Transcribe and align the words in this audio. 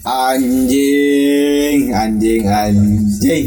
Anjing, 0.00 1.92
anjing, 1.92 2.44
anjing. 2.48 3.46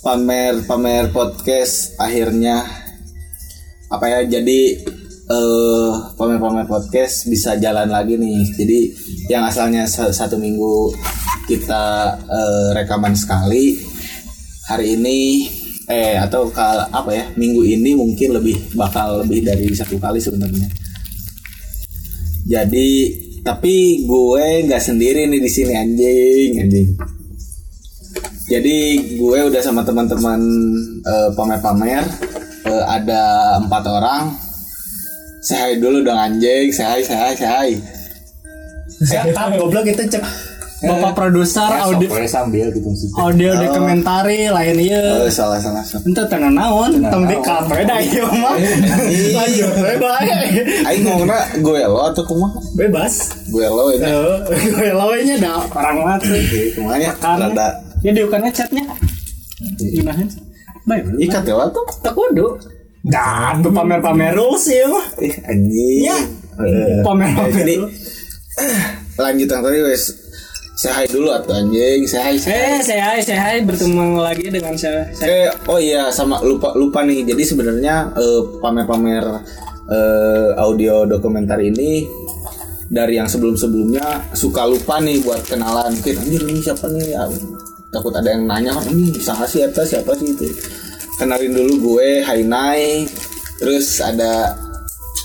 Pamer 0.00 0.64
pamer 0.64 1.12
podcast 1.12 1.92
akhirnya 2.00 2.64
apa 3.92 4.06
ya 4.08 4.20
jadi 4.38 4.60
eh 5.26 5.90
pamer-pamer 6.14 6.70
podcast 6.70 7.26
bisa 7.26 7.58
jalan 7.58 7.90
lagi 7.90 8.14
nih. 8.16 8.46
Jadi 8.54 8.78
yang 9.28 9.44
asalnya 9.44 9.84
sa- 9.90 10.14
satu 10.14 10.38
minggu 10.38 10.94
kita 11.50 12.16
eh, 12.24 12.68
rekaman 12.78 13.12
sekali 13.18 13.76
hari 14.70 14.94
ini 14.96 15.50
eh 15.86 16.16
atau 16.18 16.48
kal 16.50 16.86
apa 16.90 17.10
ya 17.12 17.24
minggu 17.34 17.62
ini 17.66 17.94
mungkin 17.98 18.38
lebih 18.38 18.74
bakal 18.78 19.26
lebih 19.26 19.42
dari 19.42 19.68
satu 19.74 19.98
kali 19.98 20.22
sebenarnya. 20.22 20.70
Jadi 22.46 23.25
tapi 23.46 24.02
gue 24.02 24.46
nggak 24.66 24.82
sendiri 24.82 25.30
nih 25.30 25.38
di 25.38 25.50
sini 25.50 25.72
anjing 25.78 26.50
anjing. 26.58 26.88
Jadi 28.46 28.76
gue 29.18 29.38
udah 29.46 29.62
sama 29.62 29.86
teman-teman 29.86 30.38
eh, 31.06 31.30
pamer-pamer 31.34 32.02
Eh, 32.66 32.84
ada 32.90 33.54
empat 33.62 33.84
orang. 33.86 34.34
Saya 35.38 35.78
dulu 35.78 36.02
dong 36.02 36.18
anjing, 36.18 36.74
saya 36.74 36.98
saya 36.98 37.30
saya. 37.38 37.78
Siapa 39.06 39.54
goblok 39.54 39.86
itu 39.86 40.02
cek 40.02 40.22
Bapak 40.76 41.16
produser 41.16 41.64
audio 41.64 42.04
sambil 42.28 42.68
gitu 42.68 42.84
maksudnya. 42.84 43.16
audio 43.16 43.50
dokumentari 43.56 44.52
lain 44.52 44.76
ieu. 44.76 45.24
Oh, 45.24 45.24
salah 45.32 45.56
salah. 45.56 45.80
Ente 45.80 46.20
tengah 46.28 46.52
naon, 46.52 47.00
di 47.00 47.36
kafe 47.40 47.80
dah 47.80 47.96
ieu 47.96 48.28
mah. 48.28 48.60
Lanjut 49.40 49.72
we 49.72 49.94
bae. 49.96 50.32
Aing 50.84 51.00
ngomongnya 51.08 51.40
gue 51.64 51.80
lo 51.80 52.12
atau 52.12 52.22
kumaha? 52.28 52.60
Bebas. 52.76 53.14
Gue 53.48 53.64
lo 53.64 53.88
ini. 53.88 54.04
Heeh, 54.04 54.36
gue 54.68 54.90
lawenya 54.92 55.34
dah 55.40 55.64
orang 55.72 55.96
mati. 56.04 56.36
Ke 56.76 56.80
mana? 56.84 57.08
Karena 57.16 57.46
Rada 57.48 57.68
ya 58.04 58.10
diukannya 58.12 58.50
chatnya. 58.52 58.84
Gimana? 59.80 60.28
Baik. 60.84 61.02
ikat 61.24 61.42
ya 61.48 61.64
tuh. 61.72 61.86
Tak 62.04 62.12
kudu. 62.12 62.52
Dah, 63.06 63.56
tuh 63.64 63.72
pamer-pamer 63.72 64.36
rules 64.36 64.68
ya 64.68 64.84
mah. 64.92 65.04
Ih 65.24 65.34
anjing. 65.46 66.04
Ya. 66.04 66.18
Eh, 66.60 67.00
Pamer-pamer 67.00 67.64
jadi 67.64 67.74
rules. 67.80 67.96
lanjut 69.16 69.48
yang 69.48 69.62
tadi 69.64 69.80
wes. 69.80 70.04
Saya 70.76 70.92
hai 70.92 71.06
dulu 71.08 71.32
atau 71.32 71.56
anjing. 71.56 72.04
Saya 72.04 72.28
hai. 72.28 72.36
saya 72.36 72.76
Eh, 72.76 72.80
saya 72.84 73.02
hai, 73.08 73.20
saya 73.24 73.40
hai 73.40 73.56
bertemu 73.64 74.20
lagi 74.20 74.44
dengan 74.52 74.76
saya. 74.76 75.08
Eh, 75.24 75.48
oh 75.72 75.80
iya 75.80 76.12
sama 76.12 76.44
lupa 76.44 76.76
lupa 76.76 77.00
nih. 77.00 77.24
Jadi 77.24 77.42
sebenarnya 77.48 78.12
eh, 78.12 78.40
pamer-pamer 78.60 79.24
eh, 79.88 80.50
audio 80.60 81.08
dokumenter 81.08 81.64
ini 81.64 82.04
dari 82.92 83.16
yang 83.16 83.24
sebelum-sebelumnya 83.24 84.36
suka 84.36 84.68
lupa 84.68 85.00
nih 85.00 85.24
buat 85.24 85.48
kenalan. 85.48 85.96
Mungkin 85.96 86.14
anjir 86.20 86.44
ini 86.44 86.60
siapa 86.60 86.92
nih? 86.92 87.08
Ya, 87.08 87.24
takut 87.88 88.12
ada 88.12 88.28
yang 88.28 88.44
nanya 88.44 88.76
ini 88.92 89.16
siapa 89.16 89.48
sih 89.48 89.64
siapa 89.64 89.80
siapa 89.80 90.12
sih 90.12 90.28
itu. 90.36 90.44
Kenalin 91.16 91.56
dulu 91.56 91.96
gue 91.96 92.20
Hainai. 92.20 93.08
Terus 93.56 94.04
ada 94.04 94.52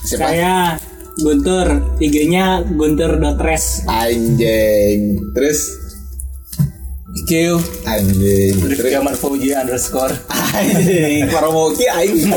siapa? 0.08 0.32
Saya 0.32 0.80
Guntur, 1.20 1.68
IG-nya 2.00 2.64
guntur.res. 2.72 3.84
Anjing. 3.92 5.20
Terus 5.36 5.82
Q 7.28 7.60
anjing. 7.84 8.56
Terus 8.56 8.80
Rifki 8.80 8.96
Aman 8.96 9.16
Fauji 9.20 9.52
underscore. 9.52 10.16
anjing. 10.56 11.28
Promoki 11.28 11.84
anjing. 11.92 12.32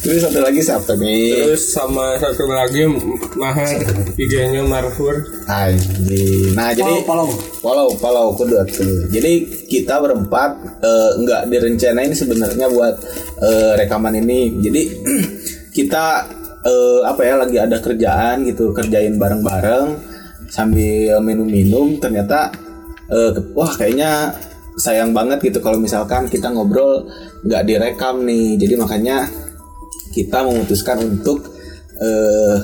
Terus 0.00 0.24
satu 0.24 0.40
lagi 0.40 0.60
siapa 0.64 0.96
nih? 0.96 1.52
Terus 1.52 1.62
sama 1.68 2.16
satu 2.16 2.48
lagi 2.48 2.88
Maher 3.36 3.76
IG-nya 4.16 4.64
Marfur. 4.64 5.20
Anjing. 5.44 6.56
Nah, 6.56 6.72
jadi 6.72 7.04
follow. 7.04 7.28
follow 7.60 7.88
follow 8.00 8.26
kudu. 8.40 8.56
Jadi 9.12 9.32
kita 9.68 10.00
berempat 10.00 10.80
eh, 10.80 11.10
nggak 11.20 11.52
direncanain 11.52 12.12
sebenarnya 12.16 12.72
buat 12.72 12.94
eh, 13.44 13.72
rekaman 13.84 14.16
ini. 14.16 14.48
Jadi 14.64 14.82
kita 15.76 16.24
eh, 16.62 17.00
apa 17.04 17.20
ya 17.26 17.34
lagi 17.38 17.56
ada 17.58 17.78
kerjaan 17.78 18.46
gitu, 18.46 18.70
kerjain 18.72 19.18
bareng-bareng 19.18 19.98
sambil 20.48 21.18
minum-minum 21.24 21.96
ternyata 21.98 22.52
ke- 23.12 23.52
wah 23.52 23.72
kayaknya 23.76 24.32
sayang 24.80 25.12
banget 25.12 25.40
gitu 25.52 25.60
kalau 25.60 25.76
misalkan 25.76 26.28
kita 26.32 26.48
ngobrol 26.48 27.04
nggak 27.44 27.62
direkam 27.68 28.24
nih. 28.24 28.56
Jadi 28.56 28.74
makanya 28.80 29.28
kita 30.16 30.44
memutuskan 30.44 31.00
untuk 31.02 31.52
eh, 32.00 32.56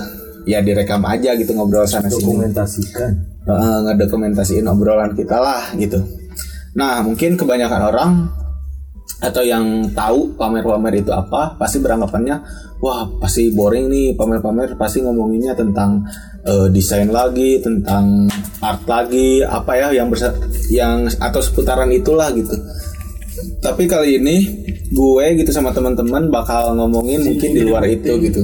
ya 0.49 0.65
direkam 0.65 1.05
aja 1.05 1.37
gitu 1.37 1.53
ngobrol 1.53 1.85
sana 1.85 2.09
sini 2.09 2.25
Dokumentasikan. 2.25 3.13
uh, 3.45 3.79
ngedokumentasiin 3.85 4.65
obrolan 4.65 5.13
kita 5.13 5.37
lah 5.37 5.77
gitu. 5.77 6.01
Nah 6.73 7.05
mungkin 7.05 7.37
kebanyakan 7.37 7.83
orang 7.93 8.11
atau 9.21 9.43
yang 9.45 9.93
tahu 9.93 10.33
pamer-pamer 10.41 11.05
itu 11.05 11.13
apa 11.13 11.59
pasti 11.61 11.83
beranggapannya 11.85 12.41
wah 12.79 13.07
pasti 13.19 13.51
boring 13.51 13.91
nih 13.91 14.07
pamer-pamer 14.15 14.79
pasti 14.79 15.03
ngomonginnya 15.03 15.55
tentang 15.59 16.07
uh, 16.47 16.67
desain 16.71 17.11
lagi 17.11 17.59
tentang 17.59 18.31
art 18.63 18.83
lagi 18.87 19.43
apa 19.43 19.73
ya 19.75 19.89
yang 20.03 20.09
bersa 20.11 20.35
yang 20.71 21.11
atau 21.19 21.41
seputaran 21.43 21.91
itulah 21.91 22.31
gitu. 22.35 22.55
Tapi 23.59 23.87
kali 23.87 24.19
ini 24.19 24.37
gue 24.91 25.25
gitu 25.39 25.51
sama 25.51 25.71
teman-teman 25.75 26.31
bakal 26.31 26.75
ngomongin 26.75 27.23
mungkin 27.23 27.51
di 27.55 27.63
luar 27.67 27.87
itu 27.87 28.15
gitu. 28.23 28.43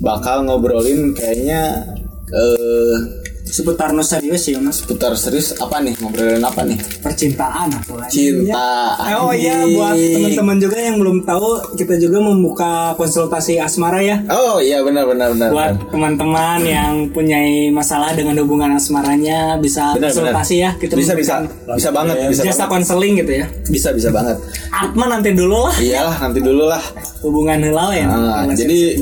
Bakal 0.00 0.48
ngobrolin 0.48 1.16
kayaknya 1.16 1.84
eh 2.32 2.96
Seputar 3.46 3.94
no 3.94 4.02
serius 4.02 4.42
ya 4.44 4.58
mas. 4.58 4.82
Seputar 4.82 5.14
serius 5.14 5.54
apa 5.54 5.78
nih? 5.78 5.94
Ngobrolin 5.96 6.42
apa 6.42 6.60
nih? 6.62 6.76
Percintaan 6.98 7.70
atau 7.72 7.96
cinta 8.06 8.98
Eh, 9.00 9.14
Oh 9.16 9.30
iya 9.30 9.62
buat 9.64 9.94
teman-teman 9.94 10.56
juga 10.58 10.76
yang 10.76 10.96
belum 10.96 11.22
tahu 11.22 11.46
kita 11.74 11.94
juga 11.96 12.18
membuka 12.20 12.70
konsultasi 12.94 13.56
asmara 13.56 14.02
ya. 14.02 14.18
Oh 14.28 14.58
iya 14.58 14.82
benar 14.82 15.06
benar 15.06 15.30
benar 15.30 15.48
buat 15.48 15.72
benar. 15.72 15.88
teman-teman 15.88 16.58
yang 16.62 16.92
punya 17.10 17.38
masalah 17.70 18.12
dengan 18.12 18.34
hubungan 18.38 18.74
asmaranya 18.74 19.56
bisa 19.56 19.94
Benar, 19.94 20.10
konsultasi 20.10 20.56
ya 20.58 20.70
kita 20.76 20.92
bisa 20.92 21.14
bisa. 21.14 21.34
bisa 21.70 21.90
banget 21.90 22.16
bisa 22.28 22.42
jasa 22.42 22.66
konseling 22.66 23.14
gitu 23.16 23.40
ya. 23.40 23.46
Bisa 23.66 23.88
bisa 23.90 24.10
banget. 24.10 24.36
Atma 24.68 25.06
nanti 25.08 25.30
dulu 25.30 25.64
lah. 25.64 25.74
Iyalah 25.78 26.16
nanti 26.18 26.42
dulu 26.42 26.66
lah. 26.66 26.82
Hubungan 27.22 27.62
helau 27.62 27.90
ya. 27.90 28.04
Nah, 28.06 28.50
jadi 28.52 28.98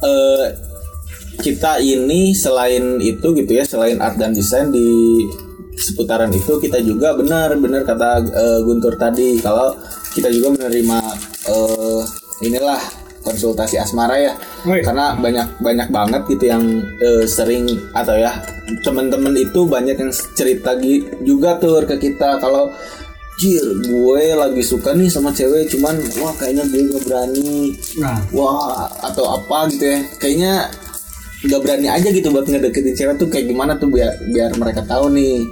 eh, 0.00 0.44
kita 1.38 1.78
ini 1.80 2.32
selain 2.32 2.98
itu 3.00 3.32
gitu 3.36 3.52
ya 3.52 3.64
selain 3.64 4.00
art 4.00 4.16
dan 4.16 4.32
desain 4.32 4.72
di 4.72 5.22
seputaran 5.76 6.32
itu 6.32 6.56
kita 6.56 6.80
juga 6.80 7.12
benar 7.12 7.52
benar 7.60 7.84
kata 7.84 8.24
eh, 8.24 8.58
Guntur 8.64 8.96
tadi 8.96 9.36
kalau 9.44 9.76
kita 10.16 10.32
juga 10.32 10.56
menerima 10.56 10.98
eh, 11.52 12.00
inilah 12.48 12.80
konsultasi 13.26 13.76
asmara 13.76 14.16
ya. 14.22 14.32
Woi. 14.62 14.86
karena 14.86 15.18
banyak 15.18 15.58
banyak 15.58 15.88
banget 15.90 16.22
gitu 16.30 16.44
yang 16.46 16.64
eh, 17.02 17.26
sering 17.26 17.66
atau 17.92 18.14
ya 18.14 18.34
teman-teman 18.82 19.34
itu 19.34 19.66
banyak 19.66 19.98
yang 19.98 20.12
cerita 20.34 20.74
juga 21.22 21.58
tuh 21.58 21.82
ke 21.86 21.98
kita 21.98 22.38
kalau 22.38 22.70
Jir, 23.36 23.84
gue 23.84 24.32
lagi 24.32 24.64
suka 24.64 24.96
nih 24.96 25.12
sama 25.12 25.28
cewek, 25.28 25.68
cuman 25.68 25.92
wah 26.24 26.32
kayaknya 26.40 26.64
gue 26.72 26.88
gak 26.88 27.04
berani. 27.04 27.76
Nah. 28.00 28.16
Wah 28.32 28.88
atau 29.04 29.28
apa 29.28 29.68
gitu 29.68 29.92
ya. 29.92 30.00
Kayaknya 30.16 30.72
nggak 31.44 31.60
berani 31.60 31.88
aja 31.92 32.08
gitu 32.08 32.32
buat 32.32 32.48
ngedeketin 32.48 32.96
cewek 32.96 33.16
tuh 33.20 33.28
kayak 33.28 33.52
gimana 33.52 33.76
tuh 33.76 33.92
biar 33.92 34.16
biar 34.32 34.56
mereka 34.56 34.80
tahu 34.86 35.12
nih. 35.12 35.44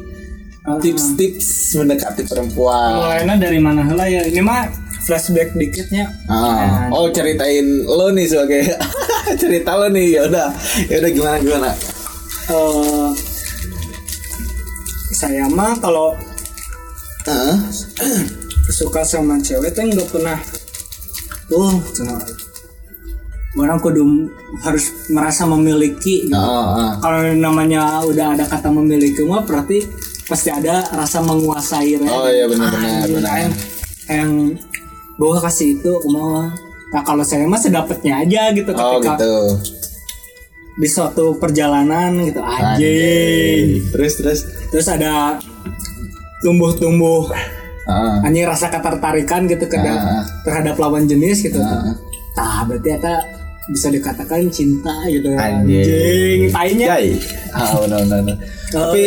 Tips-tips 0.64 1.76
mendekati 1.76 2.24
perempuan. 2.24 2.96
Mulainya 2.96 3.36
dari 3.36 3.60
mana 3.60 3.84
heula 3.84 4.08
ya? 4.08 4.24
Ini 4.24 4.40
mah 4.40 4.64
flashback 5.04 5.52
dikitnya. 5.52 6.08
Ah. 6.24 6.88
oh 6.88 7.12
ceritain 7.12 7.84
lo 7.84 8.08
nih 8.08 8.24
sebagai 8.24 8.72
cerita 9.40 9.76
lo 9.76 9.92
nih 9.92 10.16
ya 10.16 10.24
udah. 10.24 10.48
Ya 10.88 10.96
udah 11.04 11.10
gimana 11.12 11.36
gimana? 11.44 11.70
Eh 12.48 13.08
saya 15.12 15.44
mah 15.52 15.76
kalau 15.80 16.16
Ah, 17.24 17.56
suka 18.68 19.00
sama 19.00 19.40
cewek 19.40 19.72
tuh 19.72 19.80
nggak 19.88 20.12
pernah 20.12 20.36
cuma 21.48 22.20
orang 23.54 23.78
kudu 23.78 24.26
harus 24.60 24.90
merasa 25.08 25.46
memiliki 25.46 26.26
gitu. 26.26 26.34
ah, 26.34 26.42
ah. 26.74 26.90
kalau 26.98 27.22
namanya 27.32 28.02
udah 28.02 28.34
ada 28.34 28.44
kata 28.44 28.66
memiliki 28.68 29.22
mah 29.22 29.42
berarti 29.42 29.86
pasti 30.24 30.48
ada 30.48 30.82
rasa 30.90 31.20
menguasai. 31.20 32.00
Oh, 32.00 32.26
iya, 32.26 32.48
benar, 32.48 32.66
Ah, 32.66 32.72
benar, 32.72 33.04
iya, 33.04 33.14
benar. 33.14 33.34
yang, 33.36 33.52
yang 34.08 34.30
bahwa 35.14 35.36
kasih 35.40 35.78
itu 35.78 35.92
kumaha 36.00 36.50
nah 36.90 37.02
kalau 37.02 37.22
saya 37.22 37.42
mah 37.44 37.58
sedapatnya 37.58 38.22
aja 38.22 38.50
gitu 38.50 38.70
oh 38.70 38.98
ketika 38.98 39.18
gitu 39.18 39.34
di 40.74 40.86
suatu 40.86 41.34
perjalanan 41.38 42.18
gitu 42.22 42.38
anjing 42.38 42.62
Anjing. 42.78 43.66
terus 43.90 44.12
terus 44.14 44.40
terus 44.70 44.86
ada 44.86 45.38
tumbuh-tumbuh 46.40 47.30
ah. 47.86 48.22
anjing 48.22 48.46
rasa 48.46 48.68
ketertarikan 48.68 49.46
gitu 49.46 49.66
ke 49.66 49.74
Ah. 49.74 50.22
terhadap 50.42 50.78
lawan 50.78 51.06
jenis 51.06 51.42
gitu 51.42 51.58
Ah. 51.58 51.94
nah 52.34 52.62
berarti 52.62 52.90
eta 52.90 53.14
bisa 53.72 53.88
dikatakan 53.88 54.44
cinta 54.52 54.92
gitu 55.08 55.32
Anjing. 55.36 56.52
tainya. 56.52 57.00
Ah, 57.56 57.72
benar 57.80 58.04
benar. 58.04 58.18
benar. 58.20 58.36
Tapi 58.68 59.02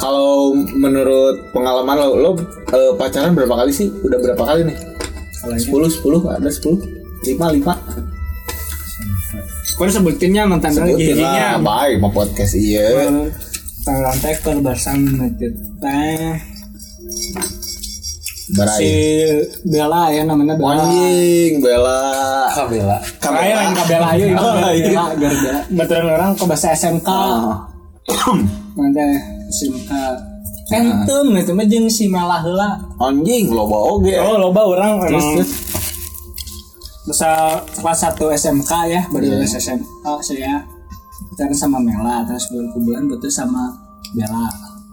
kalau 0.00 0.56
menurut 0.74 1.38
pengalaman 1.52 1.94
lo, 1.94 2.08
lo 2.18 2.30
eh, 2.72 2.92
pacaran 2.98 3.36
berapa 3.36 3.54
kali 3.54 3.70
sih? 3.70 3.86
Udah 4.02 4.18
berapa 4.18 4.42
kali 4.42 4.66
nih? 4.66 4.76
10 5.40 5.64
10 5.64 6.28
ada 6.28 6.48
10 6.52 7.00
5 7.24 7.64
5 7.64 7.64
Kau 9.80 9.88
sebutinnya 9.88 10.44
mantan 10.44 10.76
giginya 10.92 11.56
lah 11.56 11.64
baik 11.64 12.04
mau 12.04 12.12
podcast 12.12 12.52
iya 12.52 13.08
Tangan 13.80 14.12
teh 14.20 14.36
ke 14.36 14.52
basan 14.60 15.08
teh 18.50 18.66
si 18.76 18.90
Barai 18.90 18.90
Bella 19.64 20.02
ya 20.10 20.22
namanya 20.26 20.54
Bella. 20.58 20.82
Anjing 20.82 21.52
Bella. 21.62 22.00
Kabela. 22.50 22.96
Saya 23.22 23.54
lain 23.56 23.72
kabel 23.78 24.02
ayo 24.02 24.24
itu 24.26 24.42
Oh, 24.42 24.54
Bella 24.58 25.04
Bella. 25.14 25.60
Betulan 25.70 26.06
orang 26.10 26.30
ke 26.34 26.44
bahasa 26.44 26.68
SMK 26.74 27.08
Ah. 27.08 27.56
Nanti 28.74 29.06
SMK 29.54 29.90
Entem 30.70 31.26
itu 31.34 31.50
mah 31.50 31.66
jeung 31.66 31.86
si 31.90 32.06
Mela 32.06 32.38
heula. 32.42 32.78
Anjing 33.02 33.50
loba 33.50 33.78
oge. 33.90 34.14
Oh 34.18 34.38
loba 34.38 34.62
orang 34.66 35.02
emang. 35.02 35.42
terus. 35.42 35.50
Masa 37.10 37.58
kelas 37.74 38.00
1 38.14 38.38
SMK 38.38 38.72
ya 38.86 39.00
baru 39.10 39.34
lulus 39.34 39.58
SMK 39.58 40.06
saya 40.22 40.62
pacaran 41.34 41.54
sama 41.58 41.78
Mela 41.82 42.22
terus 42.22 42.46
beberapa 42.54 42.78
bulan 42.82 43.02
putus 43.10 43.34
sama 43.34 43.70
Bella. 44.14 44.46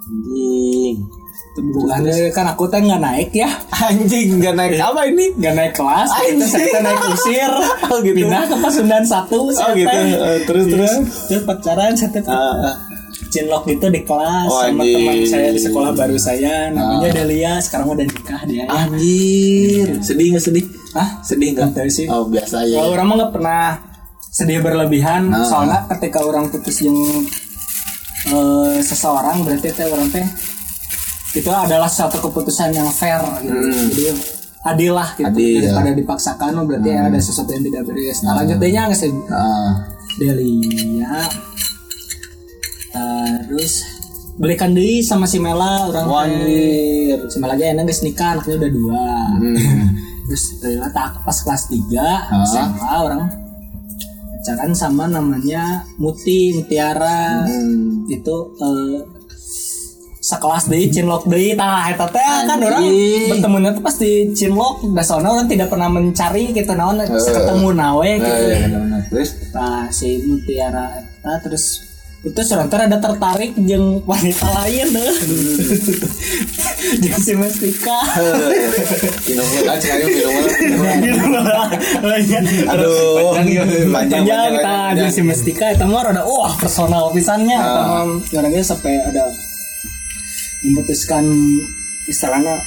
Anjing 0.10 1.17
bulannya 1.60 2.30
kan 2.30 2.46
aku 2.48 2.66
teh 2.66 2.78
nggak 2.78 3.00
naik 3.00 3.30
ya 3.32 3.50
Anjing 3.72 4.38
gak 4.38 4.54
naik 4.54 4.78
apa 4.78 5.02
ini? 5.06 5.34
nggak 5.34 5.54
naik 5.54 5.74
kelas 5.74 6.10
Anjing. 6.12 6.38
terus 6.40 6.54
kita 6.54 6.80
naik 6.80 7.02
usir 7.08 7.52
Oh, 7.90 7.98
gitu. 8.00 8.16
pindah 8.16 8.44
ke 8.44 8.56
Pasundan 8.58 9.04
satu 9.04 9.50
Oh, 9.50 9.70
gitu. 9.74 9.90
Eh, 9.90 10.40
terus, 10.44 10.66
terus. 10.68 10.94
terus 11.26 11.44
pacaran 11.44 11.94
saya 11.94 12.22
Ah, 12.24 12.76
cinlok 13.28 13.66
gitu 13.66 13.88
di 13.88 14.02
kelas 14.02 14.48
Oh, 14.48 14.62
sama 14.62 14.84
teman 14.84 15.18
saya 15.24 15.50
di 15.50 15.60
sekolah 15.60 15.92
baru 15.92 16.16
saya 16.16 16.70
namanya 16.70 17.10
Delia 17.16 17.58
sekarang 17.58 17.88
udah 17.90 18.06
nikah 18.06 18.42
dia 18.44 18.64
Ah. 18.66 18.86
Anjir 18.86 19.98
Sedih 20.00 20.34
gak 20.34 20.44
sedih? 20.44 20.66
Hah? 20.94 21.10
Sedih 21.22 21.52
gak? 21.52 21.70
Nggak 21.70 21.76
tahu 21.76 21.90
sih. 21.92 22.06
Oh 22.08 22.26
biasa 22.26 22.64
ya 22.64 22.78
Kalau 22.78 22.92
orang 22.92 23.06
mah 23.08 23.16
nggak 23.18 23.34
pernah 23.34 23.64
sedih 24.30 24.60
berlebihan 24.60 25.30
Ah. 25.30 25.42
soalnya 25.44 25.80
ketika 25.90 26.22
orang 26.22 26.48
putus 26.48 26.78
yang 26.80 26.94
eh, 28.28 28.78
seseorang 28.80 29.42
berarti 29.42 29.70
teh 29.72 29.88
orang 29.88 30.10
teh 30.10 30.26
itu 31.38 31.50
adalah 31.50 31.86
suatu 31.86 32.18
keputusan 32.20 32.74
yang 32.74 32.90
fair 32.90 33.22
gitu. 33.40 33.54
Hmm. 33.54 33.86
Jadi 33.88 34.04
adil 34.68 34.92
lah 34.92 35.10
gitu 35.16 35.30
Adil. 35.30 35.62
daripada 35.64 35.92
dipaksakan 35.94 36.52
oh, 36.58 36.66
berarti 36.66 36.90
ada 36.92 37.20
sesuatu 37.20 37.54
yang 37.54 37.64
tidak 37.64 37.84
beres. 37.86 38.20
Nah, 38.22 38.34
lanjutnya 38.36 38.82
nggak 38.90 39.00
sih 39.00 39.12
Ah. 39.30 39.72
Delia 40.18 41.22
terus 43.46 43.86
belikan 44.38 44.74
deui 44.74 45.02
sama 45.02 45.26
si 45.26 45.38
Mela 45.38 45.86
orang 45.88 46.06
teh. 46.06 46.18
Anjir 46.18 47.18
si 47.30 47.38
Mela 47.38 47.54
aja 47.54 47.66
enak 47.70 47.86
geus 47.86 48.02
nikah 48.02 48.30
anaknya 48.34 48.56
udah 48.58 48.72
dua 48.72 49.06
Hmm. 49.38 49.56
terus 50.28 50.44
Delia 50.60 50.90
tak 50.92 51.22
pas 51.24 51.38
kelas 51.38 51.70
3 51.70 51.88
SMA 52.46 52.92
orang 52.98 53.22
pacaran 54.28 54.74
sama 54.74 55.08
namanya 55.08 55.86
Muti 55.96 56.52
Mutiara 56.54 57.46
Hmm. 57.46 58.04
itu 58.08 58.36
eh, 58.58 58.98
sekelas 60.28 60.68
deui 60.68 60.92
cinlok 60.92 61.24
deui 61.26 61.56
tah 61.56 61.88
eta 61.88 62.06
teh 62.10 62.20
kan 62.44 62.60
orang 62.60 62.84
bertemunya 63.30 63.70
tuh 63.72 63.80
pasti 63.80 64.10
cinlok 64.32 64.84
da 64.92 65.00
soalnya 65.00 65.32
orang 65.32 65.48
tidak 65.48 65.68
pernah 65.68 65.88
mencari 65.88 66.52
gitu 66.52 66.72
naon 66.72 67.00
ketemu 67.00 67.68
nawe 67.74 68.10
gitu 68.18 68.44
Eh, 68.44 68.60
bener-bener. 68.62 69.02
Terus 69.08 69.30
Nah, 69.50 69.88
si 69.90 70.22
Mutiara 70.22 70.86
eta 71.00 71.34
terus 71.40 71.82
putus 72.18 72.52
orang 72.52 72.68
teh 72.68 72.78
ada 72.78 72.98
tertarik 72.98 73.56
jeung 73.58 74.04
wanita 74.04 74.46
lain 74.52 74.88
deh. 74.96 75.14
jeung 76.98 77.18
si 77.18 77.34
Mestika. 77.34 77.98
minum 79.24 79.48
dulu 79.48 79.64
aja 79.66 79.90
ayo 79.96 80.06
minum 80.06 81.32
dulu. 81.32 81.52
Aduh, 82.74 83.34
panjang 83.88 84.24
kita 84.24 84.36
panjang. 84.60 84.96
jeung 84.98 85.10
si 85.10 85.22
Mestika 85.22 85.66
eta 85.68 85.86
mah 85.86 86.04
rada 86.04 86.22
wah 86.22 86.54
personal 86.54 87.10
pisannya 87.10 87.58
Ah. 87.58 88.04
orangnya 88.34 88.62
sampai 88.62 89.00
ada 89.00 89.24
memutuskan 90.66 91.26
istilahnya 92.08 92.58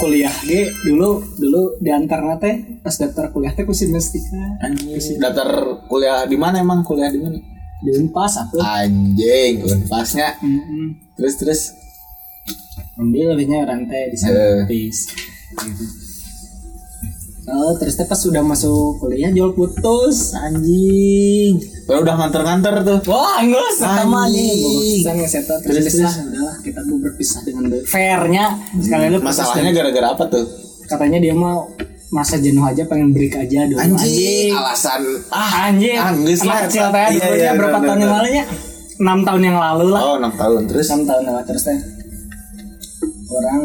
kuliah 0.00 0.32
ge 0.42 0.74
dulu 0.82 1.22
dulu 1.38 1.78
diantarna 1.78 2.38
teh 2.42 2.80
pas 2.82 2.94
daftar 2.94 3.30
kuliah 3.30 3.54
teh 3.54 3.62
ku 3.62 3.74
si 3.74 3.86
Mestika 3.90 4.58
Anjing. 4.62 5.20
Daftar 5.20 5.84
kuliah 5.86 6.24
di 6.26 6.36
mana 6.38 6.62
emang 6.62 6.82
kuliah 6.82 7.10
di 7.10 7.20
mana? 7.20 7.38
di 7.84 7.90
Unpas 8.00 8.40
aku 8.40 8.56
Anjing, 8.64 9.60
unpasnya. 9.60 10.40
Mm-mm. 10.40 11.12
Terus 11.20 11.34
terus. 11.36 11.62
ambil 12.94 13.34
lebihnya 13.34 13.66
rantai 13.66 14.06
di 14.06 14.14
Santis 14.14 15.10
gitu. 15.10 16.03
Oh, 17.44 17.76
terus 17.76 18.00
pas 18.00 18.16
sudah 18.16 18.40
masuk 18.40 18.96
kuliah 18.98 19.28
jual 19.28 19.52
putus 19.52 20.32
Anjing. 20.32 21.60
Baru 21.84 22.00
udah 22.00 22.16
nganter-nganter 22.16 22.80
tuh. 22.80 22.98
Wah, 23.12 23.44
enggak 23.44 23.68
sama 23.76 24.32
Anjing. 24.32 25.04
Bisa 25.04 25.12
nih 25.12 25.28
setan. 25.28 25.60
Terus 25.60 25.84
Terus, 25.84 25.94
terus. 26.00 26.14
udahlah 26.24 26.56
kita 26.64 26.80
berpisah 26.88 27.40
dengan 27.44 27.64
fairnya 27.84 28.44
sekali 28.80 29.12
lu 29.12 29.18
Masalahnya 29.20 29.70
gara-gara 29.76 30.08
apa 30.12 30.24
tuh? 30.28 30.44
katanya 30.84 31.16
dia 31.16 31.32
mau 31.32 31.64
masa 32.12 32.36
jenuh 32.36 32.60
aja 32.60 32.84
pengen 32.84 33.12
break 33.12 33.32
aja 33.36 33.64
dulu. 33.64 33.80
Anjing, 33.80 34.52
alasan. 34.52 35.00
Ah 35.32 35.68
anjing. 35.68 35.96
Anjing 35.96 36.38
anak 36.44 36.48
lah, 36.48 36.60
kecil 36.68 36.86
teh 36.92 37.08
iya, 37.16 37.26
iya, 37.32 37.50
berapa 37.56 37.76
bener, 37.80 37.88
tahun 37.88 37.98
yang 38.04 38.12
bener. 38.12 38.20
lalunya 38.20 38.44
enam 38.94 39.18
tahun 39.24 39.42
yang 39.42 39.56
lalu 39.58 39.86
lah. 39.90 40.02
Oh, 40.04 40.16
6 40.20 40.32
tahun. 40.40 40.60
Terus. 40.68 40.86
enam 40.92 41.02
tahun 41.08 41.22
lah 41.28 41.44
terus 41.48 41.62
teh 41.64 41.78
orang 43.34 43.62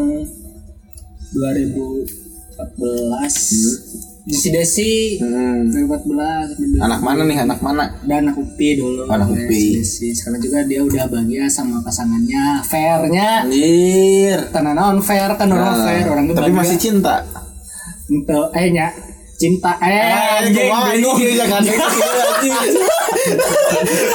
2014 2.59 3.95
di 4.21 4.35
si 4.35 4.47
Desi 4.51 4.91
Hmm. 5.17 5.71
2014 5.71 6.59
Anak 6.77 6.99
mana 6.99 7.23
nih? 7.23 7.37
Anak 7.39 7.59
mana? 7.59 7.87
dan 8.03 8.27
anak 8.27 8.35
Upi 8.37 8.75
dulu 8.75 9.07
Anak 9.07 9.31
Upi. 9.31 9.47
si 9.49 9.67
Desi. 9.75 10.07
sekarang 10.13 10.39
juga 10.39 10.59
dia 10.63 10.81
udah 10.81 11.07
bahagia 11.07 11.47
sama 11.47 11.79
pasangannya 11.79 12.59
fairnya 12.61 13.43
Anjir. 13.43 14.39
karena 14.51 14.71
non 14.73 14.99
fair 14.99 15.31
kan 15.33 15.47
orang 15.47 15.71
Nah, 15.71 15.81
fair 15.81 16.05
orang 16.05 16.25
tapi 16.27 16.35
bahagia. 16.45 16.59
masih 16.59 16.77
cinta. 16.77 17.15
Ente, 18.07 18.37
eh 18.53 18.67
nya 18.71 18.87
cinta 19.35 19.71
eh 19.79 20.41
anjing 20.41 20.67
kumaha, 20.67 20.91
bingung 20.91 21.15
anjing, 21.15 21.33
jangan 21.37 21.61
anjing. 21.63 21.79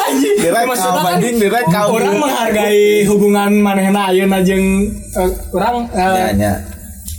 anjing 0.04 0.34
Direk 0.36 0.64
kaum, 0.68 0.94
kan 0.94 1.12
anjing, 1.12 1.34
direk 1.38 1.64
kaum. 1.66 1.90
orang 1.92 2.16
menghargai 2.18 2.84
hubungan 3.06 3.50
manehna 3.56 4.10
ayeuna 4.10 4.38
jeung 4.42 4.66
eh, 5.12 5.30
orang 5.50 5.88
eh, 5.88 6.02
Ya, 6.02 6.28
ya. 6.34 6.52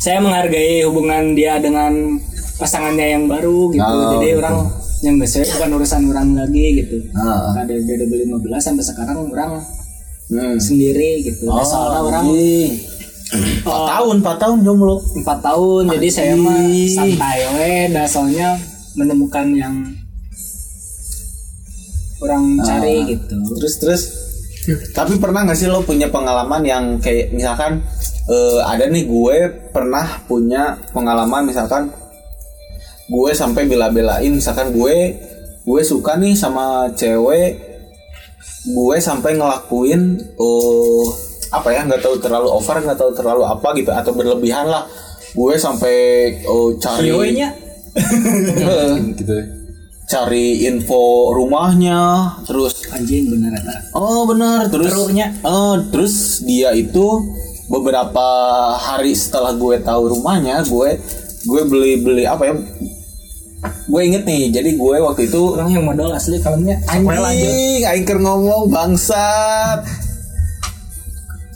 Saya 0.06 0.22
menghargai 0.22 0.86
hubungan 0.86 1.34
dia 1.34 1.58
dengan 1.58 2.22
pasangannya 2.56 3.08
yang 3.12 3.26
baru 3.26 3.74
gitu 3.74 3.82
Oh, 3.84 4.14
jadi 4.14 4.28
gitu. 4.30 4.40
orang 4.40 4.58
yang 5.02 5.14
nggak 5.18 5.28
saya 5.28 5.46
bukan 5.52 5.70
urusan 5.76 6.02
orang 6.08 6.28
lagi 6.36 6.66
gitu 6.78 6.98
Ah. 7.12 7.58
ada 7.58 7.74
dari 7.74 8.06
2015 8.06 8.62
sampai 8.62 8.84
sekarang 8.84 9.18
orang 9.26 9.52
Hmm. 10.26 10.58
sendiri 10.58 11.22
gitu 11.22 11.46
Oh, 11.46 11.62
soalnya 11.62 12.02
orang 12.04 12.26
anjing. 12.28 12.70
eh, 13.28 13.62
4 13.62 13.82
tahun, 13.88 14.16
4 14.22 14.38
tahun 14.40 14.58
jomblo. 14.62 14.96
empat 15.16 15.38
tahun 15.40 15.84
jadi 15.92 16.08
saya 16.08 16.34
mah 16.36 16.58
santai 16.88 17.38
we 17.52 17.70
dah 17.90 18.06
soalnya 18.06 18.50
menemukan 18.94 19.48
yang 19.52 19.76
orang 22.18 22.44
cari 22.60 22.96
Ah. 22.96 23.08
gitu 23.08 23.36
Terus 23.56 23.76
terus. 23.78 24.02
Tapi 24.96 25.22
pernah 25.22 25.46
gak 25.46 25.54
sih 25.56 25.68
lo 25.68 25.82
punya 25.82 26.10
pengalaman 26.10 26.62
yang 26.64 26.84
kayak 26.98 27.30
misalkan 27.30 27.86
eh, 28.30 28.60
ada 28.66 28.86
nih 28.90 29.06
gue 29.06 29.38
pernah 29.70 30.22
punya 30.26 30.78
pengalaman 30.94 31.46
misalkan 31.46 31.92
gue 33.06 33.32
sampai 33.38 33.70
bela-belain 33.70 34.34
misalkan 34.34 34.74
gue 34.74 34.96
gue 35.66 35.82
suka 35.86 36.18
nih 36.18 36.34
sama 36.34 36.90
cewek 36.94 37.58
gue 38.66 38.98
sampai 38.98 39.38
ngelakuin 39.38 40.18
oh 40.42 41.06
apa 41.54 41.70
ya 41.70 41.86
nggak 41.86 42.02
tahu 42.02 42.18
terlalu 42.18 42.50
over 42.50 42.82
nggak 42.82 42.98
tahu 42.98 43.14
terlalu 43.14 43.46
apa 43.46 43.68
gitu 43.78 43.94
atau 43.94 44.12
berlebihan 44.12 44.68
lah. 44.68 44.84
Gue 45.36 45.60
sampai 45.60 46.32
oh 46.48 46.80
cari 46.80 47.12
Ceweknya 47.12 47.50
Eh, 47.96 48.92
gitu 49.20 49.36
cari 50.06 50.68
info 50.70 51.34
rumahnya 51.34 52.30
terus 52.46 52.86
anjing 52.94 53.26
bener 53.32 53.58
eta 53.58 53.90
oh 53.98 54.30
benar 54.30 54.70
terus 54.70 54.94
Terunya. 54.94 55.34
oh 55.42 55.82
terus 55.90 56.46
dia 56.46 56.78
itu 56.78 57.26
beberapa 57.66 58.28
hari 58.78 59.18
setelah 59.18 59.54
gue 59.58 59.82
tahu 59.82 60.14
rumahnya 60.18 60.62
gue 60.66 61.02
gue 61.46 61.62
beli 61.66 61.94
beli 62.02 62.24
apa 62.26 62.50
ya 62.50 62.54
gue 63.66 64.02
inget 64.06 64.24
nih 64.26 64.54
jadi 64.54 64.70
gue 64.78 64.96
waktu 65.02 65.26
itu 65.26 65.42
orang 65.58 65.70
yang 65.74 65.86
modal 65.86 66.14
asli 66.14 66.38
kalemnya 66.38 66.78
anjing 66.86 67.82
aing 67.86 68.06
keur 68.06 68.22
ngomong 68.22 68.70
bangsat 68.70 69.82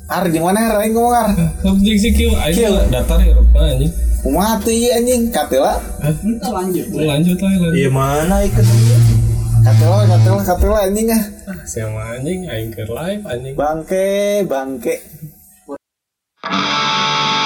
Ar 0.10 0.26
gimana 0.34 0.74
Ar 0.74 0.82
aing 0.82 0.98
ngomong 0.98 1.14
Ar 1.14 1.30
Objek 1.70 2.02
sih 2.02 2.12
Kieu. 2.18 2.34
aja 2.34 2.82
datar 2.90 3.22
ya 3.22 3.38
rupa 3.38 3.62
anjing. 3.62 3.94
Ieu 4.26 4.90
anjing 4.90 5.22
katela 5.30 5.78
Entah 6.02 6.50
lanjut 6.50 6.86
Lanjut 6.98 7.38
lah 7.38 7.52
lanjut. 7.62 7.78
Iya 7.78 7.90
mana 7.94 8.42
ikut 8.42 8.66
Katela, 9.60 10.08
katela, 10.08 10.42
katela 10.42 10.78
anjing 10.88 11.08
ah. 11.14 11.24
Siapa 11.68 12.02
anjing 12.18 12.48
aing 12.48 12.72
keur 12.74 12.90
live 12.90 13.22
anjing. 13.28 13.54
Bangke, 13.54 14.42
bangke. 14.48 14.96
Música 16.44 17.39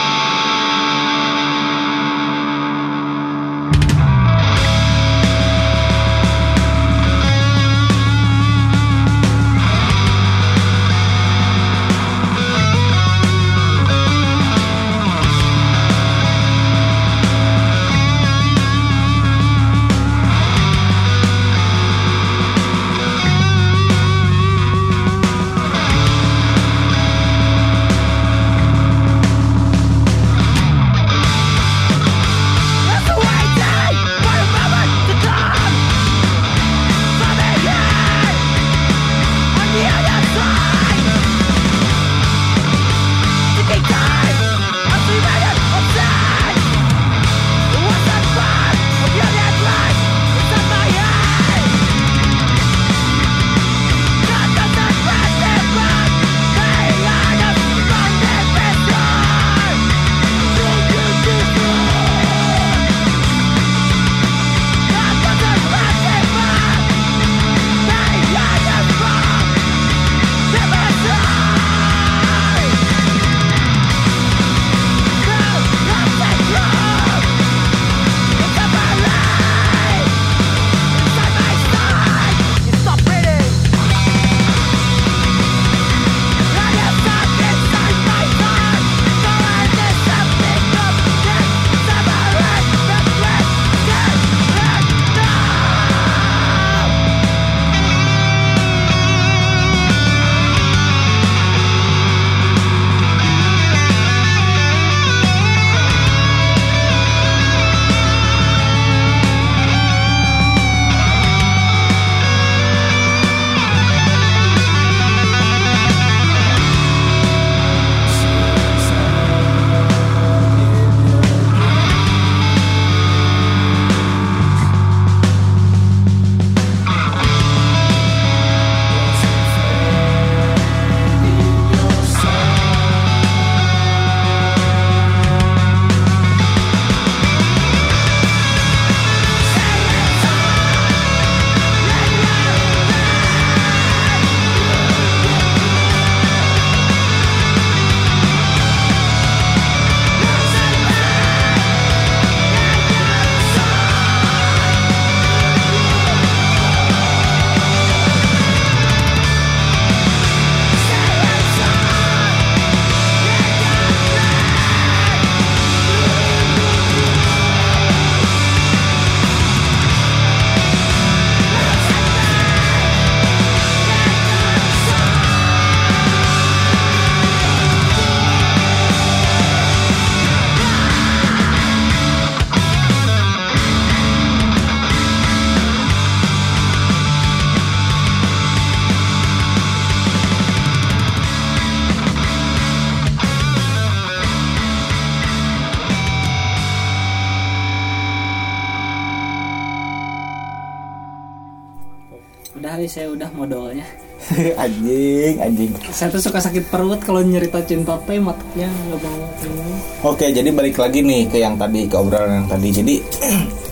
Saya 206.03 206.19
tuh 206.19 206.27
suka 206.27 206.43
sakit 206.43 206.67
perut 206.67 206.99
kalau 206.99 207.23
nyerita 207.23 207.63
cinta 207.63 207.95
teh 208.03 208.19
matanya 208.19 208.67
nggak 208.67 208.99
mau. 209.07 210.11
Oke, 210.11 210.35
jadi 210.35 210.51
balik 210.51 210.75
lagi 210.75 210.99
nih 210.99 211.31
ke 211.31 211.39
yang 211.39 211.55
tadi 211.55 211.87
ke 211.87 211.95
obrolan 211.95 212.43
yang 212.43 212.47
tadi. 212.51 212.75
Jadi 212.75 212.95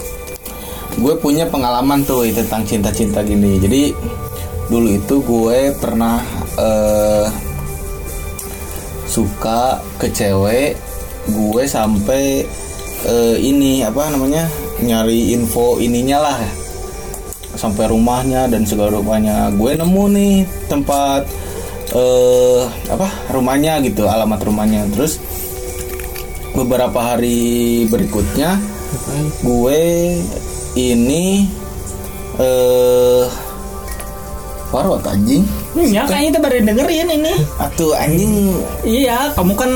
gue 1.04 1.14
punya 1.20 1.44
pengalaman 1.52 2.08
tuh 2.08 2.24
tentang 2.32 2.64
cinta-cinta 2.64 3.20
gini. 3.28 3.60
Jadi 3.60 3.92
dulu 4.72 4.96
itu 4.96 5.20
gue 5.20 5.76
pernah 5.76 6.24
eh, 6.56 7.28
suka 9.12 9.84
ke 10.00 10.08
cewek, 10.16 10.80
gue 11.36 11.64
sampai 11.68 12.48
eh, 13.12 13.38
ini 13.44 13.84
apa 13.84 14.08
namanya 14.08 14.48
nyari 14.80 15.36
info 15.36 15.84
ininya 15.84 16.32
lah 16.32 16.40
sampai 17.60 17.92
rumahnya 17.92 18.48
dan 18.48 18.64
segala 18.64 19.04
rupanya 19.04 19.52
gue 19.52 19.76
nemu 19.76 20.04
nih 20.16 20.36
tempat 20.72 21.28
eh 21.92 22.64
apa? 22.92 23.08
Rumahnya 23.32 23.84
gitu 23.84 24.08
alamat 24.08 24.40
rumahnya. 24.44 24.88
Terus 24.96 25.20
beberapa 26.52 27.00
hari 27.00 27.88
berikutnya 27.88 28.60
gue 29.44 29.84
ini 30.76 31.48
eh 32.40 33.26
Farwat 34.72 35.04
anjing. 35.04 35.44
Ya 35.76 36.08
kayaknya 36.08 36.32
kita 36.32 36.40
baru 36.40 36.56
dengerin 36.64 37.08
ini. 37.12 37.36
Atuh 37.60 37.92
anjing. 37.92 38.56
Iya, 38.88 39.36
kamu 39.36 39.54
kan 39.60 39.72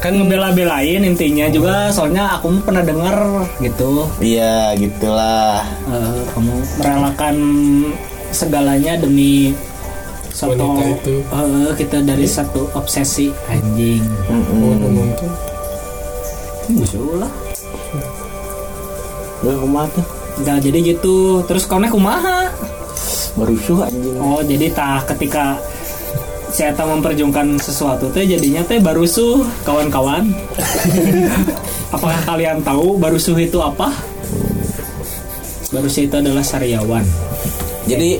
kan 0.00 0.12
ngebela-belain 0.16 1.04
intinya 1.04 1.52
juga 1.52 1.92
soalnya 1.92 2.40
aku 2.40 2.56
pernah 2.64 2.80
denger 2.80 3.44
gitu. 3.60 4.08
Iya 4.24 4.72
gitulah. 4.80 5.68
Eh, 5.92 6.20
kamu 6.32 6.52
merelakan 6.80 7.36
segalanya 8.32 8.96
demi 8.96 9.52
satu 10.38 10.54
Wanita 10.54 10.84
itu. 11.02 11.14
eh, 11.26 11.70
kita 11.74 11.98
dari 12.06 12.26
satu 12.30 12.70
obsesi 12.78 13.34
anjing. 13.50 14.06
Ngomong 14.30 15.10
tuh. 15.18 15.32
Musuh 16.70 17.18
lah. 17.18 17.32
Udah 19.38 19.54
kumaha 19.62 19.86
tuh 19.94 20.02
Nah 20.42 20.58
jadi 20.58 20.78
gitu 20.82 21.40
Terus 21.46 21.62
kamu 21.64 21.94
kumaha 21.94 22.50
Berusuh 23.38 23.86
anjing 23.86 24.18
Oh 24.18 24.42
jadi 24.42 24.66
tah 24.74 25.00
ketika 25.06 25.56
saya 26.48 26.72
tak 26.74 26.88
memperjuangkan 26.90 27.60
sesuatu 27.60 28.08
teh 28.10 28.24
jadinya 28.24 28.64
teh 28.64 28.80
barusuh 28.80 29.44
kawan-kawan. 29.62 30.32
Apakah 31.94 32.18
kalian 32.24 32.64
tahu 32.64 32.96
barusuh 32.96 33.36
itu 33.36 33.60
apa? 33.60 33.92
Barusuh 35.70 36.08
itu 36.08 36.14
adalah 36.16 36.40
sariawan. 36.40 37.04
jadi 37.84 38.16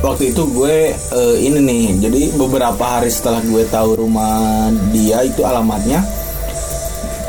waktu 0.00 0.30
itu 0.30 0.42
gue 0.52 0.76
eh, 0.92 1.36
ini 1.40 1.58
nih 1.62 1.84
jadi 2.08 2.20
beberapa 2.36 2.78
hari 2.78 3.10
setelah 3.10 3.40
gue 3.42 3.64
tahu 3.68 4.06
rumah 4.06 4.68
dia 4.92 5.24
itu 5.24 5.42
alamatnya 5.42 6.00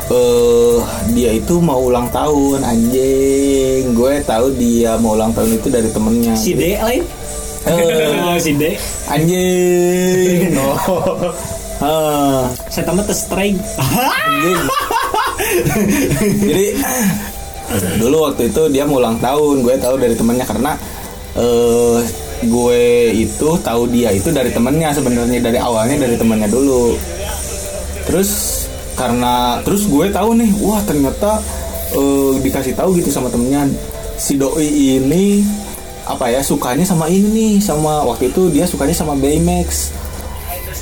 eh 0.08 0.78
dia 1.12 1.36
itu 1.36 1.60
mau 1.60 1.84
ulang 1.84 2.08
tahun 2.08 2.64
anjing 2.64 3.92
gue 3.92 4.12
tahu 4.24 4.56
dia 4.56 4.96
mau 4.96 5.12
ulang 5.12 5.36
tahun 5.36 5.60
itu 5.60 5.68
dari 5.68 5.88
temennya 5.92 6.32
Si 6.32 6.56
D 6.56 6.80
lain. 6.80 7.04
Eh, 7.68 8.36
si 8.44 8.52
D. 8.56 8.72
anjing 9.12 10.56
oh. 10.64 11.28
Ah, 11.78 12.50
Saya 12.72 12.90
tamat 12.90 13.06
tes 13.06 13.20
strike. 13.22 13.60
anjing 13.78 14.60
jadi 16.48 16.66
dulu 18.00 18.16
waktu 18.26 18.48
itu 18.48 18.62
dia 18.72 18.88
mau 18.88 18.96
ulang 18.98 19.20
tahun 19.20 19.60
gue 19.60 19.76
tahu 19.76 19.94
dari 20.00 20.16
temennya 20.16 20.46
karena 20.48 20.72
eh 21.36 22.00
gue 22.44 22.82
itu 23.14 23.48
tahu 23.58 23.90
dia 23.90 24.14
itu 24.14 24.30
dari 24.30 24.54
temennya 24.54 24.94
sebenarnya 24.94 25.42
dari 25.42 25.58
awalnya 25.58 26.06
dari 26.06 26.14
temennya 26.14 26.46
dulu. 26.46 26.94
Terus 28.06 28.30
karena 28.94 29.58
terus 29.62 29.86
gue 29.86 30.06
tahu 30.10 30.38
nih 30.38 30.50
wah 30.62 30.80
ternyata 30.86 31.42
eh, 31.94 32.32
dikasih 32.42 32.74
tahu 32.78 32.94
gitu 32.98 33.10
sama 33.10 33.30
temennya. 33.32 33.66
Si 34.18 34.34
doi 34.34 34.66
ini 34.66 35.46
apa 36.08 36.32
ya 36.32 36.40
sukanya 36.40 36.82
sama 36.88 37.06
ini 37.06 37.28
nih 37.28 37.52
sama 37.60 38.02
waktu 38.06 38.32
itu 38.32 38.50
dia 38.54 38.64
sukanya 38.64 38.94
sama 38.94 39.18
Baymax. 39.18 39.92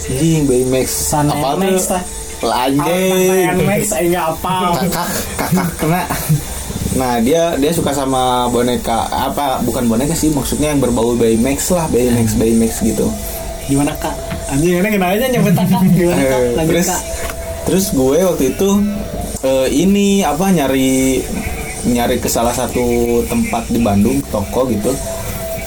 Anjing 0.06 0.46
Baymax. 0.46 0.88
San 0.92 1.26
apa 1.32 1.56
tuh? 1.58 1.80
tah. 1.82 2.02
anjing. 2.44 3.64
Max 3.64 3.82
saya 3.90 4.04
nggak 4.12 4.26
apa. 4.38 4.56
kakak 4.84 5.08
kakak 5.40 5.68
kena 5.80 6.02
nah 6.96 7.20
dia 7.20 7.54
dia 7.60 7.72
suka 7.76 7.92
sama 7.92 8.48
boneka 8.48 9.04
apa 9.12 9.60
bukan 9.60 9.84
boneka 9.84 10.16
sih 10.16 10.32
maksudnya 10.32 10.72
yang 10.72 10.80
berbau 10.80 11.12
Baymax 11.12 11.70
lah 11.76 11.86
Baymax 11.92 12.34
Baymax 12.40 12.80
gitu 12.80 13.08
Gimana 13.66 13.90
kak? 13.98 14.14
Anjing 14.46 14.78
ini 14.78 14.88
kenanya 14.94 15.26
nyebut 15.26 15.54
kak? 15.58 15.66
Gimana 15.90 16.22
kak? 16.22 16.40
Lanjut 16.58 16.70
terus 16.70 16.88
kak. 16.88 17.02
terus 17.66 17.86
gue 17.90 18.18
waktu 18.22 18.44
itu 18.54 18.70
eh, 19.42 19.68
ini 19.74 20.22
apa 20.22 20.54
nyari 20.54 21.18
nyari 21.86 22.16
ke 22.22 22.30
salah 22.30 22.54
satu 22.54 23.20
tempat 23.26 23.66
di 23.70 23.82
Bandung 23.82 24.22
toko 24.30 24.70
gitu 24.70 24.94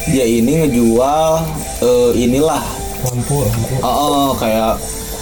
dia 0.09 0.23
ini 0.23 0.63
ngejual 0.63 1.43
eh, 1.83 2.11
inilah 2.23 2.63
lampu 3.03 3.43
lampu 3.43 3.75
oh, 3.83 3.87
oh, 3.87 4.29
kayak 4.39 4.79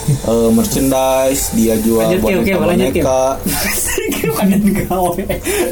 eh, 0.08 0.50
merchandise 0.50 1.52
dia 1.52 1.76
jual 1.78 2.08
Lanjut, 2.08 2.22
boneka 2.22 2.44
Ki. 2.48 2.54
boneka? 2.56 3.24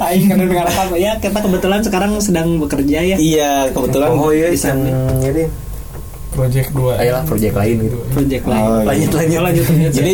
Aing 0.02 0.26
kan 0.28 0.38
dengar 0.38 0.66
apa 0.68 0.96
ya? 0.96 1.16
Kita 1.18 1.40
kebetulan 1.40 1.80
sekarang 1.82 2.12
sedang 2.20 2.60
bekerja 2.60 3.00
ya. 3.02 3.18
iya 3.18 3.72
kebetulan 3.72 4.10
Oh 4.14 4.30
iya, 4.30 4.52
nih. 4.52 4.94
ini. 5.24 5.46
Project 6.36 6.70
2 6.76 7.00
Ayolah 7.00 7.24
project 7.24 7.56
lain 7.56 7.76
gitu. 7.82 7.98
Project 8.12 8.44
lain. 8.46 8.62
Oh, 8.62 8.78
iya. 8.78 8.86
lanjut 8.86 9.12
lanjut 9.16 9.42
lanjut 9.42 9.66
lanjut. 9.66 9.92
jadi 9.96 10.14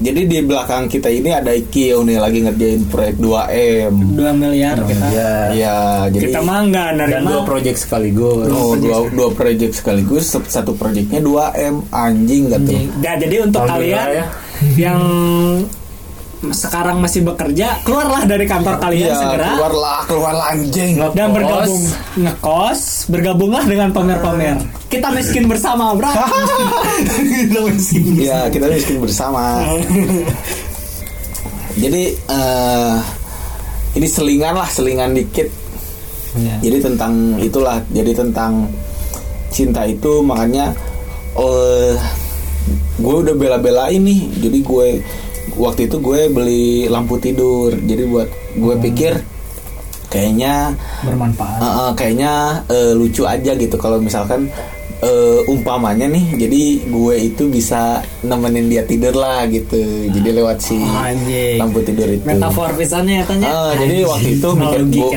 jadi 0.00 0.20
di 0.24 0.38
belakang 0.40 0.88
kita 0.88 1.12
ini 1.12 1.30
ada 1.30 1.52
Ikio 1.52 2.00
nih 2.02 2.16
lagi 2.16 2.40
ngerjain 2.40 2.82
proyek 2.88 3.20
2M 3.20 3.94
2 4.16 4.40
miliar 4.40 4.76
kita. 4.80 5.06
Ya. 5.12 5.32
Iya, 5.52 5.76
jadi 6.08 6.24
Kita 6.32 6.40
mah 6.40 6.58
enggak 6.64 6.88
Dan 6.96 7.20
nerima. 7.20 7.28
dua 7.30 7.42
project 7.44 7.78
sekaligus. 7.78 8.48
Oh, 8.48 8.72
dua, 8.74 8.96
dua 9.12 9.28
project 9.30 9.72
sekaligus 9.76 10.24
satu 10.32 10.72
projectnya 10.72 11.20
2M 11.20 11.84
anjing 11.92 12.48
gak 12.48 12.60
tuh 12.64 12.80
Nah, 13.00 13.14
jadi 13.20 13.36
untuk 13.44 13.60
Alhamdulillah 13.60 14.04
kalian 14.08 14.16
ya. 14.16 14.26
yang 14.80 15.00
sekarang 16.40 17.04
masih 17.04 17.20
bekerja, 17.20 17.84
keluarlah 17.84 18.24
dari 18.24 18.48
kantor 18.48 18.80
kalian 18.80 19.12
Iya 19.12 19.16
segera 19.20 19.48
keluarlah 19.60 19.98
keluarlah 20.08 20.46
anjing 20.56 20.96
dan 21.12 21.28
Ngekos. 21.28 21.36
bergabung 21.36 21.82
ngekos, 22.16 22.80
bergabunglah 23.12 23.64
dengan 23.68 23.88
pamer-pamer. 23.92 24.56
Kita 24.88 25.12
miskin 25.12 25.44
bersama, 25.44 25.92
Bro. 25.92 26.08
Kita 27.44 27.60
miskin. 27.68 28.04
Iya 28.16 28.48
kita 28.48 28.66
miskin 28.72 29.04
bersama 29.04 29.60
Jadi 31.76 32.02
eh 32.16 32.94
ini 33.90 34.06
selingan 34.06 34.54
lah 34.56 34.68
selingan 34.68 35.12
dikit 35.12 35.48
Iya. 36.30 36.62
Jadi 36.62 36.78
tentang 36.78 37.42
itulah 37.42 37.82
jadi 37.90 38.14
tentang 38.14 38.70
cinta 39.50 39.82
itu 39.82 40.22
makanya 40.22 40.70
eh 41.34 41.98
gue 43.02 43.14
udah 43.26 43.34
bela-belain 43.34 43.98
nih 43.98 44.30
jadi 44.38 44.58
gue 44.62 44.88
waktu 45.60 45.86
itu 45.86 45.96
gue 46.00 46.32
beli 46.32 46.88
lampu 46.88 47.20
tidur. 47.20 47.76
Jadi 47.76 48.02
buat 48.08 48.28
gue 48.56 48.74
pikir 48.80 49.12
kayaknya 50.10 50.74
Bermanfaat. 51.06 51.60
Uh, 51.62 51.66
uh, 51.66 51.90
kayaknya 51.94 52.64
uh, 52.66 52.92
lucu 52.98 53.22
aja 53.28 53.54
gitu 53.54 53.76
kalau 53.78 54.02
misalkan 54.02 54.50
uh, 55.04 55.40
umpamanya 55.46 56.10
nih 56.10 56.34
jadi 56.34 56.62
gue 56.90 57.14
itu 57.30 57.46
bisa 57.46 58.02
nemenin 58.26 58.66
dia 58.66 58.82
tidur 58.82 59.14
lah 59.14 59.46
gitu. 59.46 60.10
Jadi 60.10 60.28
lewat 60.34 60.58
si 60.58 60.80
Anjing. 60.80 61.62
lampu 61.62 61.78
tidur 61.86 62.10
itu. 62.10 62.26
Metafor 62.26 62.74
pisannya 62.74 63.22
ya 63.22 63.24
tanya. 63.24 63.46
Ah, 63.48 63.72
jadi 63.78 64.02
waktu 64.08 64.28
itu 64.40 64.48
mikir 64.56 64.82
gue, 64.90 65.10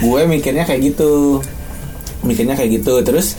gue 0.00 0.20
mikirnya 0.24 0.64
kayak 0.64 0.80
gitu 0.94 1.42
mikirnya 2.22 2.54
kayak 2.58 2.82
gitu. 2.82 3.00
Terus 3.04 3.38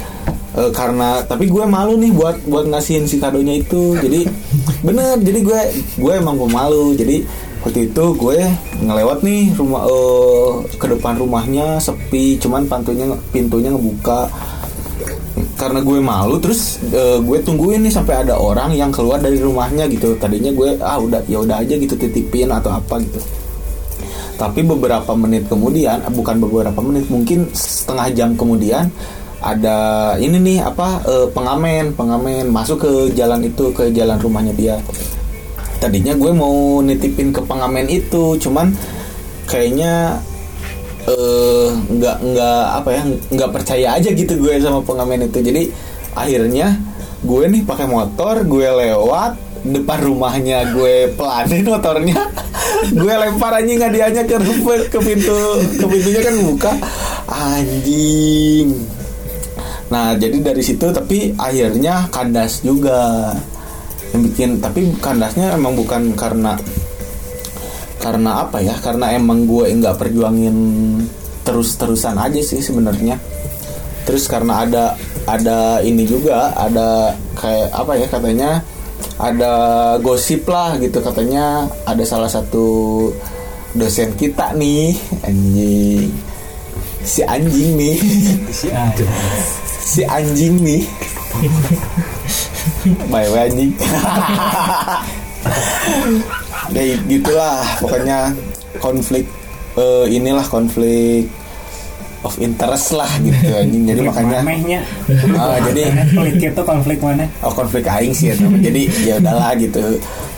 eh, 0.55 0.71
karena 0.71 1.23
tapi 1.25 1.49
gue 1.49 1.65
malu 1.65 1.99
nih 1.99 2.11
buat 2.13 2.37
buat 2.47 2.65
ngasihin 2.69 3.05
si 3.09 3.17
kadonya 3.17 3.59
itu. 3.59 3.97
Jadi 3.99 4.27
bener 4.83 5.19
jadi 5.19 5.39
gue 5.43 5.59
gue 5.99 6.13
emang 6.15 6.35
pemalu. 6.39 6.95
Jadi 6.95 7.23
waktu 7.59 7.91
itu 7.91 8.03
gue 8.15 8.39
ngelewat 8.83 9.19
nih 9.25 9.51
rumah 9.55 9.83
eh, 9.87 10.51
ke 10.79 10.85
depan 10.87 11.19
rumahnya 11.19 11.79
sepi 11.79 12.39
cuman 12.39 12.67
pantunya 12.67 13.05
pintunya 13.31 13.71
ngebuka. 13.73 14.29
Karena 15.59 15.83
gue 15.83 15.99
malu 15.99 16.39
terus 16.39 16.79
eh, 16.91 17.19
gue 17.19 17.37
tungguin 17.43 17.83
nih 17.83 17.91
sampai 17.91 18.23
ada 18.23 18.39
orang 18.39 18.71
yang 18.75 18.91
keluar 18.91 19.19
dari 19.19 19.39
rumahnya 19.39 19.87
gitu. 19.91 20.15
Tadinya 20.15 20.51
gue 20.55 20.79
ah 20.79 20.99
udah 20.99 21.19
ya 21.27 21.43
udah 21.43 21.59
aja 21.59 21.75
gitu 21.75 21.95
titipin 21.99 22.47
atau 22.51 22.71
apa 22.75 22.99
gitu 23.03 23.19
tapi 24.39 24.63
beberapa 24.63 25.11
menit 25.19 25.51
kemudian 25.51 25.99
eh, 25.99 26.13
bukan 26.15 26.39
beberapa 26.39 26.79
menit 26.79 27.11
mungkin 27.11 27.51
setengah 27.51 28.07
jam 28.15 28.29
kemudian 28.39 28.87
ada 29.43 30.15
ini 30.15 30.39
nih 30.39 30.57
apa 30.63 31.03
eh, 31.03 31.27
pengamen 31.35 31.91
pengamen 31.91 32.47
masuk 32.47 32.87
ke 32.87 32.91
jalan 33.19 33.43
itu 33.43 33.67
ke 33.75 33.91
jalan 33.91 34.15
rumahnya 34.15 34.55
dia. 34.55 34.75
Tadinya 35.79 36.15
gue 36.15 36.31
mau 36.31 36.79
nitipin 36.79 37.35
ke 37.35 37.43
pengamen 37.43 37.87
itu 37.91 38.39
cuman 38.39 38.71
kayaknya 39.43 40.23
eh, 41.03 41.67
nggak 41.75 42.17
nggak 42.23 42.63
apa 42.79 42.89
ya 42.95 43.01
nggak 43.35 43.51
percaya 43.51 43.87
aja 43.99 44.09
gitu 44.15 44.39
gue 44.39 44.55
sama 44.63 44.79
pengamen 44.87 45.27
itu. 45.27 45.43
Jadi 45.43 45.67
akhirnya 46.15 46.79
gue 47.23 47.43
nih 47.51 47.63
pakai 47.67 47.87
motor 47.91 48.47
gue 48.47 48.67
lewat 48.67 49.35
depan 49.59 49.99
rumahnya 49.99 50.71
gue 50.71 51.11
pelanin 51.19 51.67
motornya 51.67 52.19
gue 52.89 53.13
lempar 53.13 53.51
anjing 53.59 53.79
hadiahnya 53.81 54.23
ke 54.25 54.35
ke 54.89 54.99
pintu 54.99 55.37
ke 55.77 55.85
pintunya 55.85 56.21
kan 56.23 56.35
buka. 56.45 56.71
Anjing. 57.29 58.67
Nah 59.89 60.13
jadi 60.17 60.37
dari 60.41 60.61
situ 60.61 60.89
tapi 60.89 61.33
akhirnya 61.37 62.09
kandas 62.09 62.61
juga. 62.61 63.31
Yang 64.09 64.21
bikin 64.33 64.49
tapi 64.57 64.89
kandasnya 64.97 65.53
emang 65.53 65.77
bukan 65.77 66.17
karena 66.17 66.57
karena 68.01 68.47
apa 68.47 68.57
ya? 68.63 68.73
Karena 68.81 69.13
emang 69.13 69.45
gue 69.45 69.69
nggak 69.69 69.99
perjuangin 70.01 70.57
terus-terusan 71.45 72.17
aja 72.17 72.41
sih 72.41 72.61
sebenarnya. 72.61 73.17
Terus 74.09 74.25
karena 74.25 74.65
ada 74.65 74.97
ada 75.29 75.77
ini 75.85 76.09
juga 76.09 76.49
ada 76.57 77.13
kayak 77.37 77.69
apa 77.69 77.93
ya 77.93 78.07
katanya 78.09 78.51
ada 79.19 79.53
gosip 79.99 80.47
lah 80.47 80.79
gitu 80.79 81.03
katanya 81.03 81.67
ada 81.83 82.03
salah 82.07 82.31
satu 82.31 83.09
dosen 83.75 84.15
kita 84.15 84.55
nih 84.55 84.95
anjing. 85.23 86.09
Si 87.03 87.21
anjing 87.23 87.75
nih. 87.75 87.97
Si 89.83 90.01
anjing. 90.07 90.55
Nih. 90.61 90.83
Bye 93.11 93.27
bye 93.31 93.47
anjing. 93.49 93.71
Kayak 96.69 97.01
gitulah 97.09 97.65
pokoknya 97.81 98.19
konflik 98.77 99.25
eh, 99.79 100.05
inilah 100.11 100.45
konflik 100.45 101.25
of 102.19 102.35
interest 102.37 102.91
lah 102.91 103.07
gitu 103.19 103.47
anjing. 103.53 103.83
Jadi 103.85 103.99
makanya. 104.03 104.39
Ah, 105.35 105.57
jadi 105.63 105.83
konflik 106.11 106.35
itu 106.43 106.61
konflik 106.61 106.97
mana? 106.99 107.25
oh 107.39 107.53
konflik 107.53 107.85
aing 107.85 108.11
sih 108.11 108.31
ya 108.31 108.35
jadi 108.37 108.81
ya 109.03 109.13
udahlah 109.17 109.51
gitu. 109.55 109.79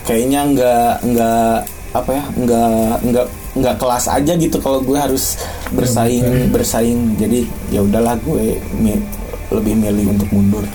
Kayaknya 0.04 0.39
nggak 0.48 0.94
nggak 1.06 1.56
apa 1.91 2.10
ya 2.10 2.24
nggak 2.38 2.74
nggak 3.04 3.26
nggak 3.52 3.76
kelas 3.76 4.06
aja 4.08 4.34
gitu 4.34 4.58
kalau 4.58 4.80
gue 4.80 4.96
harus 4.96 5.36
bersaing 5.72 6.24
bersaing. 6.50 7.17
Jadi 7.17 7.44
ya 7.70 7.82
udahlah 7.82 8.15
gue 8.22 8.56
mi- 8.76 9.04
lebih 9.50 9.74
milih 9.76 10.13
untuk 10.13 10.30
mundur. 10.32 10.65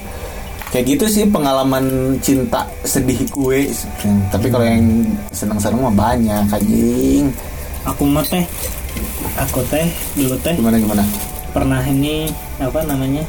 Kayak 0.66 0.98
gitu 0.98 1.04
sih 1.08 1.24
pengalaman 1.24 1.86
cinta 2.20 2.66
sedih 2.82 3.22
gue. 3.30 3.70
Hmm, 4.02 4.20
tapi 4.28 4.50
kalau 4.50 4.66
yang 4.66 5.06
senang-senang 5.30 5.80
mah 5.80 5.94
banyak 5.94 6.44
anjing. 6.50 7.30
Aku 7.86 8.02
mah 8.04 8.26
teh. 8.26 8.42
Aku 9.38 9.60
teh 9.66 9.84
dulu 10.14 10.36
teh 10.40 10.52
gimana 10.52 10.76
gimana 10.76 11.04
pernah 11.50 11.80
ini 11.82 12.28
apa 12.56 12.80
namanya 12.82 13.24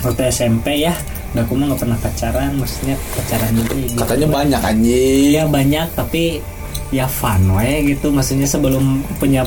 waktu 0.00 0.28
SMP 0.28 0.80
ya 0.80 0.94
Nah, 1.28 1.44
aku 1.44 1.52
mah 1.54 1.68
nggak 1.68 1.80
pernah 1.84 1.98
pacaran 1.98 2.56
maksudnya 2.56 2.96
pacaran 3.12 3.52
ya 3.52 3.64
gitu. 3.68 4.00
Katanya 4.00 4.26
banyak 4.32 4.62
anjing. 4.64 5.28
Iya 5.28 5.44
banyak 5.44 5.86
tapi 5.92 6.40
ya 6.88 7.04
fun 7.04 7.52
we 7.52 7.84
gitu 7.86 8.08
maksudnya 8.08 8.48
sebelum 8.48 8.84
punya 9.16 9.44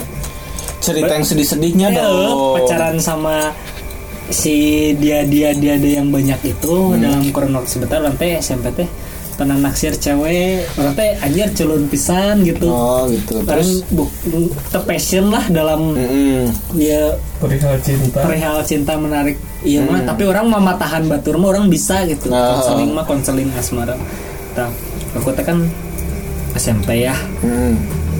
Cerita 0.77 1.09
yang 1.09 1.25
sedih-sedihnya 1.25 1.87
Eh, 1.89 1.95
dong. 1.95 2.53
pacaran 2.55 2.97
sama 2.97 3.49
si 4.29 4.53
dia 4.95 5.25
dia 5.25 5.53
dia 5.53 5.73
dia 5.75 5.97
yang 5.97 6.09
banyak 6.09 6.37
itu 6.47 6.73
Hmm. 6.89 7.01
dalam 7.01 7.25
kurun 7.29 7.49
waktu 7.51 7.69
sebentar 7.71 7.97
nanti 7.97 8.29
SMP 8.35 8.69
teh 8.71 8.89
pernah 9.41 9.57
naksir 9.57 9.97
cewek 9.97 10.69
orang 10.77 10.93
teh 10.93 11.17
anjir 11.17 11.49
culun 11.51 11.89
pisan 11.89 12.45
gitu 12.45 12.69
Oh 12.69 13.09
gitu. 13.09 13.41
Terus 13.41 13.81
bu, 13.89 14.05
te 14.69 14.77
passion 14.85 15.33
lah 15.33 15.41
dalam 15.49 15.97
Mm-mm. 15.97 16.45
ya 16.77 17.17
perihal 17.41 17.73
cinta 17.81 18.21
perihal 18.21 18.61
cinta 18.61 18.93
menarik 19.01 19.33
iya 19.65 19.81
mah 19.81 20.05
tapi 20.05 20.29
orang 20.29 20.45
mah 20.45 20.61
matahan 20.61 21.09
batur 21.09 21.41
mah 21.41 21.57
orang 21.57 21.73
bisa 21.73 22.05
gitu. 22.05 22.29
Ah. 22.29 22.53
konseling 22.53 22.93
mah 22.93 23.05
konseling 23.09 23.49
asmara 23.57 23.97
nah, 24.53 24.69
aku 25.17 25.33
teh 25.33 25.41
kan 25.41 25.57
SMP 26.53 27.01
ya 27.01 27.17
Mm-mm. 27.41 27.73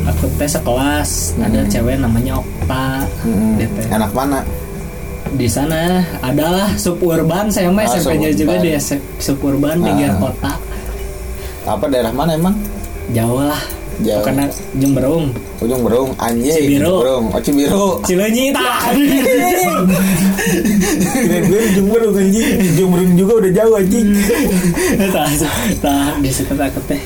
aku 0.09 0.25
teh 0.41 0.49
sekelas 0.49 1.37
ada 1.37 1.61
cewek 1.69 2.01
namanya 2.01 2.41
Okta 2.41 3.05
teh. 3.61 3.85
Anak 3.93 4.09
mana? 4.11 4.41
di 5.31 5.47
sana 5.47 6.03
adalah 6.19 6.75
suburban 6.75 7.47
saya 7.47 7.71
mah 7.71 7.87
Ah, 7.87 7.95
SMP-nya 7.95 8.35
juga 8.35 8.59
di 8.59 8.75
suburban 9.15 9.79
di 9.79 9.87
Ah. 9.87 9.95
Gear 9.95 10.13
kota 10.19 10.51
Apa 11.63 11.85
daerah 11.87 12.09
mana 12.09 12.33
emang? 12.33 12.55
jauh 13.11 13.43
lah 13.43 13.59
Jauh. 13.99 14.23
karena 14.23 14.47
Jemberung 14.73 15.29
Ujung 15.59 15.83
Berung, 15.83 16.09
anjing. 16.17 16.57
Cibiru. 16.57 17.05
Berung. 17.05 17.25
Oh 17.29 17.37
Cibiru. 17.37 18.01
Cileunyi 18.01 18.49
tah 18.49 18.89
gue 21.43 21.59
ujung 21.69 21.87
Berung 21.87 22.15
anjing. 22.15 22.49
Ujung 22.67 22.89
Berung 22.89 23.13
juga 23.13 23.33
udah 23.37 23.51
jauh 23.53 23.73
anjing. 23.75 24.07
tah 25.11 25.29
tah 25.77 26.07
di 26.17 26.29
situ 26.29 26.49
aku 26.51 26.79
teh 26.87 27.01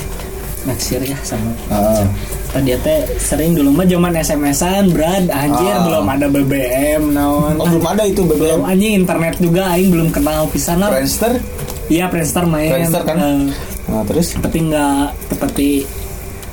naksir 0.63 0.97
ya 0.99 1.13
sama 1.21 1.51
Ah. 1.67 2.01
tadi 2.49 2.73
teh 2.79 3.05
sering 3.19 3.53
dulu 3.53 3.69
mah 3.71 3.85
zaman 3.85 4.15
SMS-an 4.15 4.89
brad 4.89 5.27
anjir 5.27 5.69
Ah. 5.69 5.83
belum 5.83 6.05
ada 6.07 6.25
BBM 6.27 7.11
naon 7.11 7.53
Oh 7.55 7.67
belum 7.67 7.85
ada 7.85 8.01
itu 8.03 8.23
belum 8.23 8.39
BBM. 8.61 8.61
anjing 8.65 8.93
internet 8.95 9.35
juga 9.37 9.69
aing 9.69 9.89
belum 9.89 10.09
kenal 10.09 10.47
pisan 10.49 10.79
lah 10.79 10.89
Friendster. 10.89 11.37
iya 11.85 12.07
Friendster 12.07 12.45
main 12.45 12.71
Friendster 12.71 13.03
kan? 13.03 13.17
Eh, 13.19 13.41
Nah 13.85 14.01
terus 14.03 14.31
seperti 14.31 14.57
nggak 14.63 15.03
seperti 15.29 15.67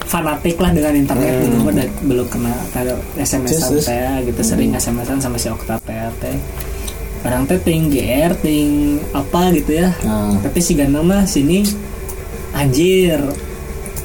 fanatik 0.04 0.56
lah 0.56 0.70
dengan 0.70 0.92
internet 0.94 1.32
Hmm. 1.32 1.42
dulu 1.42 1.56
mah 1.62 1.72
da- 1.74 1.96
belum 2.02 2.26
kena 2.28 2.52
ada 2.70 2.92
SMS-an 3.16 3.70
teh 3.78 3.96
gitu 4.26 4.40
sering 4.42 4.70
SMS-an 4.72 5.18
sama 5.18 5.36
si 5.36 5.48
Okta 5.48 5.80
teh 5.80 5.96
teh 6.18 6.36
orang 7.22 7.46
teh 7.46 7.56
ting 7.58 7.88
GR 7.88 8.32
ting 8.36 8.68
apa 9.10 9.48
gitu 9.52 9.72
ya 9.74 9.88
Nah. 10.02 10.36
tapi 10.38 10.58
si 10.58 10.74
Gana 10.74 11.00
mah 11.00 11.24
sini 11.24 11.64
anjir 12.52 13.16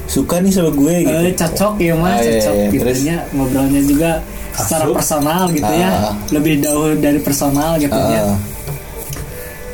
suka 0.07 0.39
nih 0.39 0.47
sama 0.49 0.71
gue 0.71 0.95
gitu. 1.03 1.17
eh, 1.19 1.35
cocok 1.35 1.73
ya 1.77 1.93
mas 1.93 2.13
Ah, 2.13 2.19
iya, 2.21 2.31
cocok 2.39 2.55
iya. 2.55 2.67
gitu 2.69 2.83
Terus? 2.85 2.99
nya 3.03 3.17
ngobrolnya 3.29 3.81
juga 3.83 4.11
secara 4.55 4.85
personal 4.87 5.43
gitu 5.51 5.73
ya 5.73 5.89
Ah. 5.91 6.15
lebih 6.31 6.53
jauh 6.57 6.95
dari 6.95 7.19
personal 7.19 7.75
gitu 7.75 7.91
ya 7.91 8.23
Ah. 8.23 8.39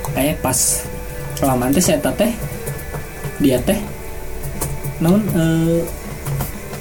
kayak 0.10 0.42
pas 0.42 0.58
kelamaan 1.36 1.70
teh 1.70 1.84
saya 1.84 2.02
teh 2.02 2.34
dia 3.44 3.60
teh 3.60 3.76
non 5.04 5.20
eh, 5.36 5.84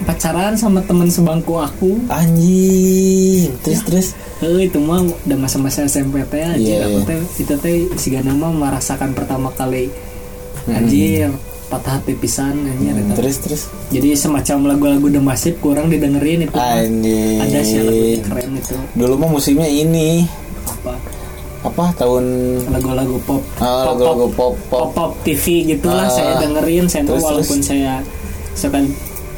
pacaran 0.03 0.55
sama 0.55 0.83
temen 0.83 1.07
sebangku 1.07 1.59
aku 1.59 1.95
Anjing. 2.07 3.55
Terus 3.63 3.81
terus. 3.83 4.07
eh 4.43 4.67
itu 4.67 4.79
mah 4.79 4.99
udah 5.03 5.39
masa-masa 5.39 5.87
SMP 5.87 6.23
teh 6.27 6.43
anjir 6.43 6.83
Iya, 6.83 6.87
aku 6.87 6.99
iya. 6.99 7.07
teh 7.07 7.19
itu 7.39 7.55
teh 7.57 7.75
si 7.95 8.11
Gana 8.11 8.35
mah 8.35 8.51
merasakan 8.51 9.15
pertama 9.15 9.51
kali 9.55 9.87
anjir 10.67 11.31
patah 11.67 11.99
hati 11.99 12.13
pisan 12.15 12.67
anjir 12.67 12.93
eta. 12.93 13.15
Terus 13.17 13.37
terus. 13.41 13.63
jadi 13.89 14.13
semacam 14.13 14.75
lagu-lagu 14.75 15.07
The 15.09 15.23
Massive 15.23 15.57
kurang 15.59 15.89
didengerin 15.89 16.47
itu. 16.47 16.55
Anjing. 16.55 17.39
ada 17.39 17.59
sih 17.63 17.79
lagunya 17.81 18.21
keren 18.23 18.51
itu 18.59 18.77
Dulu 18.93 19.15
mah 19.17 19.31
musimnya 19.31 19.67
ini 19.67 20.27
apa 20.67 20.95
apa 21.63 21.85
tahun 21.95 22.25
lagu-lagu 22.69 23.17
pop 23.23 23.43
Ah, 23.57 23.87
pop 23.87 23.97
lagu-lagu 23.97 24.27
pop 24.31 24.55
pop. 24.67 24.81
pop 24.83 24.89
pop 24.93 25.11
TV 25.23 25.45
gitulah 25.69 26.05
Ah. 26.05 26.11
saya 26.11 26.33
dengerin 26.39 26.85
saya 26.85 27.03
Terus, 27.05 27.23
walaupun 27.23 27.59
saya 27.59 27.93
suka 28.53 28.79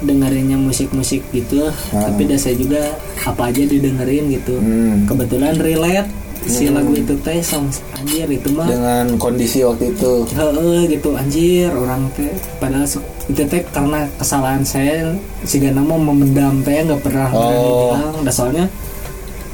dengerinnya 0.01 0.57
musik-musik 0.57 1.21
gitu 1.31 1.65
tapi 1.91 2.25
dah 2.25 2.37
saya 2.37 2.55
juga 2.55 2.81
apa 3.19 3.49
aja 3.49 3.63
didengerin 3.63 4.25
gitu. 4.31 4.57
Hmm. 4.57 5.05
kebetulan 5.05 5.55
relate 5.57 6.11
si 6.45 6.69
lagu 6.69 6.93
itu 6.93 7.17
teh 7.19 7.41
sama 7.41 7.73
anjir 7.95 8.29
itu 8.29 8.53
mah 8.53 8.69
Dengan 8.69 9.17
kondisi 9.17 9.65
waktu 9.65 9.97
itu. 9.97 10.29
Heeh 10.31 10.81
gitu 10.91 11.09
anjir 11.15 11.73
orang 11.73 12.05
teh 12.13 12.29
padahal 12.59 12.85
itu 13.25 13.43
teh 13.43 13.63
karena 13.67 14.05
kesalahan 14.15 14.61
saya 14.61 15.09
si 15.43 15.57
Gana 15.57 15.81
mau 15.81 15.97
memendam 15.97 16.61
teh 16.61 16.85
nggak 16.85 17.01
pernah 17.01 17.29
Oh. 17.31 17.97
bilang 17.97 18.21
Dah 18.21 18.35
soalnya 18.35 18.65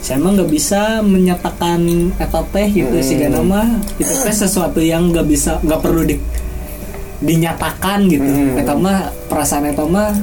saya 0.01 0.17
emang 0.17 0.33
nggak 0.35 0.49
bisa 0.49 0.81
menyatakan 1.01 1.81
eta 2.17 2.41
teh 2.49 2.69
gitu 2.69 2.89
Hmm. 2.91 3.21
Gana 3.21 3.41
mah 3.43 3.69
itu 3.97 4.09
teh 4.11 4.35
sesuatu 4.35 4.81
yang 4.81 5.09
nggak 5.09 5.27
bisa 5.27 5.61
nggak 5.61 5.81
perlu 5.81 6.03
di, 6.03 6.17
dinyatakan 7.21 8.09
gitu 8.09 8.25
Hmm. 8.25 8.57
eta 8.57 8.73
mah 8.73 8.99
perasaan 9.29 9.69
eta 9.69 9.85
mah 9.85 10.17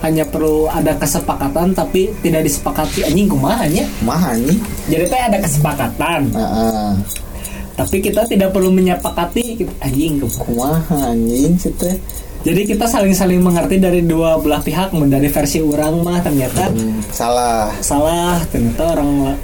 hanya 0.00 0.24
perlu 0.24 0.64
ada 0.66 0.96
kesepakatan 0.96 1.70
tapi 1.70 2.08
tidak 2.20 2.42
disepakati 2.42 3.04
anjing 3.04 3.28
kumaha 3.28 3.68
nya 3.68 3.84
Mah 4.00 4.32
anjing. 4.32 4.56
jadi 4.88 5.04
teh 5.06 5.20
ada 5.20 5.38
kesepakatan 5.38 6.20
Heeh. 6.32 6.90
tapi 7.76 7.96
kita 8.00 8.24
tidak 8.24 8.50
perlu 8.50 8.72
menyepakati 8.72 9.44
gitu. 9.56 9.72
anjing 9.78 10.18
kumaha 10.18 10.80
Kumaha 10.80 11.12
anjing 11.12 11.52
sih 11.54 11.72
teh. 11.76 11.94
Jadi 12.40 12.64
kita 12.66 12.86
saling-saling 12.86 13.36
mengerti 13.38 13.76
dari 13.76 14.00
dua 14.00 14.36
belah 14.36 14.58
pihak, 14.58 14.90
dari 14.94 15.28
versi 15.28 15.60
orang 15.60 16.00
mah 16.00 16.18
ternyata 16.18 16.68
Hmm, 16.68 17.04
salah. 17.06 17.68
salah, 17.78 18.40
ternyata 18.48 18.96
orang 18.96 19.10
la- 19.22 19.40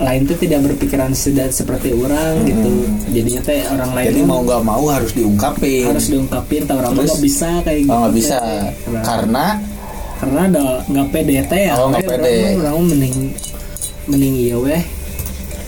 lain 0.00 0.24
tuh 0.24 0.34
tidak 0.34 0.64
berpikiran 0.64 1.12
seda- 1.12 1.46
seperti 1.48 1.92
orang 1.92 2.42
gitu. 2.42 2.72
Jadinya 3.08 3.40
teh 3.40 3.60
orang 3.68 3.90
lain 3.92 4.02
Hmm. 4.02 4.10
Jadi 4.10 4.22
mau 4.24 4.40
nggak 4.40 4.62
mau 4.62 4.84
harus 4.88 5.12
diungkapin. 5.12 5.86
harus 5.86 6.06
diungkapin, 6.08 6.62
tapi 6.64 6.78
orang 6.80 6.92
nggak 6.96 7.20
bisa 7.20 7.50
kayak 7.62 7.80
gitu. 7.80 7.92
Oh 7.92 7.98
nggak 8.00 8.14
bisa. 8.16 8.38
Karena, 8.40 9.00
Karena 9.00 9.44
karena 10.18 10.40
ada 10.42 10.64
nggak 10.84 11.06
pede 11.10 11.34
teh 11.44 11.62
ya. 11.62 11.74
Oh, 11.76 11.86
nggak 11.86 12.02
pede. 12.02 12.36
Orang 12.58 12.82
mending 12.84 13.16
mending 14.06 14.34
iya 14.34 14.56
weh, 14.58 14.82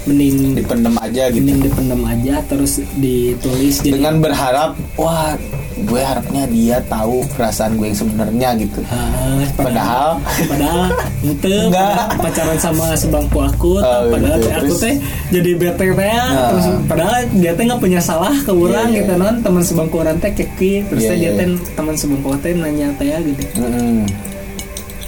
mending 0.02 0.58
dipendem 0.58 0.94
aja 0.96 1.22
gitu. 1.28 1.38
mending 1.38 1.58
dipendam 1.62 2.02
aja 2.02 2.34
terus 2.44 2.72
ditulis 2.96 3.78
jadi 3.78 3.94
Dengan 3.94 4.18
berharap, 4.18 4.70
wah, 4.94 5.38
gue 5.74 5.98
harapnya 5.98 6.42
dia 6.46 6.78
tahu 6.84 7.22
perasaan 7.32 7.74
gue 7.74 7.86
yang 7.86 7.94
sebenarnya 7.96 8.48
gitu. 8.56 8.80
Ah, 8.84 9.42
Padahal 9.52 10.08
padahal 10.44 10.82
itu 11.22 11.52
pacaran 12.22 12.58
sama 12.58 12.94
sebangku 12.94 13.38
aku 13.40 13.78
Oh, 13.78 14.02
padahal 14.10 14.38
gitu. 14.38 14.50
aku 14.52 14.74
teh 14.76 14.94
jadi 15.30 15.50
bete 15.54 15.86
teh 15.86 15.94
Nah. 15.94 16.50
terus 16.50 16.66
padahal 16.84 17.12
dia 17.32 17.52
teh 17.52 17.62
nggak 17.62 17.78
punya 17.78 18.00
salah 18.00 18.34
ke 18.36 18.50
orang 18.50 18.90
Iya, 18.90 18.94
iya. 18.94 19.00
gitu 19.00 19.12
non 19.16 19.34
teman 19.38 19.62
sebangku 19.62 19.96
orang 19.96 20.18
teh 20.18 20.30
keki 20.30 20.72
terus 20.86 21.02
Iya, 21.02 21.08
teh 21.08 21.16
dia 21.16 21.30
iya. 21.30 21.38
teh 21.38 21.46
teman 21.72 21.94
sebangku 21.94 22.34
teh 22.38 22.52
nanya 22.52 22.88
teh 22.96 23.06
gitu 23.22 23.42
mm, 23.58 24.02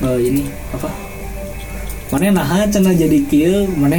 oh 0.02 0.18
ini 0.18 0.42
apa 0.70 0.88
mana 2.11 2.30
nah 2.33 2.62
cina 2.66 2.90
jadi 2.90 3.18
kieu 3.26 3.66
mana 3.74 3.98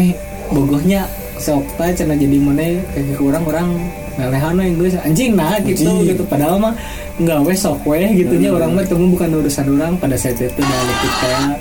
bogohnya 0.51 1.07
teh 1.39 1.91
cina 1.93 2.15
jadi 2.15 2.37
mana 2.39 2.79
kayak 2.95 3.17
kurang 3.19 3.43
orang 3.45 3.69
ngelehan 4.15 4.55
yang 4.55 4.75
gue 4.79 4.89
anjing 5.03 5.31
nah 5.35 5.59
gitu 5.59 5.83
Anjing. 5.83 6.15
gitu. 6.15 6.23
Padahal 6.25 6.55
mah 6.55 6.73
nggak 7.19 7.39
weh 7.43 7.57
sok 7.57 7.83
weh 7.83 8.07
gitunya 8.15 8.49
orang 8.51 8.71
mah 8.75 8.83
temu 8.87 9.11
bukan 9.11 9.29
urusan 9.43 9.67
orang 9.75 9.93
pada 9.99 10.15
saat 10.15 10.39
itu 10.39 10.61
nah 10.63 10.79
kayak 11.19 11.59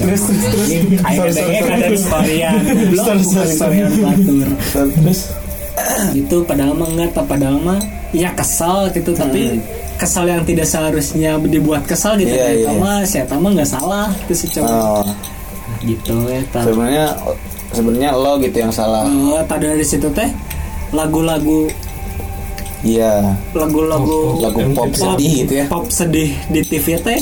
terus 0.00 0.22
terus 0.24 0.42
terus. 0.48 0.68
Ada 1.04 1.28
belum 2.92 3.16
bukan 3.20 3.46
storyan 3.52 3.92
batur. 4.00 4.48
Terus. 4.72 5.20
Gitu 6.16 6.36
padahal 6.48 6.72
mah 6.76 6.88
enggak 6.88 7.10
padahal 7.28 7.56
mah 7.60 7.80
ya 8.16 8.32
kesal 8.32 8.88
gitu 8.96 9.12
tapi 9.12 9.60
kesal 10.00 10.24
yang 10.24 10.40
tidak 10.48 10.64
seharusnya 10.64 11.36
dibuat 11.44 11.84
kesal 11.84 12.16
gitu 12.16 12.32
yeah, 12.32 12.56
iya. 12.56 12.72
mah 12.80 13.04
saya 13.04 13.28
mah 13.28 13.50
nggak 13.52 13.68
salah. 13.68 14.08
Itu 14.24 14.32
si 14.32 14.46
cowok. 14.48 14.72
Oh, 14.72 15.04
gitu 15.84 16.16
ya 16.28 16.40
sebenarnya 16.50 17.06
sebenarnya 17.70 18.10
lo 18.12 18.38
gitu 18.38 18.56
yang 18.58 18.70
salah. 18.70 19.04
oh 19.04 19.42
tak 19.44 19.60
dari 19.60 19.82
situ 19.82 20.10
teh 20.10 20.30
lagu-lagu 20.90 21.70
Iya, 22.80 23.36
lagu-lagu 23.52 24.40
lagu 24.40 24.64
pop 24.72 24.88
sedih 24.90 25.44
gitu 25.44 25.52
ya. 25.54 25.66
pop 25.68 25.84
sedih 25.86 26.32
di 26.48 26.60
TV 26.62 26.96
teh 26.96 27.20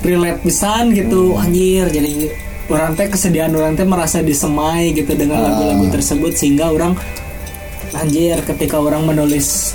relate 0.00 0.38
pisan 0.40 0.94
gitu 0.94 1.34
Hmm. 1.34 1.42
anjir 1.42 1.90
jadi 1.90 2.30
orang 2.66 2.94
teh 2.94 3.06
kesedihan 3.06 3.50
orang 3.50 3.74
teh 3.74 3.82
merasa 3.82 4.22
disemai 4.22 4.90
gitu 4.92 5.10
dengan 5.12 5.38
Ah. 5.38 5.50
lagu-lagu 5.50 5.90
tersebut 5.90 6.32
sehingga 6.32 6.70
orang 6.70 6.94
anjir 7.92 8.38
ketika 8.44 8.78
orang 8.78 9.02
menulis 9.04 9.74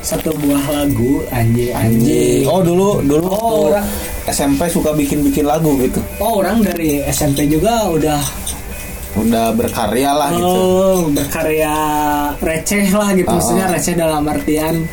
satu 0.00 0.34
buah 0.34 0.64
lagu 0.74 1.22
anjir 1.28 1.70
anjir 1.72 2.42
Oh 2.44 2.58
dulu 2.58 2.98
dulu 3.00 3.28
Oh, 3.28 3.70
orang- 3.70 3.86
SMP 4.26 4.66
suka 4.66 4.90
bikin-bikin 4.92 5.44
lagu 5.44 5.70
gitu. 5.78 6.02
oh 6.18 6.42
orang 6.42 6.60
dari 6.60 6.98
SMP 7.06 7.46
juga 7.46 7.86
udah 7.88 8.18
udah 9.16 9.46
berkarya 9.56 10.10
lah 10.12 10.28
gitu 10.36 10.44
Oh, 10.44 11.08
berkarya 11.08 11.74
receh 12.44 12.86
lah 12.92 13.10
gitu. 13.16 13.32
Maksudnya 13.32 13.66
receh 13.72 13.94
dalam 13.96 14.24
artian 14.28 14.84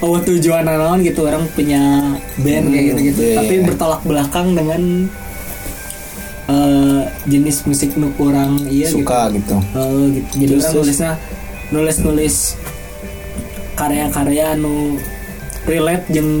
oh 0.00 0.16
tujuan 0.18 0.64
naon 0.64 1.04
gitu 1.04 1.28
orang 1.28 1.44
punya 1.52 2.16
band 2.40 2.66
kayak 2.72 2.84
gitu-gitu. 2.94 3.20
iya, 3.20 3.36
Tapi 3.44 3.54
iya. 3.60 3.64
bertolak 3.68 4.02
belakang 4.02 4.48
dengan 4.56 4.82
eh, 6.50 7.02
jenis 7.28 7.56
musik 7.68 7.94
nu 8.00 8.08
kurang 8.16 8.64
iya 8.66 8.88
suka 8.88 9.30
gitu, 9.30 9.60
gitu. 9.60 9.78
Oh, 9.78 10.08
gitu. 10.10 10.28
Jadi 10.34 10.52
Terus, 10.56 10.64
orang 10.64 10.74
nulisnya 10.82 11.12
nulis-nulis 11.70 12.36
karya-karya 13.78 14.46
nu 14.58 14.98
relate 15.68 16.04
jeung 16.10 16.32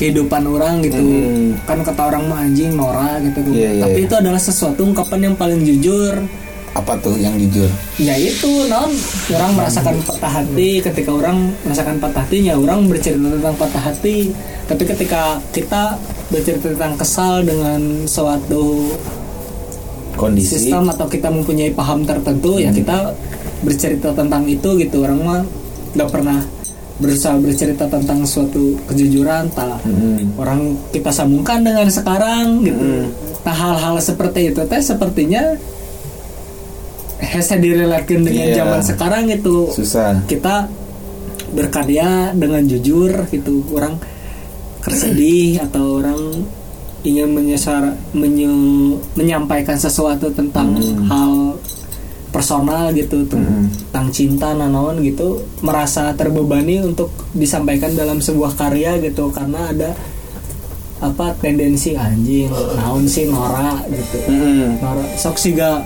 kehidupan 0.00 0.48
orang 0.48 0.80
gitu. 0.80 0.96
Hmm. 0.96 1.60
kan 1.68 1.84
kata 1.84 2.08
orang 2.08 2.24
mah 2.24 2.40
anjing 2.48 2.72
Nora 2.72 3.20
gitu 3.20 3.44
Iya, 3.52 3.76
iya, 3.76 3.82
tapi 3.84 4.00
iya. 4.00 4.06
itu 4.08 4.14
adalah 4.16 4.40
sesuatu 4.40 4.80
ungkapan 4.80 5.28
yang 5.28 5.34
paling 5.36 5.60
jujur. 5.60 6.24
Apa 6.72 6.96
tuh 7.02 7.20
yang 7.20 7.36
jujur? 7.36 7.68
Ya 8.00 8.16
itu 8.16 8.64
non. 8.72 8.88
Orang 9.36 9.52
merasakan 9.58 10.00
patah 10.06 10.32
hati. 10.40 10.80
Ketika 10.80 11.10
orang 11.12 11.52
merasakan 11.66 12.00
patah 12.00 12.24
hatinya 12.24 12.56
orang 12.56 12.88
bercerita 12.88 13.28
tentang 13.28 13.56
patah 13.60 13.82
hati. 13.92 14.32
Tapi 14.64 14.82
ketika 14.88 15.42
kita 15.52 15.98
bercerita 16.30 16.70
tentang 16.72 16.94
kesal 16.96 17.42
dengan 17.42 18.06
suatu 18.06 18.94
kondisi. 20.14 20.62
sistem 20.62 20.88
atau 20.94 21.10
kita 21.10 21.26
mempunyai 21.28 21.74
paham 21.74 22.06
tertentu 22.06 22.62
ya 22.62 22.70
kita 22.70 23.18
bercerita 23.66 24.14
tentang 24.14 24.46
itu 24.46 24.78
gitu. 24.78 25.02
Orang 25.04 25.20
mah 25.26 25.42
nggak 25.92 26.08
pernah 26.08 26.38
berusaha 27.00 27.34
bercerita 27.36 27.84
tentang 27.86 28.22
suatu 28.22 28.76
kejujuran 28.84 29.48
tak 29.50 29.80
Mm-mm. 29.82 30.36
orang 30.36 30.60
kita 30.90 31.08
sambungkan 31.08 31.60
dengan 31.60 31.88
sekarang 31.88 32.60
gitu. 32.60 33.08
Nah 33.40 33.56
hal-hal 33.56 33.96
seperti 33.98 34.52
itu 34.52 34.60
teh 34.62 34.78
sepertinya 34.78 35.56
hese 37.20 37.56
direlakan 37.56 38.20
dengan 38.22 38.46
Iya. 38.46 38.56
zaman 38.58 38.80
sekarang 38.82 39.24
itu 39.28 39.68
susah. 39.70 40.24
Kita 40.24 40.68
berkarya 41.50 42.32
dengan 42.32 42.62
jujur 42.62 43.26
gitu. 43.28 43.64
Orang 43.72 44.00
tersedih 44.80 45.56
atau 45.64 45.98
orang 45.98 46.20
ingin 47.00 47.32
menyesar 47.32 47.96
menye- 48.12 49.00
menyampaikan 49.14 49.72
sesuatu 49.74 50.28
tentang 50.30 50.76
hal 51.08 51.56
personal 52.30 52.94
gitu 52.94 53.26
ten- 53.26 53.68
tentang 53.90 54.08
cinta 54.10 54.54
nanaon 54.54 55.02
gitu 55.02 55.42
merasa 55.60 56.14
terbebani 56.14 56.78
untuk 56.80 57.10
disampaikan 57.34 57.92
dalam 57.92 58.22
sebuah 58.22 58.54
karya 58.54 59.02
gitu 59.02 59.34
karena 59.34 59.68
ada 59.68 59.90
apa 61.00 61.32
tendensi 61.40 61.96
anjing 61.96 62.52
naon 62.76 63.08
sih 63.08 63.24
Nora 63.26 63.80
gitu. 63.88 64.16
Mm-mm. 64.28 64.78
Nora 64.78 65.04
sok 65.16 65.36
siga 65.36 65.80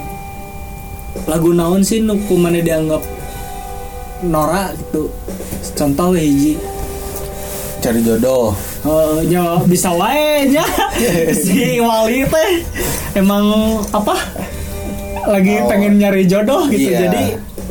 lagu 1.24 1.54
naon 1.54 1.80
sih 1.80 2.02
nu 2.02 2.18
kumane 2.26 2.61
dianggap 2.61 3.00
Nora 4.26 4.74
gitu. 4.74 5.07
Contoh 5.74 6.12
hiji. 6.12 6.59
Cari 7.78 8.00
jodoh. 8.00 8.57
Eh, 8.85 9.28
nya 9.28 9.61
bisa 9.64 9.92
wae 9.92 10.48
nya. 10.48 10.64
Si 11.44 11.78
Wali 11.78 12.24
teh 12.26 12.52
emang 13.14 13.44
apa 13.92 14.16
lagi 15.28 15.54
pengen 15.66 15.98
nyari 15.98 16.24
jodoh 16.28 16.68
gitu. 16.68 16.92
Iya. 16.92 17.08
jadi 17.08 17.24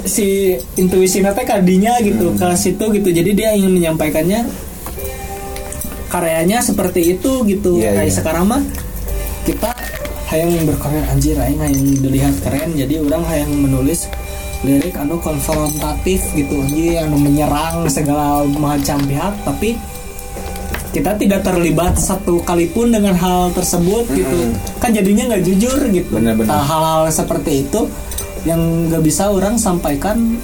si 0.03 0.57
intuisi 0.75 1.23
teh 1.23 1.45
kadinya 1.47 1.95
gitu 2.03 2.35
ke 2.35 2.47
situ 2.59 2.85
gitu. 2.91 3.09
Jadi 3.09 3.31
dia 3.33 3.55
ingin 3.55 3.71
menyampaikannya 3.71 4.45
karyanya 6.11 6.59
seperti 6.61 7.17
itu 7.17 7.41
gitu. 7.47 7.79
Iya, 7.81 7.97
kayak 7.97 8.11
iya. 8.11 8.17
sekarang 8.21 8.45
mah 8.51 8.61
kita 9.47 9.71
hayang 10.29 10.67
berkarya. 10.67 11.01
Anjir 11.09 11.35
aing 11.39 11.59
hayang 11.59 11.81
dilihat 12.03 12.35
keren. 12.43 12.69
Jadi 12.75 13.01
orang 13.01 13.23
hayang 13.25 13.51
menulis 13.53 14.05
lirik 14.63 14.95
anu 14.99 15.17
konfrontatif 15.23 16.21
gitu. 16.35 16.55
Anjir 16.61 17.01
anu 17.01 17.17
menyerang 17.17 17.87
segala 17.89 18.43
macam 18.45 18.99
pihak. 19.07 19.33
Tapi 19.47 19.92
kita 20.93 21.17
tidak 21.17 21.41
terlibat 21.41 21.97
satu 21.97 22.45
kali 22.45 22.69
pun 22.69 22.93
dengan 22.93 23.17
hal 23.17 23.49
tersebut 23.51 24.05
gitu. 24.13 24.53
Kan 24.77 24.93
jadinya 24.93 25.33
nggak 25.33 25.43
jujur 25.43 25.89
gitu. 25.89 26.21
Nah, 26.21 26.37
hal-hal 26.61 27.09
seperti 27.09 27.65
itu 27.65 27.89
yang 28.45 28.61
nggak 28.87 29.01
bisa 29.01 29.33
orang 29.33 29.57
sampaikan 29.57 30.37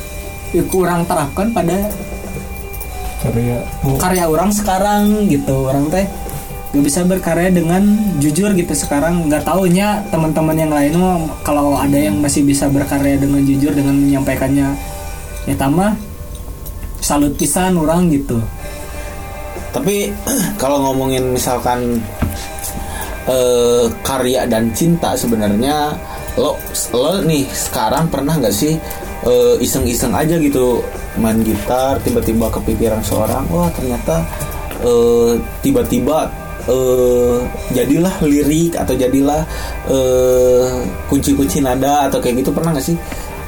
ya, 0.49 0.65
kurang 0.65 1.05
terapkan 1.05 1.53
pada 1.53 1.93
karya 3.21 3.61
karya 4.01 4.25
orang 4.25 4.49
sekarang 4.49 5.29
gitu. 5.29 5.69
Orang 5.69 5.93
teh 5.93 6.09
nggak 6.73 6.83
bisa 6.83 7.05
berkarya 7.05 7.53
dengan 7.53 7.85
jujur 8.17 8.49
gitu. 8.57 8.73
Sekarang 8.73 9.29
nggak 9.29 9.45
taunya 9.45 10.01
teman-teman 10.09 10.57
yang 10.57 10.73
lain 10.73 10.97
mah 10.97 11.29
kalau 11.45 11.77
ada 11.77 11.95
yang 11.95 12.17
masih 12.17 12.41
bisa 12.41 12.65
berkarya 12.65 13.21
dengan 13.21 13.45
jujur 13.45 13.69
dengan 13.77 13.93
menyampaikannya. 13.93 14.73
Ya 15.45 15.55
tama 15.55 15.93
salut 16.99 17.37
pisan 17.37 17.79
orang 17.79 18.11
gitu 18.11 18.37
tapi 19.69 20.11
kalau 20.61 20.81
ngomongin 20.89 21.33
misalkan 21.33 22.01
eh, 23.29 23.85
karya 24.01 24.49
dan 24.49 24.73
cinta 24.73 25.13
sebenarnya 25.13 25.93
lo 26.37 26.55
lo 26.95 27.19
nih 27.25 27.45
sekarang 27.49 28.07
pernah 28.07 28.37
nggak 28.37 28.55
sih 28.55 28.73
eh, 29.25 29.55
iseng-iseng 29.59 30.15
aja 30.15 30.39
gitu 30.39 30.81
main 31.19 31.41
gitar 31.43 31.99
tiba-tiba 32.05 32.47
kepikiran 32.53 33.01
seorang 33.03 33.43
wah 33.51 33.67
ternyata 33.73 34.23
eh, 34.81 35.33
tiba-tiba 35.61 36.29
eh, 36.69 37.37
jadilah 37.75 38.15
lirik 38.23 38.77
atau 38.77 38.93
jadilah 38.95 39.43
kunci-kunci 41.09 41.65
nada 41.65 42.05
atau 42.07 42.21
kayak 42.21 42.45
gitu 42.45 42.53
pernah 42.53 42.77
nggak 42.77 42.85
sih? 42.85 42.97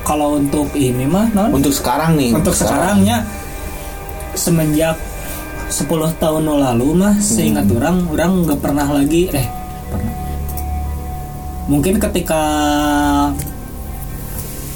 Kalau 0.02 0.42
untuk 0.42 0.74
ini 0.74 1.06
mah 1.06 1.30
non. 1.38 1.54
Untuk 1.54 1.70
sekarang 1.70 2.18
nih 2.18 2.34
untuk 2.34 2.58
sekarangnya 2.58 3.22
semenjak 4.34 4.98
10 5.72 5.88
tahun 6.20 6.44
lalu 6.46 6.88
mah 6.94 7.16
seingat 7.18 7.66
orang 7.72 8.06
orang 8.12 8.32
nggak 8.46 8.60
pernah 8.60 8.88
lagi 8.88 9.32
eh 9.32 9.48
pernah. 9.90 10.14
Mungkin 11.72 11.96
ketika 11.98 12.42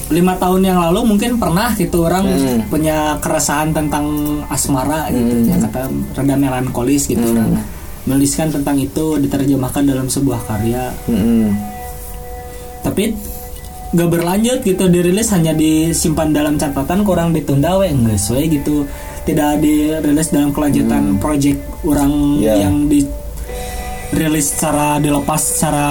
lima 0.06 0.38
tahun 0.38 0.62
yang 0.62 0.80
lalu 0.86 1.02
mungkin 1.18 1.42
pernah 1.42 1.74
gitu 1.74 2.06
orang 2.06 2.30
Hmm. 2.30 2.62
punya 2.70 3.18
keresahan 3.20 3.74
tentang 3.74 4.06
asmara 4.48 5.10
gitu. 5.10 5.50
Yang 5.50 5.62
kata 5.70 5.82
rada 6.14 6.36
melankolis 6.38 7.10
gitu. 7.10 7.26
Orang 7.26 7.58
menuliskan 8.06 8.54
tentang 8.54 8.78
itu 8.78 9.18
diterjemahkan 9.18 9.82
dalam 9.82 10.06
sebuah 10.06 10.46
karya. 10.46 10.94
Mm-mm. 11.10 11.50
tapi 12.86 13.18
gak 13.98 14.10
berlanjut 14.14 14.62
gitu 14.62 14.86
dirilis 14.94 15.34
hanya 15.34 15.58
disimpan 15.58 16.30
dalam 16.30 16.54
catatan 16.54 17.02
kurang 17.02 17.34
ditunda 17.34 17.82
we 17.82 17.90
enggak 17.90 18.22
we 18.30 18.46
gitu 18.46 18.86
tidak 19.26 19.60
dirilis 19.60 20.30
dalam 20.30 20.54
kelanjutan 20.54 21.18
project 21.18 21.58
orang 21.84 22.40
Iya. 22.40 22.70
yang 22.70 22.86
di 22.86 23.02
rilis 24.14 24.54
secara 24.54 25.02
dilepas 25.02 25.42
secara 25.42 25.88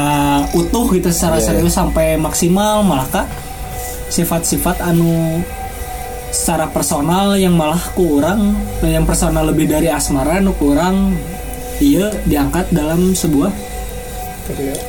utuh 0.54 0.86
gitu 0.94 1.10
secara 1.10 1.42
Iya, 1.42 1.46
serius 1.50 1.74
sampai 1.74 2.14
maksimal 2.16 2.80
malah 2.86 3.04
kak 3.10 3.26
sifat-sifat 4.08 4.80
anu 4.80 5.42
secara 6.30 6.70
personal 6.70 7.34
yang 7.34 7.54
malah 7.54 7.82
kurang 7.94 8.54
yang 8.82 9.06
personal 9.06 9.50
lebih 9.50 9.66
dari 9.70 9.90
asmara 9.90 10.38
nu 10.38 10.54
kurang 10.54 11.14
iya 11.82 12.10
diangkat 12.26 12.70
dalam 12.70 13.14
sebuah 13.14 13.50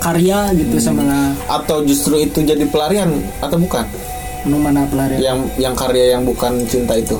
karya. 0.04 0.52
gitu 0.52 0.76
sama 0.84 1.32
atau 1.48 1.82
justru 1.88 2.20
itu 2.20 2.44
jadi 2.44 2.66
pelarian 2.68 3.08
atau 3.40 3.56
bukan? 3.56 3.88
Nu 4.46 4.60
mana 4.60 4.84
pelarian? 4.86 5.18
Yang 5.22 5.40
yang 5.58 5.74
karya 5.74 6.06
yang 6.18 6.24
bukan 6.28 6.68
cinta 6.68 6.94
itu 7.00 7.18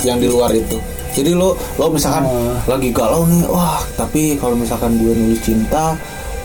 yang 0.00 0.16
di 0.16 0.28
luar 0.28 0.50
itu. 0.56 0.80
Jadi 1.12 1.36
lo 1.36 1.52
lo 1.76 1.92
misalkan 1.92 2.24
Oh. 2.24 2.56
lagi 2.64 2.88
galau 2.88 3.28
nih 3.28 3.44
wah 3.44 3.84
tapi 4.00 4.40
kalau 4.40 4.56
misalkan 4.56 4.96
gue 4.96 5.12
nulis 5.12 5.44
cinta 5.44 5.92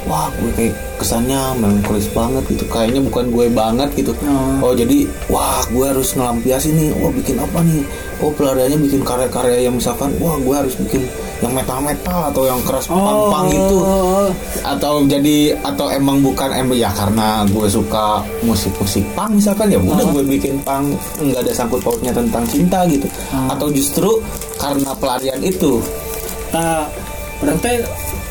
wah 0.03 0.27
gue 0.39 0.51
kayak 0.55 0.75
kesannya 0.99 1.55
melankolis 1.55 2.11
banget 2.11 2.43
gitu. 2.51 2.67
Kayaknya 2.67 2.99
bukan 3.07 3.31
gue 3.31 3.45
banget 3.47 3.89
gitu. 3.95 4.11
Oh. 4.27 4.71
oh 4.71 4.73
jadi 4.75 5.07
wah 5.31 5.63
gue 5.71 5.85
harus 5.87 6.11
ngelampiasin 6.15 6.75
nih. 6.75 6.89
Wah 6.99 7.11
bikin 7.15 7.39
apa 7.39 7.59
nih? 7.63 7.83
Oh 8.19 8.31
pelariannya 8.35 8.79
bikin 8.83 9.07
karya-karya 9.07 9.71
yang 9.71 9.79
misalkan 9.79 10.11
wah 10.19 10.35
gue 10.35 10.55
harus 10.55 10.75
bikin 10.75 11.07
yang 11.37 11.53
metal-metal 11.53 12.33
atau 12.33 12.41
yang 12.49 12.57
keras 12.65 12.89
pang-pang 12.89 13.47
itu 13.53 13.77
atau 14.65 15.05
jadi 15.05 15.53
atau 15.61 15.93
emang 15.93 16.25
bukan 16.25 16.49
emang 16.49 16.73
ya 16.73 16.89
karena 16.89 17.45
gue 17.45 17.69
suka 17.69 18.25
musik-musik 18.41 19.05
pang 19.13 19.29
misalkan 19.37 19.69
ya 19.69 19.77
udah 19.77 20.05
gue 20.17 20.23
bikin 20.25 20.57
pang 20.65 20.89
nggak 21.21 21.45
ada 21.45 21.53
sangkut 21.53 21.81
pautnya 21.85 22.09
tentang 22.09 22.41
cinta 22.49 22.81
gitu. 22.89 23.05
Atau 23.53 23.69
justru 23.69 24.09
karena 24.57 24.91
pelarian 24.97 25.37
itu. 25.45 25.77
Nah, 26.49 26.89
berarti 27.37 27.85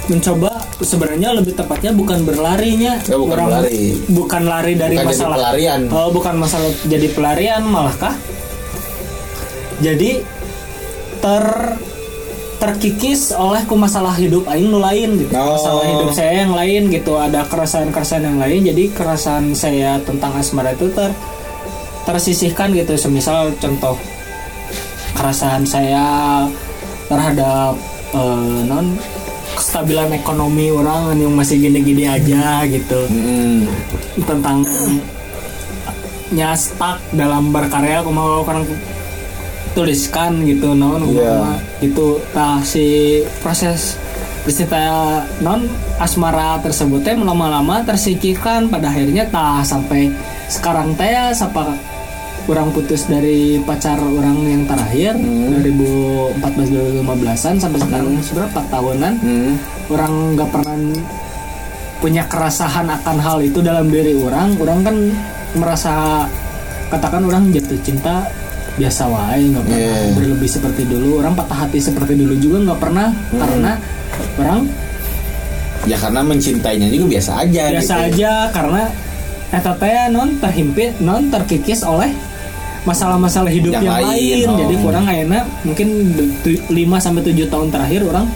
mencoba 0.06 0.50
sebenarnya 0.82 1.34
lebih 1.34 1.54
tepatnya 1.54 1.90
bukan 1.94 2.26
berlarinya. 2.26 2.98
Ya, 3.06 3.16
bukan 3.18 3.38
berlari. 3.38 3.94
bukan 4.10 4.42
lari 4.46 4.72
dari 4.74 4.94
Bukan 4.98 5.06
masalah 5.14 5.36
pelarian. 5.38 5.80
oh 5.90 6.08
bukan 6.10 6.34
masalah 6.38 6.70
jadi 6.86 7.06
pelarian 7.10 7.62
malah 7.66 7.94
kah 7.94 8.14
jadi 9.78 10.22
ter 11.22 11.44
terkikis 12.56 13.36
oleh 13.36 13.62
ku 13.68 13.76
masalah 13.76 14.16
hidup 14.16 14.48
aing 14.48 14.72
nu 14.72 14.80
lain 14.80 15.20
gitu 15.20 15.32
Oh. 15.36 15.60
masalah 15.60 15.84
hidup 15.84 16.10
saya 16.10 16.32
yang 16.42 16.56
lain 16.56 16.82
gitu 16.88 17.12
ada 17.14 17.44
keresahan-keresahan 17.44 18.24
yang 18.24 18.38
lain 18.40 18.60
jadi 18.64 18.82
keresahan 18.96 19.52
saya 19.52 20.00
tentang 20.00 20.32
asmara 20.34 20.72
itu 20.72 20.88
ter 20.90 21.12
tersisihkan 22.08 22.72
gitu 22.72 22.96
semisal 22.96 23.52
contoh 23.58 23.98
keresahan 25.12 25.68
saya 25.68 26.06
terhadap 27.06 27.76
eh, 28.14 28.60
non 28.64 28.96
kestabilan 29.56 30.12
ekonomi 30.12 30.68
orang 30.68 31.16
yang 31.16 31.32
masih 31.32 31.56
gini-gini 31.58 32.04
aja 32.04 32.64
gitu 32.68 33.00
Mm-mm. 33.08 33.68
tentang 34.24 34.64
nya 36.26 36.52
stuck 36.58 36.98
dalam 37.14 37.54
berkarya 37.54 38.02
aku 38.02 38.10
mau 38.10 38.42
orang 38.42 38.66
tuliskan 39.76 40.40
gitu 40.42 40.72
non 40.72 41.04
Iya. 41.04 41.60
gitu 41.78 42.16
nah 42.32 42.64
si 42.64 43.20
proses 43.38 44.00
cerita 44.46 44.80
non 45.42 45.68
asmara 45.98 46.56
tersebut 46.58 47.02
teh 47.02 47.12
lama-lama 47.12 47.82
tersingkirkan 47.82 48.66
pada 48.66 48.88
akhirnya 48.88 49.28
tah 49.28 49.60
sampai 49.60 50.08
sekarang 50.48 50.94
teh 50.94 51.12
siapa 51.30 51.76
orang 52.46 52.70
putus 52.70 53.04
dari 53.04 53.58
pacar 53.60 53.98
orang 53.98 54.38
yang 54.46 54.62
terakhir 54.64 55.18
2014 55.18 57.02
2015an 57.02 57.54
sampai 57.58 57.80
sekarang 57.82 58.14
sudah 58.22 58.46
4 58.48 58.70
tahunan 58.70 59.12
Mm. 59.18 59.52
orang 59.90 60.12
nggak 60.34 60.50
pernah 60.50 60.76
punya 61.96 62.22
kerasahan 62.24 62.86
akan 62.86 63.16
hal 63.18 63.38
itu 63.40 63.58
dalam 63.58 63.90
diri 63.90 64.14
orang 64.14 64.54
orang 64.56 64.78
kan 64.80 64.96
merasa 65.58 66.22
katakan 66.86 67.26
orang 67.26 67.50
jatuh 67.50 67.80
cinta 67.82 68.22
biasa 68.76 69.02
wae 69.06 69.40
nggak 69.46 69.62
pernah 69.62 69.80
Iya. 69.80 70.12
berlebih 70.12 70.48
seperti 70.48 70.82
dulu 70.84 71.18
orang 71.18 71.32
patah 71.32 71.58
hati 71.58 71.78
seperti 71.78 72.12
dulu 72.14 72.34
juga 72.36 72.56
nggak 72.62 72.80
pernah 72.80 73.08
karena 73.32 73.72
orang 74.36 74.60
Ya 75.86 75.94
karena 75.94 76.18
mencintainya 76.20 76.90
juga 76.90 77.14
biasa 77.14 77.32
aja. 77.40 77.62
biasa 77.70 77.94
gitu. 78.04 78.06
aja 78.18 78.32
karena 78.50 78.82
eta 79.48 79.72
teh 79.72 80.10
non 80.10 80.34
terhimpit 80.36 80.98
non 80.98 81.30
terkikis 81.30 81.80
oleh 81.80 82.10
masalah-masalah 82.82 83.46
hidup 83.48 83.70
Yang 83.72 83.84
yang, 83.84 83.94
lain, 83.96 84.06
lain, 84.08 84.38
oh. 84.44 84.56
jadi 84.56 84.74
kurang 84.78 85.04
akhirnya 85.04 85.42
mungkin 85.62 85.88
5 86.42 86.74
sampai 86.98 87.22
7 87.24 87.46
tahun 87.46 87.68
terakhir 87.70 88.00
orang 88.04 88.26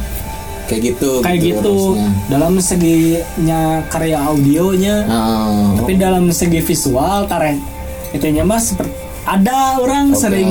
Kayak 0.64 0.82
gitu. 0.86 1.10
kayak 1.18 1.38
gitu 1.42 1.74
maksudnya. 1.90 2.08
dalam 2.28 2.52
seginya 2.60 3.60
karya 3.88 4.18
audionya 4.20 4.96
Oh. 5.04 5.74
tapi 5.76 5.92
dalam 5.96 6.30
segi 6.30 6.60
visual 6.60 7.26
karya 7.26 7.58
itunya 8.10 8.42
mas 8.42 8.70
seperti 8.70 8.94
ada 9.26 9.80
orang 9.80 10.12
Oke. 10.12 10.20
sering 10.20 10.50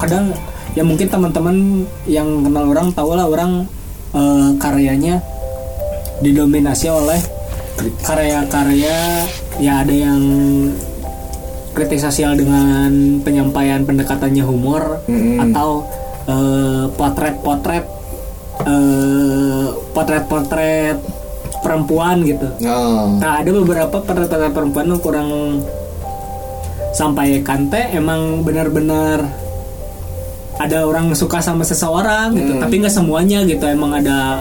kadang 0.00 0.32
ya 0.76 0.82
mungkin 0.84 1.08
teman-teman 1.08 1.56
yang 2.04 2.44
kenal 2.44 2.64
orang 2.68 2.88
tahu 2.92 3.16
lah 3.16 3.26
orang 3.28 3.64
eh, 4.12 4.50
karyanya 4.60 5.20
didominasi 6.20 6.88
oleh 6.88 7.20
karya-karya 8.04 9.24
ya 9.60 9.72
ada 9.84 9.94
yang 9.94 10.20
kritik 11.76 12.00
sosial 12.00 12.32
dengan 12.32 13.20
penyampaian 13.20 13.84
pendekatannya 13.84 14.44
humor 14.44 15.00
Mm-mm. 15.08 15.52
atau 15.52 15.84
eh, 16.24 16.84
potret-potret 16.96 17.84
eh, 18.64 19.66
potret-potret 19.92 20.98
perempuan 21.60 22.24
gitu 22.24 22.48
Oh. 22.64 23.16
Nah 23.20 23.44
ada 23.44 23.50
beberapa 23.52 24.00
potret-potret 24.00 24.52
perempuan 24.56 24.88
yang 24.88 25.00
kurang 25.04 25.30
sampaikan 26.96 27.68
teh 27.68 27.92
emang 27.92 28.40
benar-benar 28.40 29.28
ada 30.56 30.88
orang 30.88 31.12
suka 31.12 31.44
sama 31.44 31.60
seseorang 31.60 32.32
gitu. 32.32 32.56
Hmm. 32.56 32.62
tapi 32.64 32.80
nggak 32.80 32.94
semuanya 32.96 33.44
gitu 33.44 33.68
emang 33.68 33.92
ada 33.92 34.40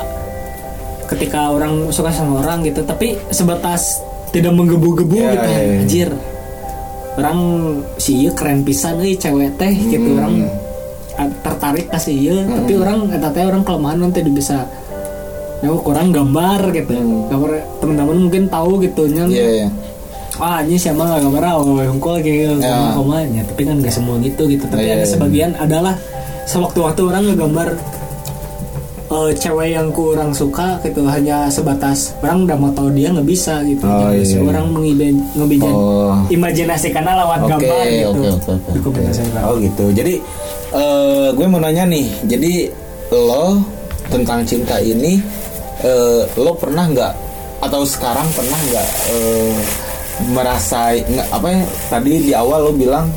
ketika 1.11 1.51
orang 1.51 1.91
suka 1.91 2.09
sama 2.15 2.39
orang 2.39 2.63
gitu. 2.63 2.81
Tapi 2.81 3.19
sebatas 3.29 3.99
tidak 4.31 4.55
menggebu-gebu 4.55 5.19
Ya, 5.19 5.31
gitu. 5.35 5.47
ya, 5.51 5.59
ya. 5.59 5.75
anjir. 5.83 6.09
Orang 7.15 7.39
si 7.95 8.27
ieu 8.27 8.31
keren 8.35 8.63
pisan 8.63 8.99
euy 8.99 9.19
cewek 9.19 9.59
teh 9.59 9.75
gitu. 9.75 10.07
Hmm. 10.15 10.19
orang 10.19 10.35
ah, 11.19 11.27
tertarik 11.43 11.91
ke 11.91 11.99
si 11.99 12.15
ieu. 12.15 12.39
Tapi 12.47 12.73
orang 12.79 13.11
eta 13.11 13.29
teh 13.35 13.43
orang 13.43 13.61
kelemahan 13.67 13.99
nanti 14.07 14.23
bisa 14.23 14.63
ya 15.59 15.69
kurang 15.83 16.15
gambar 16.15 16.71
gitu. 16.71 16.95
Gambar 17.27 17.51
teman-teman 17.83 18.17
mungkin 18.31 18.43
tahu 18.47 18.79
gitu 18.79 19.11
nya 19.11 19.27
Hmm. 19.27 19.35
Iya 19.35 19.67
iya. 20.37 20.45
ah 20.45 20.59
ini 20.59 20.75
siapa 20.75 21.01
nggak 21.01 21.21
gambar 21.21 21.43
oh 21.55 21.63
hongkol 21.85 22.15
kayak 22.17 22.57
Ya. 22.57 22.91
komanya 22.91 23.41
tapi 23.45 23.61
kan 23.63 23.75
nggak 23.77 23.93
semua 23.93 24.15
gitu 24.19 24.43
gitu 24.45 24.63
tapi 24.65 24.83
Iya, 24.83 24.93
ada 24.93 25.01
iya. 25.01 25.09
sebagian 25.09 25.51
adalah 25.55 25.93
sewaktu-waktu 26.45 27.01
orang 27.03 27.23
ngegambar 27.25 27.67
eh, 29.05 29.31
cewek 29.33 29.69
yang 29.71 29.87
kurang 29.89 30.31
suka 30.31 30.81
gitu 30.81 31.05
hanya 31.05 31.45
sebatas 31.47 32.13
orang 32.19 32.43
udah 32.43 32.57
mau 32.57 32.71
tahu 32.71 32.89
dia 32.91 33.09
nggak 33.09 33.25
bisa 33.25 33.61
gitu 33.63 33.81
Oh, 33.81 34.09
Jadi 34.09 34.17
iya, 34.19 34.35
iya. 34.35 34.41
orang 34.43 34.65
mengiben 34.67 35.15
ngebijan 35.33 35.71
Oh. 35.71 36.15
imajinasi 36.27 36.87
karena 36.89 37.11
lewat 37.17 37.39
Oke, 37.39 37.49
gambar 37.51 37.83
gitu 37.85 38.09
oke, 38.09 38.27
oke, 38.27 38.51
oke. 38.51 38.69
Dokumentasikan. 38.75 39.41
Oh 39.43 39.55
gitu. 39.57 39.85
Jadi 39.91 40.13
eh, 40.71 41.27
gue 41.31 41.45
mau 41.45 41.57
nanya 41.57 41.85
nih. 41.85 42.05
Jadi 42.25 42.53
lo 43.13 43.61
tentang 44.05 44.41
cinta 44.43 44.75
ini, 44.77 45.21
eh, 45.79 46.21
lo 46.35 46.51
pernah 46.53 46.85
nggak 46.85 47.13
atau 47.57 47.81
sekarang 47.81 48.25
pernah 48.31 48.57
nggak 48.59 48.87
eh, 49.09 49.53
merasa 50.31 50.95
nggak- 50.95 51.29
apa 51.31 51.47
ya? 51.51 51.61
Tadi 51.91 52.11
di 52.23 52.31
awal 52.31 52.69
lo 52.69 52.71
bilang, 52.71 53.07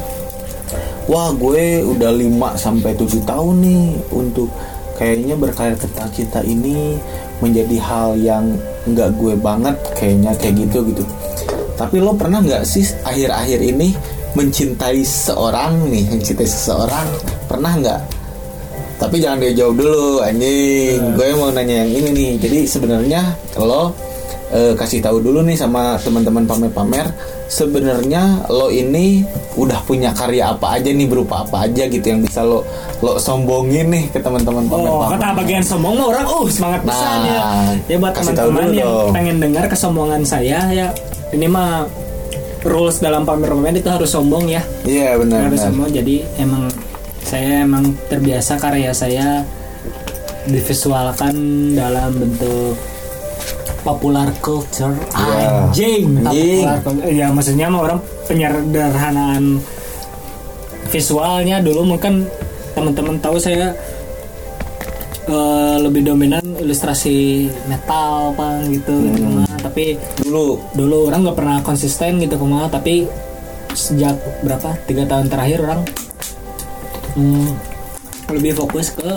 wah 1.07 1.31
gue 1.33 1.83
udah 1.83 2.11
5 2.13 2.59
sampai 2.59 2.93
7 2.99 3.23
tahun 3.23 3.55
nih 3.63 3.87
untuk 4.13 4.51
kayaknya 4.99 5.39
berkarir 5.39 5.79
tentang 5.79 6.11
cinta 6.11 6.43
ini 6.43 6.99
menjadi 7.39 7.77
hal 7.79 8.19
yang 8.19 8.45
nggak 8.91 9.15
gue 9.15 9.39
banget 9.39 9.77
kayaknya 9.95 10.35
kayak 10.37 10.67
gitu 10.67 10.83
gitu. 10.91 11.05
Tapi 11.79 12.03
lo 12.03 12.13
pernah 12.19 12.43
nggak 12.43 12.67
sih 12.67 12.83
akhir-akhir 13.07 13.63
ini 13.63 13.95
mencintai 14.35 15.01
seorang 15.07 15.87
nih, 15.87 16.05
mencintai 16.11 16.49
seseorang 16.51 17.07
pernah 17.47 17.73
nggak? 17.79 18.01
Tapi 18.99 19.23
jangan 19.23 19.39
dia 19.39 19.55
jawab 19.55 19.79
dulu, 19.79 20.27
anjing. 20.27 20.99
Gue 21.15 21.31
mau 21.39 21.55
nanya 21.55 21.87
yang 21.87 21.91
ini 22.03 22.11
nih. 22.11 22.33
Jadi 22.43 22.59
sebenarnya 22.67 23.23
lo 23.63 23.95
eh, 24.51 24.73
kasih 24.73 25.01
tahu 25.01 25.21
dulu 25.21 25.41
nih 25.43 25.55
sama 25.55 25.97
teman-teman 26.01 26.45
pamer-pamer. 26.45 27.09
Sebenarnya 27.49 28.45
lo 28.53 28.69
ini 28.69 29.25
udah 29.57 29.81
punya 29.83 30.13
karya 30.13 30.53
apa 30.53 30.77
aja 30.77 30.93
nih 30.93 31.09
berupa 31.09 31.43
apa 31.43 31.65
aja 31.65 31.89
gitu 31.89 32.05
yang 32.05 32.21
bisa 32.21 32.45
lo 32.45 32.61
lo 33.01 33.17
sombongin 33.17 33.89
nih 33.89 34.05
ke 34.13 34.21
teman-teman 34.21 34.69
Oh, 34.69 34.77
pamer-pamer. 35.01 35.09
kata 35.17 35.29
bagian 35.39 35.65
sombong 35.65 35.97
mah 35.97 36.07
orang, 36.13 36.25
uh 36.29 36.47
semangat 36.49 36.81
Nah, 36.85 36.93
pisan 36.93 37.19
ya. 37.25 37.41
Ya 37.89 37.97
buat 37.97 38.13
teman-teman 38.13 38.67
yang 38.73 38.85
dong. 38.89 39.13
pengen 39.13 39.37
dengar 39.41 39.65
kesombongan 39.67 40.23
saya 40.23 40.59
ya, 40.69 40.87
ini 41.33 41.47
mah 41.49 41.89
rules 42.63 42.99
dalam 42.99 43.25
pamer-pamer 43.25 43.77
itu 43.77 43.89
harus 43.89 44.11
sombong 44.11 44.45
ya. 44.47 44.61
Iya 44.85 45.17
benar. 45.17 45.49
harus 45.49 45.57
benar. 45.57 45.67
sombong. 45.73 45.89
Jadi 45.89 46.15
emang 46.37 46.69
saya 47.25 47.65
emang 47.65 47.85
terbiasa 48.09 48.57
karya 48.57 48.93
saya 48.93 49.45
divisualkan 50.45 51.35
dalam 51.75 52.13
bentuk 52.15 52.73
popular 53.81 54.29
culture 54.39 54.93
Iya. 55.11 55.69
anjing 55.69 56.03
tak 56.19 56.31
Anjing. 56.31 56.61
popular 56.61 56.79
culture. 56.83 57.11
ya 57.11 57.27
maksudnya 57.29 57.67
mah 57.67 57.81
orang 57.83 57.99
penyederhanaan 58.25 59.45
visualnya 60.89 61.57
dulu 61.59 61.85
mungkin 61.87 62.25
teman-teman 62.73 63.17
tahu 63.19 63.37
saya 63.37 63.75
eh, 65.27 65.77
lebih 65.79 66.03
dominan 66.03 66.41
ilustrasi 66.57 67.49
metal 67.67 68.33
apa 68.33 68.65
gitu 68.67 68.95
gitu 69.07 69.23
Hmm. 69.23 69.45
mah. 69.45 69.59
tapi 69.61 70.01
Dulu 70.19 70.45
dulu 70.73 70.99
orang 71.07 71.21
nggak 71.23 71.37
pernah 71.37 71.59
konsisten 71.61 72.17
gitu 72.19 72.35
kumaha 72.35 72.69
tapi 72.69 73.05
sejak 73.71 74.17
berapa 74.41 74.75
tiga 74.85 75.05
tahun 75.05 75.29
terakhir 75.29 75.59
orang 75.61 75.81
hmm, 77.15 77.51
lebih 78.31 78.53
fokus 78.55 78.91
ke 78.91 79.11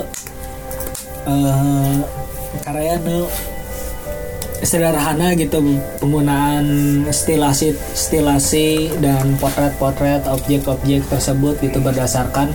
eh 1.24 1.96
karya 2.60 2.94
nu 3.00 3.24
sederhana 4.62 5.34
gitu 5.34 5.58
penggunaan 5.98 6.64
stilasi 7.10 7.74
stilasi 7.92 8.94
dan 9.02 9.34
potret-potret 9.36 10.22
objek-objek 10.24 11.02
tersebut 11.06 11.58
gitu 11.58 11.82
berdasarkan 11.82 12.54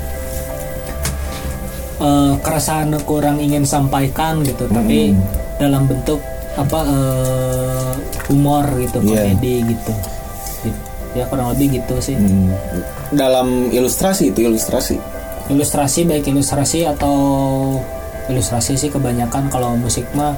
eh, 1.99 2.33
keresahan 2.39 2.95
kurang 3.03 3.37
ingin 3.39 3.63
sampaikan 3.63 4.41
gitu 4.43 4.65
tapi 4.69 5.11
dalam 5.57 5.83
bentuk 5.85 6.21
apa 6.55 6.79
eh, 6.85 7.93
humor 8.29 8.65
gitu 8.77 8.97
Iya. 9.03 9.27
komedi 9.27 9.55
gitu 9.67 9.93
Gitu. 10.57 10.79
ya 11.13 11.23
kurang 11.27 11.53
lebih 11.53 11.77
gitu 11.77 11.95
sih 11.99 12.15
hmm, 12.15 12.49
dalam 13.13 13.69
ilustrasi 13.69 14.31
itu 14.31 14.41
ilustrasi. 14.43 14.97
ilustrasi 15.47 16.03
baik 16.03 16.27
ilustrasi 16.27 16.83
atau 16.83 17.15
ilustrasi 18.27 18.75
sih 18.75 18.89
kebanyakan 18.91 19.47
kalau 19.47 19.75
musik 19.75 20.03
mah 20.11 20.35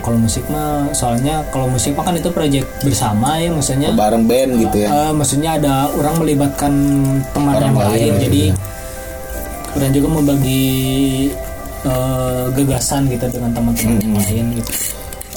kalau 0.00 0.18
musik 0.18 0.44
mah 0.48 0.88
soalnya 0.90 1.44
kalau 1.48 1.66
musik 1.66 1.92
mah 1.92 2.04
kan 2.04 2.16
itu 2.16 2.28
project 2.28 2.66
bersama 2.80 3.36
ya 3.36 3.48
maksudnya 3.50 3.88
Bareng 3.92 4.24
band 4.24 4.50
gitu 4.58 4.76
ya. 4.80 4.88
Eh, 4.88 5.12
maksudnya 5.12 5.50
ada 5.56 5.88
orang 5.92 6.14
melibatkan 6.18 6.72
teman 7.30 7.52
Orang 7.54 7.62
yang 7.62 7.76
lain 7.78 8.00
gitu 8.10 8.22
jadi 8.24 8.42
ya. 8.42 8.54
orang 9.70 9.90
juga 9.92 10.08
membagi 10.10 10.64
eh, 11.82 12.44
gagasan 12.52 13.02
gitu 13.06 13.24
dengan 13.28 13.50
teman-teman 13.52 13.96
yang 13.98 14.14
lain 14.16 14.44
gitu 14.58 14.72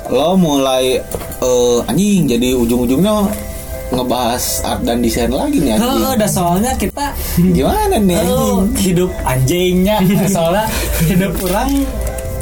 lo 0.09 0.35
mulai 0.35 0.99
eh, 1.39 1.79
anjing 1.87 2.27
jadi 2.27 2.51
ujung-ujungnya 2.53 3.13
ngebahas 3.93 4.43
art 4.65 4.81
dan 4.81 4.99
desain 4.99 5.29
lagi 5.29 5.61
nih 5.61 5.77
anjing. 5.77 6.01
Oh, 6.01 6.17
udah 6.17 6.25
soalnya 6.25 6.73
kita 6.73 7.13
Gimana 7.37 7.93
nih 7.95 8.17
anjing? 8.17 8.33
oh, 8.33 8.57
hidup 8.73 9.11
anjingnya 9.21 9.95
soalnya 10.33 10.65
hidup 11.05 11.33
orang 11.45 11.85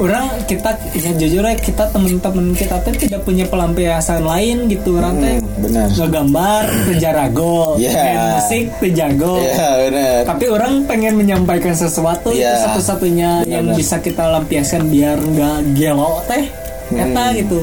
orang 0.02 0.26
kita 0.43 0.70
ya 0.91 1.14
jujur 1.16 1.43
ya 1.43 1.54
kita 1.54 1.86
temen-temen 1.88 2.52
kita 2.52 2.82
tuh 2.82 2.93
tidak 2.95 3.22
punya 3.22 3.45
pelampiasan 3.45 4.22
lain 4.22 4.66
gitu 4.66 4.97
orang 4.97 5.16
teh 5.16 5.36
Hmm, 5.38 5.62
benar. 5.62 5.88
ngegambar 5.91 6.62
tejarago 6.88 7.58
Yeah. 7.78 7.93
main 7.95 8.20
musik 8.34 8.64
tejago 8.80 9.38
Iya 9.38 9.68
benar. 9.80 10.20
tapi 10.26 10.45
orang 10.47 10.74
pengen 10.84 11.14
menyampaikan 11.16 11.72
sesuatu 11.72 12.30
itu 12.30 12.41
Iya. 12.41 12.66
satu-satunya 12.66 13.45
yang 13.45 13.70
Benar. 13.70 13.78
bisa 13.78 13.95
kita 13.97 14.26
lampiaskan 14.28 14.88
biar 14.88 15.18
nggak 15.18 15.58
gelo 15.74 16.26
teh 16.26 16.49
eta 16.91 17.24
Hmm. 17.24 17.38
gitu 17.38 17.60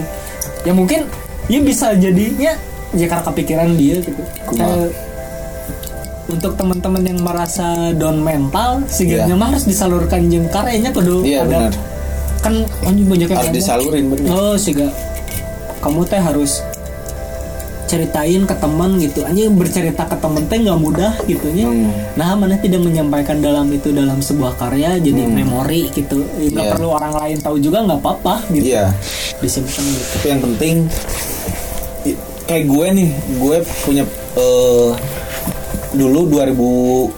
ya 0.62 0.72
mungkin 0.72 1.01
ya 1.47 1.59
bisa 1.59 1.93
jadinya 1.93 2.55
ya 2.91 3.05
karena 3.05 3.24
kepikiran 3.24 3.70
dia 3.74 3.99
gitu 3.99 4.22
untuk 6.28 6.53
teman-teman 6.55 7.01
yang 7.03 7.18
merasa 7.18 7.66
down 7.95 8.20
mental 8.20 8.84
siganya 8.86 9.26
Iya. 9.26 9.34
mah 9.34 9.49
harus 9.49 9.64
disalurkan 9.64 10.28
jeung 10.28 10.45
karyanya 10.47 10.93
kudu 10.93 11.24
Iya, 11.24 11.41
ada 11.43 11.49
benar. 11.66 11.72
Kan 12.39 12.55
anjing 12.82 13.07
banyak 13.07 13.26
yang 13.26 13.39
Harus 13.41 13.53
disalurin 13.53 14.05
benar. 14.09 14.30
oh 14.30 14.55
siga 14.55 14.86
kamu 15.78 16.03
teh 16.05 16.18
harus 16.18 16.62
ceritain 17.84 18.45
ke 18.45 18.55
teman 18.55 18.99
gitu 18.99 19.24
anjing 19.24 19.49
bercerita 19.51 20.05
ke 20.05 20.14
temen 20.14 20.45
teh 20.45 20.59
nggak 20.59 20.76
mudah 20.76 21.12
gitunya 21.24 21.64
Hmm. 21.64 21.89
nah 22.14 22.34
mana 22.34 22.55
tidak 22.55 22.80
menyampaikan 22.80 23.39
dalam 23.39 23.64
itu 23.70 23.89
dalam 23.91 24.20
sebuah 24.20 24.55
karya 24.57 24.99
jadi 24.99 25.24
memori 25.24 25.89
gitu 25.89 26.20
nggak 26.20 26.36
Hmm. 26.45 26.59
Iya. 26.61 26.70
perlu 26.70 26.89
orang 26.91 27.14
lain 27.16 27.36
tahu 27.39 27.57
juga 27.57 27.80
nggak 27.82 27.99
apa-apa 27.99 28.34
gitu 28.51 28.68
Iya. 28.68 28.93
disimpan 29.39 29.72
gitu 29.86 30.05
Tapi 30.12 30.26
yang 30.26 30.41
penting 30.43 30.74
kayak 32.45 32.64
gue 32.66 32.86
nih, 32.95 33.09
gue 33.34 33.57
punya 33.82 34.05
eh, 34.34 34.91
dulu 35.91 36.20
2011 36.28 37.12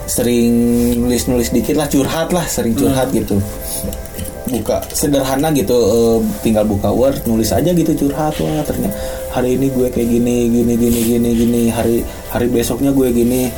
sering 0.08 0.52
nulis-nulis 1.00 1.52
dikit 1.56 1.80
lah 1.80 1.88
curhat 1.88 2.32
lah 2.32 2.44
sering 2.48 2.76
curhat 2.76 3.12
gitu. 3.12 3.40
Buka 4.52 4.84
sederhana 4.92 5.52
gitu 5.56 5.76
eh, 5.76 6.20
tinggal 6.44 6.68
buka 6.68 6.92
word 6.92 7.20
nulis 7.28 7.52
aja 7.52 7.72
gitu 7.72 7.92
curhat 7.96 8.36
wah 8.40 8.64
ternyata 8.64 8.96
hari 9.32 9.56
ini 9.56 9.72
gue 9.72 9.88
kayak 9.88 10.10
gini 10.12 10.36
gini 10.52 10.74
gini 10.76 11.00
gini 11.08 11.30
gini 11.36 11.62
hari 11.72 12.04
hari 12.32 12.48
besoknya 12.48 12.92
gue 12.92 13.08
gini. 13.12 13.52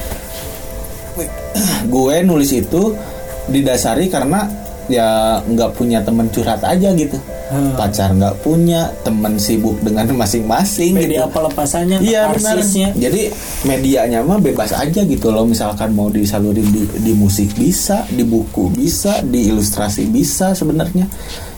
Gue 1.93 2.25
nulis 2.25 2.49
itu 2.49 2.97
didasari 3.45 4.09
karena 4.09 4.49
ya 4.89 5.38
nggak 5.45 5.77
punya 5.77 6.01
teman 6.01 6.25
curhat 6.34 6.59
aja 6.65 6.89
gitu 6.97 7.15
Hmm. 7.43 7.75
pacar 7.75 8.15
nggak 8.15 8.39
punya 8.39 8.87
teman 9.03 9.35
sibuk 9.35 9.75
dengan 9.83 10.07
masing-masing 10.15 10.95
media 10.95 11.27
gitu 11.27 11.35
pelepasanya 11.35 11.99
Iya 11.99 12.31
benar. 12.31 12.55
Jadi 12.95 13.21
medianya 13.67 14.23
mah 14.23 14.39
bebas 14.39 14.71
aja 14.71 15.03
gitu 15.03 15.27
loh. 15.27 15.43
Misalkan 15.43 15.91
mau 15.91 16.07
disalurin 16.07 16.65
di, 16.71 16.87
di 17.03 17.11
musik 17.11 17.51
bisa, 17.59 18.07
di 18.07 18.23
buku 18.23 18.71
bisa, 18.71 19.19
di 19.21 19.51
ilustrasi 19.51 20.07
bisa 20.07 20.55
sebenarnya. 20.55 21.03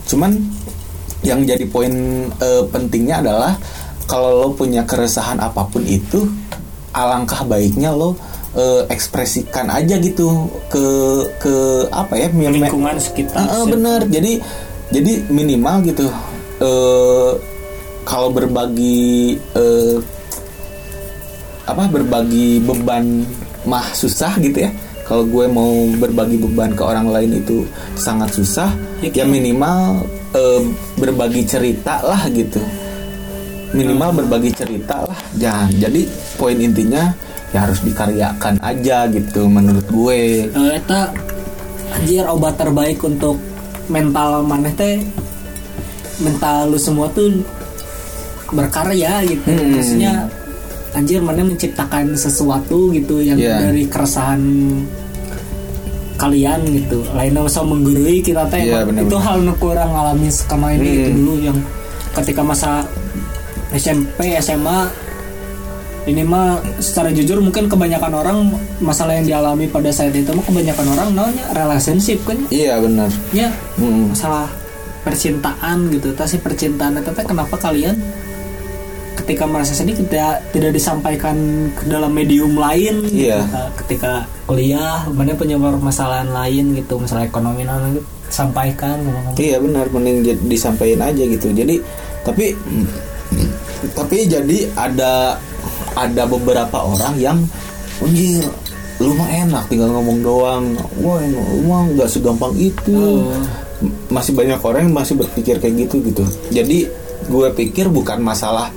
Cuman 0.09 0.36
yang 1.21 1.45
jadi 1.45 1.63
poin 1.69 1.93
eh, 2.33 2.63
pentingnya 2.65 3.21
adalah 3.21 3.53
kalau 4.09 4.41
lo 4.41 4.47
punya 4.57 4.86
keresahan 4.89 5.38
apa 5.38 5.69
pun 5.69 5.86
itu, 5.86 6.25
alangkah 6.97 7.45
baiknya 7.45 7.93
lo 7.93 8.17
eh, 8.55 8.83
ekspresikan 8.89 9.67
aja 9.69 9.99
gitu 9.99 10.49
ke 10.71 10.86
ke 11.38 11.55
apa 11.91 12.13
ya 12.15 12.27
lingkungan 12.31 12.95
sekitar 12.97 13.43
ah, 13.45 13.67
bener 13.67 14.07
jadi 14.07 14.39
jadi 14.93 15.25
minimal 15.29 15.86
gitu 15.88 16.05
eh 16.61 17.33
kalau 18.05 18.29
berbagi 18.29 19.33
eh, 19.57 19.97
apa 21.65 21.89
berbagi 21.89 22.61
beban 22.61 23.25
mah 23.65 23.89
susah 23.97 24.38
gitu 24.38 24.69
ya. 24.69 24.71
Kalau 25.05 25.21
gue 25.25 25.45
mau 25.45 25.69
berbagi 26.01 26.38
beban 26.41 26.73
ke 26.73 26.81
orang 26.81 27.13
lain 27.13 27.38
itu 27.38 27.61
sangat 27.93 28.33
susah 28.33 28.73
Ya, 29.05 29.21
ya 29.21 29.25
minimal 29.27 30.01
eh, 30.33 30.61
berbagi 30.97 31.43
cerita 31.45 31.99
lah 32.05 32.29
gitu. 32.31 32.61
Minimal 33.75 34.23
berbagi 34.23 34.53
cerita 34.53 35.03
lah 35.03 35.19
jangan. 35.36 35.73
Jadi 35.75 36.07
poin 36.39 36.55
intinya 36.55 37.11
ya 37.51 37.67
harus 37.67 37.81
dikaryakan 37.83 38.61
aja 38.61 39.09
gitu 39.09 39.49
menurut 39.49 39.86
gue. 39.89 40.47
Eta 40.53 41.11
anjir 41.91 42.25
obat 42.29 42.55
terbaik 42.57 43.01
untuk 43.03 43.38
mental 43.88 44.41
maneh 44.41 44.73
teh 44.73 44.97
mental 46.17 46.69
lu 46.69 46.77
semua 46.77 47.09
tuh 47.09 47.29
berkarya 48.47 49.25
gitu 49.25 49.45
Hmm. 49.45 49.73
maksudnya 49.73 50.13
anjir 50.91 51.19
mana 51.19 51.43
menciptakan 51.43 52.15
sesuatu 52.15 52.88
gitu 52.89 53.19
yang 53.19 53.36
Iya. 53.36 53.67
dari 53.67 53.83
keresahan 53.83 54.39
kalian 56.15 56.63
gitu 56.73 57.03
lainnya 57.11 57.43
usah 57.43 57.61
menggurui 57.61 58.23
kita 58.23 58.47
teh 58.47 58.63
Iya, 58.63 58.81
emang 58.81 58.95
benar-benar. 58.95 59.11
itu 59.11 59.17
hal 59.19 59.38
nu 59.41 59.53
kurang 59.55 59.91
alami 59.91 60.27
selama 60.29 60.67
ini 60.71 60.88
Hmm. 60.88 60.95
itu 60.95 61.09
dulu 61.13 61.33
yang 61.43 61.57
ketika 62.13 62.41
masa 62.41 62.71
SMP 63.73 64.39
SMA 64.39 64.88
ini 66.06 66.22
mah 66.22 66.58
secara 66.78 67.10
jujur 67.10 67.41
mungkin 67.41 67.66
kebanyakan 67.66 68.14
orang 68.14 68.38
masalah 68.78 69.18
yang 69.18 69.26
dialami 69.26 69.66
pada 69.66 69.89
saat 69.89 70.14
itu 70.14 70.30
mah 70.30 70.45
kebanyakan 70.45 70.88
orang 70.93 71.08
namanya 71.14 71.45
relationship 71.51 72.22
kan 72.24 72.38
iya 72.49 72.78
benar 72.78 73.10
ya 73.34 73.49
Hmm. 73.76 74.14
masalah 74.14 74.45
percintaan 75.01 75.89
gitu 75.89 76.14
tapi 76.14 76.38
percintaan 76.38 76.97
itu 76.97 77.10
kenapa 77.26 77.56
kalian 77.56 77.93
ketika 79.16 79.47
merasa 79.47 79.74
sedih 79.74 79.95
tidak 79.95 80.43
tidak 80.51 80.72
disampaikan 80.76 81.36
ke 81.74 81.88
dalam 81.88 82.12
medium 82.12 82.53
lain 82.53 83.01
gitu. 83.10 83.32
Iya. 83.32 83.41
Nah, 83.47 83.70
ketika 83.80 84.28
kuliah 84.45 85.08
mana 85.10 85.34
punya 85.34 85.56
permasalahan 85.56 86.30
lain 86.30 86.76
gitu 86.76 86.99
masalah 86.99 87.24
ekonomi 87.24 87.64
nah, 87.64 87.80
gitu, 87.89 88.03
sampaikan 88.28 88.99
ngomong 89.01 89.34
Iya 89.39 89.58
benar, 89.64 89.88
mending 89.88 90.18
di- 90.22 90.43
disampaikan 90.51 91.10
aja 91.10 91.24
gitu. 91.26 91.47
Jadi 91.49 91.80
tapi 92.22 92.53
tapi 93.97 94.18
jadi 94.28 94.58
ada 94.76 95.39
ada 95.95 96.23
beberapa 96.27 96.83
orang 96.83 97.15
yang 97.17 97.37
anjir 98.03 98.43
lu 98.95 99.11
mah 99.11 99.27
enak 99.27 99.67
tinggal 99.67 99.91
ngomong 99.91 100.23
doang. 100.23 100.63
Wah, 101.03 101.19
lu 101.19 101.67
mah 101.67 101.83
nggak 101.91 102.07
segampang 102.07 102.55
itu. 102.55 103.27
M- 103.83 103.91
Masih 104.07 104.31
banyak 104.31 104.55
orang 104.63 104.87
yang 104.87 104.95
masih 104.95 105.19
berpikir 105.19 105.59
kayak 105.59 105.87
gitu 105.87 105.99
gitu. 105.99 106.23
Jadi 106.47 106.87
gue 107.27 107.47
pikir 107.51 107.91
bukan 107.91 108.23
masalah 108.23 108.71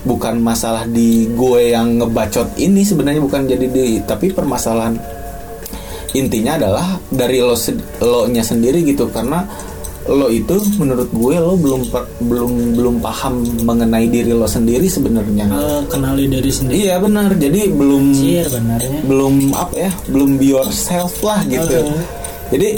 bukan 0.00 0.40
masalah 0.40 0.88
di 0.88 1.28
gue 1.28 1.76
yang 1.76 2.00
ngebacot 2.00 2.56
ini 2.56 2.80
sebenarnya 2.80 3.20
bukan 3.20 3.44
jadi 3.44 3.66
di 3.68 4.00
tapi 4.00 4.32
permasalahan 4.32 4.96
intinya 6.16 6.56
adalah 6.56 6.96
dari 7.12 7.44
lo 7.44 7.52
lo 8.00 8.24
nya 8.32 8.40
sendiri 8.40 8.80
gitu 8.80 9.12
karena 9.12 9.44
lo 10.10 10.26
itu 10.26 10.58
menurut 10.82 11.06
gue 11.14 11.34
lo 11.38 11.54
belum 11.54 11.82
belum 12.26 12.52
belum 12.74 12.94
paham 12.98 13.46
mengenai 13.62 14.10
diri 14.10 14.34
lo 14.34 14.50
sendiri 14.50 14.90
sebenarnya. 14.90 15.46
Eh, 15.46 15.82
kenali 15.86 16.26
dari 16.26 16.50
sendiri. 16.50 16.90
Iya 16.90 16.98
benar. 16.98 17.30
Jadi 17.38 17.70
belum 17.70 18.04
Anjir, 18.10 18.46
benarnya 18.50 19.00
belum 19.06 19.34
apa 19.54 19.74
ya 19.78 19.92
belum 20.10 20.30
be 20.34 20.50
yourself 20.50 21.14
lah 21.22 21.40
gitu. 21.46 21.86
Oke. 21.86 22.02
jadi 22.50 22.68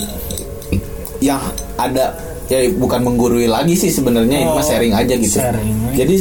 yang 1.25 1.41
ada 1.81 2.13
ya 2.51 2.69
bukan 2.75 3.01
menggurui 3.07 3.47
lagi 3.47 3.73
sih 3.79 3.89
sebenarnya 3.89 4.43
ini 4.43 4.51
mah 4.51 4.59
Oh, 4.59 4.65
sharing 4.65 4.93
aja 4.93 5.15
gitu. 5.15 5.39
sharing. 5.39 5.73
jadi 5.95 6.15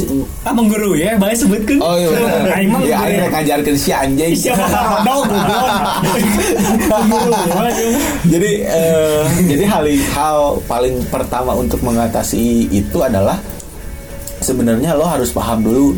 ah 0.46 0.54
mengguru 0.54 0.94
ya? 0.94 1.18
Baik 1.18 1.36
sebutkan? 1.36 1.76
Oh 1.82 1.94
iya. 1.98 2.08
Benar 2.08 2.82
ya 2.86 2.96
akhirnya 2.98 3.28
ngajarkan 3.32 3.74
si 3.76 3.90
waduh. 3.92 5.38
jadi 8.28 8.50
eh, 8.66 9.22
jadi 9.50 9.64
hal 9.66 9.84
hal 10.14 10.38
paling 10.66 11.02
pertama 11.08 11.52
untuk 11.56 11.80
mengatasi 11.82 12.70
itu 12.70 12.98
adalah 13.02 13.36
sebenarnya 14.42 14.94
lo 14.94 15.06
harus 15.06 15.30
paham 15.30 15.62
dulu 15.62 15.94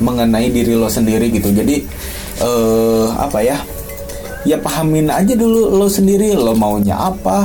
mengenai 0.00 0.48
diri 0.50 0.74
lo 0.76 0.88
sendiri 0.88 1.28
gitu. 1.30 1.52
Jadi 1.52 1.82
eh 2.40 3.06
apa 3.16 3.38
ya? 3.42 3.58
Ya 4.48 4.56
pahamin 4.56 5.12
aja 5.12 5.36
dulu 5.36 5.68
lo 5.76 5.84
sendiri 5.84 6.32
lo 6.32 6.56
maunya 6.56 6.96
apa 6.96 7.44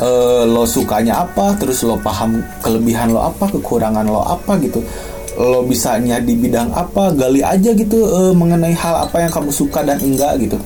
eh, 0.00 0.42
lo 0.44 0.64
sukanya 0.68 1.24
apa 1.24 1.56
terus 1.56 1.84
lo 1.84 1.96
paham 2.00 2.40
kelebihan 2.60 3.12
lo 3.12 3.24
apa 3.24 3.48
kekurangan 3.50 4.04
lo 4.06 4.22
apa 4.22 4.56
gitu. 4.60 4.80
Lo 5.36 5.60
bisanya 5.68 6.16
di 6.16 6.32
bidang 6.32 6.72
apa 6.72 7.12
gali 7.12 7.44
aja 7.44 7.76
gitu 7.76 8.08
eh, 8.08 8.32
mengenai 8.32 8.72
hal 8.72 9.04
apa 9.08 9.20
yang 9.20 9.32
kamu 9.32 9.52
suka 9.52 9.84
dan 9.84 10.00
enggak 10.00 10.40
gitu. 10.40 10.56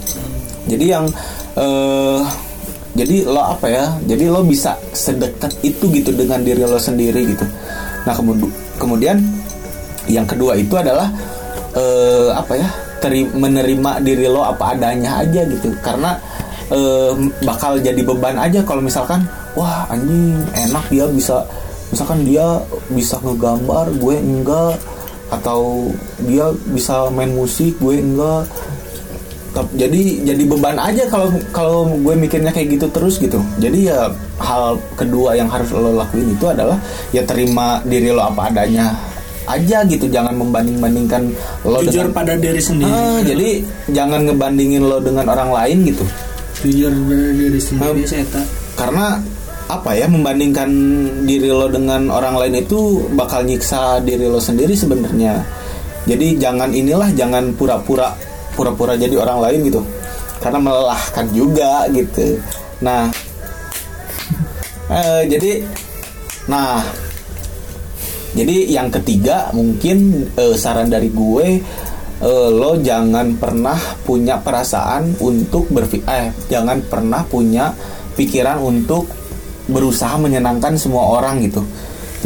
Jadi 0.70 0.84
yang 0.86 1.06
eh 1.58 2.22
jadi 2.90 3.22
lo 3.26 3.42
apa 3.42 3.66
ya 3.70 3.86
jadi 4.02 4.30
lo 4.30 4.42
bisa 4.42 4.74
sedekat 4.90 5.54
itu 5.62 5.86
gitu 5.94 6.10
dengan 6.10 6.42
diri 6.42 6.62
lo 6.62 6.78
sendiri 6.78 7.22
gitu. 7.22 7.46
Nah 8.06 8.14
kemudian 8.14 8.50
kemudian 8.78 9.16
yang 10.10 10.26
kedua 10.26 10.58
itu 10.58 10.74
adalah 10.74 11.10
eh, 11.74 12.30
apa 12.34 12.54
ya 12.58 12.68
menerima 13.32 14.04
diri 14.04 14.28
lo 14.28 14.44
apa 14.44 14.76
adanya 14.76 15.24
aja 15.24 15.40
gitu. 15.48 15.72
Karena 15.80 16.18
eh, 16.70 17.12
bakal 17.42 17.82
jadi 17.82 18.00
beban 18.00 18.38
aja 18.38 18.62
kalau 18.62 18.80
misalkan 18.80 19.26
wah 19.58 19.84
anjing 19.90 20.38
enak 20.54 20.84
dia 20.88 21.04
bisa 21.10 21.42
misalkan 21.90 22.22
dia 22.22 22.62
bisa 22.90 23.18
ngegambar 23.20 23.90
gue 23.98 24.16
enggak. 24.16 24.78
Atau 25.30 25.94
dia 26.26 26.50
bisa 26.74 27.06
main 27.14 27.30
musik 27.30 27.78
gue 27.78 28.02
enggak. 28.02 28.50
Jadi 29.78 30.26
jadi 30.26 30.42
beban 30.46 30.78
aja 30.78 31.06
kalau 31.06 31.30
kalau 31.54 31.86
gue 31.86 32.14
mikirnya 32.18 32.50
kayak 32.50 32.78
gitu 32.78 32.86
terus 32.90 33.18
gitu. 33.18 33.38
Jadi 33.62 33.90
ya 33.90 34.10
hal 34.42 34.78
kedua 34.98 35.38
yang 35.38 35.46
harus 35.46 35.70
lo 35.70 35.94
lakuin 35.94 36.34
itu 36.34 36.46
adalah 36.50 36.78
ya 37.14 37.22
terima 37.22 37.78
diri 37.86 38.10
lo 38.10 38.26
apa 38.26 38.50
adanya 38.50 38.90
aja 39.46 39.86
gitu. 39.86 40.10
Jangan 40.10 40.34
membanding 40.34 40.82
bandingkan 40.82 41.30
lo 41.62 41.78
jujur 41.82 42.10
dengan 42.10 42.14
pada 42.14 42.34
diri 42.34 42.62
sendiri. 42.62 42.90
Ah, 42.90 43.22
jadi 43.22 43.48
jangan 43.90 44.26
ngebandingin 44.30 44.82
lo 44.82 44.98
dengan 44.98 45.30
orang 45.30 45.50
lain 45.54 45.94
gitu 45.94 46.06
jujur 46.64 46.92
pada 46.92 47.26
diri 47.32 47.60
sendiri 47.60 48.02
saya 48.04 48.24
tak 48.28 48.46
karena 48.76 49.20
apa 49.70 49.94
ya 49.94 50.10
membandingkan 50.10 50.70
diri 51.22 51.46
lo 51.46 51.70
dengan 51.70 52.10
orang 52.10 52.34
lain 52.34 52.66
itu 52.66 53.06
bakal 53.14 53.46
nyiksa 53.46 54.02
diri 54.02 54.26
lo 54.26 54.42
sendiri 54.42 54.74
sebenarnya. 54.74 55.46
Jadi 56.10 56.34
jangan 56.42 56.74
inilah 56.74 57.14
jangan 57.14 57.54
pura-pura 57.54 58.10
pura-pura 58.58 58.98
jadi 58.98 59.14
orang 59.14 59.38
lain 59.46 59.70
gitu. 59.70 59.80
Karena 60.42 60.58
melelahkan 60.58 61.26
juga 61.30 61.86
gitu. 61.94 62.42
Nah. 62.82 63.06
Eh, 64.90 65.22
jadi 65.30 65.62
nah. 66.50 66.82
Jadi 68.34 68.74
yang 68.74 68.90
ketiga 68.90 69.54
mungkin 69.54 70.26
eh, 70.34 70.58
saran 70.58 70.90
dari 70.90 71.14
gue 71.14 71.62
eh, 72.20 72.48
lo 72.52 72.76
jangan 72.80 73.36
pernah 73.40 73.76
punya 74.04 74.38
perasaan 74.40 75.16
untuk 75.20 75.68
berpikir 75.72 76.06
eh 76.08 76.28
jangan 76.52 76.84
pernah 76.84 77.24
punya 77.24 77.72
pikiran 78.14 78.60
untuk 78.60 79.08
berusaha 79.70 80.18
menyenangkan 80.18 80.74
semua 80.76 81.20
orang 81.20 81.40
gitu. 81.46 81.62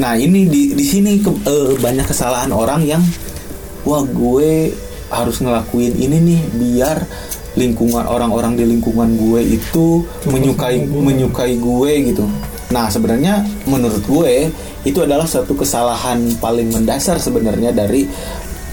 Nah 0.00 0.18
ini 0.18 0.50
di 0.50 0.74
di 0.74 0.84
sini 0.84 1.22
ke- 1.22 1.44
eh, 1.46 1.78
banyak 1.78 2.08
kesalahan 2.08 2.50
orang 2.50 2.82
yang 2.82 3.02
wah 3.86 4.02
gue 4.02 4.72
harus 5.12 5.38
ngelakuin 5.38 5.94
ini 5.94 6.16
nih 6.18 6.40
biar 6.58 6.98
lingkungan 7.54 8.02
orang-orang 8.02 8.58
di 8.58 8.64
lingkungan 8.66 9.14
gue 9.14 9.40
itu 9.46 10.02
menyukai 10.26 10.82
menyukai 10.90 11.54
gue 11.54 11.92
gitu. 12.10 12.26
Nah 12.74 12.90
sebenarnya 12.90 13.46
menurut 13.70 14.02
gue 14.02 14.50
itu 14.82 14.98
adalah 14.98 15.24
suatu 15.24 15.54
kesalahan 15.54 16.18
paling 16.42 16.74
mendasar 16.74 17.22
sebenarnya 17.22 17.70
dari 17.70 18.08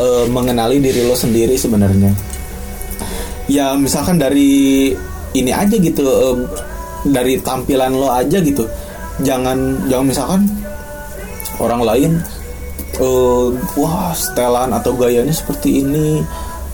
eh, 0.01 0.25
mengenali 0.25 0.81
diri 0.81 1.05
lo 1.05 1.13
sendiri 1.13 1.53
sebenarnya. 1.53 2.11
Ya 3.45 3.77
misalkan 3.77 4.17
dari 4.17 4.89
ini 5.37 5.51
aja 5.53 5.77
gitu 5.77 6.01
eh, 6.01 6.37
dari 7.05 7.37
tampilan 7.37 7.93
lo 7.93 8.09
aja 8.09 8.41
gitu. 8.41 8.65
Jangan 9.21 9.85
jangan 9.85 10.05
misalkan 10.09 10.41
orang 11.61 11.81
lain 11.85 12.11
eh, 12.97 13.47
wah 13.77 14.11
setelan 14.17 14.73
atau 14.73 14.97
gayanya 14.97 15.31
seperti 15.31 15.85
ini 15.85 16.25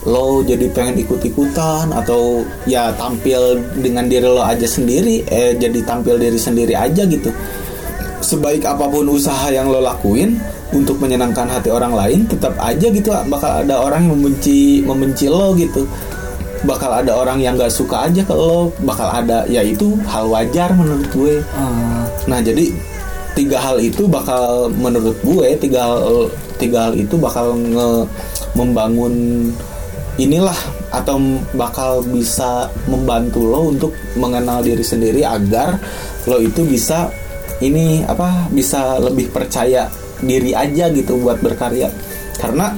lo 0.08 0.40
jadi 0.40 0.72
pengen 0.72 1.04
ikut-ikutan 1.04 1.92
atau 1.92 2.40
ya 2.64 2.96
tampil 2.96 3.60
dengan 3.76 4.08
diri 4.08 4.24
lo 4.24 4.40
aja 4.40 4.64
sendiri 4.64 5.28
eh 5.28 5.52
jadi 5.60 5.84
tampil 5.84 6.16
diri 6.16 6.40
sendiri 6.40 6.72
aja 6.72 7.04
gitu 7.04 7.28
sebaik 8.24 8.64
apa 8.64 8.88
pun 8.88 9.04
usaha 9.12 9.52
yang 9.52 9.68
lo 9.68 9.84
lakuin 9.84 10.40
untuk 10.76 11.00
menyenangkan 11.00 11.48
hati 11.48 11.72
orang 11.72 11.96
lain 11.96 12.28
tetap 12.28 12.56
aja 12.60 12.88
gitu 12.92 13.10
bakal 13.32 13.64
ada 13.64 13.80
orang 13.80 14.08
yang 14.08 14.20
membenci 14.20 14.84
membenci 14.84 15.26
lo 15.32 15.56
gitu. 15.56 15.88
Bakal 16.58 17.06
ada 17.06 17.14
orang 17.14 17.38
yang 17.38 17.54
gak 17.54 17.70
suka 17.70 18.10
aja 18.10 18.26
ke 18.26 18.34
lo 18.34 18.74
bakal 18.82 19.08
ada 19.08 19.46
ya 19.46 19.62
itu 19.62 19.94
hal 20.10 20.28
wajar 20.28 20.74
menurut 20.74 21.08
gue. 21.14 21.36
Ah, 21.54 22.04
Nah 22.28 22.42
jadi 22.44 22.74
tiga 23.38 23.62
hal 23.62 23.78
itu 23.78 24.10
bakal 24.10 24.74
menurut 24.74 25.16
gue 25.22 25.48
tiga 25.62 25.86
hal 25.86 26.28
tiga 26.58 26.90
hal 26.90 26.94
itu 26.98 27.16
bakal 27.22 27.54
nge 27.54 28.10
membangun 28.58 29.14
inilah 30.18 30.58
atau 30.90 31.22
bakal 31.54 32.02
bisa 32.02 32.66
membantu 32.90 33.46
lo 33.46 33.70
untuk 33.70 33.94
mengenal 34.18 34.66
diri 34.66 34.82
sendiri 34.82 35.22
agar 35.22 35.78
lo 36.26 36.42
itu 36.42 36.66
bisa 36.66 37.14
ini 37.62 38.02
apa 38.02 38.50
bisa 38.50 38.98
lebih 38.98 39.30
percaya 39.30 39.86
diri 40.24 40.52
aja 40.54 40.90
gitu 40.94 41.18
buat 41.22 41.42
berkarya. 41.42 41.90
Karena 42.38 42.74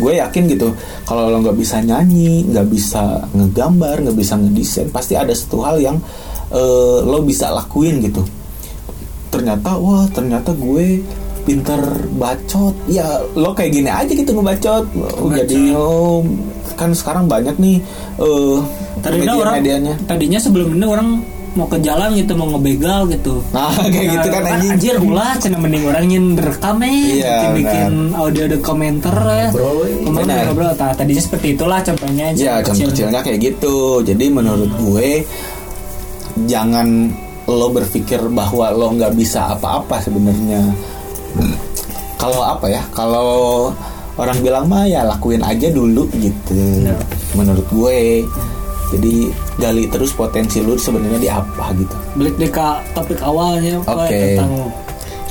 gue 0.00 0.12
yakin 0.16 0.48
gitu 0.48 0.72
kalau 1.04 1.28
lo 1.28 1.44
nggak 1.44 1.58
bisa 1.60 1.84
nyanyi 1.84 2.48
nggak 2.48 2.64
bisa 2.72 3.28
ngegambar 3.36 4.00
nggak 4.00 4.16
bisa 4.16 4.40
ngedesain 4.40 4.88
pasti 4.88 5.12
ada 5.12 5.36
satu 5.36 5.60
hal 5.60 5.76
yang 5.76 6.00
eh, 6.48 6.98
lo 7.04 7.20
bisa 7.24 7.52
lakuin 7.52 8.00
gitu. 8.00 8.24
Ternyata 9.28 9.76
wah 9.76 10.08
ternyata 10.08 10.56
gue 10.56 11.00
pinter 11.42 11.80
bacot. 12.16 12.72
Ya 12.88 13.20
lo 13.36 13.52
kayak 13.52 13.72
gini 13.72 13.90
aja 13.92 14.12
gitu 14.12 14.30
ngebacot. 14.32 14.84
Jadi 15.42 15.76
oh, 15.76 16.24
kan 16.76 16.90
sekarang 16.96 17.28
banyak 17.28 17.56
nih 17.60 17.76
eh 18.18 18.58
tadinya 19.02 19.32
orang 19.38 19.54
media-medianya 19.60 19.94
tadinya 20.06 20.38
sebelum 20.40 20.78
ini 20.78 20.86
orang 20.86 21.08
mau 21.52 21.68
ke 21.68 21.78
jalan 21.84 22.16
gitu 22.16 22.32
mau 22.32 22.48
ngebegal 22.56 23.04
gitu. 23.12 23.44
Nah 23.52 23.72
kayak 23.92 24.06
gitu 24.18 24.28
kan 24.32 24.42
anjing. 24.48 24.72
anjir 24.72 24.94
ulah 24.96 25.36
cina 25.36 25.58
mending 25.60 25.84
orang 25.84 26.04
rekam 26.40 26.80
eh. 26.80 27.20
Iya, 27.20 27.36
bikin, 27.36 27.50
bikin 27.60 27.92
audio 28.16 28.44
de 28.48 28.58
komentar 28.60 29.16
ya 29.28 29.48
kemarin 29.52 30.24
Benar. 30.24 30.44
ngobrol. 30.48 30.72
Tah 30.72 30.92
tadinya 30.96 31.22
seperti 31.22 31.46
itulah 31.56 31.80
contohnya 31.84 32.26
Ya 32.32 32.64
contoh 32.64 32.88
kecilnya 32.88 33.20
kayak 33.20 33.38
gitu. 33.40 34.00
Jadi 34.00 34.24
menurut 34.32 34.70
gue 34.80 35.24
Jangan 36.32 37.12
lo 37.44 37.68
berpikir 37.68 38.24
bahwa 38.32 38.72
lo 38.72 38.88
nggak 38.96 39.12
bisa 39.12 39.52
apa-apa 39.52 40.00
sebenarnya. 40.00 40.64
Kalau 42.16 42.40
apa 42.40 42.72
ya 42.72 42.80
Kalau 42.96 43.68
orang 44.16 44.38
bilang 44.40 44.64
mah 44.68 44.88
ya 44.88 45.04
lakuin 45.04 45.44
aja 45.44 45.68
dulu 45.68 46.08
gitu. 46.16 46.56
Benar. 46.56 46.96
Menurut 47.36 47.66
gue 47.68 48.24
Jadi 48.92 49.32
gali 49.56 49.88
terus 49.88 50.12
potensi 50.12 50.60
lu 50.60 50.76
sebenarnya 50.76 51.20
di 51.20 51.30
apa 51.32 51.72
gitu 51.72 51.96
balik 52.20 52.36
deh 52.36 52.50
ke 52.52 52.66
topik 52.92 53.20
awalnya 53.24 53.80
Oke. 53.88 54.12
tentang 54.12 54.52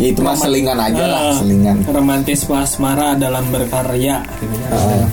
Ya 0.01 0.09
itu 0.09 0.25
mah 0.25 0.33
selingan 0.33 0.81
aja 0.81 1.03
lah 1.05 1.21
eh, 1.29 1.37
Selingan 1.37 1.77
romantis 1.85 2.41
asmara 2.49 3.13
dalam 3.13 3.45
berkarya 3.53 4.25
gitu 4.41 4.55
ya. 4.57 4.69
Ah. 4.73 5.05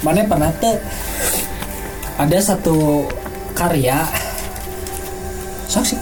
mana 0.00 0.24
pernah 0.24 0.48
tuh 0.56 0.80
ada 2.16 2.38
satu 2.40 3.04
karya 3.52 4.08
sok 5.68 5.84
sih 5.92 6.00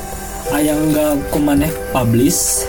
ah, 0.55 0.63
yang 0.63 0.79
enggak 0.79 1.19
kumaneh 1.35 1.73
publish 1.91 2.63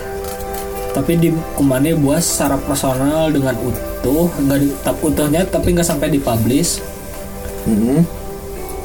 tapi 0.98 1.14
di 1.22 1.30
kumaneh 1.54 1.93
buat 1.93 2.24
secara 2.24 2.58
personal 2.66 3.30
dengan 3.30 3.54
utuh 3.62 4.26
enggak 4.41 4.58
di, 4.58 4.68
tap 4.82 4.98
utuhnya 5.06 5.45
tapi 5.45 5.78
nggak 5.78 5.86
sampai 5.86 6.10
dipublish 6.10 6.82
Mhm. 7.68 8.00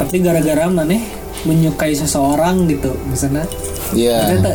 Tapi 0.02 0.18
gara-gara 0.18 0.66
maneh 0.66 0.98
menyukai 1.42 1.94
seseorang 1.94 2.66
gitu 2.66 2.90
misalnya 3.06 3.46
Iya. 3.92 4.18
Ternyata, 4.26 4.52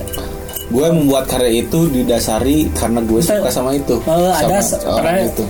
Gue 0.67 0.83
membuat 0.89 1.29
karya 1.29 1.63
itu 1.63 1.87
didasari 1.87 2.67
karena 2.73 2.99
gue 2.99 3.21
suka 3.21 3.47
sama 3.47 3.71
itu. 3.71 3.95
ada 4.03 4.59
Sama 4.59 4.59
se- 4.59 4.83
orang 4.83 5.17
itu. 5.25 5.43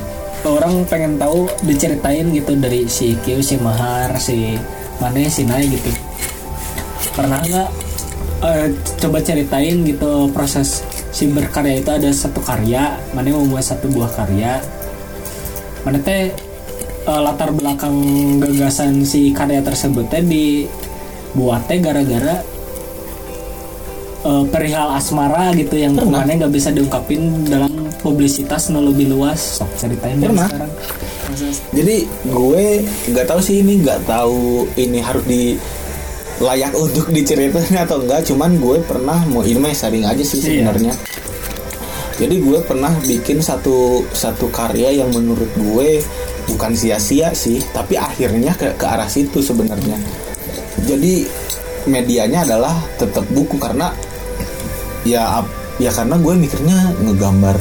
orang 0.45 0.73
pengen 0.85 1.17
tahu 1.17 1.49
diceritain 1.63 2.29
gitu 2.29 2.53
dari 2.53 2.85
si 2.85 3.17
Q, 3.17 3.41
si 3.41 3.57
Mahar, 3.57 4.13
si 4.17 4.53
Mane, 4.97 5.25
si 5.25 5.41
Nai 5.41 5.65
gitu. 5.65 5.89
Pernah 7.11 7.41
nggak 7.41 7.69
eh, 8.43 8.67
coba 8.99 9.17
ceritain 9.19 9.81
gitu 9.81 10.29
proses 10.29 10.85
si 11.09 11.25
berkarya 11.25 11.79
itu 11.79 11.89
ada 11.89 12.09
satu 12.11 12.37
karya, 12.39 12.93
Mane 13.11 13.31
mau 13.31 13.41
membuat 13.41 13.65
satu 13.65 13.89
buah 13.89 14.13
karya. 14.13 14.61
Mana 15.81 15.97
teh 15.97 16.29
eh, 17.07 17.19
latar 17.19 17.49
belakang 17.49 17.95
gagasan 18.37 19.01
si 19.01 19.31
karya 19.31 19.59
tersebut 19.59 20.07
teh 20.07 20.21
dibuat 20.21 21.65
teh 21.65 21.79
gara-gara 21.79 22.43
eh, 24.23 24.43
perihal 24.47 24.93
asmara 24.93 25.53
gitu 25.53 25.75
yang 25.75 25.93
ke 25.93 26.05
mana 26.05 26.27
nggak 26.27 26.51
bisa 26.51 26.69
diungkapin 26.69 27.47
dalam 27.47 27.71
publisitas 27.97 28.69
no 28.69 28.81
lebih 28.81 29.09
luas 29.09 29.39
Sok, 29.57 29.71
ceritain 29.75 30.15
dari 30.15 30.29
Pernah. 30.29 30.47
sekarang. 30.47 30.71
Jadi 31.69 31.95
gue 32.23 32.65
nggak 33.11 33.25
tahu 33.25 33.39
sih 33.39 33.59
ini 33.59 33.83
nggak 33.83 34.07
tahu 34.07 34.63
ini 34.75 34.99
harus 34.99 35.25
di 35.25 35.59
layak 36.37 36.71
untuk 36.73 37.09
diceritain 37.09 37.75
atau 37.75 37.99
enggak 37.99 38.23
cuman 38.23 38.55
gue 38.55 38.77
pernah 38.81 39.19
mau 39.25 39.41
ini 39.41 39.57
mah 39.57 39.73
sering 39.73 40.05
aja 40.05 40.21
sih 40.21 40.37
Iya. 40.37 40.45
sebenarnya 40.69 40.93
jadi 42.15 42.35
gue 42.37 42.59
pernah 42.61 42.93
bikin 43.01 43.41
satu 43.41 44.05
satu 44.09 44.47
karya 44.49 44.93
yang 44.95 45.09
menurut 45.09 45.49
gue 45.57 45.99
bukan 46.47 46.71
sia-sia 46.73 47.35
sih 47.35 47.59
tapi 47.75 47.99
akhirnya 47.99 48.55
ke 48.55 48.73
ke 48.79 48.85
arah 48.87 49.07
situ 49.11 49.43
sebenarnya 49.43 49.99
jadi 50.87 51.27
medianya 51.87 52.43
adalah 52.47 52.75
tetap 52.99 53.23
buku 53.31 53.59
karena 53.59 53.91
ya 55.07 55.43
ya 55.77 55.91
karena 55.93 56.15
gue 56.19 56.33
mikirnya 56.35 56.91
ngegambar 57.03 57.57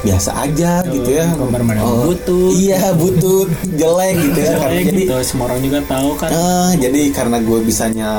biasa 0.00 0.32
aja 0.48 0.80
gitu 0.88 1.12
ya 1.12 1.28
gambar 1.36 1.60
mana 1.60 1.84
butut. 1.84 2.56
iya 2.56 2.88
butut 2.96 3.52
jelek 3.76 4.16
gitu 4.16 4.38
ya 4.40 4.54
karena 4.56 4.80
jadi 4.80 5.02
gitu, 5.04 5.14
semua 5.20 5.44
orang 5.52 5.60
juga 5.60 5.78
tahu 5.84 6.10
kan. 6.16 6.28
Eh, 6.32 6.70
jadi 6.80 7.02
karena 7.12 7.36
gue 7.44 7.58
bisanya 7.60 8.10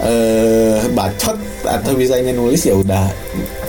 eh 0.00 0.80
bacot 0.90 1.38
atau 1.62 1.92
bisanya 1.94 2.32
nulis 2.32 2.64
ya 2.64 2.74
udah 2.74 3.06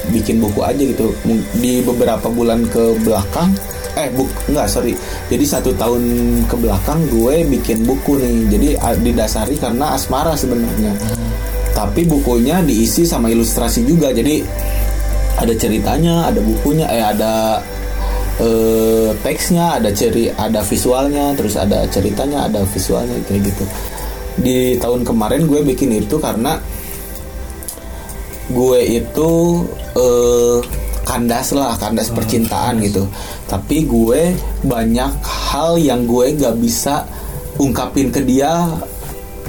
bikin 0.09 0.41
buku 0.41 0.63
aja 0.63 0.81
gitu 0.81 1.13
di 1.59 1.83
beberapa 1.85 2.25
bulan 2.31 2.65
ke 2.71 2.97
belakang 3.03 3.53
eh 3.97 4.07
buk 4.15 4.29
enggak 4.47 4.67
sorry. 4.71 4.93
Jadi 5.27 5.43
satu 5.43 5.75
tahun 5.75 6.03
ke 6.47 6.55
belakang 6.55 7.03
gue 7.11 7.43
bikin 7.47 7.83
buku 7.83 8.19
nih. 8.19 8.35
Jadi 8.47 8.67
didasari 9.03 9.55
karena 9.59 9.95
asmara 9.95 10.35
sebenarnya. 10.35 10.95
Tapi 11.75 12.07
bukunya 12.07 12.63
diisi 12.63 13.03
sama 13.03 13.27
ilustrasi 13.27 13.83
juga. 13.83 14.11
Jadi 14.15 14.43
ada 15.41 15.53
ceritanya 15.57 16.29
ada 16.29 16.39
bukunya 16.39 16.85
eh 16.87 17.03
ada 17.03 17.59
eh, 18.39 19.09
teksnya 19.25 19.81
ada 19.81 19.89
ceri 19.91 20.29
ada 20.29 20.61
visualnya 20.61 21.33
terus 21.33 21.57
ada 21.57 21.83
ceritanya 21.89 22.47
ada 22.47 22.63
visualnya 22.67 23.17
kayak 23.27 23.51
gitu. 23.51 23.63
Di 24.39 24.79
tahun 24.79 25.03
kemarin 25.03 25.43
gue 25.47 25.59
bikin 25.67 25.91
itu 25.99 26.15
karena 26.15 26.55
gue 28.51 28.79
itu 28.83 29.31
eh, 29.99 30.59
kandas 31.01 31.51
lah 31.51 31.75
kandas 31.77 32.13
percintaan 32.13 32.81
gitu. 32.81 33.07
Tapi 33.49 33.85
gue 33.85 34.33
banyak 34.65 35.11
hal 35.25 35.77
yang 35.81 36.05
gue 36.05 36.37
gak 36.37 36.55
bisa 36.61 37.05
ungkapin 37.59 38.09
ke 38.09 38.21
dia 38.23 38.69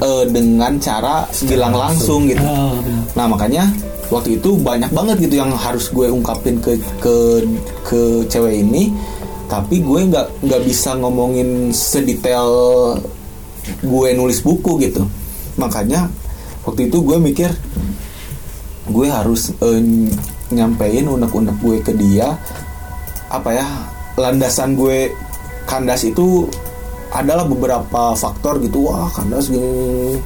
eh, 0.01 0.25
dengan 0.29 0.77
cara 0.81 1.25
bilang 1.45 1.73
langsung. 1.73 2.29
gitu. 2.29 2.43
Oh. 2.43 2.77
Nah 3.17 3.25
makanya 3.29 3.69
waktu 4.11 4.37
itu 4.37 4.59
banyak 4.59 4.91
banget 4.93 5.25
gitu 5.25 5.41
yang 5.41 5.49
harus 5.57 5.89
gue 5.89 6.05
ungkapin 6.11 6.61
ke 6.61 6.77
ke 7.01 7.41
ke 7.81 8.01
cewek 8.29 8.61
ini, 8.61 8.93
tapi 9.49 9.81
gue 9.81 10.05
nggak 10.09 10.45
nggak 10.45 10.61
bisa 10.67 10.93
ngomongin 10.99 11.73
sedetail 11.73 12.49
gue 13.81 14.09
nulis 14.13 14.43
buku 14.43 14.77
gitu. 14.83 15.07
Makanya 15.57 16.09
waktu 16.67 16.91
itu 16.91 17.01
gue 17.01 17.17
mikir 17.17 17.49
gue 18.91 19.07
harus 19.07 19.55
eh, 19.63 19.81
nyampein 20.53 21.09
unek-unek 21.09 21.57
gue 21.59 21.77
ke 21.81 21.93
dia 21.97 22.37
apa 23.33 23.49
ya 23.49 23.65
landasan 24.17 24.77
gue 24.77 25.09
kandas 25.65 26.05
itu 26.05 26.45
adalah 27.13 27.45
beberapa 27.45 28.17
faktor 28.17 28.57
gitu. 28.61 28.89
Wah 28.89 29.09
kandas 29.13 29.49
gini 29.49 30.17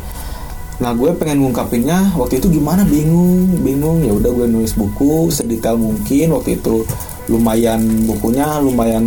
Nah 0.78 0.94
gue 0.94 1.10
pengen 1.18 1.42
ngungkapinnya 1.42 2.14
waktu 2.14 2.38
itu 2.38 2.54
gimana? 2.54 2.86
Bingung 2.86 3.50
bingung. 3.66 4.06
Ya 4.06 4.14
udah 4.14 4.30
gue 4.30 4.46
nulis 4.46 4.78
buku 4.78 5.34
sedetail 5.34 5.76
mungkin. 5.76 6.38
Waktu 6.38 6.62
itu 6.62 6.86
lumayan 7.28 7.82
bukunya 8.06 8.62
lumayan 8.62 9.06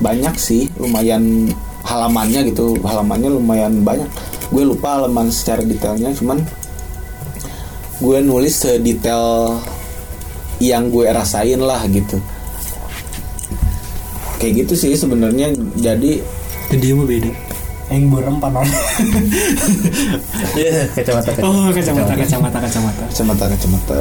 banyak 0.00 0.36
sih 0.36 0.68
lumayan 0.76 1.48
halamannya 1.82 2.52
gitu. 2.52 2.76
Halamannya 2.84 3.32
lumayan 3.32 3.80
banyak. 3.80 4.06
Gue 4.52 4.68
lupa 4.68 5.00
halaman 5.00 5.32
secara 5.32 5.64
detailnya 5.64 6.12
cuman 6.12 6.44
gue 8.00 8.18
nulis 8.20 8.52
sedetail 8.52 9.56
yang 10.60 10.92
gue 10.92 11.08
rasain 11.08 11.58
lah 11.58 11.80
gitu 11.88 12.20
kayak 14.36 14.64
gitu 14.64 14.72
sih 14.76 14.92
sebenarnya 14.94 15.52
jadi 15.76 16.20
Jadi 16.70 16.94
mah 16.94 17.02
beda. 17.02 17.32
Yang 17.90 18.02
burem 18.14 18.38
panon. 18.38 18.62
Iya, 20.54 20.86
kacamata 20.94 21.34
oh, 21.42 21.66
kacamata, 21.74 22.14
kacamata, 22.14 22.58
kacamata. 22.62 23.02
kacamata 23.10 23.44
kacamata 23.50 23.98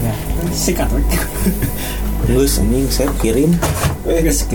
Ya, 0.00 0.14
sikat. 0.48 0.88
terus 2.24 2.56
anjing 2.56 2.88
saya 2.88 3.12
kirim 3.20 3.52
Eh, 4.08 4.32
sep, 4.32 4.48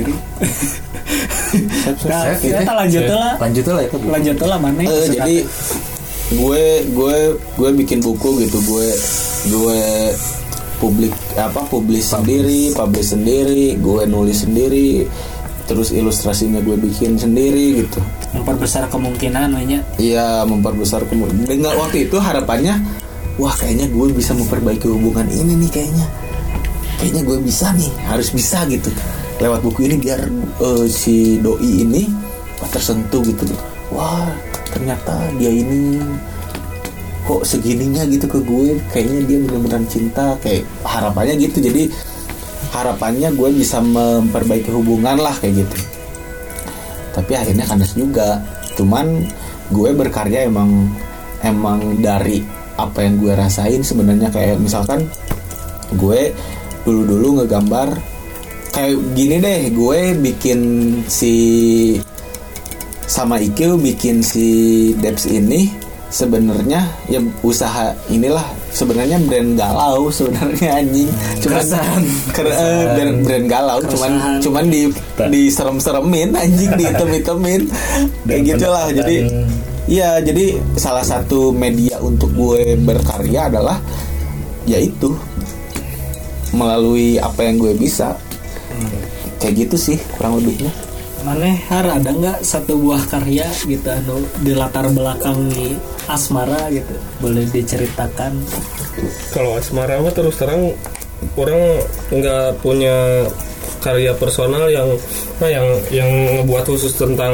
Nah, 2.09 2.33
sep. 2.33 2.41
kita 2.41 2.73
lanjut 2.73 3.05
lah. 3.13 3.33
Lanjut 3.37 3.65
lah 3.69 3.83
itu. 3.85 3.97
Lanjut 4.09 4.37
lah 4.41 4.57
mana? 4.57 4.81
Eh, 4.81 5.05
jadi 5.13 5.35
gue 6.33 6.63
gue 6.89 7.15
gue 7.37 7.69
bikin 7.77 8.01
buku 8.01 8.41
gitu 8.41 8.57
gue 8.65 8.87
gue 9.53 9.79
publik 10.77 11.13
apa 11.39 11.63
publish 11.67 12.11
sendiri 12.11 12.75
publish 12.75 13.15
sendiri 13.15 13.79
gue 13.79 14.01
nulis 14.05 14.43
sendiri 14.43 15.07
terus 15.65 15.89
ilustrasinya 15.89 16.61
gue 16.61 16.77
bikin 16.77 17.17
sendiri 17.17 17.81
gitu. 17.85 17.99
Memperbesar 18.37 18.85
kemungkinan 18.89 19.49
banyak. 19.49 19.81
Iya 19.97 20.45
memperbesar 20.45 21.09
kemungkinan 21.09 21.49
dengan 21.49 21.73
waktu 21.81 22.05
itu 22.05 22.21
harapannya 22.21 22.77
wah 23.41 23.53
kayaknya 23.57 23.89
gue 23.89 24.13
bisa 24.13 24.37
memperbaiki 24.37 24.85
hubungan 24.85 25.25
ini 25.25 25.57
nih 25.65 25.71
kayaknya. 25.73 26.07
Kayaknya 27.01 27.21
gue 27.27 27.37
bisa 27.43 27.67
nih 27.73 27.91
harus 28.07 28.29
bisa 28.29 28.63
gitu. 28.69 28.93
Lewat 29.41 29.65
buku 29.65 29.89
ini 29.89 29.99
biar 29.99 30.21
eh, 30.61 30.85
si 30.87 31.41
doi 31.41 31.81
ini 31.83 32.07
tersentuh 32.69 33.25
gitu. 33.25 33.43
Wah 33.89 34.29
ternyata 34.69 35.33
dia 35.41 35.49
ini 35.49 35.97
kok 37.25 37.41
segininya 37.41 38.05
gitu 38.05 38.29
ke 38.29 38.39
gue? 38.45 38.77
Kayaknya 38.93 39.19
dia 39.25 39.37
benar-benar 39.41 39.81
cinta 39.89 40.37
kayak 40.39 40.63
harapannya 40.85 41.35
gitu. 41.41 41.57
Jadi 41.59 41.89
harapannya 42.69 43.33
gue 43.33 43.49
bisa 43.57 43.81
memperbaiki 43.81 44.69
hubungan 44.69 45.17
lah 45.17 45.33
kayak 45.41 45.65
gitu. 45.65 45.77
Tapi 47.17 47.31
akhirnya 47.33 47.65
kandas 47.65 47.97
juga. 47.97 48.39
Cuman 48.77 49.25
gue 49.73 49.89
berkarya 49.97 50.45
emang 50.45 50.93
emang 51.41 51.97
dari 51.97 52.45
apa 52.77 53.01
yang 53.01 53.17
gue 53.17 53.33
rasain 53.33 53.81
sebenarnya. 53.81 54.29
Kayak 54.29 54.61
misalkan 54.61 55.09
gue 55.97 56.29
dulu 56.85 57.01
dulu 57.09 57.27
ngegambar 57.41 57.97
kayak 58.69 58.93
gini 59.17 59.39
deh 59.41 59.61
gue 59.73 59.99
bikin 60.19 60.59
si 61.07 61.33
sama 63.07 63.39
Ikil 63.39 63.79
bikin 63.79 64.19
si 64.19 64.91
Debs 64.99 65.25
ini 65.29 65.84
sebenarnya 66.09 66.85
ya 67.09 67.19
usaha 67.41 67.91
inilah 68.13 68.45
sebenarnya 68.71 69.17
brand 69.25 69.57
galau 69.57 70.07
sebenarnya 70.13 70.69
anjing 70.79 71.09
cuman 71.41 71.65
eh, 72.45 72.85
brand, 72.93 73.15
brand 73.25 73.45
galau 73.49 73.79
cuman 73.83 74.11
Keresahan. 74.13 74.39
cuman 74.41 74.65
di 74.69 74.81
di 75.33 75.41
serem-seremin 75.49 76.29
anjing 76.37 76.71
di 76.79 76.83
hitam-hitamin 76.85 77.61
kayak 78.29 78.41
gitulah 78.53 78.85
jadi 78.93 79.17
Iya, 79.85 80.17
jadi 80.17 80.57
salah 80.81 81.05
satu 81.05 81.53
media 81.53 82.01
untuk 82.01 82.33
gue 82.33 82.73
berkarya 82.73 83.53
adalah 83.53 83.77
yaitu 84.65 85.13
melalui 86.57 87.21
apa 87.21 87.45
yang 87.45 87.61
gue 87.61 87.77
bisa. 87.77 88.17
Kayak 89.37 89.69
gitu 89.69 89.75
sih 89.77 89.97
kurang 90.17 90.41
lebihnya. 90.41 90.73
Mana 91.21 91.53
har 91.69 91.85
ada 92.01 92.09
nggak 92.09 92.41
satu 92.41 92.81
buah 92.81 93.05
karya 93.13 93.45
gitu 93.69 93.85
anu 93.85 94.25
di 94.41 94.57
latar 94.57 94.89
belakangi 94.89 95.77
asmara 96.05 96.69
gitu 96.69 96.95
boleh 97.19 97.45
diceritakan 97.49 98.33
Kalau 99.33 99.59
asmara 99.59 99.99
mah 99.99 100.13
terus 100.13 100.39
terang 100.39 100.71
orang 101.35 101.61
nggak 102.13 102.59
punya 102.63 103.27
karya 103.83 104.11
personal 104.17 104.65
yang 104.71 104.89
nah, 105.37 105.49
yang 105.49 105.67
yang 105.93 106.09
ngebuat 106.41 106.65
khusus 106.65 106.97
tentang 106.97 107.33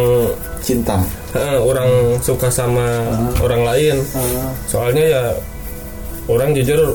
Cinta. 0.62 1.00
eh, 1.34 1.58
orang 1.58 2.20
suka 2.22 2.52
sama 2.52 3.08
orang 3.42 3.64
lain. 3.66 3.96
Soalnya 4.68 5.04
ya 5.08 5.24
orang 6.28 6.52
jujur 6.54 6.94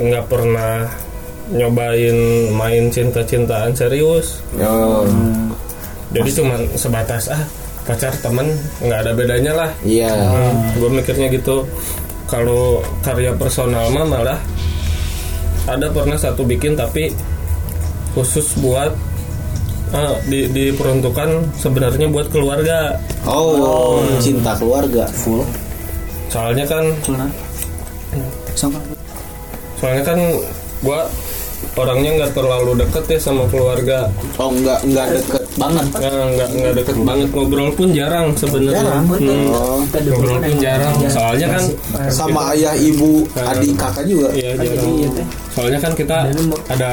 nggak 0.00 0.26
pernah 0.26 0.88
nyobain 1.52 2.16
main 2.50 2.88
cinta-cintaan 2.90 3.76
serius. 3.76 4.42
Oh, 4.58 5.06
Jadi 6.10 6.30
cuman 6.32 6.60
sebatas 6.74 7.30
ah 7.30 7.42
pacar 7.86 8.12
temen 8.18 8.50
nggak 8.82 8.98
ada 9.06 9.12
bedanya 9.14 9.52
lah. 9.54 9.70
iya. 9.86 10.10
gue 10.74 10.90
mikirnya 10.90 11.30
gitu. 11.30 11.62
Kalau 12.26 12.82
karya 13.06 13.30
personal 13.38 13.86
mah 13.94 14.02
malah 14.02 14.38
ada 15.70 15.86
pernah 15.94 16.18
satu 16.18 16.42
bikin 16.42 16.74
tapi 16.74 17.14
khusus 18.18 18.58
buat 18.58 18.90
eh, 19.94 20.14
di, 20.26 20.50
diperuntukkan 20.50 21.54
sebenarnya 21.54 22.10
buat 22.10 22.26
keluarga. 22.34 22.98
Oh, 23.22 24.02
cinta 24.18 24.58
keluarga. 24.58 25.06
full. 25.14 25.46
Soalnya 26.26 26.66
kan 26.66 26.84
sama. 28.58 28.82
soalnya 29.76 30.02
kan 30.08 30.18
gue 30.80 31.00
orangnya 31.76 32.10
nggak 32.24 32.32
terlalu 32.34 32.82
deket 32.82 33.04
ya 33.06 33.18
sama 33.22 33.46
keluarga. 33.46 34.10
Oh, 34.42 34.50
enggak 34.50 34.82
enggak 34.82 35.06
deket 35.22 35.45
banget. 35.56 35.84
Nah, 35.90 36.00
nggak 36.30 36.48
nggak 36.52 36.72
deket 36.76 36.96
banget 37.00 37.28
ngobrol 37.32 37.68
pun 37.72 37.88
jarang 37.90 38.26
sebenarnya 38.36 38.82
Jarang. 38.84 39.04
Hmm, 39.08 39.48
Oh, 39.50 39.78
ngobrol 39.82 40.38
pun 40.38 40.56
jarang 40.56 40.94
soalnya 41.08 41.46
kan 41.50 41.62
sama 42.08 42.52
ayah, 42.52 42.76
ibu, 42.76 43.24
adik, 43.34 43.72
kakak 43.74 44.04
juga. 44.04 44.28
Iya 44.32 44.54
jarang. 44.56 44.92
Soalnya 45.52 45.78
kan 45.80 45.92
kita 45.92 46.16
ada 46.68 46.90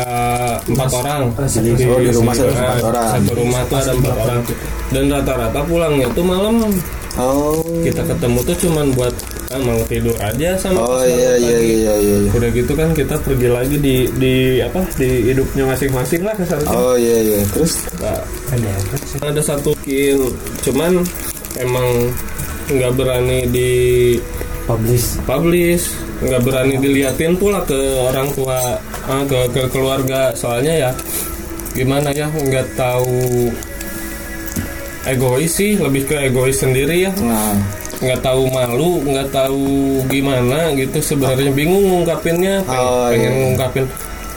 empat 0.64 0.90
orang. 0.96 1.24
Oh, 1.36 2.00
di 2.00 2.10
rumah 2.10 2.32
ada 2.32 2.48
empat 2.48 2.76
Nah, 2.80 2.88
orang. 2.88 3.08
Satu 3.14 3.32
rumah 3.36 3.62
tuh 3.64 3.78
ada 3.78 3.92
empat 3.92 4.16
orang. 4.18 4.42
Dan 4.90 5.04
rata-rata 5.10 5.60
pulangnya 5.64 6.08
tuh 6.12 6.24
malam 6.24 6.56
Oh. 7.14 7.62
kita 7.86 8.02
ketemu 8.02 8.40
tuh 8.42 8.56
cuman 8.58 8.90
buat 8.98 9.14
ah, 9.54 9.62
mau 9.62 9.80
tidur 9.86 10.18
aja 10.18 10.58
sama 10.58 10.82
Oh 10.82 10.98
pas 10.98 11.06
iya 11.06 11.38
iya 11.38 11.58
iya 11.62 11.94
iya. 12.02 12.16
iya. 12.26 12.32
udah 12.34 12.50
gitu 12.50 12.74
kan 12.74 12.90
kita 12.98 13.16
pergi 13.22 13.50
lagi 13.54 13.78
di 13.78 14.10
di 14.18 14.58
apa 14.60 14.82
di 14.98 15.30
hidupnya 15.30 15.64
masing-masing 15.70 16.22
lah 16.26 16.34
kesannya 16.34 16.68
Oh 16.74 16.98
iya 16.98 17.18
iya. 17.22 17.40
Terus? 17.54 17.86
Nah, 18.02 19.30
ada 19.30 19.42
satu 19.46 19.78
skill 19.86 20.34
cuman 20.66 21.06
emang 21.62 22.10
nggak 22.74 22.92
berani 22.98 23.40
di 23.52 23.72
publish. 24.66 25.22
publish 25.28 25.86
nggak 26.24 26.42
berani 26.42 26.76
diliatin 26.80 27.36
pula 27.36 27.62
ke 27.68 27.78
orang 28.00 28.34
tua 28.34 28.82
ah, 29.06 29.24
ke 29.30 29.40
ke 29.54 29.62
keluarga. 29.70 30.34
Soalnya 30.34 30.90
ya 30.90 30.92
gimana 31.78 32.10
ya 32.14 32.26
nggak 32.30 32.74
tahu 32.74 33.50
egois 35.04 35.52
sih 35.52 35.78
lebih 35.78 36.10
ke 36.10 36.16
egois 36.32 36.58
sendiri 36.58 37.06
ya. 37.06 37.12
Nah 37.22 37.83
nggak 38.04 38.22
tahu 38.22 38.42
malu 38.48 39.00
nggak 39.02 39.30
tahu 39.32 39.64
gimana 40.06 40.76
gitu 40.76 41.00
sebenarnya 41.00 41.50
bingung 41.50 41.84
ngungkapinnya 41.88 42.62
pengen, 42.64 42.84
Oh, 42.84 43.08
pengen 43.08 43.32
iya. 43.32 43.40
ngungkapin 43.48 43.86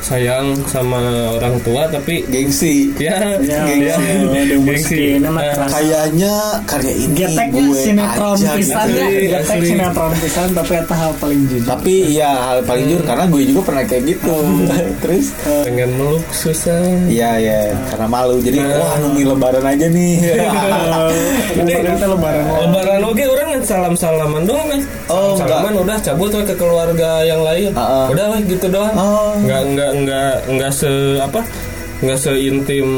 sayang 0.06 0.46
sama 0.64 1.02
orang 1.34 1.58
tua 1.60 1.90
tapi 1.90 2.22
gengsi. 2.24 2.94
ya 2.94 3.18
Ya, 3.42 3.66
ya, 3.66 3.94
ya, 3.98 4.56
gengsi. 4.56 5.18
mah 5.18 5.42
Eh, 5.42 5.50
terasa. 5.50 5.74
Kayaknya 5.76 6.34
karya 6.62 6.92
ini 6.94 7.14
Geteknya 7.16 7.62
gue 7.64 7.74
sinetron 7.76 8.36
aja 8.36 8.50
pisan 8.54 8.86
gitu. 8.86 9.02
ya, 9.26 9.38
sinetron 9.42 10.12
pisan 10.16 10.48
tapi 10.52 10.72
eta 10.76 10.94
hal 10.94 11.12
paling 11.16 11.40
jujur. 11.46 11.66
Tapi 11.66 11.94
ya 12.12 12.30
hal 12.46 12.58
paling 12.62 12.84
jujur 12.86 13.02
karena 13.02 13.24
gue 13.26 13.42
juga 13.44 13.60
pernah 13.64 13.82
kayak 13.84 14.02
gitu. 14.06 14.34
Terus 15.02 15.26
pengen 15.66 15.90
meluk 15.92 16.22
susah 16.30 16.78
Iya 17.06 17.30
ya 17.38 17.60
karena 17.86 18.06
malu 18.06 18.38
jadi 18.38 18.58
wah 18.62 18.94
nunggu 19.00 19.22
lebaran 19.28 19.64
aja 19.64 19.86
nih. 19.88 20.14
Jadi 21.56 21.72
Kita 21.72 22.06
lebaran 22.06 22.44
lebaran 22.62 23.00
oke 23.02 23.22
orang 23.24 23.46
kan 23.48 23.60
salam 23.64 23.94
salaman 23.94 24.42
doang 24.44 24.68
kan 24.68 24.80
Oh, 25.06 25.38
salaman 25.38 25.74
udah 25.76 25.96
cabut 26.00 26.28
ke 26.34 26.54
keluarga 26.54 27.22
yang 27.22 27.40
lain 27.40 27.70
Ah, 27.72 28.04
ah. 28.04 28.06
udah 28.10 28.36
gitu 28.42 28.66
doang 28.68 28.92
Oh. 28.92 29.32
nggak 29.38 29.62
nggak 29.72 29.90
nggak 30.04 30.32
nggak 30.52 30.72
se 30.72 30.92
apa 31.22 31.40
nggak 31.96 32.18
seintim 32.20 32.88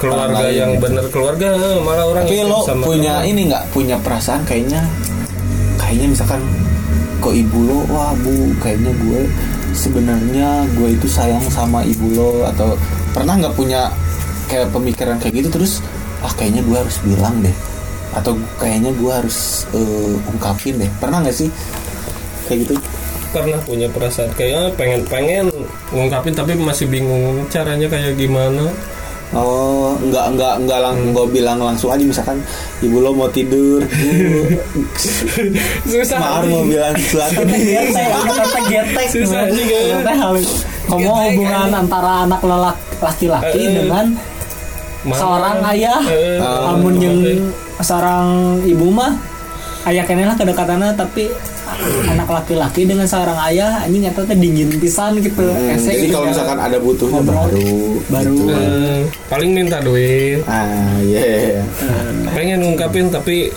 keluarga 0.00 0.48
lain 0.48 0.56
yang 0.56 0.72
gitu. 0.72 0.84
bener 0.88 1.04
keluarga 1.12 1.48
malah 1.84 2.06
orang 2.08 2.24
Tapi 2.24 2.40
lo 2.48 2.64
sama 2.64 2.84
punya 2.88 3.14
teman. 3.20 3.28
ini 3.28 3.40
nggak 3.52 3.64
punya 3.76 3.96
perasaan 4.00 4.40
kayaknya 4.48 4.80
kayaknya 5.76 6.16
misalkan 6.16 6.40
ke 7.20 7.30
ibu 7.44 7.58
lo 7.68 7.78
wah 7.92 8.16
bu 8.24 8.56
kayaknya 8.64 8.92
gue 8.96 9.20
sebenarnya 9.76 10.64
gue 10.80 10.88
itu 10.96 11.06
sayang 11.06 11.44
sama 11.52 11.84
ibu 11.84 12.08
lo 12.16 12.32
atau 12.48 12.72
pernah 13.12 13.36
nggak 13.36 13.52
punya 13.52 13.92
kayak 14.48 14.72
pemikiran 14.72 15.20
kayak 15.20 15.44
gitu 15.44 15.60
terus 15.60 15.84
ah 16.24 16.32
kayaknya 16.32 16.64
gue 16.64 16.76
harus 16.76 16.96
bilang 17.04 17.36
deh 17.44 17.56
atau 18.16 18.32
kayaknya 18.56 18.92
gue 18.96 19.12
harus 19.12 19.68
eh, 19.76 20.14
ungkapin 20.32 20.80
deh 20.80 20.90
pernah 20.96 21.20
nggak 21.20 21.36
sih 21.36 21.48
kayak 22.48 22.64
gitu 22.64 22.74
pernah 23.32 23.58
punya 23.58 23.88
perasaan 23.88 24.30
kayaknya 24.32 24.68
pengen 24.76 25.00
pengen 25.06 25.46
ngungkapin 25.88 26.32
tapi 26.32 26.52
masih 26.54 26.86
bingung 26.86 27.48
caranya 27.48 27.88
kayak 27.88 28.14
gimana 28.14 28.68
Oh, 29.32 29.96
nggak 29.96 30.36
nggak 30.36 30.54
nggak 30.60 30.76
lang 30.76 30.92
nggak 31.08 31.24
bilang 31.32 31.56
langsung 31.56 31.88
aja 31.88 32.04
misalkan 32.04 32.36
ibu 32.84 33.00
lo 33.00 33.16
mau 33.16 33.32
tidur, 33.32 33.80
bu, 33.80 34.60
susah 35.88 36.20
Mar 36.20 36.44
mau 36.44 36.60
bilang 36.68 36.92
sesuatu 36.92 37.40
nih. 37.48 37.80
Getek, 37.80 38.12
kita 38.28 38.60
getek. 38.68 39.06
Susah 39.08 39.48
juga. 39.48 39.80
Ngomong 40.84 41.16
hubungan 41.32 41.68
antara 41.72 42.28
anak 42.28 42.44
lelak 42.44 42.76
laki-laki 43.00 43.56
Eh, 43.56 43.64
eh. 43.64 43.74
dengan 43.80 44.04
seorang 45.08 45.64
ayah, 45.72 46.00
Eh, 46.04 46.36
Ah. 46.36 46.76
namun 46.76 46.94
yang 47.00 47.16
seorang 47.80 48.26
ibu 48.62 48.92
mah 48.92 49.16
ayah 49.84 50.04
kene 50.04 50.22
lah 50.22 50.34
kedekatannya 50.34 50.94
tapi 50.94 51.26
anak 52.04 52.28
laki-laki 52.28 52.84
dengan 52.84 53.02
seorang 53.02 53.34
ayah 53.48 53.82
anjing 53.82 54.04
eta 54.04 54.22
teh 54.22 54.34
dingin 54.34 54.70
pisan 54.76 55.16
gitu. 55.16 55.42
Hmm, 55.42 55.72
Esek 55.72 55.92
jadi 55.92 56.06
gitu. 56.06 56.14
kalau 56.14 56.26
misalkan 56.28 56.58
ada 56.58 56.76
butuhnya 56.78 57.18
Ngobrol. 57.18 57.34
baru, 57.42 57.74
Baru. 58.06 58.34
gitu. 58.36 58.52
Eh, 58.52 59.00
paling 59.26 59.50
minta 59.52 59.78
duit 59.78 60.40
Ah, 60.44 60.68
iya. 61.00 61.58
pengen 62.30 62.62
ngungkapin 62.62 63.08
tapi 63.08 63.50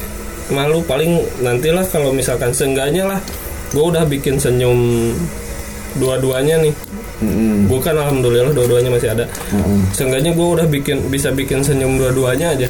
malu 0.48 0.82
paling 0.82 1.12
nantilah 1.40 1.86
kalau 1.86 2.10
misalkan 2.10 2.50
seenggaknya 2.50 3.06
lah 3.06 3.20
gue 3.68 3.84
udah 3.84 4.06
bikin 4.06 4.38
senyum 4.38 5.12
dua-duanya 5.96 6.60
nih 6.60 6.74
Mm-mm. 7.18 7.66
bukan 7.66 7.96
alhamdulillah 7.96 8.52
dua-duanya 8.52 8.92
masih 8.92 9.10
ada 9.10 9.26
Mm-mm. 9.50 9.88
seenggaknya 9.90 10.32
gue 10.32 10.48
udah 10.52 10.68
bikin 10.68 11.08
bisa 11.08 11.32
bikin 11.32 11.64
senyum 11.64 11.96
dua-duanya 11.96 12.52
aja 12.52 12.68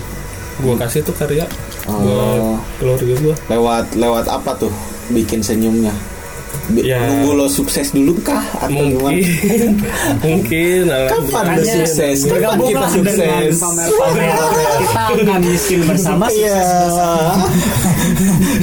gue 0.55 0.73
kasih 0.77 1.01
tuh 1.01 1.11
karya 1.11 1.43
Oh. 1.85 2.57
keluarga 2.75 3.13
gue 3.15 3.35
Lewat 3.45 3.85
lewat 3.93 4.25
apa 4.25 4.57
tuh 4.57 4.73
bikin 5.07 5.39
senyumnya? 5.39 5.93
Bi- 6.65 6.81
Ya. 6.83 6.97
Nunggu 6.97 7.35
lo 7.35 7.45
sukses 7.45 7.91
dulu 7.91 8.17
kah 8.19 8.41
atau 8.57 8.73
gimana? 8.73 9.13
mungkin 9.21 9.77
mungkin 10.23 10.81
Kapan 10.89 11.45
lo 11.51 11.61
sukses? 11.61 12.17
Kapan 12.25 12.57
kita 12.63 12.87
sukses? 12.89 13.53
pamer-pamer 13.55 14.29
kita 14.81 15.01
akan 15.29 15.41
miskin 15.45 15.79
bersama 15.83 16.25
Iya. 16.27 16.57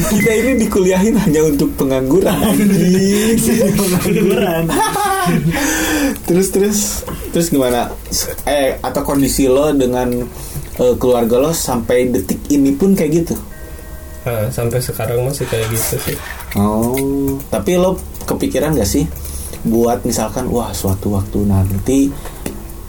kita 0.09 0.31
ini 0.35 0.53
dikuliahin 0.59 1.15
hanya 1.17 1.41
untuk 1.45 1.71
pengangguran. 1.77 2.43
pengangguran 3.79 4.65
terus 6.25 6.49
terus 6.51 6.79
terus 7.31 7.47
gimana? 7.49 7.93
Eh 8.45 8.75
atau 8.77 9.03
kondisi 9.05 9.47
lo 9.47 9.71
dengan 9.71 10.11
eh, 10.81 10.95
keluarga 10.97 11.37
lo 11.43 11.51
sampai 11.53 12.09
detik 12.09 12.41
ini 12.49 12.73
pun 12.73 12.95
kayak 12.97 13.13
gitu? 13.25 13.35
Nah, 14.23 14.47
sampai 14.55 14.79
sekarang 14.79 15.27
masih 15.27 15.51
kayak 15.51 15.67
gitu 15.75 15.99
sih. 15.99 16.17
Oh, 16.55 17.37
tapi 17.51 17.75
lo 17.75 17.99
kepikiran 18.23 18.79
gak 18.79 18.87
sih 18.87 19.03
buat 19.63 20.03
misalkan 20.07 20.51
wah 20.51 20.71
suatu 20.75 21.15
waktu 21.15 21.47
nanti 21.47 22.11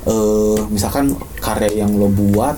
eh 0.04 0.60
misalkan 0.74 1.14
karya 1.38 1.86
yang 1.86 1.94
lo 1.96 2.10
buat 2.10 2.58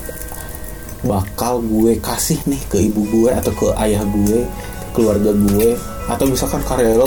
bakal 1.06 1.62
gue 1.62 2.00
kasih 2.02 2.40
nih 2.50 2.62
ke 2.66 2.78
ibu 2.90 3.06
gue 3.12 3.30
atau 3.30 3.54
ke 3.54 3.68
ayah 3.78 4.02
gue, 4.02 4.42
ke 4.42 4.98
keluarga 4.98 5.32
gue 5.36 5.78
atau 6.10 6.26
misalkan 6.26 6.64
karya 6.66 6.98
lo 6.98 7.06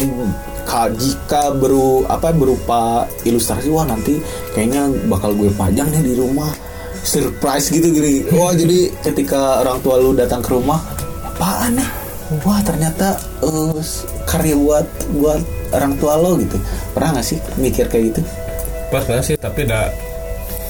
ka- 0.68 0.92
jika 0.94 1.50
beru 1.56 2.06
apa 2.06 2.30
berupa 2.30 3.08
ilustrasi 3.26 3.72
wah 3.72 3.88
nanti 3.88 4.20
kayaknya 4.54 4.86
bakal 5.10 5.34
gue 5.34 5.50
pajang 5.56 5.90
nih 5.90 6.12
di 6.12 6.14
rumah 6.14 6.52
surprise 7.04 7.70
gitu 7.70 7.88
gini. 7.90 8.24
Wah 8.34 8.54
jadi 8.54 8.90
ketika 9.04 9.62
orang 9.62 9.78
tua 9.84 10.00
lu 10.00 10.16
datang 10.16 10.40
ke 10.40 10.50
rumah 10.54 10.80
apaan 11.24 11.78
nih? 11.78 11.88
Wah 12.44 12.60
ternyata 12.64 13.16
eh, 13.44 13.78
karya 14.28 14.56
buat 14.56 14.86
buat 15.16 15.40
orang 15.72 15.94
tua 16.00 16.16
lo 16.16 16.36
gitu. 16.40 16.56
Pernah 16.96 17.18
nggak 17.18 17.26
sih 17.26 17.38
mikir 17.60 17.86
kayak 17.88 18.14
gitu? 18.14 18.20
Pernah 18.88 19.20
sih 19.20 19.36
tapi 19.36 19.68
dah 19.68 20.07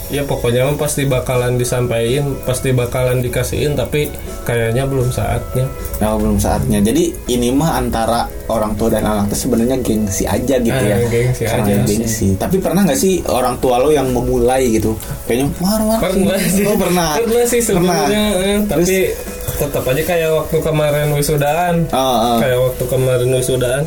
ya 0.08 0.22
pokoknya 0.22 0.64
mah 0.64 0.76
pasti 0.76 1.04
bakalan 1.04 1.54
disampaikan 1.54 2.32
pasti 2.42 2.72
bakalan 2.72 3.20
dikasihin 3.20 3.72
tapi 3.72 4.08
kayaknya 4.42 4.84
belum 4.84 5.08
saatnya 5.08 5.68
Nah, 5.98 6.14
belum 6.14 6.38
saatnya. 6.38 6.78
Jadi 6.78 7.10
ini 7.26 7.50
mah 7.50 7.74
antara 7.76 8.22
orang 8.46 8.70
tua 8.72 8.86
dan 8.88 9.02
anak 9.02 9.26
tuh 9.28 9.38
sebenarnya 9.40 9.74
gengsi 9.78 10.22
aja 10.24 10.54
gitu 10.56 10.70
Ah, 10.70 10.94
ya. 10.94 10.96
gengsi 11.04 11.42
Karena 11.42 11.66
aja 11.66 11.74
gengsi. 11.82 12.28
Tapi 12.32 12.56
pernah 12.56 12.86
nggak 12.86 12.94
sih 12.96 13.18
orang 13.26 13.58
tua 13.58 13.76
lo 13.76 13.90
yang 13.90 14.06
memulai 14.08 14.70
gitu? 14.72 14.94
Kayaknya 15.26 15.50
mar 15.58 15.80
mar. 15.82 15.98
pernah 16.00 16.38
sih 16.40 16.62
Oh 16.62 16.78
pernah. 16.78 17.18
pernah 17.18 17.44
sih 17.44 17.60
sebenarnya 17.60 18.22
eh, 18.38 18.58
tapi 18.64 19.10
tetap 19.58 19.82
aja 19.84 20.02
kayak 20.06 20.30
waktu 20.32 20.56
kemarin 20.62 21.08
wisudaan 21.12 21.74
Ah, 21.90 21.98
ah. 21.98 22.36
kayak 22.38 22.58
waktu 22.62 22.84
kemarin 22.86 23.28
wisudaan 23.34 23.82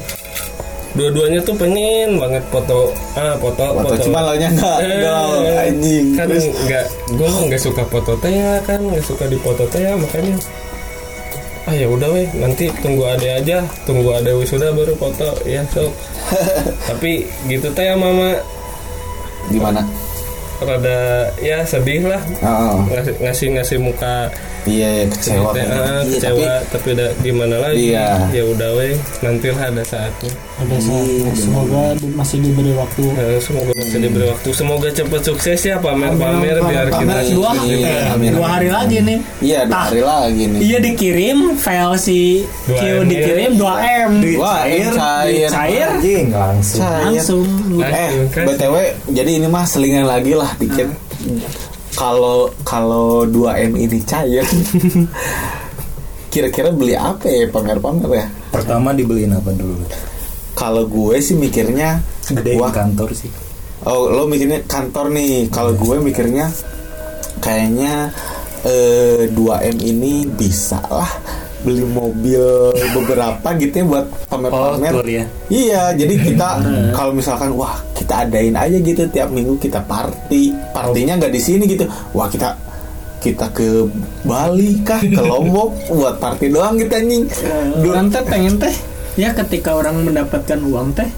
dua-duanya 0.92 1.39
tuh 1.39 1.56
pengen 1.56 2.16
banget 2.16 2.44
foto 2.48 2.92
ah 3.14 3.36
foto 3.36 3.64
Foto 3.78 3.96
cuma 4.02 4.20
lo 4.22 4.34
nya 4.34 4.50
nggak 4.50 4.78
Eh, 4.82 5.66
anjing. 5.66 6.06
kan 6.14 6.28
Terus 6.28 6.46
nggak 6.48 6.86
gue 7.12 7.30
nggak 7.48 7.62
suka 7.62 7.84
foto 7.86 8.12
teh 8.18 8.32
ya 8.32 8.60
kan 8.62 8.80
nggak 8.82 9.02
suka 9.02 9.24
di 9.26 9.38
foto 9.38 9.64
teh 9.66 9.82
ya 9.82 9.96
makanya 9.96 10.36
ah 11.62 11.74
ya 11.74 11.86
udah 11.86 12.10
weh 12.10 12.28
nanti 12.36 12.68
tunggu 12.78 13.06
ade 13.06 13.30
aja 13.30 13.62
tunggu 13.84 14.12
ade 14.12 14.34
wisuda 14.34 14.72
baru 14.72 14.94
foto 14.96 15.32
ya 15.44 15.62
sok 15.68 15.94
tapi 16.89 17.24
gitu 17.46 17.70
teh 17.70 17.86
ya 17.86 17.94
mama 17.94 18.34
gimana? 19.48 19.86
rada 20.60 21.02
ya 21.38 21.62
sedih 21.64 22.06
lah 22.06 22.22
Ah, 22.39 22.70
ah. 22.70 22.86
ngasih 22.88 23.14
ngasih 23.18 23.48
ngasih 23.52 23.78
muka 23.80 24.30
Iya 24.62 24.89
ya, 24.93 25.05
kecewa. 25.09 25.49
Kan. 25.51 25.66
ah, 25.66 25.74
Iya, 25.74 26.01
kecewa 26.14 26.51
tapi, 26.70 26.88
udah 26.93 27.09
gimana 27.20 27.55
lagi 27.59 27.82
Iya. 27.89 28.07
ya 28.30 28.43
udah 28.45 28.70
weh 28.74 28.93
nantilah 29.20 29.64
ada 29.68 29.82
saatnya 29.82 30.32
ada 30.55 30.76
saat 30.78 31.01
Iya, 31.01 31.32
semoga 31.36 31.82
di- 31.95 32.14
masih 32.14 32.38
diberi 32.39 32.72
waktu 32.72 33.03
Eh, 33.12 33.38
semoga 33.39 33.72
masih 33.74 33.97
diberi 33.99 34.26
waktu 34.28 34.49
semoga 34.51 34.88
cepat 34.88 35.22
sukses 35.24 35.59
ya 35.59 35.76
pamer-pamer 35.76 36.62
biar 36.62 36.88
kita 36.88 37.01
Pamer. 37.09 37.26
dua, 37.28 37.49
Iya, 37.59 37.89
eh, 37.89 38.14
amin, 38.14 38.30
dua 38.32 38.39
amin. 38.39 38.53
hari 38.53 38.70
lagi 38.70 38.97
nih 39.01 39.20
Iya, 39.41 39.59
dua 39.64 39.72
Tah. 39.72 39.84
hari 39.88 40.01
lagi 40.03 40.43
nih. 40.47 40.59
Iya 40.62 40.78
dikirim 40.80 41.38
file 41.55 41.95
si 41.97 42.20
Dua 42.64 42.78
Q 42.78 42.84
M, 42.86 43.03
dikirim 43.07 43.51
2 43.55 43.76
M 43.82 44.12
Wah, 44.38 44.62
cair, 44.62 44.91
cair. 44.91 45.49
cair 45.49 45.88
anjing 45.91 46.26
langsung 46.30 46.80
Cair. 46.80 47.01
langsung 47.09 47.47
Eh, 47.82 48.09
btw, 48.38 48.76
jadi 49.09 49.32
ini 49.36 49.47
mah 49.47 49.66
selingan 49.66 50.05
lagi 50.05 50.34
lah 50.34 50.53
dikit. 50.55 50.86
Kalau 51.92 52.50
kalau 52.64 53.28
2 53.28 53.68
m 53.72 53.74
ini 53.76 54.00
cair, 54.08 54.48
kira-kira 56.34 56.72
beli 56.72 56.96
apa 56.96 57.28
ya 57.28 57.46
pamer-pamer 57.52 58.10
ya 58.16 58.28
Pertama 58.52 58.96
dibeliin 58.96 59.36
apa 59.36 59.52
dulu? 59.52 59.84
kalau 60.52 60.86
gue 60.86 61.18
sih 61.24 61.34
mikirnya 61.34 62.04
Gedein 62.30 62.60
wah 62.62 62.70
kantor 62.70 63.16
sih. 63.18 63.32
oh 63.88 64.12
lo 64.12 64.30
mikirnya 64.30 64.62
kantor 64.70 65.10
nih 65.10 65.50
kalau 65.50 65.74
gue 65.74 65.98
mikirnya 65.98 66.54
kayaknya 67.42 68.14
eh, 68.68 69.26
2M 69.32 69.78
ini 69.82 70.30
bisa 70.30 70.78
lah 70.86 71.10
beli 71.62 71.86
mobil 71.86 72.43
beberapa 72.93 73.47
gitu 73.57 73.74
ya 73.82 73.86
buat 73.86 74.05
pamer-pamer 74.28 74.93
Oh, 74.97 75.05
ya. 75.05 75.26
Iya, 75.47 75.84
jadi 75.93 76.14
kita 76.18 76.49
kalau 76.97 77.14
misalkan 77.14 77.53
wah 77.53 77.78
kita 77.93 78.26
adain 78.26 78.57
aja 78.57 78.78
gitu 78.78 79.05
tiap 79.09 79.30
minggu 79.30 79.57
kita 79.62 79.82
party, 79.86 80.51
partinya 80.74 81.22
nggak 81.22 81.34
di 81.34 81.41
sini 81.41 81.64
gitu. 81.70 81.86
Wah 82.18 82.26
kita 82.26 82.57
kita 83.22 83.53
ke 83.53 83.86
Bali 84.26 84.82
kah 84.82 84.97
ke 84.97 85.22
Lombok 85.22 85.78
buat 85.97 86.18
party 86.18 86.49
doang 86.49 86.82
kita 86.82 86.97
anjing. 86.97 87.30
Orang 87.86 88.09
teh 88.09 88.24
pengen 88.26 88.57
teh 88.57 88.74
ya 89.20 89.30
ketika 89.36 89.76
orang 89.76 90.01
mendapatkan 90.07 90.57
uang 90.57 90.95
teh 90.97 91.09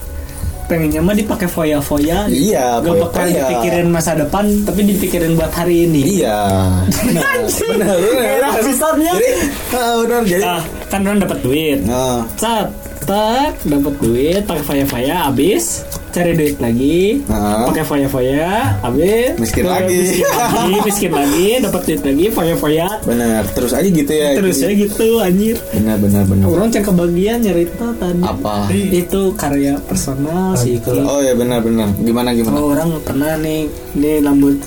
pengennya 0.66 1.02
mah 1.04 1.14
dipakai 1.14 1.48
foya-foya. 1.48 2.26
Iya, 2.28 2.80
gak 2.80 2.94
bakal 2.96 3.24
foya-foya. 3.26 3.42
dipikirin 3.44 3.88
masa 3.92 4.12
depan 4.16 4.46
tapi 4.64 4.82
dipikirin 4.88 5.36
buat 5.36 5.52
hari 5.52 5.86
ini 5.86 6.24
Iya, 6.24 6.40
benar, 6.88 7.38
benar, 7.50 7.96
benar. 8.00 8.52
Episodenya. 8.60 9.14
Jadi, 9.16 9.30
ah, 9.76 9.94
benar. 10.02 10.22
Jadi, 10.24 10.46
ah 10.46 10.62
kan 10.94 11.02
orang 11.10 11.26
dapat 11.26 11.40
duit 11.42 11.80
nah, 11.90 12.22
cat 12.38 12.70
tak 13.02 13.58
dapat 13.66 13.94
duit 13.98 14.42
pakai 14.46 14.62
foya-foya 14.62 15.26
habis 15.26 15.82
cari 16.14 16.32
duit 16.32 16.58
lagi 16.58 17.26
Nah. 17.26 17.66
pakai 17.66 17.82
foya-foya 17.82 18.78
habis 18.80 19.34
Miskin 19.36 19.66
lagi. 19.66 19.98
miskin 19.98 20.30
lagi 20.30 20.74
miskin 20.88 21.12
lagi 21.12 21.48
dapat 21.60 21.82
duit 21.84 22.02
lagi 22.04 22.26
foya-foya 22.30 22.88
benar. 23.02 23.42
Terus 23.50 23.72
aja 23.72 23.84
gitu 23.86 24.12
ya. 24.12 24.30
terus 24.34 24.58
ya 24.58 24.70
gitu 24.72 25.08
anjir 25.20 25.58
Benar, 25.74 25.98
benar, 25.98 26.24
benar. 26.24 26.46
orang 26.48 26.70
cek 26.70 26.86
kebagian 26.86 27.42
nyerita 27.42 27.88
tadi 27.94 28.22
Apa? 28.22 28.70
itu 28.70 29.22
karya 29.34 29.74
personal 29.80 30.54
sih 30.54 30.78
kalau 30.78 31.04
Oh 31.10 31.20
ya 31.20 31.34
benar, 31.34 31.60
benar. 31.60 31.90
Gimana, 31.98 32.32
gimana? 32.32 32.56
oh, 32.56 32.72
orang 32.72 32.94
pernah 33.02 33.34
nih 33.36 33.66
nih 33.94 34.22
lambut 34.22 34.62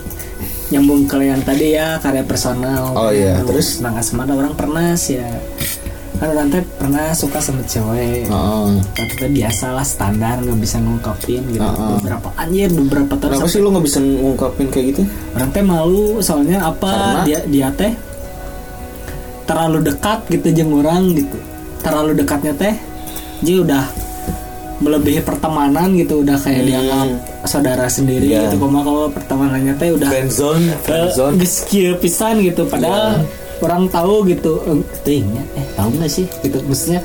nyambung 0.67 1.07
ke 1.07 1.17
yang 1.21 1.39
tadi 1.41 1.73
ya 1.73 1.95
karya 1.97 2.21
personal 2.23 2.91
Oh, 2.93 3.09
iya. 3.09 3.39
Terus? 3.41 3.79
nang 3.79 3.95
asmara 3.95 4.35
orang 4.35 4.51
pernah 4.53 4.93
sih 4.93 5.15
ya 5.15 5.31
kan 6.17 6.29
orang 6.29 6.49
teh 6.49 6.63
pernah 6.75 7.13
suka 7.13 7.39
sama 7.39 7.61
cewek 7.63 8.25
Oh, 8.27 8.73
tapi 8.91 9.13
teh 9.15 9.29
biasalah 9.29 9.83
standar 9.83 10.39
nggak 10.39 10.57
bisa 10.57 10.77
ngungkapin 10.79 11.43
gitu 11.47 11.61
Heeh. 11.61 11.97
beberapa 11.99 12.29
anjir 12.35 12.69
beberapa 12.71 13.13
tahun 13.15 13.31
kenapa 13.35 13.47
sih 13.47 13.59
lo 13.59 13.69
nggak 13.71 13.85
bisa 13.85 13.99
ngungkapin 14.01 14.67
kayak 14.69 14.87
gitu? 14.89 15.03
orang 15.31 15.51
teh 15.51 15.61
malu 15.63 16.07
soalnya 16.19 16.59
apa 16.63 16.89
Karena? 16.89 17.23
dia 17.23 17.39
dia 17.47 17.69
teh 17.71 17.93
terlalu 19.45 19.79
dekat 19.85 20.19
gitu 20.29 20.47
jeung 20.53 20.73
orang 20.75 21.13
gitu 21.13 21.39
terlalu 21.79 22.13
dekatnya 22.15 22.53
teh 22.53 22.75
dia 23.39 23.57
udah 23.59 23.85
melebihi 24.77 25.21
pertemanan 25.21 25.95
gitu 25.95 26.21
udah 26.21 26.37
kayak 26.37 26.59
Hmm. 26.59 26.69
dianggap 26.69 27.09
saudara 27.47 27.87
sendiri 27.87 28.27
Iya. 28.27 28.41
gitu 28.47 28.59
koma 28.59 28.83
kalau 28.83 29.09
pertemanannya 29.09 29.73
teh 29.75 29.89
udah 29.91 30.09
Friendzone, 30.09 30.67
friendzone. 30.83 31.37
kieu 31.65 31.95
pisan 31.97 32.41
gitu 32.41 32.67
padahal 32.67 33.25
orang 33.59 33.87
tahu 33.87 34.25
gitu. 34.25 34.61
Eh, 34.65 34.77
teuingnya 35.03 35.43
eh 35.55 35.67
tahu 35.73 35.89
nggak 35.93 36.11
sih? 36.11 36.27
Gitu. 36.41 36.59
Maksudnya 36.61 37.01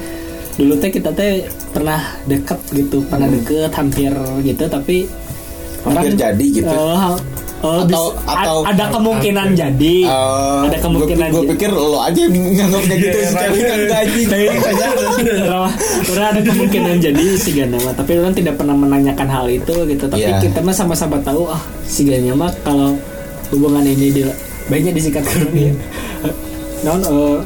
dulu 0.51 0.73
teh 0.75 0.89
kita 0.89 1.09
teh 1.11 1.43
pernah 1.69 1.97
deket 2.25 2.59
gitu 2.71 2.99
pernah 3.03 3.25
deket 3.25 3.71
hampir 3.71 4.11
gitu 4.41 4.63
tapi 4.67 5.07
Hmm. 5.81 5.97
Hampir 5.97 6.13
jadi 6.13 6.45
gitu. 6.53 6.69
eh, 6.69 6.93
eh, 6.93 7.17
Atau- 7.81 8.13
bis- 8.13 8.13
a- 8.21 8.37
atau- 8.37 8.61
ada 8.61 8.85
kemungkinan 8.91 9.47
jadi. 9.51 9.95
Oh, 10.05 10.61
ada 10.61 10.77
kemungkinan 10.77 11.27
gue 11.31 11.41
jadi. 11.41 11.49
pikir 11.49 11.71
lo 11.71 11.97
aja 11.97 12.21
nganggapnya 12.21 12.95
gitu 12.99 13.17
si 13.17 13.33
cewek 13.33 13.61
kan 13.65 13.81
gaji 13.89 14.21
orang 15.41 15.73
orang 16.05 16.25
ada 16.27 16.41
kemungkinan 16.43 16.95
jadi 16.99 17.25
si 17.33 17.49
Gana 17.51 17.77
mah 17.79 17.93
tapi 17.93 18.11
orang 18.13 18.29
tidak 18.31 18.53
pernah 18.55 18.75
menanyakan 18.75 19.25
hal 19.25 19.45
itu 19.47 19.73
gitu. 19.87 20.05
Tapi 20.05 20.21
Iya. 20.21 20.37
kita 20.39 20.59
mah 20.61 20.75
sama-sama 20.75 21.17
tahu 21.17 21.49
ah 21.49 21.61
si 21.81 22.05
mah 22.05 22.53
kalau 22.61 22.93
hubungan 23.49 23.81
ini 23.83 24.07
di, 24.11 24.21
baiknya 24.67 24.93
disingkat 24.93 25.25
dulu 25.25 25.49
ya 25.55 25.73
non 26.81 27.01
eh, 27.01 27.37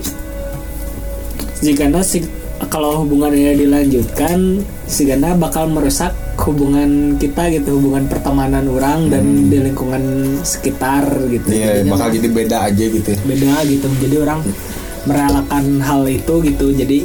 jika 1.64 1.88
si 2.04 2.24
kalau 2.72 3.04
hubungan 3.04 3.36
ini 3.36 3.68
dilanjutkan 3.68 4.64
si 4.88 5.04
Gana 5.04 5.36
bakal 5.36 5.68
merusak 5.68 6.16
hubungan 6.40 7.16
kita 7.20 7.52
gitu 7.52 7.80
hubungan 7.80 8.08
pertemanan 8.08 8.68
orang 8.70 9.12
dan 9.12 9.50
di 9.52 9.58
lingkungan 9.60 10.04
sekitar 10.44 11.04
gitu 11.32 11.48
Hmm. 11.52 11.58
Iya, 11.58 11.68
Jadinya 11.82 11.92
bakal 11.96 12.08
jadi 12.16 12.28
beda 12.32 12.58
aja 12.64 12.86
gitu. 12.92 13.10
ya. 13.12 13.20
beda 13.24 13.52
gitu 13.66 13.88
jadi 14.04 14.16
orang 14.24 14.40
merelakan 15.06 15.66
hal 15.82 16.02
itu 16.10 16.34
gitu 16.44 16.66
jadi 16.74 16.98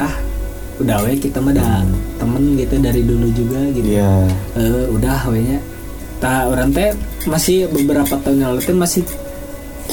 ah 0.00 0.14
udah 0.80 0.96
we 1.04 1.18
kita 1.20 1.38
mah 1.44 1.52
ada 1.52 1.84
temen 2.16 2.56
gitu 2.56 2.74
dari 2.80 3.02
dulu 3.04 3.28
juga 3.36 3.60
gitu 3.72 3.88
Iya. 3.88 4.12
Eh, 4.56 4.84
udah 4.90 5.18
we 5.28 5.40
nya 5.44 5.58
tak 6.20 6.52
orang 6.52 6.68
teh 6.72 6.92
masih 7.24 7.68
beberapa 7.72 8.16
tahun 8.20 8.36
yang 8.44 8.50
lalu 8.56 8.76
masih 8.76 9.02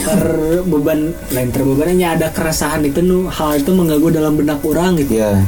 terbeban 0.10 1.00
lain 1.30 1.50
terbebannya 1.50 2.08
ada 2.10 2.28
keresahan 2.30 2.82
itu 2.82 3.00
nu 3.00 3.28
hal 3.28 3.56
itu 3.56 3.70
mengganggu 3.70 4.10
dalam 4.14 4.34
benak 4.34 4.60
orang 4.62 4.96
gitu 4.96 5.16
Iya. 5.16 5.44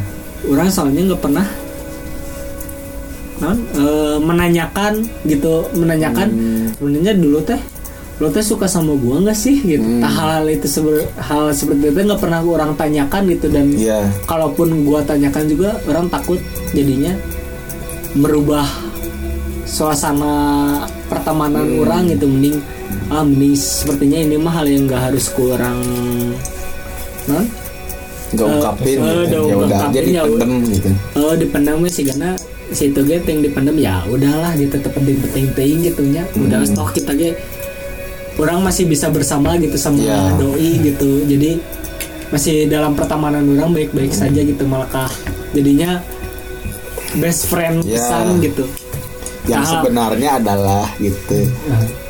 orang 0.45 0.68
soalnya 0.68 1.01
nggak 1.07 1.22
pernah 1.22 1.47
non 3.39 3.55
eh, 3.74 4.18
menanyakan 4.20 4.93
gitu 5.24 5.53
menanyakan 5.74 6.28
sebenarnya 6.74 7.14
dulu 7.16 7.39
teh 7.41 7.60
lo 8.20 8.28
teh 8.28 8.43
suka 8.43 8.68
sama 8.68 8.91
gua 8.93 9.24
nggak 9.24 9.38
sih 9.38 9.55
gitu 9.57 9.80
Hmm. 9.80 10.03
Nah, 10.03 10.12
hal 10.12 10.43
itu 10.45 10.68
sebe- 10.68 11.07
hal 11.18 11.51
seperti 11.51 11.88
itu 11.88 11.99
nggak 12.03 12.20
pernah 12.20 12.43
orang 12.43 12.76
tanyakan 12.76 13.32
gitu 13.32 13.47
dan 13.47 13.72
Iya. 13.72 14.12
kalaupun 14.26 14.84
gua 14.84 14.99
tanyakan 15.01 15.47
juga 15.47 15.80
orang 15.86 16.07
takut 16.07 16.36
jadinya 16.72 17.16
merubah 18.12 18.68
suasana 19.70 20.34
pertemanan 21.05 21.61
Hmm. 21.63 21.82
orang 21.82 22.01
gitu 22.09 22.26
mending 22.26 22.57
ah 23.07 23.22
mending 23.22 23.53
sepertinya 23.53 24.17
ini 24.17 24.36
mah 24.36 24.51
hal 24.51 24.65
yang 24.65 24.84
nggak 24.84 25.01
harus 25.07 25.30
kurang 25.30 25.80
non 27.26 27.45
Gak 28.30 28.45
ungkapin 28.45 28.93
Eh, 28.93 29.26
gitu. 29.26 29.41
udah 29.41 29.41
Ya 29.41 29.55
udah 29.57 29.78
aja 29.80 29.86
ungkapin, 29.89 30.05
ya 30.07 30.22
dipendem 30.24 30.51
gitu. 30.70 30.89
oh 31.15 31.34
dipendam 31.34 31.78
sih 31.88 32.03
karena 32.03 32.30
situ 32.70 32.99
ge 33.01 33.17
yang 33.20 33.41
dipendam 33.41 33.76
ya 33.76 34.05
udahlah 34.05 34.53
gitu 34.53 34.70
tetep 34.72 34.93
penting 34.93 35.17
penting 35.24 35.76
gitu 35.84 36.01
nya 36.07 36.22
udah 36.36 36.61
Hmm. 36.61 36.76
toh 36.76 36.89
kita 36.89 37.13
ge 37.13 37.34
orang 38.38 38.61
masih 38.61 38.86
bisa 38.86 39.09
bersama 39.09 39.57
gitu 39.57 39.74
sama 39.76 39.97
Ya. 39.99 40.17
doi 40.38 40.78
gitu 40.80 41.26
jadi 41.26 41.57
masih 42.30 42.70
dalam 42.70 42.93
pertemanan 42.93 43.41
orang 43.49 43.74
baik-baik 43.74 44.13
Hmm. 44.13 44.22
saja 44.24 44.41
gitu 44.41 44.61
malah 44.63 45.09
jadinya 45.51 45.97
best 47.15 47.49
friend 47.49 47.82
Ya. 47.82 47.97
pisan 47.97 48.38
gitu 48.39 48.70
Yang 49.49 49.63
sebenarnya 49.67 50.29
adalah 50.37 50.85
gitu. 50.97 51.39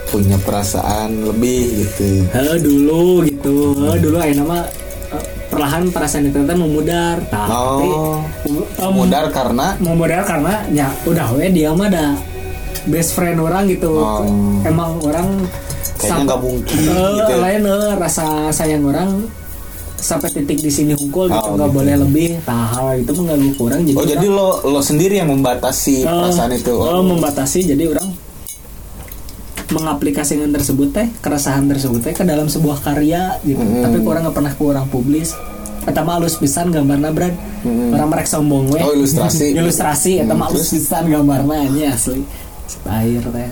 Punya 0.08 0.38
perasaan 0.38 1.24
lebih 1.24 1.86
gitu. 1.86 2.26
Heh, 2.30 2.58
dulu 2.58 3.24
gitu 3.24 3.56
Heh, 3.80 3.98
dulu 3.98 4.18
ayo 4.18 4.34
nama 4.36 4.66
eh, 5.10 5.24
perlahan 5.48 5.88
perasaan 5.88 6.28
itu 6.28 6.40
memudar 6.42 7.18
tapi 7.26 7.88
Oh. 7.88 8.18
em, 8.44 8.90
Mudar 8.90 9.30
karena 9.30 9.78
memudar 9.78 10.22
karena 10.24 10.66
ya 10.70 10.90
udah 11.04 11.30
we 11.32 11.50
dia 11.50 11.70
mah 11.72 11.88
ada 11.88 12.18
best 12.86 13.14
friend 13.14 13.38
orang 13.38 13.66
gitu 13.66 13.90
Oh. 13.96 14.26
emang 14.64 14.98
orang 15.00 15.46
kayaknya 15.96 16.26
nggak 16.26 16.42
mungkin 16.42 16.78
Eh, 16.80 17.10
gitu. 17.16 17.34
lain 17.38 17.62
eh, 17.64 17.90
rasa 17.96 18.26
sayang 18.50 18.84
orang 18.84 19.10
sampai 20.00 20.32
titik 20.32 20.58
di 20.58 20.70
sini 20.70 20.94
hunkul 20.94 21.28
gitu 21.28 21.38
Oh, 21.38 21.54
nggak 21.54 21.68
gitu. 21.68 21.78
boleh 21.78 21.96
lebih 22.00 22.30
nah 22.42 22.72
itu 22.94 23.12
mengganggu 23.12 23.52
kurang 23.54 23.82
jadi 23.84 23.96
Oh 23.96 24.06
jadi 24.06 24.26
orang, 24.26 24.38
lo 24.64 24.72
lo 24.72 24.82
sendiri 24.82 25.16
yang 25.16 25.30
membatasi 25.30 25.96
eh, 26.00 26.08
perasaan 26.08 26.52
itu. 26.54 26.74
Oh. 26.74 27.02
membatasi 27.02 27.60
jadi 27.68 27.84
orang 27.90 28.08
mengaplikasikan 29.70 30.50
tersebut 30.50 30.90
teh 30.90 31.08
keresahan 31.20 31.68
tersebut 31.68 32.02
teh 32.02 32.12
ke 32.12 32.24
dalam 32.24 32.48
sebuah 32.48 32.82
karya 32.82 33.38
gitu 33.44 33.60
Mm-mm. 33.60 33.86
tapi 33.86 33.98
kurang 34.02 34.26
nggak 34.26 34.36
pernah 34.36 34.54
kurang 34.56 34.86
publis 34.90 35.38
Eta 35.80 36.02
mah 36.02 36.18
halus 36.18 36.36
pisan 36.36 36.70
gambarna 36.70 37.10
brad 37.10 37.34
Mm-mm. 37.62 37.94
orang 37.94 38.10
merek 38.10 38.26
sombong 38.26 38.68
we 38.68 38.80
Oh, 38.80 38.92
ilustrasi. 38.92 39.54
ilustrasi 39.60 40.12
Hmm, 40.20 40.42
halus 40.42 40.70
pisan 40.70 41.06
gambarna 41.08 41.70
nya 41.70 41.94
asli 41.94 42.26
air 42.88 43.22
teh 43.22 43.46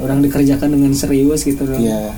orang 0.00 0.18
dikerjakan 0.20 0.68
dengan 0.70 0.90
serius 0.92 1.42
gitu 1.42 1.62
Iya. 1.70 2.10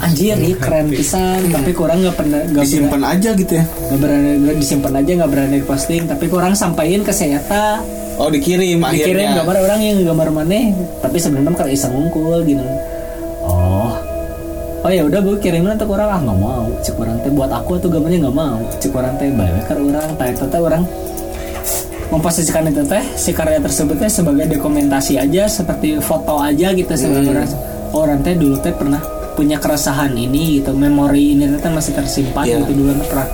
Anjir 0.00 0.36
nih 0.36 0.56
keren 0.56 0.88
pisan 0.88 1.40
tapi 1.52 1.70
kurang 1.76 2.00
nggak 2.00 2.16
pernah 2.16 2.40
nggak 2.48 2.64
Disimpan 2.64 3.02
aja 3.04 3.30
gitu 3.36 3.52
ya. 3.52 3.64
nggak 3.68 4.00
berani 4.00 4.30
disimpan 4.56 4.92
aja 4.96 5.10
nggak 5.20 5.30
berani 5.30 5.58
posting 5.62 6.02
tapi 6.08 6.24
kurang 6.26 6.52
sampaikan 6.56 7.04
ke 7.04 7.12
saya 7.12 7.38
Oh 8.20 8.28
dikirim 8.28 8.84
dikirim 8.84 9.16
akhirnya. 9.16 9.40
gambar 9.40 9.56
orang 9.64 9.80
yang 9.80 9.96
gambar 10.04 10.28
maneh 10.28 10.76
tapi 11.00 11.16
sebenarnya 11.16 11.56
kalau 11.56 11.72
iseng 11.72 11.92
ngungkul 11.96 12.44
gitu. 12.44 12.60
Oh. 13.40 13.96
Oh 14.84 14.92
ya 14.92 15.08
udah 15.08 15.24
gue 15.24 15.40
kirimin 15.40 15.72
untuk 15.72 15.96
orang. 15.96 16.08
Ah 16.12 16.20
nggak 16.20 16.36
mau. 16.36 16.68
Cek 16.84 17.00
orang 17.00 17.16
teh 17.24 17.32
buat 17.32 17.48
aku 17.48 17.80
tuh 17.80 17.88
gambarnya 17.88 18.28
nggak 18.28 18.36
mau. 18.36 18.60
Cek 18.76 18.92
orang 18.92 19.16
teh 19.16 19.32
baik 19.32 19.64
ke 19.64 19.72
orang 19.72 20.08
teh 20.20 20.60
orang. 20.60 20.82
Memposisikan 22.12 22.68
itu 22.68 22.84
teh 22.84 23.04
si 23.16 23.32
karya 23.32 23.56
tersebut 23.56 23.96
teh 23.96 24.12
sebagai 24.12 24.52
dokumentasi 24.52 25.16
aja 25.16 25.48
seperti 25.48 25.96
foto 26.04 26.36
aja 26.44 26.76
gitu 26.76 26.92
sebagai 26.92 27.32
orang 27.32 27.48
oh, 27.96 28.02
orang 28.04 28.20
teh 28.20 28.34
dulu 28.36 28.58
teh 28.60 28.74
pernah 28.74 28.98
punya 29.40 29.56
keresahan 29.56 30.12
ini 30.12 30.60
gitu 30.60 30.76
memori 30.76 31.32
ini 31.32 31.48
teh 31.56 31.72
masih 31.72 31.96
tersimpan 31.96 32.44
Iya. 32.44 32.60
gitu. 32.60 32.76
Dulu 32.76 32.92
pernah 33.08 33.28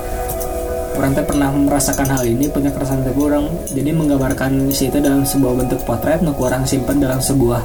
orang 0.94 1.11
teh 1.12 1.24
pernah 1.26 1.48
merasakan 1.50 2.07
hal 2.14 2.22
ini 2.22 2.46
punya 2.46 2.70
keresahan 2.70 3.02
teh 3.02 3.11
orang 3.18 3.50
jadi 3.74 3.90
menggambarkan 3.90 4.70
si 4.70 4.86
itu 4.86 5.02
dalam 5.02 5.26
sebuah 5.26 5.66
bentuk 5.66 5.82
potret 5.82 6.22
nu 6.22 6.30
orang 6.38 6.62
simpan 6.62 7.02
dalam 7.02 7.18
sebuah 7.18 7.59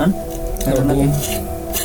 non 0.00 0.10
karena 0.64 0.92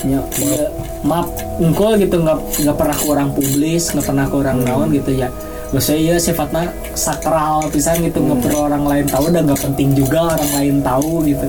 ya, 0.07 0.22
ya, 0.39 0.65
map 1.03 1.28
engkol 1.59 1.99
gitu 1.99 2.22
nggak 2.22 2.39
nggak 2.63 2.78
pernah 2.78 2.97
kurang 3.03 3.30
publis 3.36 3.91
nggak 3.91 4.05
pernah 4.07 4.26
kurang 4.32 4.57
naon 4.63 4.88
gitu 4.95 5.11
ya. 5.11 5.28
Maksudnya 5.68 5.99
ya 5.99 6.15
sifatnya 6.15 6.72
sakral 6.95 7.68
pisan 7.68 7.99
gitu 7.99 8.24
nggak 8.24 8.39
perlu 8.39 8.72
orang 8.72 8.88
lain 8.88 9.05
tahu 9.11 9.28
dan 9.36 9.43
nggak 9.43 9.59
penting 9.68 9.91
juga 9.91 10.32
orang 10.32 10.51
lain 10.55 10.76
tahu 10.80 11.28
gitu 11.28 11.43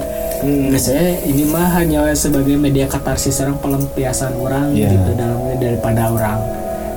biasanya 0.44 1.24
ini 1.26 1.42
mah 1.44 1.68
hanya 1.74 2.08
sebagai 2.14 2.54
media 2.54 2.86
katarsis 2.86 3.42
orang 3.42 3.58
pelampiasan 3.58 4.32
orang 4.36 4.70
Iya. 4.72 4.90
gitu 4.94 5.10
dalam 5.14 5.38
daripada 5.58 6.02
orang. 6.08 6.38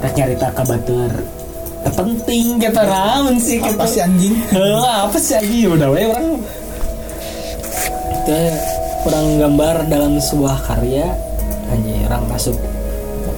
Tak 0.01 0.11
nyarita 0.13 0.47
kabatur. 0.53 1.11
Penting 1.81 2.61
gitu 2.61 2.81
raun 2.81 3.35
sih 3.37 3.57
gitu 3.57 3.73
apa 3.73 3.85
sih 3.85 4.01
anjing? 4.01 4.35
Apa 4.53 5.17
sih 5.17 5.33
lagi 5.33 5.59
udah 5.65 5.89
we 5.89 6.01
orang. 6.05 6.37
Itu 8.21 8.37
kurang 9.01 9.27
gambar 9.41 9.75
dalam 9.89 10.13
sebuah 10.17 10.57
karya. 10.65 11.09
Hanya 11.69 11.95
orang 12.11 12.23
masuk 12.29 12.57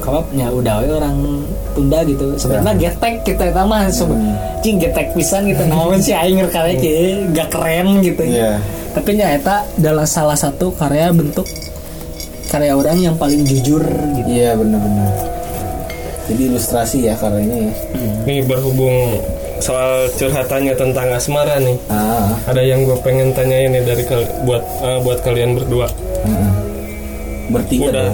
kapapnya 0.03 0.51
udah 0.51 0.83
we 0.83 0.91
orang 0.91 1.15
tunda 1.71 2.03
gitu 2.03 2.35
sebenarnya 2.35 2.91
getek 2.91 3.15
kita 3.23 3.43
itu 3.47 3.61
mah 3.63 3.87
hmm. 3.87 4.35
cing 4.59 4.75
getek 4.77 5.07
pisan 5.15 5.47
gitu 5.47 5.63
namun 5.63 5.97
sih 6.03 6.11
aing 6.11 6.43
karya 6.51 6.75
kayak 6.75 7.31
gak 7.31 7.49
keren 7.55 8.03
gitu 8.03 8.21
Iya. 8.27 8.59
tapi 8.91 9.15
nyata 9.15 9.63
adalah 9.79 10.03
salah 10.03 10.35
satu 10.35 10.75
karya 10.75 11.15
bentuk 11.15 11.47
karya 12.51 12.75
orang 12.75 12.99
yang 12.99 13.15
paling 13.15 13.47
jujur 13.47 13.81
gitu 13.81 14.27
iya 14.27 14.53
benar-benar 14.53 15.09
jadi 16.23 16.41
ilustrasi 16.51 16.97
ya 17.07 17.15
karyanya 17.15 17.67
ya 17.67 17.73
Nih 18.23 18.39
berhubung 18.43 19.19
soal 19.59 20.07
curhatannya 20.15 20.71
tentang 20.75 21.07
asmara 21.11 21.59
nih. 21.59 21.75
ah 21.87 22.31
Ada 22.47 22.63
yang 22.63 22.83
gue 22.83 22.95
pengen 22.99 23.31
tanya 23.31 23.59
ini 23.59 23.79
dari 23.83 24.03
buat 24.43 24.63
eh, 24.83 24.99
buat 25.03 25.19
kalian 25.23 25.55
berdua. 25.55 25.87
mm-mm. 26.23 26.51
bertiga 27.51 27.91
Udah. 27.91 28.07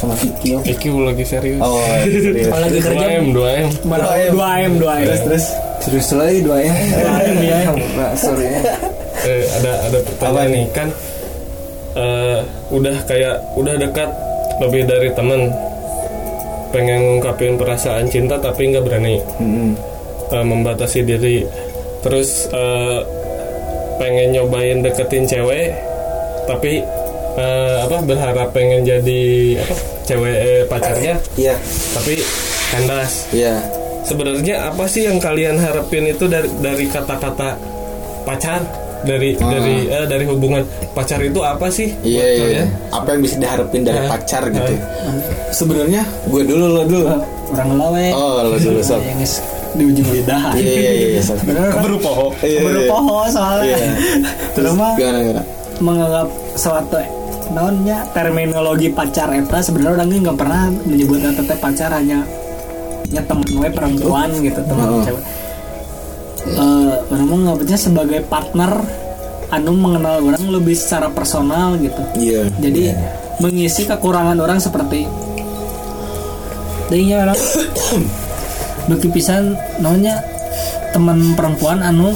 Sama 0.00 0.14
Kikyo 0.16 0.58
Iki 0.64 0.88
lagi 0.96 1.24
serius. 1.24 1.60
oh 1.60 1.76
serius. 2.00 2.48
Kalau 2.48 2.60
lagi 2.64 2.78
2 2.80 2.88
kerja 2.88 3.06
M, 3.20 3.26
2 3.30 3.36
M. 3.36 3.68
Mana 3.84 4.02
Dua 4.02 4.16
M. 4.16 4.30
dua 4.32 4.48
m 4.58 4.72
dua 4.80 4.92
m 4.96 5.04
terus 5.04 5.20
terus 5.22 5.44
Serius 5.80 6.08
lagi 6.12 6.40
dua 6.40 6.56
ya. 6.58 6.72
Dua 6.72 7.12
M, 7.22 7.38
ya. 7.40 7.58
Enggak, 7.68 8.12
sorry 8.22 8.46
ya. 8.48 8.60
Eh, 9.20 9.44
ada 9.54 9.72
ada 9.86 9.98
pertanyaan 10.00 10.48
nih 10.50 10.64
kan 10.72 10.88
eh, 11.92 12.38
udah 12.70 12.96
kayak 13.04 13.36
udah 13.54 13.74
dekat 13.76 14.08
lebih 14.58 14.82
dari 14.84 15.08
temen 15.12 15.52
pengen 16.70 17.00
ngungkapin 17.02 17.56
perasaan 17.56 18.06
cinta 18.06 18.38
tapi 18.38 18.70
nggak 18.70 18.80
berani 18.80 19.20
Mm-mm. 19.36 19.72
eh, 20.30 20.44
membatasi 20.44 21.02
diri 21.02 21.44
terus 22.00 22.48
eh, 22.48 22.98
pengen 23.96 24.32
nyobain 24.32 24.80
deketin 24.80 25.26
cewek 25.26 25.76
tapi 26.46 26.80
eh, 27.40 27.76
apa 27.80 27.96
berharap 28.04 28.52
pengen 28.52 28.84
jadi 28.84 29.22
apa 29.58 29.74
cewek 30.04 30.36
eh, 30.36 30.62
pacarnya? 30.68 31.14
Iya. 31.34 31.56
Tapi 31.90 32.14
kandas. 32.68 33.12
Iya. 33.32 33.56
Sebenarnya 34.00 34.68
apa 34.68 34.84
sih 34.84 35.04
yang 35.04 35.16
kalian 35.16 35.56
harapin 35.56 36.04
itu 36.04 36.24
dari 36.24 36.48
dari 36.60 36.84
kata-kata 36.86 37.56
pacar? 38.22 38.60
Dari 39.00 39.32
Ah. 39.40 39.48
dari 39.48 39.88
eh, 39.88 40.04
dari 40.04 40.24
hubungan 40.28 40.60
pacar 40.92 41.24
itu 41.24 41.40
apa 41.40 41.72
sih 41.72 41.88
iya 42.04 42.20
buat 42.36 42.50
iya 42.52 42.64
apa 42.92 43.08
yang 43.16 43.20
bisa 43.24 43.36
diharapin 43.40 43.80
dari 43.80 43.96
Ah. 43.96 44.12
pacar 44.12 44.44
gitu? 44.46 44.72
Ah. 44.76 45.16
sebenarnya 45.50 46.02
gue 46.28 46.42
dulu 46.44 46.66
lo 46.68 46.82
dulu. 46.84 47.08
Orang 47.50 47.70
lawe 47.80 48.06
oh 48.12 48.44
lo 48.44 48.56
dulu 48.60 48.80
sob. 48.84 49.00
Di 49.70 49.82
ujung 49.88 50.04
lidah. 50.04 50.52
Iya 50.52 50.72
iya 50.76 50.90
iya 50.92 51.06
iya 51.16 51.22
kan? 51.32 51.38
Keburu 51.80 51.96
poho. 51.96 52.26
Iya 52.42 52.50
iya, 52.50 52.60
Baru 52.60 52.80
iya. 52.84 52.90
poho 52.92 53.16
soalnya. 53.32 53.76
Iya. 53.80 53.92
terus 54.58 54.72
mah 54.76 54.92
menganggap 55.80 56.28
suatu 56.60 56.96
naonnya 57.50 58.06
terminologi 58.14 58.88
pacar 58.94 59.34
eta 59.34 59.58
sebenarnya 59.58 60.02
orangnya 60.02 60.18
nggak 60.30 60.38
pernah 60.38 60.62
menyebut 60.86 61.18
eta 61.18 61.42
teh 61.42 61.58
pacar 61.58 61.90
hanya 61.94 62.22
nya 63.10 63.22
temen 63.26 63.48
we 63.58 63.68
perempuan 63.70 64.30
gitu 64.38 64.60
teman 64.62 64.86
Oh. 64.86 65.02
cewek. 65.02 65.24
Eh, 66.40 66.94
orang 67.10 67.26
mah 67.26 67.38
nganggapnya 67.42 67.76
sebagai 67.76 68.20
partner 68.24 68.80
anu 69.50 69.74
mengenal 69.74 70.22
orang 70.22 70.40
lebih 70.46 70.78
secara 70.78 71.10
personal 71.10 71.74
gitu. 71.82 72.00
Iya. 72.16 72.48
Jadi 72.62 72.94
mengisi 73.42 73.82
kekurangan 73.84 74.38
orang 74.38 74.62
seperti 74.62 75.10
Dahnya 76.90 77.16
orang. 77.22 77.38
Duki 78.90 79.06
pisan 79.14 79.54
namanya 79.78 80.18
teman 80.90 81.38
perempuan 81.38 81.78
anu 81.86 82.10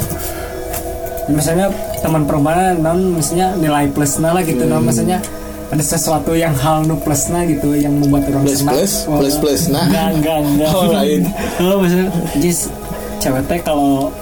misalnya 1.31 1.71
teman 2.05 2.23
perempuan 2.23 2.77
non 2.79 3.17
misalnya 3.17 3.57
nilai 3.57 3.89
plusnya 3.89 4.31
lah 4.31 4.45
gitu 4.45 4.61
non 4.63 4.85
misalnya 4.85 5.25
ada 5.65 5.81
sesuatu 5.81 6.37
yang 6.37 6.53
hal 6.53 6.85
nu 6.85 7.01
plusnya 7.01 7.49
gitu 7.49 7.73
yang 7.73 7.97
membuat 7.97 8.29
orang 8.29 8.45
Plus, 8.45 8.61
senang. 8.61 8.75
plus, 8.77 8.93
Oh, 9.09 9.17
plus, 9.17 9.37
plus, 9.41 9.61
nah. 9.67 9.89
enggak 9.89 10.09
enggak 10.15 10.39
enggak. 10.45 10.71
Oh, 10.71 10.93
lain. 11.01 11.23
oh 11.59 11.77
misalnya 11.81 12.09
jis 12.37 12.69
cewek 13.17 13.43
teh 13.49 13.59
kalau 13.59 14.13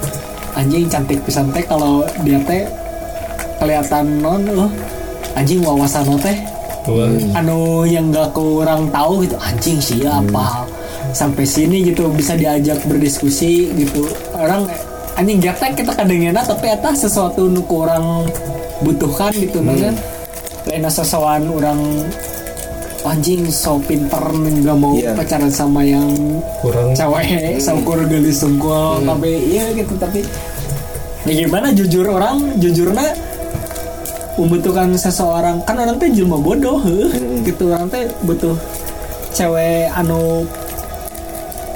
anjing 0.54 0.86
cantik 0.86 1.18
pisan 1.26 1.50
teh 1.50 1.66
kalau 1.66 2.06
dia 2.22 2.38
teh 2.46 2.62
kelihatan 3.58 4.04
non 4.20 4.42
oh 4.56 4.70
anjing 5.34 5.58
wawasan 5.60 6.06
teh 6.18 6.38
Wah, 6.82 7.06
anu 7.34 7.86
yang 7.86 8.10
gak 8.10 8.34
kurang 8.34 8.90
tahu 8.90 9.22
gitu 9.22 9.38
anjing 9.38 9.78
sih 9.78 10.02
ya 10.02 10.18
apa 10.18 10.66
sampai 11.14 11.46
sini 11.46 11.86
gitu 11.86 12.10
bisa 12.10 12.34
diajak 12.34 12.82
berdiskusi 12.82 13.70
gitu. 13.76 14.02
Orang 14.34 14.66
anjing 15.22 15.38
kita 15.78 15.94
kadangnya 15.94 16.42
tapi 16.42 16.66
eta 16.66 16.90
sesuatu 16.98 17.46
nu 17.46 17.62
kurang 17.70 18.26
butuhkan 18.82 19.30
gitu 19.30 19.62
hmm. 19.62 19.94
lain 20.66 20.84
sesuatu 20.90 21.46
orang 21.62 21.78
anjing 23.06 23.46
so 23.50 23.78
pinter 23.86 24.18
nggak 24.34 24.74
mau 24.78 24.98
Iya. 24.98 25.14
pacaran 25.14 25.50
sama 25.50 25.86
yang 25.86 26.10
kurang. 26.58 26.90
cewek 26.94 27.58
saukur 27.62 28.02
gelis 28.10 28.42
sungkul 28.42 29.02
tapi 29.06 29.30
iya 29.46 29.70
gitu 29.74 29.94
tapi 29.94 30.26
ya 31.26 31.46
gimana 31.46 31.70
jujur 31.70 32.06
orang 32.06 32.58
jujurnya 32.58 33.14
membutuhkan 34.36 34.96
seseorang. 34.96 35.60
Kan 35.68 35.76
orang 35.76 36.00
teh 36.00 36.08
jelma 36.08 36.40
bodoh 36.40 36.80
heuh. 36.80 37.12
gitu. 37.44 37.68
Orang 37.68 37.92
teh 37.92 38.08
butuh 38.24 38.56
cewek 39.36 39.92
anu 39.92 40.48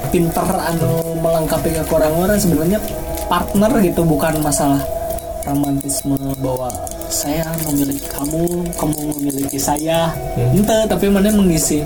pinter 0.09 0.47
anu 0.47 1.17
melengkapi 1.21 1.69
kekurangan 1.73 2.29
orang 2.29 2.39
sebenarnya 2.39 2.79
partner 3.27 3.71
gitu 3.83 4.01
bukan 4.07 4.39
masalah 4.39 4.79
romantisme 5.47 6.15
bahwa 6.43 6.67
saya 7.07 7.47
memiliki 7.63 8.03
kamu 8.11 8.67
kamu 8.75 8.99
memiliki 9.15 9.59
saya. 9.59 10.11
Ente 10.35 10.75
tapi 10.91 11.07
mana 11.07 11.31
mengisi 11.31 11.79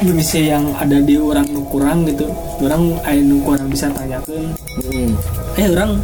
mengisi 0.00 0.48
yang 0.48 0.72
ada 0.76 1.00
di 1.00 1.20
orang 1.20 1.44
kurang 1.68 2.08
gitu. 2.08 2.28
Orang 2.64 2.96
aya 3.04 3.20
nu 3.20 3.40
kurang 3.44 3.68
bisa 3.68 3.92
tanyakan 3.92 4.56
Hmm. 4.76 5.16
eh 5.56 5.72
orang 5.72 6.00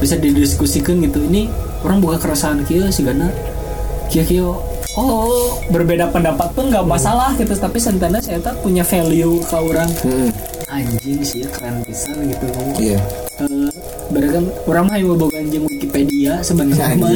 bisa 0.00 0.16
didiskusikan 0.16 1.00
gitu. 1.04 1.20
Ini 1.28 1.48
orang 1.84 2.00
buka 2.00 2.16
keresahan 2.20 2.64
kia 2.64 2.88
sih 2.88 3.04
karena 3.04 3.28
kia 4.08 4.24
kia 4.24 4.48
oh 4.96 5.60
berbeda 5.68 6.08
pendapat 6.08 6.48
pun 6.56 6.72
nggak 6.72 6.88
masalah 6.88 7.32
gitu. 7.36 7.52
Tapi 7.52 7.76
sentana 7.80 8.16
saya 8.20 8.40
tak 8.40 8.60
punya 8.64 8.84
value 8.84 9.40
ke 9.44 9.56
orang. 9.56 9.88
Hmm. 10.04 10.32
anjing 10.68 11.24
sih 11.24 11.48
keren 11.48 11.80
bisa 11.88 12.12
gitu. 12.12 12.44
Iya 12.76 13.00
Eh, 13.38 13.70
berarti 14.10 14.30
kan 14.34 14.44
orang 14.66 14.84
mah 14.84 14.94
yang 14.98 15.14
boga 15.14 15.38
anjing 15.38 15.62
Wikipedia 15.62 16.42
sebenarnya 16.42 16.90
mah 16.98 17.14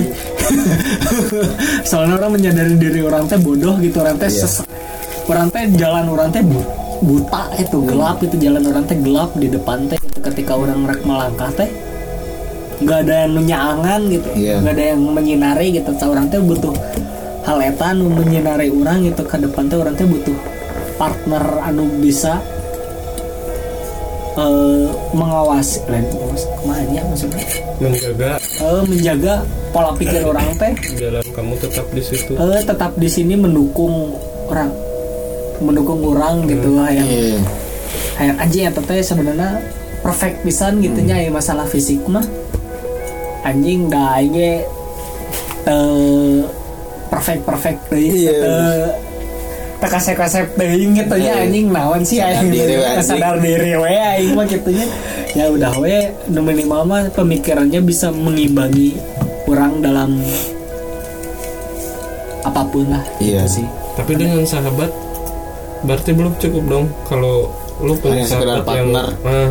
soalnya 1.83 2.15
orang 2.17 2.33
menyadari 2.33 2.79
diri 2.79 3.01
orang 3.03 3.27
teh 3.27 3.35
bodoh 3.37 3.75
gitu 3.79 3.99
orang 3.99 4.15
teh 4.17 4.31
Iya. 4.31 4.47
ses- 4.47 4.63
orang 5.27 5.51
teh 5.51 5.67
jalan 5.75 6.07
orang 6.07 6.31
teh 6.31 6.43
bu- 6.43 6.69
buta 7.03 7.51
itu 7.57 7.83
gelap 7.83 8.23
itu 8.23 8.39
jalan 8.39 8.63
orang 8.63 8.85
teh 8.87 8.95
gelap 8.95 9.31
di 9.35 9.51
depan 9.51 9.91
teh 9.91 9.99
gitu. 9.99 10.19
ketika 10.23 10.53
orang 10.55 10.87
rek 10.87 11.03
melangkah 11.03 11.51
teh 11.51 11.67
nggak 12.79 12.99
ada 13.03 13.15
yang 13.27 13.33
nunyaangan 13.35 14.01
gitu 14.07 14.29
Iya. 14.39 14.55
nggak 14.63 14.75
ada 14.75 14.85
yang 14.95 15.01
menyinari 15.03 15.67
gitu 15.73 15.91
orang 16.03 16.27
teh 16.29 16.39
butuh 16.39 16.75
hal 17.43 17.59
eta 17.59 17.87
anu 17.91 18.07
menyinari 18.07 18.71
orang 18.71 19.03
gitu 19.03 19.27
ke 19.27 19.37
depan 19.37 19.67
teh 19.67 19.75
orang 19.75 19.99
teh 19.99 20.07
butuh 20.07 20.37
partner 20.95 21.43
anu 21.65 21.91
bisa 21.99 22.39
eh, 24.39 24.87
mengawasi 25.13 25.79
lain 25.89 26.07
mengawasi 26.09 26.47
ke 26.49 26.63
mana 26.65 26.83
ya 26.89 27.03
maksudnya? 27.05 27.45
Menjaga. 27.83 28.31
Eh, 28.41 28.83
menjaga 28.89 29.35
pola 29.73 29.91
pikir 29.97 30.21
orang 30.25 30.49
teh 30.57 30.73
jalan 30.97 31.25
kamu 31.33 31.55
tetap 31.61 31.87
di 31.93 32.03
situ. 32.05 32.33
Eh, 32.37 32.63
tetap 32.65 32.93
di 32.97 33.09
sini 33.09 33.35
mendukung 33.37 34.17
orang. 34.49 34.71
Mendukung 35.63 36.01
orang 36.03 36.49
gitu 36.51 36.75
lah 36.75 36.91
yang 36.91 37.07
iya. 37.07 37.39
kayak 38.19 38.35
anjing 38.43 38.65
eta 38.67 38.83
teh 38.83 38.99
sebenarnya 38.99 39.63
perfect 40.03 40.43
pisan 40.43 40.83
gitu 40.83 40.99
nya 41.07 41.23
aya 41.23 41.31
masalah 41.31 41.69
fisik 41.69 42.03
mah. 42.11 42.25
Anjing 43.43 43.91
dah 43.91 44.19
eh 45.63 46.43
perfect 47.13 47.43
perfect 47.47 47.81
deh 47.93 48.01
Iya. 48.01 48.33
eh, 48.33 49.12
tak 49.83 49.91
kasep 49.91 50.15
kasep 50.15 50.47
teuing 50.55 50.95
gitu 50.95 51.19
nya 51.19 51.33
Eh, 51.35 51.45
anjing 51.45 51.67
naon 51.69 52.01
sih 52.01 52.23
anjing. 52.23 52.71
sadar 53.03 53.35
diri 53.37 53.75
we 53.75 53.91
aing 53.91 54.31
mah 54.33 54.47
gitunya 54.47 54.87
ya 55.33 55.49
udah 55.49 55.75
we 55.77 55.97
nu 56.29 56.39
minimal 56.41 56.83
mah 56.85 57.03
pemikirannya 57.11 57.83
bisa 57.83 58.09
mengimbangi 58.09 58.95
kurang 59.43 59.83
dalam 59.83 60.23
apa 62.43 62.63
pun 62.65 62.87
lah 62.89 63.03
Iya. 63.19 63.43
gitu 63.43 63.61
sih 63.61 63.67
Tapi 63.93 64.13
dengan 64.15 64.43
sahabat 64.43 64.91
berarti 65.83 66.11
belum 66.11 66.33
cukup 66.39 66.63
dong 66.65 66.87
kalau 67.05 67.51
lu 67.79 67.93
punya 67.99 68.23
Hanya 68.23 68.31
sekedar 68.31 68.57
sahabat 68.57 68.71
yang 68.73 68.89
partner. 68.89 69.07
Nah, 69.21 69.49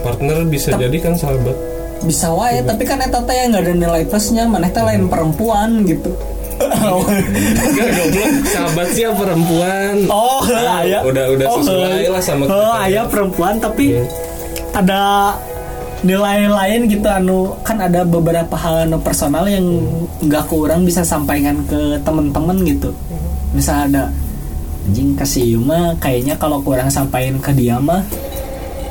partner 0.00 0.36
bisa 0.46 0.68
jadi 0.74 0.96
kan 0.98 1.14
sahabat. 1.14 1.56
bisa 2.00 2.30
wae 2.30 2.62
tapi 2.62 2.82
kan 2.82 2.96
eta 2.96 3.18
teh 3.20 3.34
nggak 3.44 3.58
ada 3.60 3.74
nilai 3.76 4.02
plusnya 4.06 4.46
maneh 4.46 4.70
teh 4.70 4.80
lain 4.80 5.06
perempuan 5.06 5.82
gitu 5.82 6.14
Enggak 6.58 7.88
goblok, 7.94 8.32
sahabat 8.46 8.88
sih 8.90 9.02
ya 9.02 9.10
perempuan. 9.12 9.94
oh 10.08 10.42
Ah, 10.48 10.82
aya 10.82 10.98
udah 11.02 11.24
udah 11.32 11.46
oh, 11.46 11.56
sesuai 11.60 12.04
lah 12.08 12.20
sama 12.20 12.44
oh 12.44 12.50
kita. 12.50 12.82
aya 12.82 13.02
perempuan. 13.06 13.54
Tapi 13.58 13.84
Iya. 13.88 14.02
ada 14.74 15.00
nilai 15.98 16.46
lain 16.46 16.80
gitu 16.86 17.06
anu 17.06 17.58
kan 17.60 17.74
ada 17.76 18.02
beberapa 18.02 18.54
hal 18.54 18.86
anu 18.86 18.98
personal 18.98 19.44
yang 19.44 19.66
nggak 20.20 20.46
kurang 20.46 20.82
bisa 20.82 21.02
sampaikan 21.02 21.62
ke 21.64 21.98
temen-temen 22.00 22.56
gitu. 22.64 22.90
Misal 23.50 23.88
ada 23.88 24.10
anjing 24.84 25.12
kasih 25.14 25.58
mah 25.58 25.92
kayaknya 25.98 26.34
kalau 26.34 26.60
kurang 26.60 26.88
sampaikan 26.88 27.36
ke 27.38 27.52
dia 27.52 27.76
mah 27.76 28.00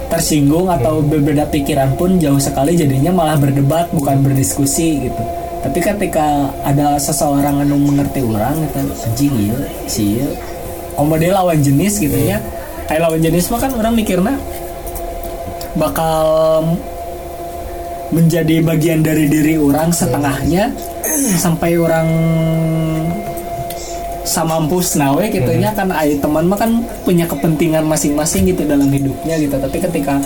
tersinggung 0.07 0.70
atau 0.70 1.01
berbeda 1.01 1.49
pikiran 1.49 1.91
pun 1.95 2.15
jauh 2.15 2.38
sekali 2.38 2.78
jadinya 2.78 3.11
malah 3.11 3.36
berdebat 3.36 3.91
bukan 3.91 4.24
berdiskusi 4.24 5.03
gitu 5.03 5.24
tapi 5.68 5.84
ketika 5.84 6.47
ada 6.63 6.95
seseorang 6.95 7.68
anu 7.68 7.76
mengerti 7.76 8.24
orang 8.24 8.55
gitu 8.63 8.80
anjing 9.03 9.36
si 9.84 10.24
iya 10.24 10.28
oh 10.97 11.05
model 11.05 11.38
lawan 11.38 11.61
jenis 11.61 12.01
gitu 12.01 12.18
ya. 12.18 12.41
Kayak 12.89 13.01
lawan 13.07 13.22
jenis 13.22 13.51
mah 13.53 13.59
kan 13.61 13.72
orang 13.76 13.93
mikirnya 13.93 14.36
bakal 15.78 16.26
menjadi 18.09 18.63
bagian 18.63 19.03
dari 19.03 19.28
diri 19.28 19.59
orang 19.59 19.91
setengahnya 19.91 20.72
sampai 21.36 21.76
orang 21.76 22.07
samampus 24.24 24.95
nawe 24.95 25.28
gitu 25.28 25.51
nya 25.59 25.76
kan 25.76 25.91
ay 25.91 26.15
teman 26.20 26.47
mah 26.47 26.55
kan 26.55 26.80
punya 27.03 27.28
kepentingan 27.28 27.84
masing-masing 27.84 28.47
gitu 28.47 28.63
dalam 28.63 28.88
hidupnya 28.88 29.36
gitu. 29.38 29.59
Tapi 29.59 29.78
ketika 29.84 30.18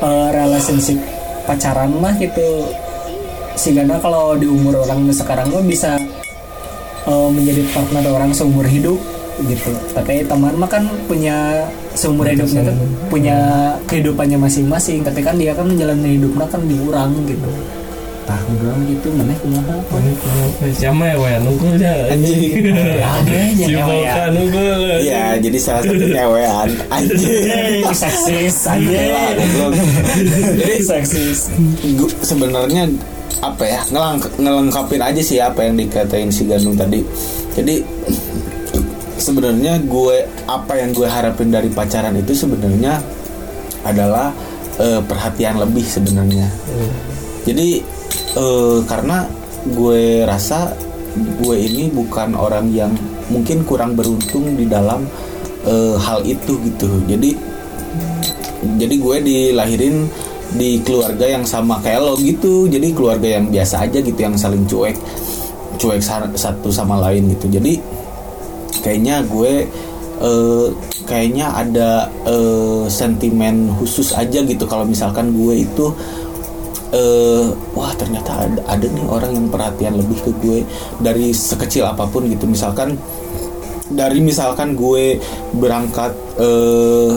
eh, 0.00 0.28
relationship 0.30 1.02
pacaran 1.44 1.90
mah 1.98 2.14
gitu 2.22 2.70
sehingga 3.58 3.98
kalau 3.98 4.38
di 4.38 4.46
umur 4.46 4.86
orang 4.86 5.10
sekarang 5.10 5.50
mah 5.50 5.64
bisa 5.66 5.98
eh, 7.04 7.28
menjadi 7.34 7.66
partner 7.74 8.06
orang 8.08 8.30
seumur 8.30 8.64
hidup 8.64 8.96
gitu. 9.42 9.74
Tapi 9.92 10.22
teman 10.22 10.54
mah 10.54 10.70
kan 10.70 10.86
punya 11.10 11.66
seumur 11.98 12.30
hidupnya 12.30 12.62
kan 12.62 12.76
punya 13.10 13.38
kehidupannya 13.90 14.38
masing-masing. 14.38 15.02
Tapi 15.02 15.20
kan 15.26 15.34
dia 15.34 15.52
kan 15.58 15.66
menjalani 15.66 16.16
hidupnya 16.16 16.46
kan 16.46 16.62
diurang 16.64 17.12
gitu 17.26 17.50
tah 18.28 18.36
urang 18.60 18.84
gitu 18.84 19.08
mana 19.16 19.32
kumaha 19.40 19.76
Siapa 20.76 21.00
ya 21.00 21.16
weh 21.16 21.34
nunggu 21.40 21.66
aja. 21.80 21.92
Anjing. 22.12 22.60
ya 23.00 23.10
deh 23.24 23.46
Si 23.56 23.72
jangan 23.72 23.96
ya. 23.96 24.14
Iya, 25.00 25.24
jadi 25.40 25.56
salah 25.56 25.82
satu 25.88 25.96
nyewean 25.96 26.68
anjing. 26.92 27.88
Seksis 27.96 28.68
goblok. 28.68 29.72
Jadi 30.60 30.76
seksis 30.84 31.40
sebenarnya 32.20 32.84
apa 33.40 33.64
ya 33.64 33.80
ngelang 33.88 34.20
ngelengkapin 34.36 35.00
aja 35.00 35.22
sih 35.24 35.40
apa 35.40 35.64
yang 35.64 35.80
dikatain 35.80 36.28
si 36.28 36.44
Gandung 36.44 36.76
tadi. 36.76 37.00
Jadi 37.56 37.80
sebenarnya 39.16 39.80
gue 39.88 40.16
apa 40.44 40.72
yang 40.76 40.92
gue 40.92 41.08
harapin 41.08 41.48
dari 41.48 41.72
pacaran 41.72 42.12
itu 42.12 42.36
sebenarnya 42.36 43.00
adalah 43.88 44.36
eh, 44.76 45.00
perhatian 45.00 45.56
lebih 45.64 45.88
sebenarnya. 45.88 46.52
Jadi 47.48 47.96
eh, 48.38 48.78
karena 48.86 49.26
gue 49.74 50.22
rasa 50.22 50.72
gue 51.18 51.56
ini 51.58 51.90
bukan 51.90 52.38
orang 52.38 52.70
yang 52.70 52.94
mungkin 53.28 53.66
kurang 53.66 53.98
beruntung 53.98 54.54
di 54.54 54.64
dalam 54.64 55.02
eh, 55.66 55.96
hal 55.98 56.22
itu 56.22 56.54
gitu. 56.62 56.88
Jadi 57.10 57.34
jadi 58.78 58.94
gue 58.98 59.16
dilahirin 59.22 60.06
di 60.58 60.80
keluarga 60.80 61.28
yang 61.28 61.44
sama 61.44 61.82
kayak 61.82 62.00
lo 62.00 62.14
gitu. 62.16 62.70
Jadi 62.70 62.94
keluarga 62.94 63.38
yang 63.38 63.50
biasa 63.50 63.84
aja 63.84 63.98
gitu 64.00 64.18
yang 64.18 64.38
saling 64.38 64.64
cuek 64.64 64.96
cuek 65.78 66.00
sa- 66.02 66.30
satu 66.34 66.70
sama 66.70 66.98
lain 67.10 67.34
gitu. 67.34 67.50
Jadi 67.50 67.78
kayaknya 68.80 69.26
gue 69.26 69.66
eh, 70.22 70.66
kayaknya 71.06 71.46
ada 71.54 71.90
sentimen 72.88 73.70
khusus 73.78 74.14
aja 74.14 74.42
gitu. 74.44 74.64
Kalau 74.66 74.84
misalkan 74.86 75.34
gue 75.34 75.66
itu 75.66 75.86
eh 76.88 77.44
wah 77.76 77.92
ternyata 78.00 78.48
ada, 78.48 78.60
ada 78.64 78.86
nih 78.88 79.04
orang 79.04 79.36
yang 79.36 79.46
perhatian 79.52 80.00
lebih 80.00 80.18
ke 80.24 80.30
gue 80.40 80.58
dari 81.04 81.36
sekecil 81.36 81.84
apa 81.84 82.08
pun 82.08 82.24
gitu. 82.28 82.48
Misalkan 82.48 82.96
dari 83.92 84.20
misalkan 84.24 84.72
gue 84.72 85.20
berangkat 85.56 86.12
eh, 86.40 87.12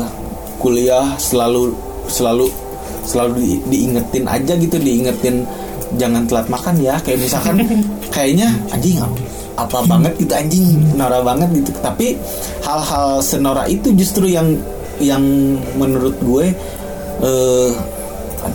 kuliah 0.59 1.15
selalu 1.15 1.71
selalu 2.11 2.51
selalu 3.07 3.31
di- 3.39 3.63
diingetin 3.71 4.27
aja 4.27 4.53
gitu 4.59 4.77
diingetin 4.77 5.47
jangan 5.95 6.27
telat 6.27 6.47
makan 6.51 6.75
ya. 6.83 6.99
Kayak 6.99 7.31
misalkan 7.31 7.55
kayaknya 8.15 8.51
anjing 8.75 8.99
apa 9.55 9.83
banget 9.83 10.15
gitu 10.19 10.33
anjing 10.35 10.67
nora 10.99 11.23
banget 11.23 11.47
gitu. 11.63 11.71
Tapi 11.79 12.19
hal-hal 12.67 13.23
senora 13.23 13.63
itu 13.71 13.87
justru 13.95 14.27
yang 14.27 14.51
yang 14.99 15.23
menurut 15.79 16.13
gue 16.19 16.51
eh 17.23 17.71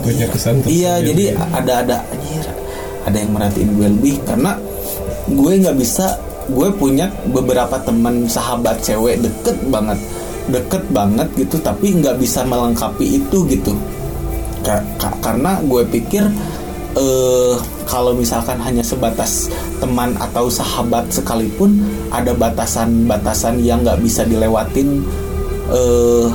Punya 0.03 0.27
kesan 0.31 0.63
iya 0.67 0.99
jadi 0.99 1.35
ada 1.55 1.83
ada 1.83 1.97
anjir 2.11 2.47
ada 3.07 3.17
yang 3.17 3.31
merhatiin 3.31 3.71
gue 3.75 3.89
lebih 3.91 4.17
karena 4.27 4.59
gue 5.27 5.53
nggak 5.63 5.79
bisa 5.79 6.19
gue 6.47 6.69
punya 6.75 7.11
beberapa 7.31 7.79
teman 7.83 8.27
sahabat 8.27 8.83
cewek 8.83 9.19
deket 9.23 9.59
banget 9.67 9.99
deket 10.47 10.83
banget 10.91 11.27
gitu 11.35 11.59
tapi 11.59 11.91
nggak 11.99 12.19
bisa 12.19 12.47
melengkapi 12.47 13.19
itu 13.19 13.43
gitu. 13.51 13.75
Ka- 14.63 14.83
ka- 14.99 15.19
karena 15.23 15.59
gue 15.63 15.83
pikir 15.87 16.23
eh 16.97 17.55
kalau 17.87 18.15
misalkan 18.15 18.59
hanya 18.63 18.83
sebatas 18.83 19.51
teman 19.79 20.15
atau 20.19 20.47
sahabat 20.51 21.07
sekalipun 21.11 21.79
ada 22.11 22.31
batasan-batasan 22.33 23.63
yang 23.63 23.83
nggak 23.83 24.01
bisa 24.03 24.23
dilewatin 24.23 25.03
eh 25.71 26.27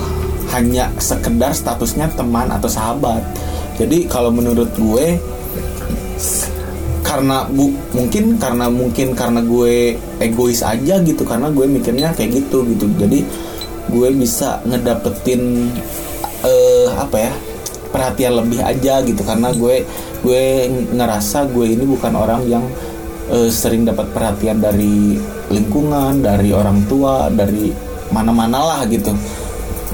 hanya 0.51 0.91
sekedar 0.99 1.55
statusnya 1.55 2.11
teman 2.13 2.51
atau 2.51 2.67
sahabat. 2.67 3.23
Jadi 3.79 4.05
kalau 4.05 4.29
menurut 4.29 4.69
gue 4.75 5.17
karena 7.01 7.43
bu 7.49 7.75
mungkin 7.91 8.39
karena 8.39 8.71
mungkin 8.71 9.11
karena 9.11 9.43
gue 9.43 9.99
egois 10.23 10.63
aja 10.63 11.01
gitu 11.03 11.23
karena 11.27 11.51
gue 11.51 11.65
mikirnya 11.67 12.11
kayak 12.15 12.43
gitu 12.43 12.67
gitu. 12.67 12.85
Jadi 12.99 13.23
gue 13.91 14.07
bisa 14.15 14.61
ngedapetin 14.67 15.71
eh 16.45 16.89
apa 16.95 17.17
ya? 17.17 17.33
perhatian 17.91 18.39
lebih 18.39 18.63
aja 18.63 19.03
gitu 19.03 19.19
karena 19.19 19.51
gue 19.51 19.83
gue 20.23 20.43
ngerasa 20.95 21.51
gue 21.51 21.75
ini 21.75 21.83
bukan 21.83 22.13
orang 22.15 22.41
yang 22.47 22.63
eh, 23.27 23.51
sering 23.51 23.83
dapat 23.83 24.07
perhatian 24.15 24.63
dari 24.63 25.19
lingkungan, 25.51 26.23
dari 26.23 26.55
orang 26.55 26.87
tua, 26.87 27.27
dari 27.27 27.67
mana-mana 28.15 28.59
lah 28.63 28.81
gitu. 28.87 29.11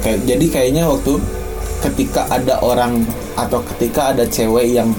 Kayak 0.02 0.20
jadi 0.26 0.46
kayaknya 0.48 0.84
waktu 0.88 1.18
ketika 1.82 2.26
ada 2.30 2.58
orang 2.62 3.06
atau 3.38 3.62
ketika 3.76 4.14
ada 4.14 4.26
cewek 4.26 4.78
yang 4.78 4.90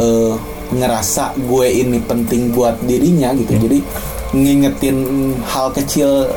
eh, 0.00 0.34
ngerasa 0.72 1.36
gue 1.36 1.66
ini 1.68 1.98
penting 2.04 2.52
buat 2.52 2.76
dirinya 2.84 3.32
gitu. 3.36 3.56
Jadi 3.56 3.78
ngingetin 4.32 4.98
hal 5.44 5.68
kecil 5.76 6.28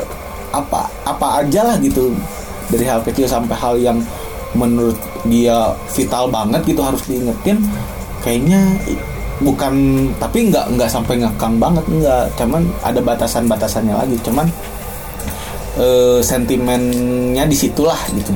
apa 0.52 0.88
apa 1.04 1.44
aja 1.44 1.64
lah 1.64 1.76
gitu 1.80 2.12
dari 2.72 2.84
hal 2.84 3.00
kecil 3.04 3.28
sampai 3.28 3.56
hal 3.56 3.74
yang 3.80 3.98
menurut 4.56 4.96
dia 5.28 5.74
vital 5.92 6.32
banget 6.32 6.64
gitu 6.64 6.80
harus 6.80 7.02
diingetin 7.04 7.60
kayaknya 8.24 8.60
bukan 9.44 9.74
tapi 10.16 10.48
nggak 10.48 10.64
nggak 10.76 10.88
sampai 10.88 11.20
ngekang 11.20 11.60
banget 11.60 11.84
nggak 11.84 12.24
cuman 12.40 12.64
ada 12.80 13.00
batasan-batasannya 13.04 13.92
lagi 13.92 14.16
cuman 14.24 14.48
eh, 15.76 16.20
sentimennya 16.20 17.44
di 17.46 17.56
situlah 17.56 17.98
gitu. 18.12 18.32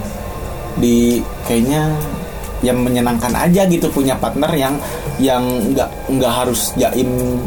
Di 0.81 1.21
kayaknya 1.45 1.93
yang 2.61 2.85
menyenangkan 2.85 3.33
aja 3.33 3.65
gitu 3.65 3.89
punya 3.89 4.13
partner 4.21 4.53
yang 4.53 4.77
yang 5.17 5.43
nggak 5.73 5.89
nggak 6.13 6.33
harus 6.33 6.73
jaim 6.77 7.41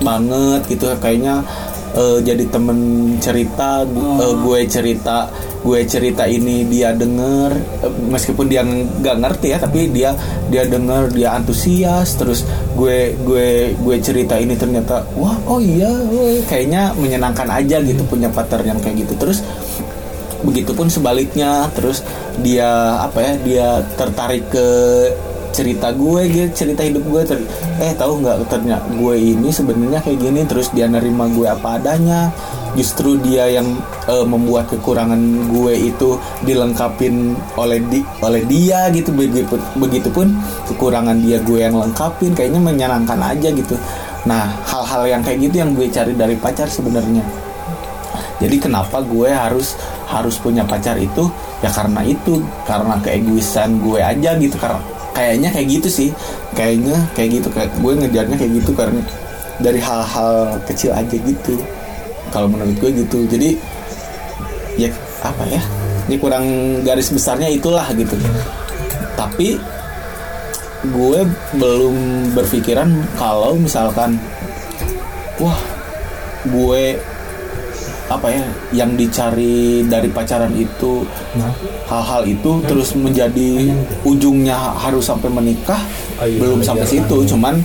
banget 0.00 0.62
gitu. 0.70 0.90
Kayaknya 0.98 1.42
eh, 1.92 2.18
jadi 2.20 2.44
temen 2.46 2.78
cerita 3.18 3.82
gu- 3.84 3.98
eh, 4.18 4.34
gue 4.38 4.60
cerita 4.66 5.26
gue 5.60 5.80
cerita 5.84 6.24
ini 6.24 6.64
dia 6.64 6.90
denger 6.90 7.50
eh, 7.80 7.92
meskipun 8.08 8.46
dia 8.46 8.62
nggak 8.62 9.16
ngerti 9.18 9.46
ya 9.48 9.58
tapi 9.58 9.88
dia 9.88 10.10
dia 10.48 10.64
denger 10.64 11.10
dia 11.10 11.34
antusias 11.34 12.14
terus 12.14 12.42
gue 12.72 13.12
gue 13.20 13.48
gue 13.74 13.96
cerita 13.98 14.34
ini 14.34 14.54
ternyata 14.54 15.04
wah 15.14 15.36
oh 15.44 15.58
iya 15.58 15.90
oh, 15.90 16.40
kayaknya 16.44 16.94
menyenangkan 16.94 17.46
aja 17.46 17.76
gitu 17.78 18.00
punya 18.04 18.28
partner 18.28 18.62
yang 18.64 18.78
kayak 18.78 19.04
gitu. 19.04 19.14
Terus 19.16 19.42
begitupun 20.40 20.88
sebaliknya 20.88 21.68
terus 21.76 22.00
dia 22.40 22.64
apa 22.98 23.18
ya 23.20 23.32
dia 23.44 23.68
tertarik 23.92 24.48
ke 24.48 24.68
cerita 25.50 25.90
gue 25.90 26.20
gitu 26.30 26.48
cerita 26.64 26.86
hidup 26.86 27.04
gue 27.10 27.22
ter- 27.26 27.48
eh 27.82 27.90
tahu 27.98 28.22
nggak 28.22 28.46
ternyata 28.46 28.86
gue 28.94 29.14
ini 29.18 29.50
sebenarnya 29.50 29.98
kayak 29.98 30.18
gini 30.22 30.40
terus 30.46 30.70
dia 30.70 30.86
nerima 30.86 31.26
gue 31.30 31.46
apa 31.46 31.78
adanya. 31.78 32.30
Justru 32.70 33.18
dia 33.18 33.50
yang 33.50 33.66
eh, 34.06 34.22
membuat 34.22 34.70
kekurangan 34.70 35.18
gue 35.50 35.90
itu 35.90 36.14
dilengkapin 36.46 37.34
oleh 37.58 37.82
di 37.90 37.98
oleh 38.22 38.46
dia 38.46 38.86
gitu. 38.94 39.10
Begitupun 39.10 39.58
begitupun 39.82 40.26
kekurangan 40.70 41.18
dia 41.18 41.42
gue 41.42 41.66
yang 41.66 41.74
lengkapin 41.74 42.30
kayaknya 42.30 42.62
menyenangkan 42.62 43.18
aja 43.18 43.50
gitu. 43.50 43.74
Nah 44.22 44.54
hal-hal 44.70 45.18
yang 45.18 45.22
kayak 45.26 45.50
gitu 45.50 45.66
yang 45.66 45.74
gue 45.74 45.90
cari 45.90 46.14
dari 46.14 46.38
pacar 46.38 46.70
sebenarnya. 46.70 47.26
Jadi 48.38 48.56
kenapa 48.56 49.02
gue 49.02 49.28
harus 49.28 49.74
harus 50.06 50.38
punya 50.38 50.62
pacar 50.62 50.94
itu? 50.96 51.26
Ya 51.60 51.74
karena 51.74 52.06
itu 52.06 52.38
karena 52.64 52.96
keegoisan 53.02 53.82
gue 53.82 53.98
aja 53.98 54.38
gitu 54.38 54.56
karena 54.56 54.80
kayaknya 55.20 55.52
kayak 55.52 55.68
gitu 55.68 55.88
sih. 55.92 56.08
Kayaknya 56.56 56.96
kayak 57.12 57.30
gitu 57.36 57.48
kayak 57.52 57.70
gue 57.76 57.92
ngejarnya 58.00 58.36
kayak 58.40 58.52
gitu 58.64 58.72
karena 58.72 59.00
dari 59.60 59.76
hal-hal 59.76 60.56
kecil 60.64 60.96
aja 60.96 61.12
gitu. 61.12 61.60
Kalau 62.32 62.48
menurut 62.48 62.72
gue 62.80 62.90
gitu. 63.04 63.28
Jadi 63.28 63.60
ya 64.80 64.88
apa 65.20 65.44
ya? 65.44 65.60
Ini 66.08 66.16
kurang 66.16 66.46
garis 66.82 67.12
besarnya 67.12 67.52
itulah 67.52 67.84
gitu. 67.92 68.16
Tapi 69.14 69.60
gue 70.80 71.20
belum 71.60 71.96
berpikiran 72.32 72.88
kalau 73.20 73.52
misalkan 73.60 74.16
wah 75.36 75.60
gue 76.48 76.96
apa 78.10 78.26
ya 78.26 78.42
yang 78.74 78.98
dicari 78.98 79.86
dari 79.86 80.10
pacaran 80.10 80.50
itu 80.52 81.06
hal-hal 81.86 82.26
itu 82.26 82.58
terus 82.66 82.98
menjadi 82.98 83.70
ujungnya 84.02 84.58
harus 84.76 85.06
sampai 85.06 85.30
menikah 85.30 85.78
belum 86.18 86.58
sampai 86.60 86.86
situ 86.86 87.16
cuman 87.24 87.62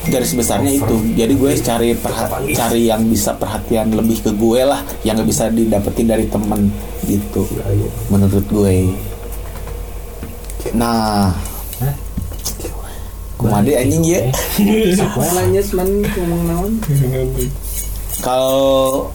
garis 0.00 0.32
besarnya 0.32 0.80
itu. 0.80 0.96
Jadi 1.12 1.32
gue 1.36 1.52
cari 1.60 1.92
perha- 1.92 2.32
cari 2.56 2.88
yang 2.88 3.04
bisa 3.04 3.36
perhatian 3.36 3.92
lebih 3.92 4.24
ke 4.24 4.32
gue 4.32 4.64
lah 4.64 4.80
yang 5.04 5.12
nggak 5.12 5.28
bisa 5.28 5.52
didapetin 5.52 6.08
dari 6.08 6.24
temen 6.24 6.72
gitu. 7.04 7.44
Menurut 8.08 8.42
gue. 8.48 8.90
Nah. 10.72 11.36
Kumade 13.36 13.72
anjing 13.72 14.04
ya. 14.04 14.20
Wah 15.16 15.32
lanjut 15.36 15.66
man. 15.72 15.88
Ngomong 16.00 16.42
naon? 16.48 16.72
Kalau 18.20 19.08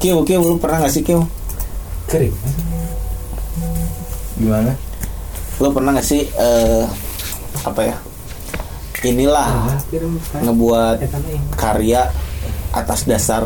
Kiu, 0.00 0.24
Kiu, 0.24 0.40
lu 0.40 0.56
pernah 0.56 0.80
gak 0.80 0.92
sih 0.96 1.04
Kiu? 1.04 1.20
Kering. 2.08 2.32
Gimana? 4.40 4.72
Lu 5.60 5.68
pernah 5.76 5.92
gak 5.92 6.06
sih 6.08 6.24
eh, 6.24 6.84
apa 7.60 7.80
ya? 7.84 7.96
Inilah 9.04 9.76
ngebuat 10.40 11.04
karya 11.56 12.08
atas 12.72 13.04
dasar 13.04 13.44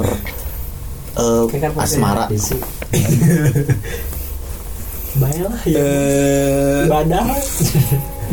eh, 1.19 1.45
asmara. 1.75 2.31
Baiklah 5.15 5.63
ya 5.71 5.79
Eh, 5.79 6.91
ibadah 6.91 7.23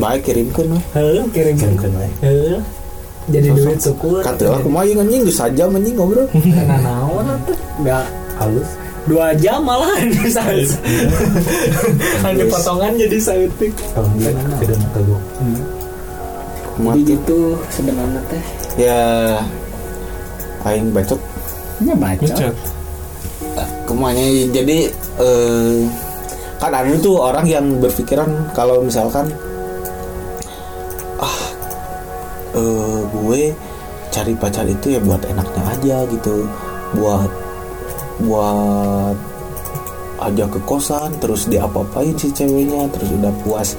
baik 0.01 0.25
kirimkan 0.25 0.65
we. 1.93 2.07
Heuh 2.25 2.57
jadi 3.31 3.47
duit 3.55 3.79
syukur. 3.79 4.19
Kata 4.21 4.59
aku 4.59 4.67
mau 4.67 4.83
yang 4.83 5.01
anjing 5.01 5.23
saja 5.31 5.65
anjing 5.65 5.95
ngobrol. 5.95 6.27
Nah, 6.35 6.79
naon 6.83 7.25
atuh? 7.25 7.57
Enggak 7.79 8.05
Halus. 8.37 8.69
dua 9.09 9.33
jam 9.41 9.65
malah 9.65 9.89
ada 12.27 12.43
potongan 12.45 12.93
jadi 13.01 13.17
sautik 13.17 13.73
Kalau 13.97 14.09
enggak 14.13 14.33
kedeng 14.61 14.83
kagok. 14.93 15.21
Kumaha 16.77 16.93
jadi 17.01 17.03
gitu 17.17 17.39
sebenarnya 17.73 18.21
teh. 18.29 18.43
Ya 18.77 19.01
aing 20.69 20.93
bacot. 20.93 21.17
Ya 21.81 21.97
baca 21.97 22.21
Ngechat. 22.21 22.55
ke 23.89 23.93
mana 23.97 24.21
jadi 24.53 24.93
eh, 25.17 25.77
kan 26.61 26.71
ada 26.71 26.93
tuh 27.01 27.17
orang 27.17 27.43
yang 27.49 27.65
berpikiran 27.81 28.29
kalau 28.53 28.85
misalkan 28.85 29.33
eh, 32.55 32.99
gue 33.09 33.41
cari 34.11 34.33
pacar 34.35 34.67
itu 34.67 34.95
ya 34.95 34.99
buat 34.99 35.23
enaknya 35.23 35.63
aja 35.71 35.97
gitu 36.11 36.43
buat 36.99 37.31
buat 38.27 39.15
aja 40.21 40.45
ke 40.45 40.59
kosan 40.69 41.09
terus 41.17 41.49
diapa-apain 41.49 42.13
si 42.13 42.29
ceweknya 42.29 42.85
terus 42.93 43.09
udah 43.09 43.33
puas 43.41 43.73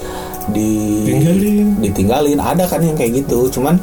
di 0.51 1.07
Tinggalin. 1.07 1.79
ditinggalin 1.79 2.39
ada 2.41 2.67
kan 2.67 2.83
yang 2.83 2.99
kayak 2.99 3.23
gitu 3.23 3.47
cuman 3.47 3.79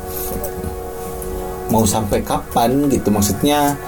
mau 1.72 1.86
sampai 1.88 2.20
kapan 2.20 2.90
gitu 2.92 3.08
maksudnya 3.08 3.78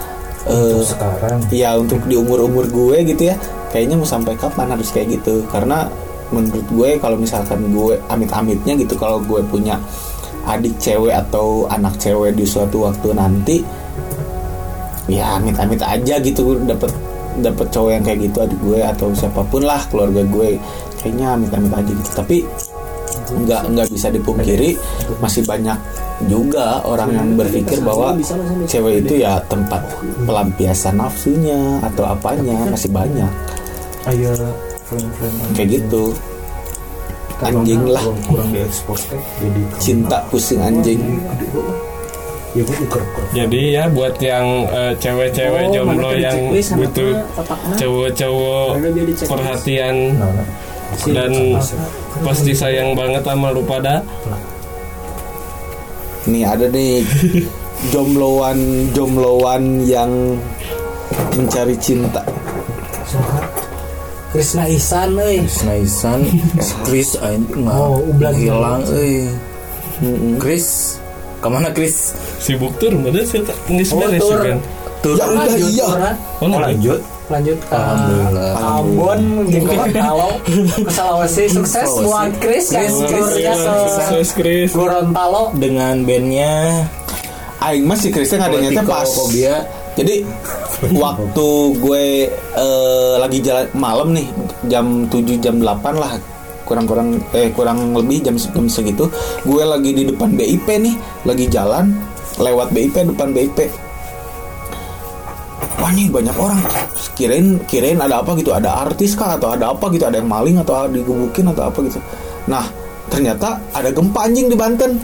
Untuk 0.42 0.88
sekarang. 0.88 1.38
ya 1.54 1.76
untuk 1.78 2.00
di 2.08 2.16
umur-umur 2.18 2.66
gue 2.66 3.04
gitu 3.12 3.28
ya 3.30 3.36
kayaknya 3.70 4.00
mau 4.00 4.08
sampai 4.08 4.34
kapan 4.40 4.72
harus 4.72 4.88
kayak 4.90 5.20
gitu 5.20 5.44
karena 5.52 5.86
menurut 6.32 6.64
gue 6.72 6.90
kalau 6.98 7.20
misalkan 7.20 7.60
gue 7.70 8.00
amit-amitnya 8.08 8.74
gitu 8.80 8.96
kalau 8.96 9.20
gue 9.20 9.38
punya 9.52 9.76
adik 10.46 10.74
cewek 10.82 11.14
atau 11.14 11.70
anak 11.70 11.94
cewek 12.02 12.34
di 12.34 12.42
suatu 12.42 12.88
waktu 12.90 13.14
nanti 13.14 13.56
ya 15.10 15.38
amit-amit 15.38 15.82
aja 15.82 16.18
gitu 16.22 16.58
dapat 16.62 16.90
dapat 17.42 17.66
cowok 17.72 17.90
yang 17.96 18.04
kayak 18.04 18.18
gitu 18.28 18.38
adik 18.44 18.58
gue 18.60 18.80
atau 18.84 19.08
siapa 19.16 19.40
pun 19.48 19.64
lah 19.64 19.80
keluarga 19.88 20.20
gue 20.26 20.60
kayaknya 21.00 21.38
amit-amit 21.38 21.72
aja 21.72 21.92
gitu. 21.92 22.10
Tapi 22.12 22.36
nggak 23.32 23.62
nggak 23.72 23.88
bisa 23.88 24.08
dipungkiri 24.12 24.76
masih 25.20 25.42
banyak 25.48 25.78
juga 26.28 26.84
orang 26.84 27.10
yang 27.16 27.28
berpikir 27.34 27.80
bahwa 27.80 28.14
cewek 28.68 29.06
itu 29.06 29.24
ya 29.24 29.40
tempat 29.48 29.80
pelampiasan 30.28 31.00
nafsunya 31.00 31.80
atau 31.82 32.04
apanya 32.06 32.68
masih 32.68 32.92
banyak. 32.92 33.32
Friend-friend 34.92 35.56
kayak 35.56 35.68
gitu 35.80 36.12
anjing 37.42 37.82
lah. 37.90 38.04
Kurang, 38.26 38.50
teh 38.54 39.22
jadi 39.42 39.62
cinta 39.82 40.18
pusing 40.30 40.60
anjing. 40.62 41.00
Ya 42.52 42.60
gue 42.68 42.76
juga 42.84 43.00
kurang 43.00 43.32
Jadi 43.32 43.60
ya 43.72 43.88
buat 43.88 44.14
yang 44.20 44.68
eh, 44.68 44.92
cewek-cewek 45.00 45.64
Oh, 45.68 45.72
jomblo 45.72 46.12
yang 46.12 46.52
butuh 46.52 47.12
cowok-cowok 47.80 48.68
perhatian 49.24 50.20
nah, 50.20 50.28
nah. 50.36 50.46
dan 51.16 51.32
pasti 52.20 52.52
sayang 52.52 52.92
banget 52.92 53.24
sama 53.24 53.56
lu 53.56 53.64
pada. 53.64 54.04
nih 56.28 56.44
ada 56.44 56.68
nih 56.70 57.02
jombloan 57.90 58.86
jombloan 58.94 59.82
yang 59.88 60.38
mencari 61.34 61.74
cinta 61.80 62.22
Krisna 64.32 64.64
Ihsan 64.66 65.12
euy 65.14 65.44
Snaisan 65.44 66.24
Chris 66.82 67.12
aing 67.24 67.44
nggak 67.44 67.76
Oh, 67.76 68.00
ublan. 68.02 68.32
hilang 68.32 68.82
euy 68.88 69.28
Chris 70.36 70.96
ke 71.38 71.48
mana 71.48 71.68
Chris 71.70 72.16
Sibuk 72.38 72.72
tur, 72.76 72.90
bener 72.94 73.22
sih 73.22 73.42
tak 73.42 73.54
nggak 73.66 73.92
Oh, 73.92 73.98
beres 74.00 74.20
tur. 74.20 74.34
sih 74.34 74.48
kan. 74.48 74.58
tuh 74.98 75.14
Ya 75.14 75.24
udah, 75.26 75.44
Lanjut, 75.44 75.68
iya. 75.68 75.86
Oh, 76.38 76.46
lanjut. 76.46 76.62
lanjut 76.62 77.00
lanjut 77.28 77.58
ke 77.58 77.72
Alhamdulillah. 77.72 78.52
Ambon 78.56 79.20
gitu 79.48 79.66
kalau 79.94 80.30
ke 80.84 80.90
Sulawesi 80.90 81.44
sukses 81.48 81.88
buat 81.98 82.28
Chris, 82.38 82.66
turnya 82.68 83.52
ke 83.54 83.72
Sukses 83.88 84.28
Chris. 84.32 84.68
Gorontalo 84.70 85.48
dengan 85.56 86.04
bandnya 86.04 86.84
Aing 87.58 87.84
mah 87.84 87.94
si 87.94 88.10
Kristen 88.10 88.36
ada 88.36 88.52
nyata 88.52 88.82
pas 88.82 89.06
Politikophobia. 89.06 89.54
Jadi 89.92 90.24
waktu 90.96 91.48
gue 91.78 92.04
eh, 92.34 93.14
lagi 93.20 93.38
jalan 93.44 93.66
malam 93.76 94.08
nih 94.16 94.26
jam 94.66 95.06
7 95.08 95.42
jam 95.44 95.60
8 95.60 96.02
lah 96.02 96.16
kurang-kurang 96.62 97.20
eh 97.36 97.52
kurang 97.52 97.92
lebih 97.92 98.24
jam 98.24 98.38
jam 98.38 98.66
segitu 98.70 99.10
gue 99.44 99.62
lagi 99.66 99.90
di 99.92 100.08
depan 100.08 100.32
BIP 100.32 100.68
nih 100.80 100.94
lagi 101.28 101.46
jalan 101.50 101.92
lewat 102.40 102.72
BIP 102.72 102.96
depan 103.12 103.34
BIP 103.36 103.58
wah 105.82 105.90
nih 105.90 106.06
banyak 106.06 106.36
orang. 106.38 106.62
Kirain 107.18 107.58
kirain 107.66 107.98
ada 107.98 108.22
apa 108.22 108.38
gitu 108.38 108.54
ada 108.54 108.86
artis 108.86 109.18
kah 109.18 109.34
atau 109.34 109.50
ada 109.50 109.74
apa 109.74 109.90
gitu 109.90 110.06
ada 110.06 110.22
yang 110.22 110.30
maling 110.30 110.62
atau 110.62 110.86
digebukin 110.86 111.50
atau 111.50 111.66
apa 111.66 111.78
gitu. 111.82 111.98
Nah 112.46 112.64
ternyata 113.12 113.60
ada 113.76 113.92
gempa 113.92 114.24
anjing 114.24 114.48
di 114.48 114.56
Banten 114.56 114.96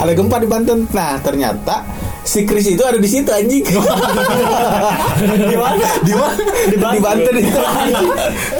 ada 0.00 0.12
gempa 0.16 0.40
di 0.40 0.48
Banten 0.48 0.88
nah 0.96 1.20
ternyata 1.20 1.84
si 2.22 2.46
Chris 2.46 2.70
itu 2.70 2.82
ada 2.86 2.98
di 2.98 3.10
situ 3.10 3.26
anjing. 3.34 3.66
di 5.50 5.56
mana? 5.58 5.86
Di 6.06 6.14
mana? 6.14 6.42
Di 6.70 7.00
Banten 7.02 7.34
itu. 7.34 7.60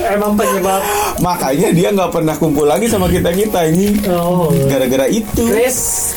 Emang 0.02 0.34
penyebab 0.34 0.82
Makanya 1.22 1.70
dia 1.70 1.88
nggak 1.94 2.10
pernah 2.10 2.34
kumpul 2.34 2.66
lagi 2.66 2.90
sama 2.90 3.06
kita 3.06 3.30
kita 3.30 3.70
anjing. 3.70 4.02
Oh 4.10 4.50
Gara-gara 4.66 5.06
itu. 5.06 5.46
Chris 5.46 6.10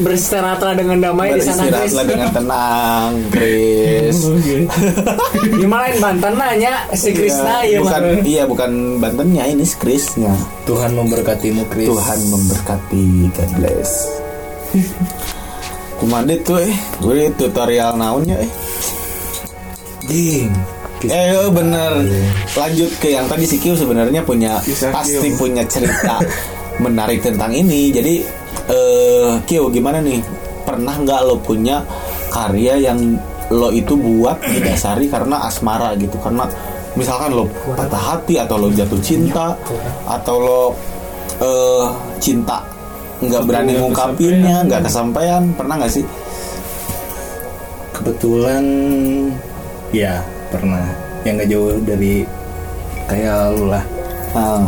beristirahatlah 0.00 0.72
dengan 0.76 0.98
damai 1.00 1.36
di 1.36 1.42
sana 1.42 1.66
Chris 1.66 1.92
Beristirahatlah 1.92 2.04
dengan 2.06 2.28
tenang, 2.38 3.10
Chris. 3.32 4.16
Gimana 5.60 5.84
Banten 5.96 6.34
nanya 6.36 6.74
si 6.92 7.10
Krisna 7.16 7.64
ya 7.64 7.78
bukan 7.80 8.02
Bang? 8.02 8.20
iya 8.24 8.42
bukan 8.44 8.70
Bantennya 9.00 9.44
ini 9.48 9.64
si 9.64 9.76
Chrisnya. 9.80 10.32
Tuhan 10.68 10.92
memberkatimu 10.96 11.64
Chris 11.72 11.88
Tuhan 11.88 12.18
memberkati 12.28 13.06
God 13.32 13.50
bless. 13.58 13.90
Kumandit 16.00 16.48
tuh 16.48 16.64
eh, 16.64 16.72
gue 17.04 17.28
tutorial 17.36 17.92
naonnya 18.00 18.40
eh. 18.40 18.50
Ding 20.08 20.48
Eh 21.04 21.48
bener 21.52 21.92
Lanjut 22.56 22.90
ke 23.00 23.12
yang 23.12 23.28
tadi 23.28 23.44
si 23.44 23.60
Kyo 23.60 23.76
sebenarnya 23.76 24.24
punya 24.24 24.60
Kisah 24.64 24.92
Pasti 24.92 25.28
punya 25.36 25.60
cerita 25.68 26.20
Menarik 26.80 27.20
tentang 27.20 27.52
ini 27.52 27.92
Jadi 27.92 28.24
eh 28.70 29.30
Kyo 29.44 29.68
gimana 29.68 29.98
nih? 30.00 30.22
Pernah 30.64 30.94
nggak 31.02 31.20
lo 31.26 31.36
punya 31.42 31.82
Karya 32.30 32.78
yang 32.78 32.98
lo 33.50 33.74
itu 33.74 33.98
buat 33.98 34.38
Didasari 34.40 35.10
karena 35.10 35.42
asmara 35.44 35.98
gitu? 35.98 36.14
Karena 36.22 36.46
misalkan 36.94 37.34
lo 37.34 37.44
patah 37.74 38.14
hati 38.14 38.38
Atau 38.38 38.56
lo 38.62 38.70
jatuh 38.70 39.00
cinta 39.02 39.58
Atau 40.06 40.36
lo 40.38 40.62
eh 41.42 41.86
Cinta 42.22 42.62
nggak 43.20 43.42
berani 43.44 43.76
nggak 43.76 43.84
ngungkapinnya 43.84 44.56
nggak 44.64 44.88
kesampaian 44.88 45.42
pernah 45.52 45.76
nggak 45.76 45.92
sih? 45.92 46.04
Kebetulan 47.92 48.64
Ya 49.90 50.22
pernah. 50.50 50.86
Yang 51.26 51.34
gak 51.44 51.48
jauh 51.50 51.70
dari 51.84 52.14
Kayak 53.10 53.58
lu 53.58 53.64
lah. 53.74 53.84
Ah, 54.32 54.62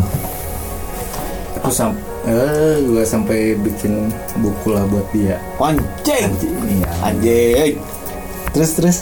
Aku 1.63 1.71
sam 1.71 1.95
eh, 2.25 2.75
Gue 2.83 3.03
sampai 3.03 3.55
bikin 3.57 4.11
buku 4.39 4.73
lah 4.73 4.85
buat 4.87 5.07
dia. 5.11 5.39
Anjing! 5.59 6.29
Iya. 6.67 6.91
Anjing! 7.03 7.75
Terus 8.53 8.71
terus? 8.77 8.97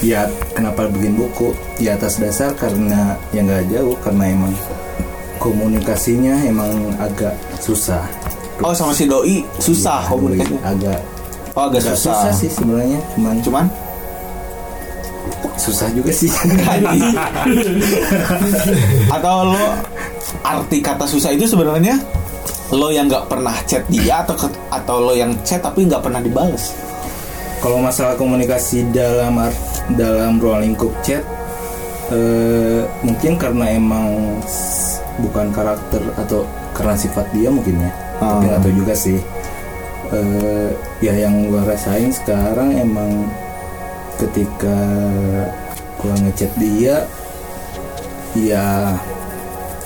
Ya 0.00 0.24
kenapa 0.52 0.88
bikin 0.88 1.12
buku? 1.14 1.52
Ya 1.76 1.92
atas 1.92 2.16
dasar 2.16 2.56
karena 2.56 3.20
Yang 3.36 3.44
gak 3.52 3.64
jauh 3.68 3.96
Karena 4.00 4.24
emang 4.28 4.52
Komunikasinya 5.36 6.36
emang 6.44 6.68
agak 6.96 7.32
susah. 7.60 8.04
Oh 8.60 8.76
sama 8.76 8.92
si 8.92 9.08
doi 9.08 9.40
susah 9.56 10.04
Ya, 10.04 10.08
komunikasinya. 10.12 10.60
Agak 10.68 11.00
Oh 11.56 11.64
agak 11.64 11.80
agak 11.80 11.96
susah. 11.96 12.12
susah 12.28 12.32
sih 12.36 12.50
sebenarnya 12.52 13.00
Cuman 13.16 13.36
Cuman? 13.40 13.66
Susah 15.56 15.88
juga 15.92 16.08
sih. 16.12 16.28
Atau 19.08 19.52
lo 19.52 19.64
arti 20.40 20.80
kata 20.80 21.04
susah 21.04 21.32
itu 21.32 21.44
sebenarnya 21.44 22.00
lo 22.70 22.88
yang 22.88 23.10
nggak 23.10 23.26
pernah 23.26 23.54
chat 23.66 23.82
dia 23.90 24.22
atau 24.22 24.34
ke- 24.38 24.62
atau 24.70 25.02
lo 25.02 25.12
yang 25.12 25.34
chat 25.42 25.58
tapi 25.58 25.86
nggak 25.86 26.02
pernah 26.02 26.22
dibales. 26.22 26.74
Kalau 27.60 27.82
masalah 27.82 28.14
komunikasi 28.16 28.88
dalam 28.94 29.36
dalam 29.98 30.38
ruang 30.40 30.64
lingkup 30.64 30.94
chat, 31.02 31.20
eh, 32.08 32.86
mungkin 33.02 33.36
karena 33.36 33.74
emang 33.74 34.38
bukan 35.20 35.52
karakter 35.52 36.00
atau 36.16 36.46
karena 36.72 36.94
sifat 36.96 37.26
dia 37.34 37.50
mungkin 37.52 37.76
ya, 37.82 37.90
tapi 38.16 38.32
Ah. 38.32 38.40
nggak 38.54 38.60
tahu 38.64 38.74
juga 38.80 38.94
sih. 38.94 39.18
Eh, 40.10 40.70
ya 40.98 41.14
yang 41.14 41.46
gue 41.46 41.62
rasain 41.62 42.10
sekarang 42.10 42.74
emang 42.74 43.28
ketika 44.16 44.78
gue 46.00 46.14
ngechat 46.24 46.50
dia, 46.56 47.04
ya 48.32 48.94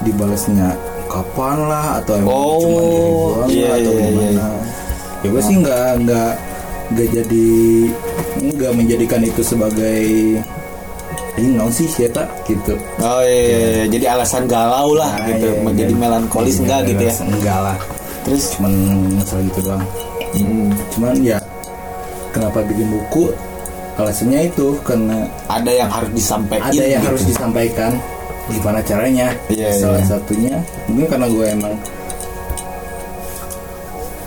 dibalasnya 0.01 0.73
kapan 1.07 1.57
lah 1.65 1.87
atau 2.01 2.13
emang 2.17 2.33
Oh, 2.33 2.59
cuma 2.61 2.81
diri 2.81 3.01
doang 3.01 3.49
iya, 3.51 3.67
lah, 3.67 3.77
atau 3.77 3.93
iya, 3.93 4.01
iya. 4.01 4.11
gimana 4.11 4.45
ya 5.25 5.29
gue 5.29 5.43
sih 5.43 5.57
nggak 5.57 5.89
nggak 6.05 6.33
nggak 6.85 7.09
jadi 7.17 7.49
nggak 8.45 8.73
menjadikan 8.77 9.21
itu 9.25 9.41
sebagai 9.41 10.03
ini 11.35 11.49
non 11.51 11.67
sih 11.69 11.89
siapa 11.89 12.29
gitu 12.47 12.79
Oh 13.03 13.23
iya, 13.25 13.43
iya, 13.43 13.59
iya. 13.59 13.85
jadi 13.91 14.05
alasan 14.15 14.47
galau 14.47 14.95
lah 14.95 15.11
Nah, 15.19 15.27
gitu, 15.35 15.47
iya, 15.51 15.57
iya. 15.59 15.65
menjadi 15.65 15.95
melankolis 15.97 16.55
Iya, 16.55 16.61
enggak 16.63 16.81
gitu 16.93 17.03
ya. 17.03 17.15
enggak 17.27 17.59
lah 17.59 17.77
Terus 18.25 18.45
cuman 18.57 18.73
masalah 19.19 19.43
gitu 19.45 19.61
doang 19.65 19.83
hmm, 20.33 20.69
cuman 20.95 21.15
ya 21.21 21.39
kenapa 22.31 22.59
bikin 22.63 22.87
buku 22.91 23.25
alasannya 23.95 24.51
itu 24.51 24.75
karena 24.83 25.23
ada 25.47 25.71
yang 25.71 25.87
harus 25.87 26.11
disampaikan. 26.11 26.67
ada 26.67 26.83
yang 26.83 26.99
gitu. 27.03 27.09
harus 27.15 27.23
disampaikan 27.25 27.93
gimana 28.47 28.81
caranya 28.81 29.33
Iya, 29.49 29.73
salah 29.75 29.99
iya. 29.99 30.07
satunya 30.07 30.55
mungkin 30.85 31.07
karena 31.09 31.27
gue 31.27 31.47
emang 31.49 31.75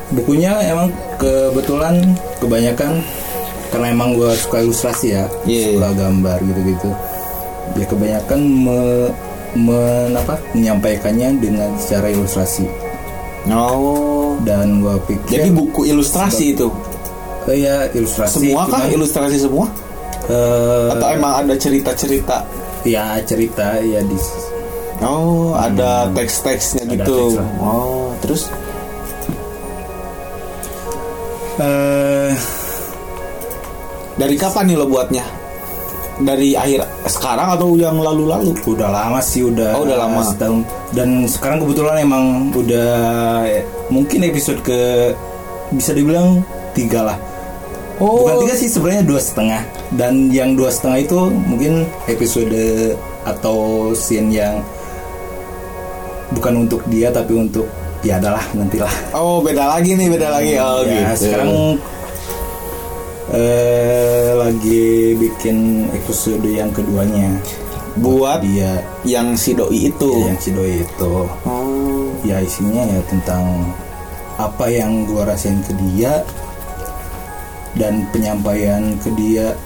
bukunya 0.09 0.51
emang 0.63 0.87
kebetulan 1.19 1.95
kebanyakan 2.39 3.03
karena 3.67 3.87
emang 3.91 4.15
gue 4.15 4.31
suka 4.33 4.63
ilustrasi 4.63 5.07
ya 5.11 5.25
Iya, 5.43 5.75
suka 5.75 5.89
gambar 5.93 6.37
gitu-gitu 6.41 6.89
ya 7.75 7.85
kebanyakan 7.85 8.39
me, 8.39 8.79
men- 9.53 10.15
apa, 10.15 10.39
menyampaikannya 10.53 11.35
dengan 11.37 11.69
secara 11.77 12.09
ilustrasi 12.09 12.65
Oh. 13.47 14.35
dan 14.43 14.83
gue 14.83 14.95
pikir 15.05 15.39
Jadi 15.39 15.49
buku 15.51 15.87
ilustrasi 15.87 16.51
itu. 16.51 16.67
ya 17.47 17.87
ilustrasi 17.91 18.43
Semua 18.43 18.67
kah 18.67 18.83
cuman, 18.83 18.91
ilustrasi 18.91 19.37
semua? 19.39 19.67
eh, 20.27 20.87
Atau 20.91 21.07
emang 21.07 21.33
ada 21.39 21.55
cerita-cerita? 21.55 22.43
Ya 22.83 23.17
cerita 23.21 23.79
ya 23.79 24.01
di 24.01 24.17
Oh, 24.97 25.53
ada 25.53 26.09
teks-teksnya 26.09 26.81
Ada 26.83 26.93
gitu. 26.97 27.17
teks. 27.31 27.45
Oh, 27.59 28.09
terus 28.17 28.49
eh 31.57 32.33
dari 34.17 34.35
kapan 34.35 34.65
nih 34.65 34.75
lo 34.75 34.85
buatnya? 34.85 35.25
Dari 36.17 36.57
akhir 36.57 36.81
sekarang 37.05 37.53
atau 37.53 37.77
yang 37.77 37.93
lalu-lalu? 37.93 38.57
Udah 38.65 38.89
lama 38.89 39.21
sih 39.21 39.45
udah 39.45 39.77
Oh, 39.77 39.85
udah 39.85 39.97
lama. 39.99 40.25
setahun 40.25 40.65
dan 40.89 41.29
sekarang 41.29 41.61
kebetulan 41.61 42.01
emang 42.01 42.25
udah 42.51 42.89
eh, 43.45 43.61
mungkin 43.87 44.25
episode 44.25 44.65
ke 44.65 45.13
bisa 45.69 45.93
dibilang 45.93 46.41
tiga 46.73 47.05
lah 47.05 47.17
Oh, 47.97 48.23
bukan 48.23 48.49
tiga 48.49 48.55
sih 48.55 48.65
sebenarnya 48.65 49.03
dua 49.03 49.21
setengah 49.21 49.61
dan 49.95 50.27
yang 50.29 50.57
dua 50.57 50.67
setengah 50.67 50.99
itu 50.99 51.19
mungkin 51.47 51.73
episode 52.07 52.51
atau 53.23 53.91
scene 53.95 54.31
yang 54.31 54.59
bukan 56.35 56.67
untuk 56.67 56.83
dia 56.91 57.07
tapi 57.07 57.39
untuk 57.39 57.63
ya 58.03 58.19
adalah 58.19 58.43
nantilah 58.51 58.91
Oh, 59.15 59.39
beda 59.39 59.63
lagi 59.79 59.95
nih, 59.95 60.07
beda 60.11 60.27
lagi. 60.27 60.53
Oh, 60.59 60.83
ya 60.83 61.15
gitu. 61.15 61.23
sekarang 61.31 61.51
eh, 63.31 64.31
lagi 64.35 64.83
bikin 65.15 65.87
episode 65.91 66.43
yang 66.47 66.71
keduanya 66.71 67.31
buat 67.97 68.45
dia 68.45 68.77
yang 69.03 69.33
si 69.33 69.57
doi 69.57 69.89
itu. 69.89 70.11
Ya, 70.21 70.27
yang 70.29 70.39
si 70.39 70.49
doi 70.53 70.73
itu 70.85 71.13
Oh. 71.47 72.11
ya 72.21 72.37
isinya 72.43 72.83
ya 72.85 72.99
tentang 73.09 73.43
apa 74.37 74.69
yang 74.69 75.07
gua 75.09 75.25
rasain 75.33 75.57
ke 75.65 75.73
dia 75.89 76.21
dan 77.73 78.05
penyampaian 78.13 78.93
ke 79.01 79.09
dia 79.17 79.57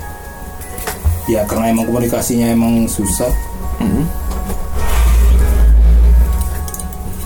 ya 1.31 1.47
karena 1.47 1.71
emang 1.71 1.87
komunikasinya 1.87 2.51
emang 2.51 2.83
susah 2.85 3.31
Mhm. 3.79 4.03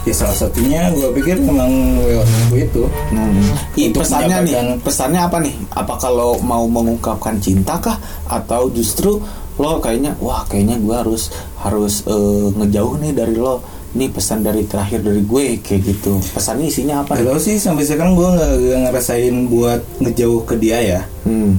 ya 0.06 0.14
salah 0.14 0.38
satunya 0.38 0.94
gua 0.94 1.10
pikir 1.12 1.42
emang 1.42 1.98
lewat 1.98 2.28
buku 2.46 2.56
itu 2.62 2.84
Hmm. 3.10 3.42
Untuk 3.76 4.06
pesannya 4.06 4.38
nih, 4.46 4.54
pesannya 4.80 5.20
apa 5.20 5.38
nih? 5.42 5.56
Apa 5.72 5.98
kalau 5.98 6.38
mau 6.40 6.64
mengungkapkan 6.66 7.36
cinta 7.38 7.76
kah 7.76 7.98
atau 8.26 8.70
justru 8.70 9.18
lo 9.56 9.80
kayaknya 9.80 10.14
wah 10.20 10.44
kayaknya 10.46 10.78
gue 10.78 10.96
harus 10.96 11.32
harus 11.58 12.06
eh, 12.06 12.48
ngejauh 12.54 13.02
nih 13.02 13.12
dari 13.12 13.36
lo. 13.36 13.60
Nih 13.96 14.12
pesan 14.12 14.44
dari 14.44 14.68
terakhir 14.68 15.00
dari 15.02 15.24
gue 15.24 15.46
kayak 15.58 15.82
gitu. 15.82 16.20
Pesannya 16.30 16.68
isinya 16.68 17.02
apa? 17.02 17.16
Gak 17.16 17.26
tau 17.26 17.40
sih 17.40 17.56
sampai 17.56 17.84
sekarang 17.84 18.14
nggak 18.14 18.32
nggak 18.36 18.80
ngerasain 18.86 19.36
buat 19.48 19.80
ngejauh 20.00 20.44
ke 20.44 20.56
dia 20.56 20.78
ya 20.84 21.02
Hmm. 21.24 21.56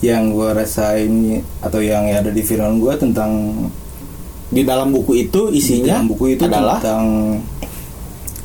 Yang 0.00 0.30
gua 0.30 0.52
rasain 0.52 1.12
atau 1.60 1.78
yang 1.78 2.08
ada 2.08 2.28
di 2.28 2.40
film 2.40 2.78
gua 2.78 2.94
tentang 2.94 3.52
Di 4.48 4.62
dalam 4.62 4.90
buku 4.90 5.14
itu 5.20 5.46
isinya 5.48 6.00
dalam 6.00 6.10
buku 6.10 6.34
itu 6.34 6.42
adalah 6.42 6.82
tentang 6.82 7.06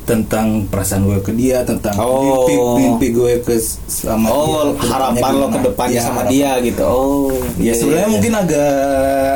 tentang 0.05 0.47
perasaan 0.69 1.01
gue 1.03 1.17
ke 1.19 1.33
dia 1.33 1.65
tentang 1.65 1.97
Oh. 1.97 2.45
mimpi 2.45 2.53
mimpi 2.77 3.07
gue 3.09 3.31
ke 3.41 3.57
sama 3.89 4.29
dia 4.29 4.37
oh 4.37 4.45
ke 4.69 4.85
depannya 4.85 4.93
harapan 4.93 5.31
lo 5.33 5.47
ke 5.49 5.59
depannya 5.65 5.97
Ya, 5.97 6.03
sama 6.03 6.21
harapan. 6.21 6.29
dia 6.29 6.51
gitu. 6.61 6.83
Oh, 6.85 7.33
ya 7.57 7.63
iya, 7.63 7.73
sebenarnya 7.73 8.05
iya. 8.05 8.13
mungkin 8.13 8.33
agak 8.37 9.33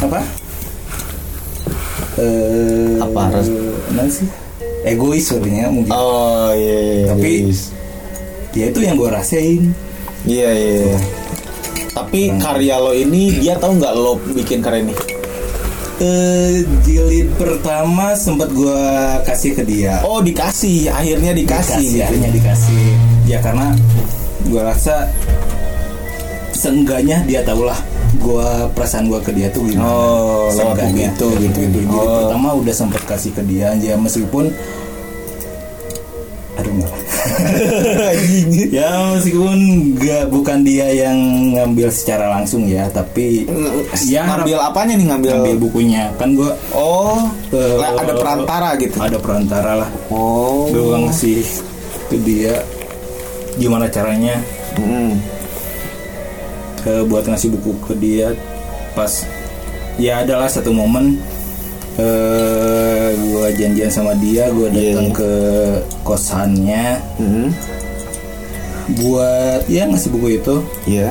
apa 0.00 0.20
eh 2.16 2.96
Apa, 2.96 3.22
mana 3.90 4.08
sih 4.08 4.28
egois 4.84 5.20
sebenarnya 5.22 5.68
mungkin 5.68 5.92
Oh 5.92 6.48
iya. 6.54 6.78
iya, 6.80 7.06
Tapi- 7.12 7.44
yes. 7.44 7.60
ya 8.52 8.64
itu 8.70 8.80
yang 8.80 8.96
gue 8.96 9.10
rasain 9.10 9.62
Iya 10.24 10.48
iya. 10.48 10.74
iya. 10.80 10.96
Tapi 11.94 12.34
karya 12.36 12.76
lo 12.76 12.90
ini 12.90 13.38
dia 13.38 13.54
tahu 13.54 13.78
nggak 13.78 13.94
lo 13.94 14.18
bikin 14.28 14.58
karya 14.58 14.82
ini? 14.82 14.94
Eh, 15.94 16.66
jilid 16.82 17.30
pertama 17.34 18.18
sempat 18.18 18.50
gua 18.50 18.74
kasih 19.22 19.54
ke 19.54 19.62
dia. 19.62 20.02
Oh 20.02 20.18
dikasih, 20.18 20.90
akhirnya 20.90 21.30
dikasih. 21.30 21.78
dikasih 21.78 21.86
gitu. 21.88 22.02
akhirnya 22.02 22.30
dikasih 22.34 22.84
ya 23.24 23.38
karena 23.38 23.66
gue 24.44 24.58
rasa 24.58 25.06
seenggaknya 26.52 27.22
dia 27.24 27.40
tahu 27.40 27.62
lah 27.62 27.78
gua 28.16 28.66
perasaan 28.70 29.06
gua 29.06 29.18
ke 29.18 29.30
dia 29.30 29.48
tuh 29.48 29.64
gimana 29.64 29.86
Oh, 29.86 30.50
Seenggaknya, 30.50 31.08
gitu 31.10 31.30
gitu. 31.38 31.62
gitu 31.62 31.78
Jadi 31.80 31.94
Oh. 31.94 32.26
pertama 32.26 32.48
udah 32.52 32.74
sempat 32.74 33.02
kasih 33.04 33.30
ke 33.30 33.42
dia 33.42 33.72
ya 33.74 33.94
meskipun 33.94 34.50
aduh 36.54 36.72
enggak 36.72 36.90
ya 38.76 38.88
meskipun 39.12 39.58
nggak 39.94 40.24
bukan 40.28 40.58
dia 40.60 40.86
yang 40.90 41.16
ngambil 41.52 41.88
secara 41.88 42.28
langsung 42.30 42.64
ya 42.64 42.88
tapi 42.88 43.48
ya 44.04 44.24
ngambil 44.26 44.58
apanya 44.60 44.94
nih 44.94 45.06
ngambil? 45.08 45.30
ngambil 45.34 45.56
bukunya 45.60 46.02
kan 46.14 46.34
gua 46.34 46.52
Oh, 46.70 47.24
Eh, 47.48 47.78
ada 47.80 48.12
perantara 48.12 48.68
gitu. 48.76 48.98
ada 48.98 49.16
perantara 49.16 49.72
lah 49.84 49.90
Oh. 50.08 50.68
gue 50.68 50.96
ngasih 51.00 51.40
ke 52.06 52.16
dia 52.18 52.60
gimana 53.54 53.86
caranya 53.86 54.36
Mm. 54.74 55.14
eh, 56.84 57.02
buat 57.06 57.24
ngasih 57.24 57.48
buku 57.52 57.72
ke 57.80 57.94
dia 57.94 58.34
pas 58.92 59.22
ya 59.96 60.20
adalah 60.20 60.46
satu 60.46 60.74
momen 60.74 61.14
eh 61.94 63.08
gue 63.14 63.46
janjian 63.54 63.86
sama 63.88 64.12
dia 64.16 64.50
gue 64.50 64.66
datang 64.66 65.06
Iya. 65.06 65.14
ke 65.14 65.32
kosannya 66.02 66.86
Mm. 67.16 67.48
buat 68.96 69.62
ya 69.64 69.86
ngasih 69.86 70.10
buku 70.10 70.28
itu 70.36 70.56
Iya. 70.84 71.10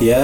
ya 0.00 0.22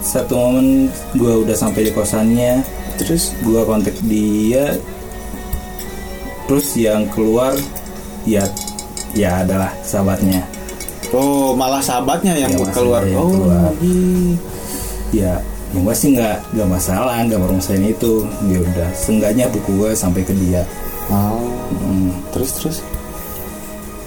satu 0.00 0.32
momen 0.32 0.88
gue 1.12 1.32
udah 1.40 1.52
sampai 1.52 1.86
di 1.86 1.92
kosannya 1.92 2.62
Terus 2.96 3.32
gue 3.40 3.60
kontak 3.64 3.96
dia 4.04 4.76
terus 6.44 6.74
yang 6.74 7.08
keluar 7.08 7.56
ya 8.22 8.44
ya 9.12 9.40
adalah 9.40 9.72
sahabatnya 9.80 10.44
Oh, 11.10 11.50
malah 11.52 11.80
sahabatnya 11.80 12.36
yang 12.36 12.52
Ya, 12.52 12.70
keluar. 12.70 13.02
yang 13.02 13.18
oh, 13.18 13.30
keluar. 13.32 13.70
iya. 13.80 14.36
ya 15.10 15.32
gue 15.72 15.94
sih 15.94 16.12
nggak 16.12 16.36
nggak 16.50 16.68
masalah 16.68 17.22
nggak 17.22 17.38
merumusain 17.38 17.82
itu 17.82 18.22
ya 18.44 18.58
udah 18.58 18.88
seenggaknya 18.92 19.46
buku 19.48 19.70
gue 19.76 19.90
sampai 19.92 20.22
ke 20.22 20.34
dia 20.34 20.62
Oh, 21.06 21.42
Hmm. 21.74 22.14
terus 22.30 22.50
terus. 22.54 22.78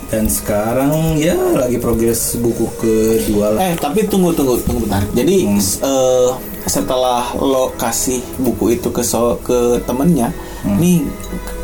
dan 0.08 0.30
sekarang 0.30 0.94
ya 1.18 1.34
lagi 1.58 1.76
progres 1.76 2.38
buku 2.38 2.70
kedua 2.78 3.50
lah 3.50 3.60
Eh, 3.66 3.74
tapi 3.76 4.06
tunggu 4.06 4.30
tunggu 4.30 4.62
tunggu 4.62 4.86
bentar. 4.86 5.02
Jadi 5.12 5.42
Hmm. 5.42 5.58
eh, 5.58 6.30
setelah 6.64 7.34
lo 7.34 7.74
kasih 7.74 8.22
buku 8.38 8.78
itu 8.78 8.88
ke 8.88 9.02
so 9.02 9.36
ke 9.42 9.82
temennya, 9.84 10.30
Hmm. 10.62 10.78
nih 10.78 11.02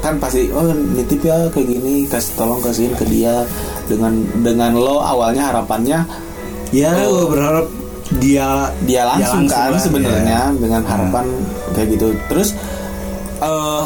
kan 0.02 0.18
pasti 0.18 0.50
oh 0.50 0.66
nitip 0.66 1.22
ya 1.22 1.46
kayak 1.48 1.68
gini, 1.70 2.04
kasih 2.04 2.32
tolong 2.36 2.58
kasihin 2.60 2.98
ke 2.98 3.06
dia 3.06 3.46
dengan 3.86 4.18
dengan 4.42 4.74
lo 4.74 4.98
awalnya 5.00 5.54
harapannya 5.54 6.04
ya 6.72 6.90
Oh. 7.00 7.22
gue 7.22 7.26
berharap 7.32 7.66
dia 8.18 8.74
dia 8.90 9.06
langsung, 9.06 9.46
kan 9.46 9.78
sebenarnya 9.78 10.50
ya. 10.50 10.58
dengan 10.58 10.82
harapan 10.82 11.30
kayak 11.78 11.88
gitu 11.94 12.08
terus 12.26 12.58
eh 13.38 13.86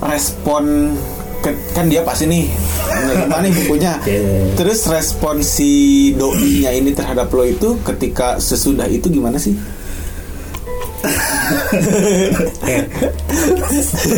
respon 0.00 0.96
ke- 1.44 1.60
kan 1.76 1.84
dia 1.92 2.00
pasti 2.00 2.24
nih 2.24 2.48
menerima 2.96 3.36
nih 3.44 3.52
bukunya 3.60 3.92
Oke. 4.00 4.16
terus 4.56 4.88
respon 4.88 5.44
si 5.44 6.12
doinya 6.16 6.72
ini 6.72 6.96
terhadap 6.96 7.28
lo 7.28 7.44
itu 7.44 7.76
ketika 7.84 8.40
sesudah 8.40 8.88
itu 8.88 9.12
gimana 9.12 9.36
sih 9.36 9.52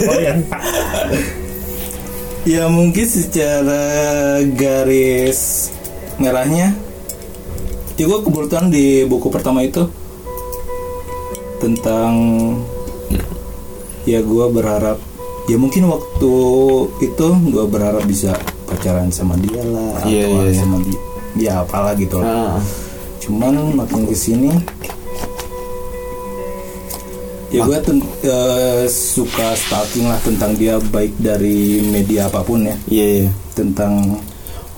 oh 0.08 0.18
ya 0.26 0.34
ya 2.46 2.64
mungkin 2.70 3.04
secara 3.04 3.84
garis 4.56 5.68
merahnya 6.16 6.72
ya 7.98 8.04
gue 8.06 8.18
kebetulan 8.22 8.70
di 8.70 9.02
buku 9.04 9.26
pertama 9.28 9.66
itu 9.66 9.82
tentang 11.58 12.14
ya 14.06 14.22
gue 14.22 14.46
berharap 14.48 15.02
ya 15.50 15.58
mungkin 15.58 15.90
waktu 15.90 16.32
itu 17.02 17.26
gue 17.50 17.64
berharap 17.66 18.06
bisa 18.06 18.38
pacaran 18.64 19.10
sama 19.10 19.34
dia 19.42 19.60
lah 19.66 19.98
Iya, 20.06 20.24
atau 20.30 20.38
iya, 20.46 20.50
iya. 20.54 20.60
sama 20.62 20.76
dia 20.86 21.00
ya 21.38 21.52
apalah 21.62 21.92
gitu 21.94 22.18
lah. 22.18 22.54
Ah, 22.54 22.62
cuman 23.18 23.54
makin 23.74 24.06
ke 24.06 24.14
sini 24.14 24.50
ya 27.48 27.64
gue 27.64 27.78
suka 28.86 29.56
stalking 29.56 30.04
lah 30.04 30.20
tentang 30.20 30.52
dia 30.52 30.76
baik 30.92 31.16
dari 31.16 31.80
media 31.80 32.28
apa 32.28 32.44
pun 32.44 32.60
ya 32.62 32.76
iya 32.86 33.06
iya 33.24 33.30
tentang 33.56 34.20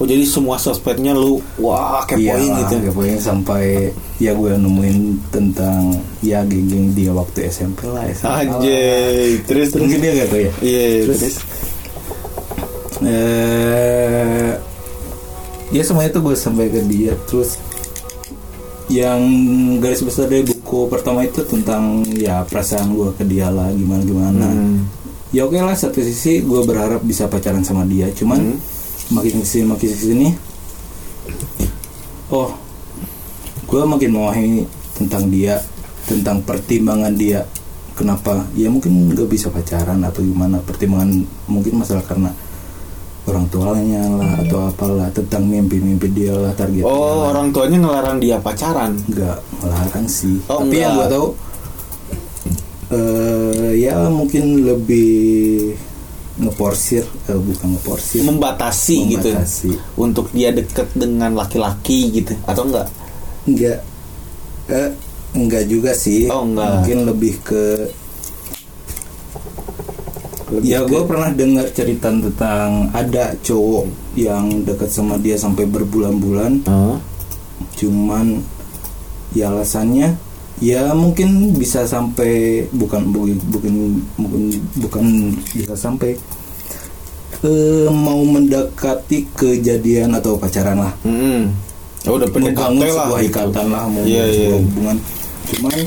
oh 0.01 0.07
jadi 0.07 0.25
semua 0.25 0.57
sosmednya 0.57 1.13
lu 1.13 1.39
wah 1.57 2.01
kepoin 2.03 2.25
Iyalah, 2.41 2.59
gitu 2.65 2.75
kepoin 2.89 3.17
sampai 3.17 3.93
ya 4.17 4.33
gue 4.33 4.51
nemuin 4.51 4.99
tentang 5.29 5.93
ya 6.19 6.41
geng-geng 6.43 6.91
dia 6.91 7.13
waktu 7.13 7.47
SMP 7.47 7.85
lah 7.85 8.09
lah. 8.09 8.41
anjay 8.41 9.37
terus 9.45 9.71
terus 9.71 9.85
mungkin 9.85 10.01
dia 10.01 10.13
gak 10.17 10.29
tuh 10.29 10.41
ya? 10.41 10.53
Iya 10.59 10.83
iya, 10.83 11.01
Terus- 11.05 11.21
terus? 11.21 11.37
Eh 13.03 14.51
ya 15.71 15.83
semuanya 15.83 16.11
tuh 16.11 16.23
gue 16.23 16.35
sampai 16.35 16.67
ke 16.67 16.81
dia. 16.83 17.15
Terus 17.25 17.57
yang 18.91 19.23
garis 19.79 20.03
besar 20.03 20.27
dari 20.27 20.43
buku 20.43 20.85
pertama 20.87 21.23
itu 21.23 21.45
tentang 21.45 22.03
ya 22.11 22.43
perasaan 22.43 22.91
gue 22.91 23.09
ke 23.15 23.23
dia 23.23 23.47
lah 23.47 23.71
gimana 23.71 24.03
gimana 24.03 24.47
Hmm. 24.51 24.83
ya 25.31 25.47
oke 25.47 25.55
lah 25.55 25.73
satu 25.73 26.03
sisi 26.03 26.43
gue 26.43 26.61
berharap 26.61 26.99
bisa 27.01 27.25
pacaran 27.25 27.63
sama 27.63 27.87
dia 27.87 28.11
cuman 28.11 28.51
Hmm. 28.51 28.59
Makin 29.11 29.43
ke 29.43 29.47
sini 29.47 29.65
makin 29.67 29.89
ke 29.91 29.99
sini 29.99 30.29
oh 32.31 32.55
gue 33.71 33.83
makin 33.87 34.11
memahami 34.11 34.67
tentang 34.99 35.31
dia 35.31 35.63
tentang 36.11 36.43
pertimbangan 36.43 37.15
dia. 37.15 37.47
Kenapa? 37.95 38.43
Ya 38.59 38.67
mungkin 38.67 39.13
gak 39.15 39.31
bisa 39.31 39.47
pacaran 39.53 40.03
atau 40.03 40.25
gimana. 40.25 40.59
Pertimbangan 40.65 41.23
mungkin 41.47 41.79
masalah 41.79 42.03
karena 42.03 42.35
orang 43.29 43.47
tuanya 43.53 44.03
lah 44.11 44.33
atau 44.43 44.73
apalah 44.73 45.07
tentang 45.13 45.47
mimpi-mimpi 45.47 46.09
dia 46.11 46.33
lah 46.35 46.51
target 46.57 46.83
oh 46.83 47.31
orang 47.31 47.53
tuanya 47.55 47.79
ngelarang 47.79 48.19
dia 48.19 48.41
pacaran? 48.41 48.97
Nggak 49.07 49.39
melarang 49.61 50.07
sih. 50.09 50.41
Oh, 50.51 50.65
tapi 50.65 50.83
yang 50.83 50.97
enggak. 50.97 51.07
gue 51.07 51.15
tahu 51.15 51.27
eh 52.91 53.71
ya 53.87 54.11
mungkin 54.11 54.67
lebih 54.67 55.79
ngeporsir 56.41 57.05
eh, 57.29 57.37
bukan 57.37 57.77
ngeporsir. 57.77 58.25
Membatasi, 58.25 58.97
gitu 59.13 59.31
Membatasi. 59.31 59.71
untuk 60.01 60.27
dia 60.33 60.51
deket 60.51 60.89
dengan 60.97 61.37
laki-laki 61.37 62.11
gitu 62.11 62.33
atau 62.49 62.65
enggak? 62.65 62.89
Enggak. 63.45 63.79
Eh, 64.73 64.91
enggak 65.37 65.65
juga 65.69 65.93
sih. 65.93 66.27
Oh, 66.33 66.43
enggak. 66.49 66.81
mungkin 66.81 66.99
lebih 67.07 67.35
ke 67.45 67.65
ya 70.67 70.83
gue 70.83 71.03
pernah 71.07 71.31
dengar 71.31 71.71
cerita 71.71 72.11
tentang 72.11 72.91
ada 72.91 73.31
cowok 73.39 73.87
yang 74.19 74.67
dekat 74.67 74.91
sama 74.91 75.15
dia 75.15 75.39
sampai 75.39 75.63
berbulan-bulan. 75.63 76.67
Cuman 77.79 78.43
ya 79.31 79.47
alasannya 79.47 80.19
ya 80.61 80.93
mungkin 80.93 81.57
bisa 81.57 81.87
sampai 81.89 82.67
bukan 82.75 83.15
bukan 83.15 83.39
bukan 83.49 83.75
bukan, 84.19 84.43
bukan 84.83 85.05
bisa 85.55 85.73
sampai 85.79 86.19
eh, 87.43 87.89
mau 87.89 88.21
mendekati 88.21 89.25
kejadian 89.33 90.13
atau 90.13 90.35
pacaran 90.35 90.79
lah 90.79 90.93
Hmm. 91.01 91.53
Oh, 92.03 92.17
udah 92.17 92.29
membangun 92.29 92.81
PDKT 92.81 92.91
lah 92.91 93.07
sebuah 93.07 93.21
gitu. 93.21 93.29
ikatan 93.31 93.67
lah 93.69 93.83
mau 93.85 94.03
Iya, 94.03 94.25
sebuah 94.25 94.33
iya. 94.33 94.51
hubungan 94.59 94.97
cuman 95.43 95.79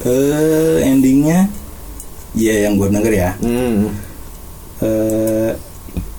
eh 0.00 0.76
endingnya 0.82 1.38
ya 2.32 2.54
yang 2.60 2.74
gue 2.74 2.88
denger 2.88 3.12
ya 3.12 3.30
Hmm. 3.38 3.92
eh 4.80 5.50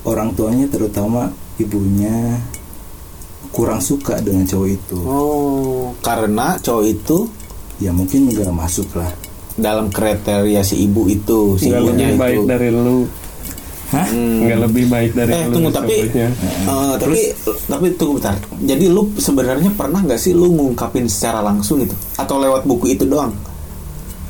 orang 0.02 0.30
tuanya 0.32 0.66
terutama 0.66 1.28
ibunya 1.56 2.38
kurang 3.50 3.78
suka 3.78 4.16
dengan 4.18 4.46
cowok 4.46 4.68
itu 4.70 4.98
Oh, 5.02 5.92
karena 6.00 6.56
cowok 6.56 6.84
itu 6.86 7.18
ya 7.78 7.90
mungkin 7.90 8.26
nggak 8.26 8.48
masuk 8.48 8.88
lah 8.94 9.10
dalam 9.52 9.90
kriteria 9.90 10.62
si 10.62 10.80
ibu 10.80 11.04
itu, 11.06 11.60
si 11.60 11.68
ibunya 11.68 12.08
lebih 12.08 12.16
baik 12.16 12.38
itu. 12.38 12.48
dari 12.48 12.68
lu 12.70 13.04
hah 13.92 14.06
Hmm. 14.06 14.42
nggak 14.42 14.58
lebih 14.62 14.84
baik 14.86 15.10
dari 15.12 15.30
Eh 15.30 15.44
tunggu 15.46 15.68
tapi 15.68 15.94
sebutnya. 16.00 16.28
eh, 16.64 16.94
tapi 16.96 17.18
tapi 17.62 17.86
tunggu 17.92 18.12
bentar. 18.16 18.34
Jadi 18.58 18.84
lu 18.86 19.02
sebenarnya 19.14 19.70
pernah 19.70 20.00
nggak 20.00 20.16
sih 20.16 20.32
lu 20.32 20.48
ngungkapin 20.50 21.04
secara 21.06 21.40
langsung 21.40 21.78
itu 21.78 21.92
atau 22.14 22.36
lewat 22.36 22.64
buku 22.64 22.90
itu 22.90 23.04
doang? 23.04 23.30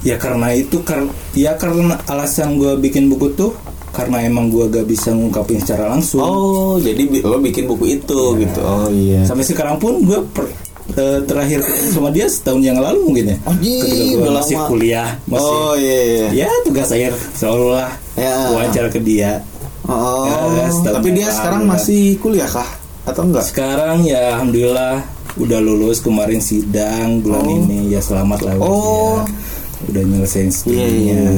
ya 0.02 0.18
karena 0.18 0.51
itu 0.51 0.82
kar 0.82 0.98
ya 1.30 1.55
karena 1.55 1.94
alasan 2.05 2.59
gue 2.59 2.74
bikin 2.76 3.06
buku 3.06 3.30
tuh 3.32 3.55
karena 3.89 4.18
emang 4.20 4.48
gua 4.48 4.66
gak 4.66 4.82
bisa 4.82 5.12
ngungkapin 5.12 5.62
secara 5.62 5.86
langsung 5.86 6.18
Oh, 6.18 6.74
jadi 6.76 7.06
bi- 7.06 7.22
lo 7.22 7.39
bikin 7.39 7.70
buku 7.70 7.86
itu 7.93 8.20
gitu. 8.34 8.60
Oh 8.60 8.90
iya. 8.90 9.22
sampai 9.22 9.44
sekarang 9.44 9.78
pun 9.78 10.02
gua 10.02 10.18
per- 10.26 10.51
eh, 10.93 11.22
terakhir 11.22 11.62
sama 11.86 12.10
dia 12.10 12.26
setahun 12.26 12.59
yang 12.60 12.82
lalu 12.82 12.98
mungkin 13.05 13.24
ya 13.28 13.36
Anjing, 13.44 13.78
ketika 13.78 14.02
udah 14.18 14.32
masih 14.34 14.56
kuliah 14.64 15.09
masih 15.24 15.55
Oh 15.55 15.74
iya. 15.76 16.01
iya. 16.02 16.26
ya 16.34 16.48
tugas 16.62 16.89
akhir 16.89 17.14
seolah 17.32 17.90
Ya. 18.12 18.34
wawancara 18.51 18.89
ke 18.89 18.98
dia 18.98 19.39
Oh, 19.84 20.26
Ya, 20.52 20.66
tapi 20.84 21.09
dia 21.10 21.28
sekarang 21.28 21.62
lalu 21.62 21.66
lah. 21.66 21.74
masih 21.74 22.02
kuliah 22.16 22.46
kah? 22.46 22.68
Atau 23.02 23.22
enggak? 23.24 23.42
sekarang 23.44 24.02
ya 24.02 24.36
alhamdulillah 24.36 25.02
udah 25.34 25.59
lulus 25.59 25.98
kemarin 25.98 26.38
sidang 26.38 27.18
bulan 27.18 27.42
Oh. 27.42 27.56
ini 27.59 27.88
ya 27.88 27.98
selamat 27.98 28.38
lah 28.42 28.54
Oh. 28.56 29.18
dia. 29.20 29.50
udah 29.82 30.02
nyelesain 30.04 30.46
Iya, 30.46 30.54
studinya 30.54 30.86
iya. 30.86 31.30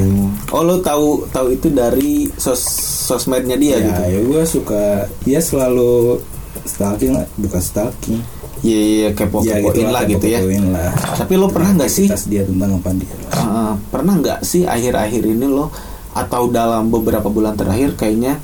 Oh, 0.51 0.61
lo 0.61 0.77
tahu 0.77 1.25
tahu 1.27 1.47
itu 1.51 1.67
dari 1.67 2.29
sos 2.31 2.61
sosmednya 3.01 3.55
dia 3.55 3.75
ya, 3.75 3.81
gitu. 3.83 4.01
ya 4.03 4.19
gue 4.21 4.41
suka 4.45 4.83
ya 5.23 5.39
selalu 5.39 6.21
stalking 6.63 7.17
bukan 7.35 7.57
stalking 7.59 8.21
Iya, 8.61 8.81
iya, 8.81 9.07
kepo-kepoin 9.11 9.87
lah 9.87 10.05
gitu 10.05 10.25
ya. 10.27 10.41
lah 10.67 10.89
Tapi 11.15 11.33
lo 11.33 11.45
pernah 11.47 11.73
nggak 11.75 11.89
sih? 11.91 12.05
Dia 12.25 12.41
tentang 12.43 12.77
apa 12.77 12.93
dia 12.93 13.09
Uh, 13.35 13.73
pernah 13.87 14.13
nggak 14.15 14.39
sih 14.41 14.61
akhir-akhir 14.63 15.21
ini 15.23 15.45
lo 15.45 15.69
atau 16.15 16.47
dalam 16.47 16.87
beberapa 16.87 17.27
bulan 17.27 17.53
terakhir 17.53 17.99
kayaknya 17.99 18.39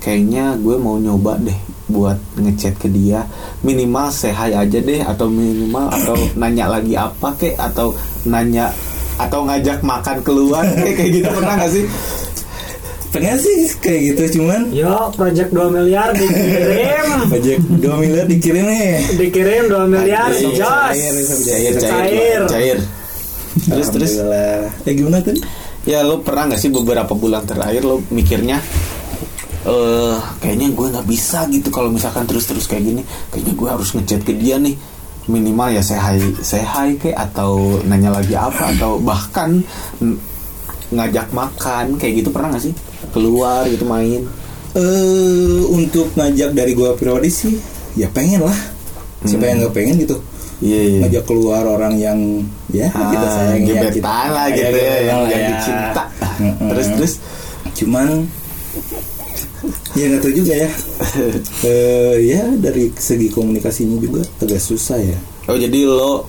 kayaknya 0.00 0.56
gue 0.56 0.80
mau 0.80 0.96
nyoba 0.96 1.36
deh 1.38 1.58
buat 1.90 2.16
ngechat 2.38 2.80
ke 2.80 2.88
dia 2.88 3.26
minimal 3.60 4.08
hi 4.08 4.56
aja 4.56 4.78
deh 4.80 5.04
atau 5.04 5.26
minimal 5.28 5.90
atau 5.92 6.16
nanya 6.40 6.66
lagi 6.70 6.96
apa 6.96 7.28
kek 7.36 7.60
atau 7.60 7.92
nanya 8.24 8.72
atau 9.20 9.44
ngajak 9.44 9.84
makan 9.84 10.24
keluar 10.24 10.64
kayak 10.64 10.96
kayak 10.96 11.10
gitu 11.20 11.28
pernah 11.36 11.54
nggak 11.60 11.70
sih 11.70 11.84
pengen 13.10 13.36
sih 13.36 13.58
kayak 13.82 14.00
gitu 14.14 14.38
cuman 14.38 14.70
Yo, 14.70 15.10
project 15.18 15.50
2 15.50 15.66
miliar 15.66 16.14
dikirim. 16.14 17.06
pajak 17.34 17.58
2 17.58 17.82
miliar 18.00 18.24
dikirim 18.30 18.64
nih 18.64 18.90
dikirim 19.18 19.62
2 19.66 19.92
miliar 19.92 20.30
jos. 20.30 20.54
cair, 20.54 21.12
cair 21.18 21.74
cair 21.74 21.74
Cair. 21.74 22.40
cair 22.46 22.78
terus 23.66 23.88
terus 23.90 24.12
Alhamdulillah. 24.14 24.86
eh 24.86 24.92
gimana 24.94 25.18
tadi 25.20 25.40
ya 25.88 26.04
lo 26.04 26.20
pernah 26.20 26.52
nggak 26.52 26.60
sih 26.60 26.68
beberapa 26.68 27.16
bulan 27.16 27.48
terakhir 27.48 27.82
lo 27.88 28.04
mikirnya 28.12 28.60
eh 29.60 30.16
kayaknya 30.40 30.72
gue 30.72 30.86
nggak 30.88 31.04
bisa 31.04 31.44
gitu 31.52 31.68
kalau 31.68 31.92
misalkan 31.92 32.24
terus-terus 32.24 32.64
kayak 32.64 32.80
gini. 32.80 33.02
Kayaknya 33.28 33.52
gue 33.52 33.68
harus 33.68 33.88
ngechat 33.92 34.24
ke 34.24 34.32
dia 34.32 34.56
nih. 34.56 34.72
Minimal 35.28 35.76
ya 35.76 35.82
saya 35.84 36.00
hai 36.00 36.18
saya 36.40 36.64
hai 36.64 36.96
ke 36.96 37.12
atau 37.12 37.78
nanya 37.84 38.08
lagi 38.08 38.32
apa 38.32 38.72
atau 38.72 38.96
bahkan 38.96 39.60
ngajak 40.88 41.28
makan. 41.36 42.00
Kayak 42.00 42.24
gitu 42.24 42.28
pernah 42.32 42.56
nggak 42.56 42.64
sih? 42.72 42.74
Keluar 43.12 43.68
gitu 43.68 43.84
main. 43.84 44.24
Eh 44.72 45.60
untuk 45.68 46.08
ngajak 46.16 46.56
dari 46.56 46.72
gua 46.72 46.96
pribadi 46.96 47.28
sih 47.28 47.54
ya 48.00 48.08
pengen 48.08 48.48
lah. 48.48 48.58
Siapa 49.28 49.44
yang 49.44 49.60
nggak 49.60 49.76
pengen 49.76 50.00
gitu 50.00 50.16
iya 50.60 50.80
iya. 50.86 50.98
Ngajak 51.02 51.24
keluar 51.24 51.64
orang 51.64 51.94
yang 51.96 52.18
ya 52.68 52.88
Ah, 52.92 53.08
kita 53.08 53.26
sayang 53.28 53.60
ya 53.60 53.66
gebetan 53.66 53.92
kita- 53.94 54.28
lah 54.30 54.46
ya, 54.46 54.54
gitu 54.54 54.78
ya, 54.78 54.96
yang, 55.02 55.20
yang 55.26 55.40
ya. 55.40 55.48
dicinta 55.50 56.02
terus 56.70 56.88
terus? 56.94 57.12
Cuman 57.74 58.06
ya 59.92 60.04
nggak 60.06 60.20
tahu 60.20 60.32
juga 60.34 60.54
ya. 60.56 60.70
Eh, 61.68 62.16
ya 62.28 62.42
dari 62.56 62.88
segi 62.94 63.28
komunikasinya 63.28 63.96
juga 63.96 64.22
agak 64.38 64.56
susah 64.58 64.96
ya. 64.96 65.18
Oh 65.46 65.56
jadi 65.56 65.84
lo 65.84 66.28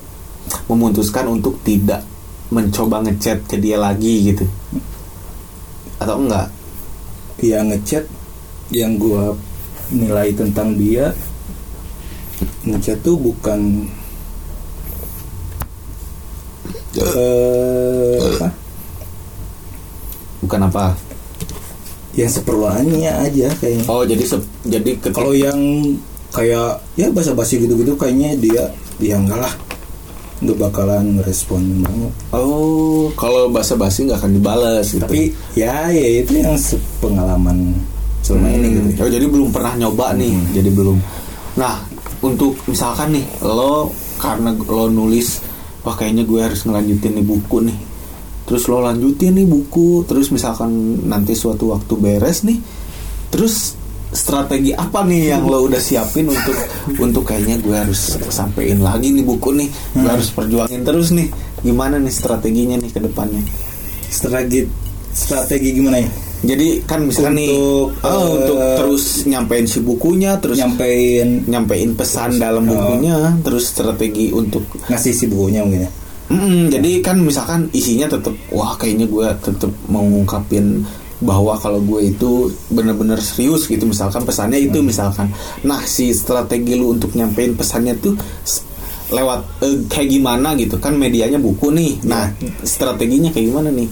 memutuskan 0.67 1.29
untuk 1.29 1.59
tidak 1.61 2.03
mencoba 2.49 2.99
ngechat 3.01 3.45
ke 3.45 3.55
dia 3.55 3.77
lagi 3.77 4.33
gitu? 4.33 4.43
Atau 5.97 6.19
enggak? 6.19 6.51
Ya 7.39 7.63
ngechat 7.63 8.03
yang 8.69 8.95
gua 8.95 9.35
nilai 9.87 10.31
tentang 10.31 10.75
dia 10.75 11.11
ngechat 12.63 12.99
tuh 13.01 13.15
bukan 13.15 13.85
eh 16.97 18.19
apa? 18.19 18.47
Bukan 20.41 20.61
apa? 20.65 20.85
Yang 22.11 22.41
seperluannya 22.41 23.11
aja 23.23 23.47
kayaknya. 23.57 23.85
Oh 23.87 24.03
jadi 24.03 24.23
se- 24.25 24.49
jadi 24.67 24.91
ketika 24.99 25.15
kalau 25.15 25.31
yang 25.31 25.55
kayak 26.31 26.79
ya 26.95 27.07
basa-basi 27.07 27.59
gitu-gitu 27.59 27.95
kayaknya 27.95 28.35
dia 28.35 28.63
ya 28.99 29.15
enggak 29.15 29.39
lah. 29.39 29.53
Nggak 30.41 30.57
bakalan 30.57 31.21
ngerespon 31.21 31.61
banget. 31.85 32.13
Oh, 32.33 33.13
kalau 33.13 33.47
bahasa 33.47 33.77
basi 33.77 34.09
nggak 34.09 34.19
akan 34.19 34.31
dibalas 34.35 34.89
gitu. 34.89 34.99
tapi 34.99 35.29
ya 35.53 35.87
ya 35.87 36.25
itu 36.25 36.41
yang 36.41 36.57
pengalaman 36.97 37.77
selama 38.25 38.49
ini 38.49 38.67
Hmm, 38.73 38.89
gitu 38.89 39.01
oh, 39.05 39.09
jadi 39.09 39.25
belum 39.29 39.49
pernah 39.53 39.73
nyoba 39.77 40.17
nih, 40.17 40.33
jadi 40.51 40.69
belum. 40.73 40.97
Nah, 41.57 41.85
untuk 42.21 42.57
misalkan 42.65 43.13
nih 43.13 43.25
lo 43.45 43.93
karena 44.17 44.49
lo 44.65 44.89
nulis, 44.89 45.41
wah 45.81 45.95
kayaknya 45.95 46.23
gue 46.25 46.39
harus 46.41 46.63
ngelanjutin 46.65 47.17
nih 47.17 47.25
buku 47.25 47.57
nih. 47.65 47.77
Terus 48.45 48.63
lo 48.67 48.83
lanjutin 48.83 49.37
nih 49.37 49.47
buku, 49.47 50.03
terus 50.09 50.27
misalkan 50.33 50.71
nanti 51.07 51.37
suatu 51.37 51.71
waktu 51.71 51.93
beres 51.95 52.43
nih, 52.43 52.59
terus 53.31 53.79
strategi 54.11 54.75
apa 54.75 55.07
nih 55.07 55.31
yang 55.31 55.47
lo 55.47 55.63
udah 55.63 55.79
siapin 55.79 56.27
untuk 56.27 56.57
untuk 56.99 57.23
kayaknya 57.23 57.63
gue 57.63 57.71
harus 57.71 58.19
sampein 58.27 58.83
lagi 58.83 59.15
nih 59.15 59.23
buku 59.23 59.55
nih, 59.55 59.69
gue 59.95 60.09
harus 60.09 60.29
perjuangin 60.35 60.83
terus 60.83 61.15
nih. 61.15 61.31
Gimana 61.61 62.01
nih 62.01 62.11
strateginya 62.11 62.75
nih 62.81 62.91
ke 62.91 62.99
depannya? 62.99 63.45
strategi 64.11 64.67
strategi 65.15 65.71
gimana 65.71 65.97
ya 66.03 66.11
Jadi 66.41 66.81
kan 66.89 67.05
misalkan 67.05 67.37
nih 67.37 67.53
Untuk, 67.53 68.01
oh, 68.01 68.09
eh, 68.09 68.29
untuk 68.33 68.57
terus 68.81 69.05
nyampein 69.29 69.65
si 69.69 69.79
bukunya, 69.85 70.31
terus 70.41 70.57
nyampein 70.57 71.45
nyampein 71.45 71.93
pesan 71.93 72.41
dalam 72.41 72.65
oh. 72.65 72.73
bukunya, 72.73 73.37
terus 73.45 73.69
strategi 73.69 74.33
untuk 74.33 74.65
ngasih 74.89 75.13
si 75.13 75.25
bukunya 75.29 75.61
mungkin 75.61 75.85
ya? 75.85 75.91
Mm, 76.31 76.71
jadi 76.71 76.91
kan 77.03 77.19
misalkan 77.19 77.67
isinya 77.75 78.07
tetap 78.07 78.31
wah 78.55 78.73
kayaknya 78.79 79.03
gue 79.05 79.27
tetap 79.43 79.71
mau 79.91 80.01
ngungkapin 80.01 80.79
bahwa 81.21 81.53
kalau 81.59 81.77
gue 81.83 82.09
itu 82.09 82.49
bener-bener 82.73 83.21
serius 83.21 83.69
gitu. 83.69 83.85
Misalkan 83.85 84.25
pesannya 84.25 84.57
itu 84.57 84.81
misalkan. 84.81 85.29
Nah 85.61 85.85
si 85.85 86.09
strategi 86.15 86.73
lu 86.73 86.97
untuk 86.97 87.13
nyampein 87.13 87.53
pesannya 87.53 87.93
tuh 88.01 88.17
lewat 89.11 89.61
eh, 89.61 89.77
kayak 89.91 90.09
gimana 90.09 90.57
gitu. 90.57 90.81
Kan 90.81 90.97
medianya 90.97 91.37
buku 91.37 91.69
nih. 91.69 92.01
Nah 92.07 92.33
strateginya 92.65 93.29
kayak 93.29 93.45
gimana 93.51 93.69
nih 93.69 93.85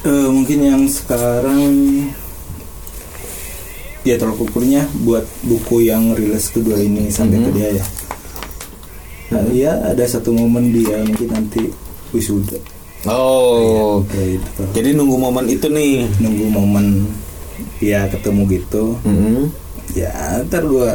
Eh, 0.00 0.28
mungkin 0.32 0.58
yang 0.64 0.82
sekarang 0.88 1.64
ya 4.00 4.16
tolak 4.16 4.40
ukurnya 4.40 4.88
buat 5.04 5.28
buku 5.44 5.84
yang 5.84 6.16
rilis 6.16 6.48
kedua 6.48 6.80
ini 6.80 7.12
sampai 7.12 7.36
ke 7.36 7.50
Mhm. 7.52 7.56
dia 7.56 7.68
ya. 7.76 7.86
Nah, 9.30 9.44
ya 9.52 9.72
ada 9.84 10.04
satu 10.08 10.32
momen 10.32 10.72
dia 10.72 11.04
mungkin 11.04 11.28
nanti 11.28 11.68
wisuda. 12.16 12.56
Oh. 13.04 14.00
Kayak 14.08 14.40
gitu. 14.40 14.62
Jadi 14.80 14.88
nunggu 14.96 15.16
momen 15.20 15.46
itu 15.52 15.68
nih. 15.68 16.08
Nunggu 16.16 16.48
momen 16.48 16.86
ya 17.80 18.08
ketemu 18.08 18.42
gitu. 18.50 18.96
Mm-mm. 19.04 19.52
ya 19.90 20.38
ntar 20.46 20.62
gua 20.70 20.94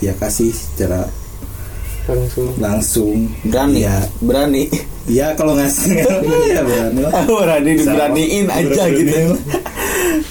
ya 0.00 0.16
kasih 0.16 0.48
secara 0.48 1.04
langsung. 2.06 2.48
Langsung. 2.60 3.16
Berani. 3.44 3.80
Ya 3.80 3.96
berani. 4.20 4.62
Ya 5.04 5.26
kalau 5.36 5.52
ngasih 5.56 6.00
ya 6.52 6.60
berani 6.60 6.98
lah. 7.04 7.12
Berani 7.24 7.70
diberaniin 7.76 8.46
aja 8.48 8.82
gitu. 8.88 9.16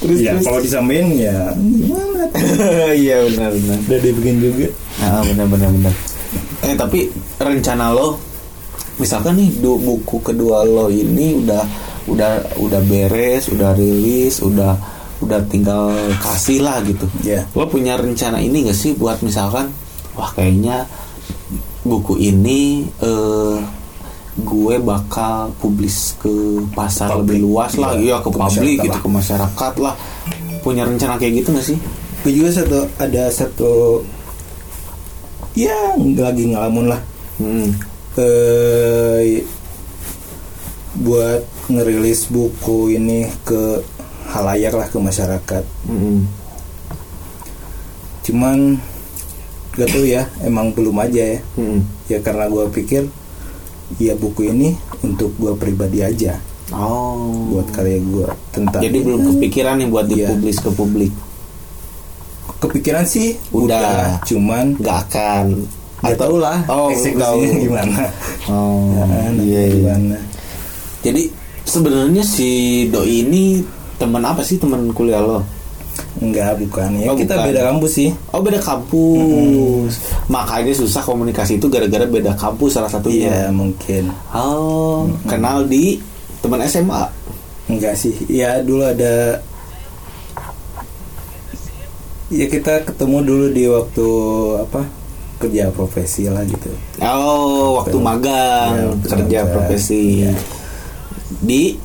Terus 0.01 0.17
ya 0.19 0.31
terus. 0.35 0.45
kalau 0.45 0.59
disampaikan 0.59 1.09
ya 1.13 1.37
gimana? 1.53 2.23
Iya 3.03 3.17
benar 3.29 3.49
benar. 3.53 3.77
Udah 3.85 3.99
dibikin 4.01 4.35
juga. 4.41 4.67
Ah 4.99 5.21
benar 5.21 5.45
benar 5.49 5.69
benar. 5.71 5.93
Eh 6.63 6.73
tapi 6.73 6.99
rencana 7.37 7.93
lo 7.93 8.17
misalkan 8.97 9.37
nih 9.37 9.49
du- 9.57 9.81
buku 9.81 10.21
kedua 10.21 10.61
lo 10.65 10.89
ini 10.89 11.37
udah 11.41 11.63
udah 12.05 12.31
udah 12.61 12.81
beres 12.85 13.49
udah 13.49 13.73
rilis 13.73 14.41
udah 14.41 14.77
udah 15.21 15.39
tinggal 15.47 15.93
kasih 16.19 16.61
lah 16.61 16.81
gitu. 16.81 17.05
Ya 17.21 17.45
lo 17.53 17.65
punya 17.65 17.97
rencana 17.97 18.41
ini 18.41 18.65
gak 18.65 18.77
sih 18.77 18.93
buat 18.93 19.21
misalkan 19.21 19.69
wah 20.13 20.29
kayaknya 20.33 20.85
buku 21.83 22.13
ini 22.19 22.87
eh 23.03 23.57
gue 24.33 24.75
bakal 24.81 25.53
publis 25.61 26.17
ke 26.17 26.33
pasar 26.73 27.13
Publik. 27.13 27.37
lebih 27.37 27.39
luas 27.45 27.71
lah 27.77 27.93
Iya, 27.93 28.01
iya 28.01 28.15
ke 28.17 28.29
ke 28.33 28.37
publik 28.41 28.75
gitu 28.81 28.97
lah. 28.97 29.03
ke 29.05 29.09
masyarakat 29.13 29.73
lah 29.77 29.95
punya 30.65 30.83
rencana 30.89 31.21
kayak 31.21 31.43
gitu 31.43 31.49
gak 31.53 31.65
sih 31.69 31.77
gue 32.25 32.31
juga 32.33 32.49
satu 32.55 32.79
ada 32.97 33.23
satu 33.29 34.01
ya 35.53 35.93
lagi 35.99 36.49
ngalamun 36.49 36.89
lah 36.89 37.01
hmm. 37.37 37.67
eh 38.17 39.45
buat 40.97 41.41
ngerilis 41.69 42.29
buku 42.29 42.97
ini 42.97 43.29
ke 43.45 43.81
halayak 44.33 44.73
lah 44.73 44.87
ke 44.89 44.97
masyarakat 44.97 45.63
Mm-mm. 45.89 46.25
cuman 48.25 48.81
gak 49.73 49.87
tau 49.87 50.03
ya 50.03 50.21
emang 50.39 50.69
belum 50.69 50.93
aja 50.99 51.23
ya 51.29 51.39
Mm-mm. 51.55 51.81
ya 52.05 52.17
karena 52.19 52.45
gue 52.45 52.65
pikir 52.71 53.03
ya 53.95 54.13
buku 54.13 54.47
ini 54.47 54.73
untuk 55.01 55.33
gue 55.35 55.53
pribadi 55.53 55.99
aja 55.99 56.37
Oh. 56.71 57.51
buat 57.51 57.69
karya 57.69 57.99
gue 57.99 58.25
tentang 58.49 58.79
Jadi 58.79 58.97
belum 58.97 59.21
kepikiran 59.29 59.77
nih 59.77 59.87
buat 59.87 60.05
Iya. 60.07 60.31
dipublis 60.31 60.57
ke 60.57 60.71
publik. 60.71 61.13
kepikiran 62.59 63.03
sih 63.03 63.35
Udah. 63.51 63.59
udah, 63.59 63.99
cuman 64.23 64.65
Gak 64.77 64.97
akan. 65.05 65.45
nggak 65.99 66.17
tahu 66.17 66.35
lah 66.37 66.63
Oh, 66.65 66.87
eksekusinya 66.89 67.19
tahu. 67.21 67.61
gimana 67.61 67.99
Oh. 68.45 68.91
Ya, 68.91 69.03
nanti 69.05 69.43
iya, 69.45 69.61
iya. 69.61 69.71
gimana 69.73 70.17
Jadi 70.99 71.23
sebenarnya 71.63 72.23
si 72.23 72.49
doi 72.87 73.21
ini 73.21 73.59
teman 73.95 74.19
apa 74.21 74.39
sih 74.41 74.55
teman 74.55 74.87
kuliah 74.89 75.19
lo? 75.19 75.43
Enggak, 76.23 76.55
bukan 76.57 76.89
ya. 76.95 77.07
Oh, 77.07 77.15
kita 77.15 77.35
bukan. 77.35 77.45
beda 77.45 77.61
kampus 77.67 77.91
sih. 77.93 78.09
Oh 78.31 78.39
beda 78.39 78.59
kampus. 78.59 79.91
Makanya 80.25 80.71
susah 80.71 81.03
komunikasi 81.03 81.57
itu 81.57 81.67
gara-gara 81.67 82.07
beda 82.07 82.31
kampus 82.33 82.71
salah 82.73 82.87
Iya, 82.87 82.95
satunya. 82.95 83.51
mungkin. 83.51 84.07
Oh, 84.31 85.03
kenal 85.25 85.67
di 85.67 85.99
teman 86.39 86.63
SMA. 86.63 87.03
Enggak 87.65 87.93
sih. 87.93 88.15
Ya 88.25 88.57
dulu 88.57 88.83
ada 88.83 89.43
Ya 92.29 92.47
kita 92.47 92.81
ketemu 92.81 93.17
dulu 93.21 93.45
di 93.49 93.63
waktu 93.67 94.07
apa? 94.59 94.81
kerja 95.35 95.67
profesi 95.69 96.23
lah 96.25 96.39
gitu. 96.43 96.71
Oh, 97.03 97.75
waktu 97.77 97.93
Ya, 97.93 98.01
magang 98.01 98.71
waktu 98.95 99.07
kerja 99.11 99.39
magang. 99.39 99.51
profesi 99.51 100.23
Iya. 100.23 100.31
di 101.37 101.75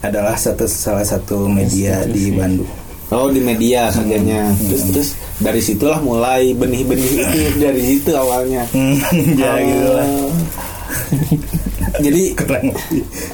Adalah 0.00 0.32
satu 0.32 0.64
salah 0.64 1.04
satu 1.04 1.44
media 1.44 2.08
di 2.08 2.32
Bandung. 2.32 2.64
Oh 3.10 3.28
di 3.30 3.40
media 3.42 3.90
kerjanya. 3.90 4.54
Terus 4.56 4.82
terus 4.90 5.08
dari 5.42 5.60
situlah 5.62 5.98
mulai 6.02 6.54
benih-benih 6.54 7.12
itu 7.22 7.38
dari 7.64 7.82
situ 7.82 8.10
awalnya. 8.14 8.64
ya 9.36 9.52
gitu 9.60 9.88
lah. 9.90 10.06
Jadi, 12.00 12.32
Keren. 12.32 12.72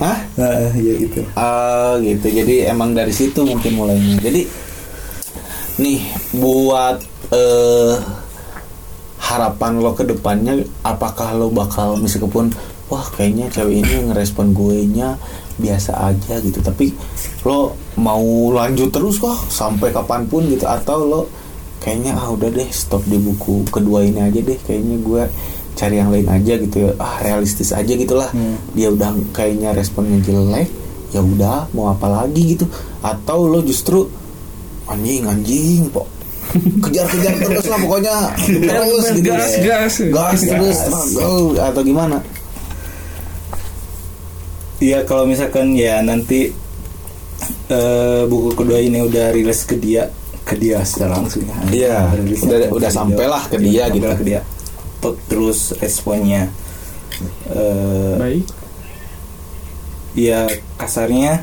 hah? 0.03 0.19
Nah, 0.37 0.73
ya 0.75 0.93
gitu. 0.99 1.21
Ah 1.39 1.95
gitu. 2.03 2.27
Jadi 2.27 2.67
emang 2.67 2.93
dari 2.93 3.15
situ 3.15 3.47
mungkin 3.47 3.79
mulainya. 3.79 4.19
Jadi 4.21 4.43
nih 5.77 6.01
buat 6.41 6.99
eh 7.31 7.95
harapan 9.21 9.83
lo 9.83 9.93
ke 9.93 10.07
depannya 10.07 10.63
apakah 10.87 11.35
lo 11.35 11.51
bakal 11.51 11.99
meskipun 11.99 12.55
wah 12.87 13.03
kayaknya 13.19 13.51
cewek 13.51 13.83
ini 13.83 14.09
ngerespon 14.09 14.55
gue 14.55 14.87
nya 14.87 15.19
biasa 15.57 15.93
aja 16.13 16.41
gitu. 16.41 16.61
Tapi 16.61 16.93
lo 17.45 17.77
mau 18.01 18.53
lanjut 18.53 18.93
terus 18.93 19.17
kok 19.17 19.49
sampai 19.49 19.93
kapan 19.93 20.29
pun 20.29 20.45
gitu. 20.49 20.69
Atau 20.69 21.05
lo 21.05 21.21
kayaknya 21.81 22.17
ah 22.17 22.33
udah 22.33 22.49
deh 22.51 22.69
stop 22.73 23.05
di 23.05 23.17
buku 23.21 23.67
kedua 23.69 24.05
ini 24.05 24.21
aja 24.21 24.41
deh. 24.41 24.59
Kayaknya 24.61 24.97
gue 25.01 25.23
cari 25.77 25.97
yang 26.01 26.09
lain 26.13 26.29
aja 26.29 26.53
gitu 26.61 26.77
ya. 26.87 26.91
Ah 27.01 27.21
realistis 27.21 27.73
aja 27.73 27.93
gitulah. 27.93 28.31
Dia 28.77 28.93
udah 28.93 29.17
kayaknya 29.33 29.73
responnya 29.73 30.21
jelek. 30.23 30.69
Ya 31.15 31.25
udah 31.25 31.71
mau 31.73 31.93
apa 31.93 32.07
lagi 32.09 32.57
gitu. 32.57 32.69
Atau 33.01 33.49
lo 33.49 33.65
justru 33.65 34.05
anjing 34.87 35.27
anjing 35.27 35.91
pok 35.91 36.07
kejar-kejar 36.57 37.43
terus 37.43 37.67
lah 37.67 37.79
pokoknya. 37.83 38.17
Terus 38.39 39.07
gitu. 39.19 39.35
gas, 39.35 39.53
gas. 39.61 39.95
gas 40.09 40.41
terus 40.47 40.79
atau 41.59 41.83
gimana 41.83 42.23
Iya 44.79 45.03
kalau 45.03 45.25
misalkan 45.25 45.73
ya 45.73 46.01
nanti 46.01 46.53
eh, 47.67 48.23
buku 48.25 48.53
kedua 48.55 48.79
ini 48.79 49.01
udah 49.01 49.31
rilis 49.31 49.63
ke 49.63 49.75
dia 49.75 50.09
ke 50.43 50.55
dia 50.55 50.79
secara 50.81 51.17
langsung 51.17 51.43
ya. 51.43 51.57
Iya, 51.67 51.95
udah- 52.39 52.71
ke 52.71 52.77
udah 52.77 52.87
dia. 52.87 52.95
sampailah 52.95 53.43
ke 53.47 53.57
dia 53.59 53.83
Sampailah 53.85 53.91
gitu. 53.91 54.09
ke 54.15 54.25
dia. 54.25 54.41
Te- 54.97 55.21
Terus 55.27 55.59
responnya 55.75 56.43
eh, 57.49 58.15
Baik. 58.17 58.45
ya 60.15 60.45
kasarnya 60.77 61.41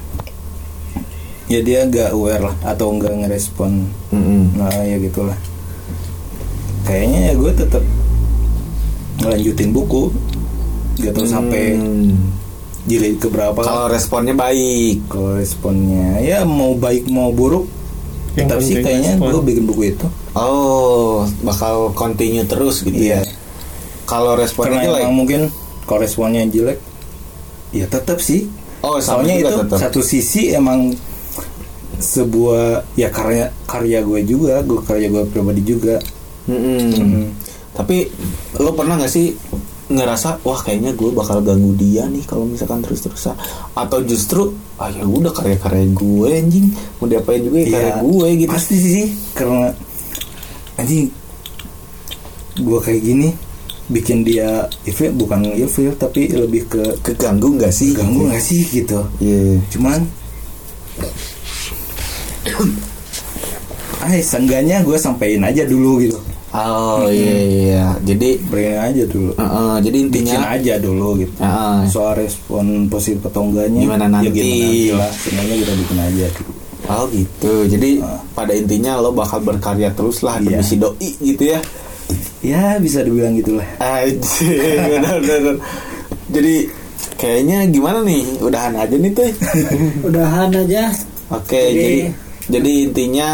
ya 1.46 1.60
dia 1.60 1.86
gak 1.86 2.10
aware 2.12 2.42
lah 2.44 2.56
atau 2.64 2.90
nggak 2.92 3.14
ngerespon 3.20 3.86
Mm-mm. 4.10 4.54
nah 4.56 4.72
ya 4.80 4.98
gitulah 4.98 5.38
kayaknya 6.84 7.30
ya 7.30 7.34
gue 7.36 7.52
tetap 7.54 7.84
ngelanjutin 9.20 9.70
buku 9.70 10.10
gak 11.00 11.12
tau 11.12 11.26
sampai 11.26 11.76
Hmm. 11.76 12.18
Jilid 12.84 13.16
keberapa 13.18 13.56
kalau 13.58 13.88
responnya 13.88 14.36
baik 14.36 15.08
kalau 15.08 15.40
responnya 15.40 16.20
ya 16.20 16.44
mau 16.44 16.76
baik 16.76 17.08
mau 17.08 17.32
buruk 17.32 17.66
Yang 18.34 18.38
tetap 18.44 18.60
sih 18.60 18.76
kayaknya 18.82 19.12
gue 19.16 19.42
bikin 19.42 19.64
buku 19.64 19.84
itu 19.94 20.08
oh 20.34 21.24
bakal 21.42 21.94
continue 21.94 22.44
terus 22.44 22.82
gitu 22.82 22.92
Iya. 22.92 23.24
ya 23.24 23.32
kalau 24.04 24.36
responnya 24.36 24.82
karena 24.82 24.88
jelek 24.90 25.02
emang 25.06 25.16
mungkin 25.16 25.42
kalau 25.86 26.00
responnya 26.02 26.44
jelek 26.46 26.80
ya 27.72 27.86
tetap 27.88 28.20
sih 28.20 28.52
oh 28.84 29.00
soalnya 29.00 29.40
itu 29.40 29.54
tetap. 29.64 29.78
satu 29.80 30.02
sisi 30.04 30.52
emang 30.52 30.92
sebuah 31.94 32.84
ya 32.94 33.08
karya 33.08 33.48
karya 33.64 34.04
gue 34.04 34.20
juga 34.26 34.60
gue 34.60 34.80
karya 34.84 35.08
gue 35.08 35.24
pribadi 35.30 35.62
juga 35.64 35.96
Mm-mm. 36.50 36.92
Mm. 36.92 37.26
tapi 37.72 38.12
lo 38.60 38.76
pernah 38.76 39.00
nggak 39.00 39.08
sih 39.08 39.32
ngerasa 39.92 40.40
wah 40.48 40.60
kayaknya 40.64 40.96
gue 40.96 41.12
bakal 41.12 41.44
ganggu 41.44 41.76
dia 41.76 42.08
nih 42.08 42.24
kalau 42.24 42.48
misalkan 42.48 42.80
terus 42.80 43.04
terusan 43.04 43.36
atau 43.76 44.00
justru 44.04 44.56
ah 44.80 44.88
ya 44.88 45.04
udah 45.04 45.32
karya-karya 45.36 45.92
gue 45.92 46.30
anjing. 46.40 46.68
Mau 47.00 47.08
diapain 47.12 47.44
juga 47.44 47.58
ya 47.60 47.68
karya 47.68 47.84
Iya, 47.84 47.96
gue 48.00 48.28
gitu. 48.40 48.52
pasti 48.52 48.76
sih 48.80 49.08
karena 49.36 49.76
anjing 50.80 51.12
gue 52.54 52.80
kayak 52.80 53.02
gini 53.02 53.30
bikin 53.92 54.24
dia 54.24 54.64
ilfil 54.88 55.12
bukan 55.14 55.44
ilfil 55.52 55.92
tapi 56.00 56.32
lebih 56.32 56.72
ke 56.72 56.84
keganggu 57.04 57.60
nggak 57.60 57.74
sih? 57.76 57.92
Ganggu 57.92 58.32
nggak 58.32 58.40
sih 58.44 58.64
gitu. 58.72 59.04
Iya. 59.20 59.60
cuman 59.68 60.00
ah 64.04 64.12
seenggaknya 64.20 64.84
gue 64.84 64.98
sampein 65.00 65.44
aja 65.44 65.64
dulu 65.64 66.00
gitu 66.04 66.20
Oh 66.54 67.10
iya 67.10 67.36
iya. 67.42 67.86
Jadi 68.00 68.38
beriin 68.46 68.78
aja 68.78 69.04
dulu 69.04 69.34
uh, 69.34 69.42
uh, 69.42 69.74
jadi 69.78 69.98
bikin 70.06 70.30
intinya 70.30 70.54
aja 70.54 70.74
dulu 70.78 71.18
gitu 71.18 71.34
uh, 71.42 71.82
soal 71.88 72.14
respon 72.16 72.86
positif 72.88 73.26
atau 73.26 73.50
enggaknya 73.50 73.82
Gimana 73.82 74.06
nanti? 74.08 74.30
ya 74.30 74.32
gimana 74.32 74.62
nanti 74.62 74.92
lah 74.94 75.12
sebenarnya 75.18 75.56
kita 75.58 75.74
bikin 75.76 75.98
aja 76.00 76.26
dulu 76.32 76.52
oh 76.84 77.06
gitu. 77.10 77.54
Jadi 77.66 77.90
pada 78.32 78.54
intinya 78.54 78.92
lo 78.98 79.10
bakal 79.10 79.40
berkarya 79.40 79.90
terus 79.92 80.22
lah 80.22 80.38
demi 80.38 80.54
Iya. 80.54 80.62
si 80.62 80.76
doi 80.76 81.10
gitu 81.18 81.44
ya. 81.48 81.60
ya 82.44 82.64
bisa 82.78 83.02
dibilang 83.02 83.34
gitulah 83.34 83.66
Aja. 83.80 84.46
benar. 84.94 85.58
Jadi 86.30 86.56
kayaknya 87.16 87.66
gimana 87.66 88.04
nih? 88.04 88.22
Udahan 88.38 88.76
aja 88.76 88.94
nih 88.94 89.10
tuh. 89.10 89.26
udahan 90.08 90.52
aja 90.54 90.92
Oke, 91.32 91.58
Jadi- 91.72 91.74
jadi 91.74 91.98
jadi 92.44 92.72
intinya 92.84 93.30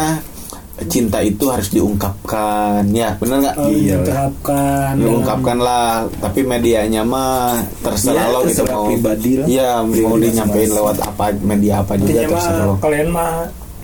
cinta 0.82 1.20
itu 1.20 1.44
harus 1.44 1.68
diungkapkan 1.68 2.86
ya, 2.88 3.12
benar 3.16 3.36
nggak? 3.42 3.54
oh, 3.54 3.68
Iya. 3.68 3.96
diterapkan 3.98 4.92
Diungkapkan 4.96 5.58
lah, 5.58 5.88
tapi 6.16 6.40
medianya 6.42 7.02
mah 7.02 7.52
terserah 7.80 8.16
Ya, 8.22 8.30
lo 8.30 8.40
gitu 8.42 8.62
terserah 8.62 8.74
mau. 8.74 8.86
pribadi 8.86 9.30
lah. 9.34 9.46
Iya, 9.46 9.70
mau 9.82 10.14
masing-masing. 10.16 10.70
lewat 10.72 10.96
apa 11.02 11.24
media 11.38 11.74
apa 11.78 11.92
juga 11.94 12.08
Intinya 12.10 12.28
terserah 12.32 12.64
lo. 12.64 12.74
kalian 12.78 13.08
mah 13.10 13.32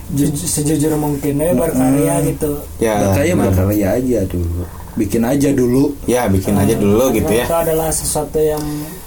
ju- 0.09 0.33
sejujur 0.33 0.93
mungkin 0.95 1.33
ya 1.35 1.51
berkarya 1.53 2.13
gitu 2.25 2.51
Ya, 2.77 2.93
berkarya 3.03 3.33
berkarya 3.35 3.87
aja 3.93 4.19
dulu 4.25 4.63
bikin 4.97 5.23
aja 5.23 5.49
dulu. 5.53 5.93
Ya 6.09 6.25
bikin 6.27 6.57
aja 6.57 6.73
dulu 6.73 7.13
gitu 7.13 7.29
ya. 7.29 7.45
itu 7.45 7.55
adalah 7.55 7.89
sesuatu 7.93 8.41
yang 8.41 8.59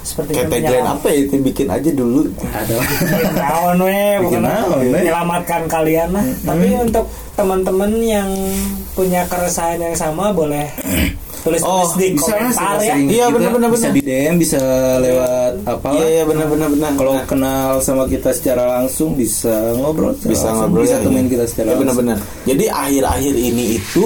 seperti 0.07 0.31
Kayak 0.39 0.49
tagline 0.55 0.89
apa 0.89 1.07
ya 1.11 1.19
itu 1.27 1.35
bikin 1.43 1.69
aja 1.69 1.91
dulu. 1.91 2.21
ada. 2.55 2.75
Naon 3.37 3.79
we 3.83 4.01
Bikin 4.25 4.41
bukan 4.41 4.43
menyelamatkan 4.95 5.63
kalian 5.67 6.09
lah. 6.15 6.27
Tapi 6.47 6.67
untuk 6.79 7.05
teman-teman 7.35 7.93
yang 8.01 8.31
punya 8.95 9.27
keresahan 9.27 9.83
yang 9.83 9.97
sama 9.99 10.31
boleh 10.31 10.71
tulis 11.41 11.61
Oh, 11.63 11.89
di 11.95 12.13
bisa 12.13 12.33
komentar 12.33 12.77
ya. 12.77 12.93
Sering 12.93 13.07
Iya, 13.07 13.25
kita 13.27 13.35
benar, 13.35 13.51
benar, 13.57 13.69
bisa 13.73 13.89
di 13.89 14.01
DM 14.01 14.35
bisa 14.37 14.61
lewat 14.99 15.53
apa? 15.65 15.89
Iya 15.93 16.07
iya 16.11 16.23
benar 16.25 16.47
benar 16.47 16.69
benar. 16.69 16.91
kalau 16.95 17.15
Benar. 17.17 17.27
kenal 17.27 17.71
sama 17.81 18.05
kita 18.05 18.31
secara 18.31 18.63
langsung 18.77 19.15
bisa 19.15 19.55
ngobrol 19.75 20.13
secara 20.13 20.31
bisa 20.31 20.45
langsung, 20.47 20.61
ngobrol 20.67 20.83
bisa 20.85 20.97
ya, 20.97 21.03
temuin 21.03 21.23
iya. 21.23 21.33
kita 21.33 21.45
secara 21.47 21.65
Ya, 21.65 21.71
langsung. 21.71 21.83
benar-benar 21.83 22.19
jadi 22.45 22.65
akhir-akhir 22.69 23.35
ini 23.35 23.65
itu 23.75 24.03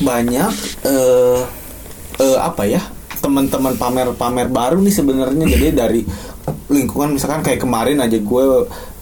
banyak 0.00 0.50
eh 0.82 1.40
eh, 2.18 2.38
apa 2.38 2.62
ya 2.64 2.82
teman-teman 3.18 3.74
pamer-pamer 3.74 4.46
baru 4.46 4.78
nih 4.78 4.94
sebenarnya. 4.94 5.44
Jadi 5.44 5.66
dari 5.74 6.00
lingkungan 6.68 7.12
misalkan 7.12 7.42
kayak 7.42 7.60
kemarin 7.60 7.98
aja 7.98 8.14
gue 8.14 8.44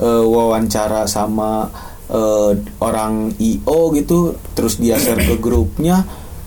eh, 0.00 0.24
wawancara 0.24 1.04
sama 1.04 1.68
eh, 2.08 2.50
orang 2.80 3.30
IO 3.36 3.92
gitu 3.92 4.32
terus 4.52 4.76
dia 4.76 4.96
share 4.96 5.20
ke 5.20 5.36
grupnya 5.36 6.00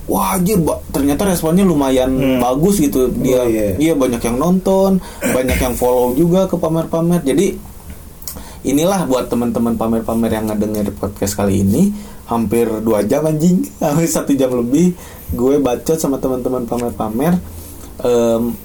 Wah 0.09 0.33
anjir, 0.35 0.57
ternyata 0.89 1.29
responnya 1.29 1.61
lumayan 1.61 2.09
bagus 2.41 2.81
gitu. 2.81 3.13
Dia 3.13 3.39
Oh, 3.39 3.47
iya. 3.47 3.77
iya 3.77 3.93
banyak 3.93 4.17
yang 4.19 4.41
nonton, 4.41 4.97
banyak 5.21 5.57
yang 5.61 5.77
follow 5.77 6.17
juga 6.17 6.49
ke 6.49 6.57
pamer-pamer. 6.57 7.21
Jadi 7.21 7.53
inilah 8.65 9.05
buat 9.05 9.29
teman-teman 9.29 9.77
pamer-pamer 9.77 10.31
yang 10.33 10.49
ngedenger 10.49 10.91
podcast 10.97 11.37
kali 11.37 11.63
ini 11.63 11.93
hampir 12.27 12.67
dua 12.83 13.07
jam 13.07 13.23
anjing 13.23 13.63
hampir 13.79 14.09
satu 14.09 14.35
jam 14.35 14.51
lebih 14.51 14.91
gue 15.31 15.55
bacot 15.61 15.95
sama 15.95 16.19
teman-teman 16.19 16.67
pamer-pamer 16.67 17.39
Em, 17.99 18.55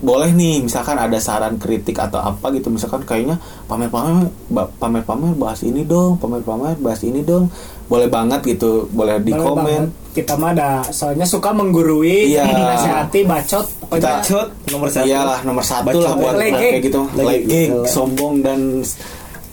boleh 0.00 0.30
nih 0.30 0.62
misalkan 0.62 0.96
ada 0.96 1.16
saran 1.16 1.54
kritik 1.54 1.94
atau 1.94 2.16
apa 2.18 2.48
gitu 2.50 2.68
misalkan 2.68 3.00
kayaknya 3.02 3.36
pamer-pamer 3.64 4.16
ba- 4.46 4.72
pamer-pamer 4.74 5.32
bahas 5.34 5.60
ini 5.60 5.84
dong 5.84 6.16
pamer-pamer 6.16 6.72
bahas 6.76 7.00
ini 7.02 7.20
dong 7.20 7.52
boleh 7.84 8.06
banget 8.06 8.40
gitu 8.46 8.88
boleh 8.88 9.18
di 9.18 9.28
Boleh 9.28 9.44
komen 9.44 9.64
banget. 9.84 10.14
kita 10.16 10.32
mah 10.34 10.50
ada 10.50 10.70
soalnya 10.86 11.24
suka 11.24 11.52
menggurui 11.52 12.32
Iya. 12.32 12.48
nasihati 12.48 13.20
bacot 13.22 13.66
pokoknya 13.78 14.02
Bacot 14.18 14.48
nomor 14.68 14.88
satu. 14.88 15.04
iyalah 15.04 15.38
nomor 15.42 15.62
satu 15.62 15.86
Bacot. 15.86 16.00
lah 16.00 16.14
buat 16.14 16.34
Legek. 16.34 16.70
kayak 16.70 16.82
gitu 16.82 17.00
Legek. 17.14 17.68
sombong 17.84 18.34
dan 18.40 18.60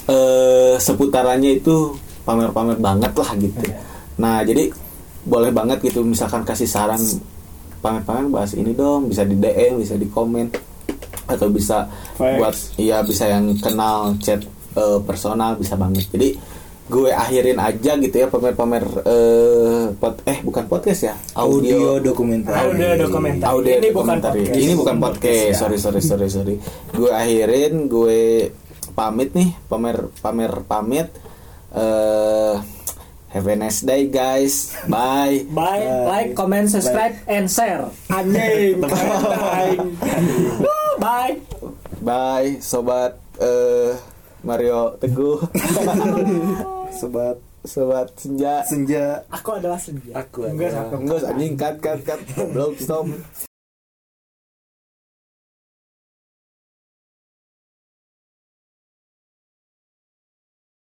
eh, 0.07 0.73
seputarannya 0.77 1.51
itu 1.57 1.91
pamer-pamer 2.23 2.77
banget 2.77 3.11
lah 3.11 3.31
gitu 3.35 3.59
nah 4.15 4.41
jadi 4.41 4.71
boleh 5.23 5.51
banget 5.51 5.83
gitu 5.83 6.01
misalkan 6.01 6.41
kasih 6.41 6.65
saran 6.65 6.99
pamer-pamer 7.77 8.27
bahas 8.29 8.51
ini 8.51 8.71
dong 8.71 9.07
bisa 9.07 9.21
di 9.21 9.33
DM 9.33 9.77
bisa 9.77 9.93
di 9.93 10.05
komen 10.05 10.49
atau 11.25 11.47
bisa 11.47 11.91
buat 12.15 12.55
iya 12.75 13.01
bisa 13.01 13.27
yang 13.27 13.51
kenal 13.57 14.15
chat 14.17 14.41
eh, 14.73 14.99
personal 15.01 15.55
bisa 15.55 15.75
banget. 15.75 16.07
Jadi 16.07 16.29
gue 16.87 17.11
akhirin 17.11 17.59
aja 17.59 17.99
gitu 17.99 18.15
ya 18.15 18.27
pamer-pamer 18.27 18.79
eh, 19.03 19.85
pod- 19.93 20.23
eh 20.23 20.39
bukan 20.39 20.63
podcast 20.65 21.01
ya? 21.03 21.15
Audio 21.33 21.99
dokumenter. 21.99 22.55
Audio 22.55 22.95
dokumenter. 22.97 23.43
audio 23.45 23.73
Ini 23.75 23.89
bukan 23.91 24.17
podcast. 24.17 24.55
ini 24.55 24.73
bukan 24.73 24.95
podcast. 24.97 25.55
Sorry 25.57 25.77
sorry 25.77 25.99
sorry 25.99 26.27
sorry. 26.27 26.55
Gue 26.89 27.11
akhirin 27.11 27.87
gue 27.87 28.49
pamit 28.93 29.35
nih 29.35 29.51
pamer 29.67 30.09
pamer 30.17 30.63
pamit 30.63 31.07
eh 31.69 32.55
have 33.37 33.45
a 33.45 33.55
nice 33.55 33.85
day 33.85 34.09
guys. 34.09 34.73
Bye. 34.89 35.45
Bye, 35.53 35.85
like, 36.09 36.29
comment, 36.33 36.65
subscribe, 36.65 37.13
and 37.29 37.45
share. 37.45 37.85
Anjing. 38.09 38.81
Bye. 38.81 39.77
Bye. 40.97 41.37
bye 42.01 42.57
sobat 42.57 43.21
eh 43.37 43.93
Mario 44.41 44.97
Teguh. 44.97 45.45
Sobat 46.97 47.37
sobat 47.61 48.09
senja. 48.17 48.65
Senja. 48.65 49.21
Aku 49.29 49.61
adalah 49.61 49.77
senja. 49.77 50.09
Aku 50.17 50.49
Enggak, 50.49 50.73
adalah- 50.73 50.97
enggak 50.97 51.17
usah. 51.21 51.29
Anjing 51.37 51.53
cut 51.53 51.75
cut 51.77 51.99
cut. 52.01 52.19
Belum 52.33 52.73
stop 52.81 53.05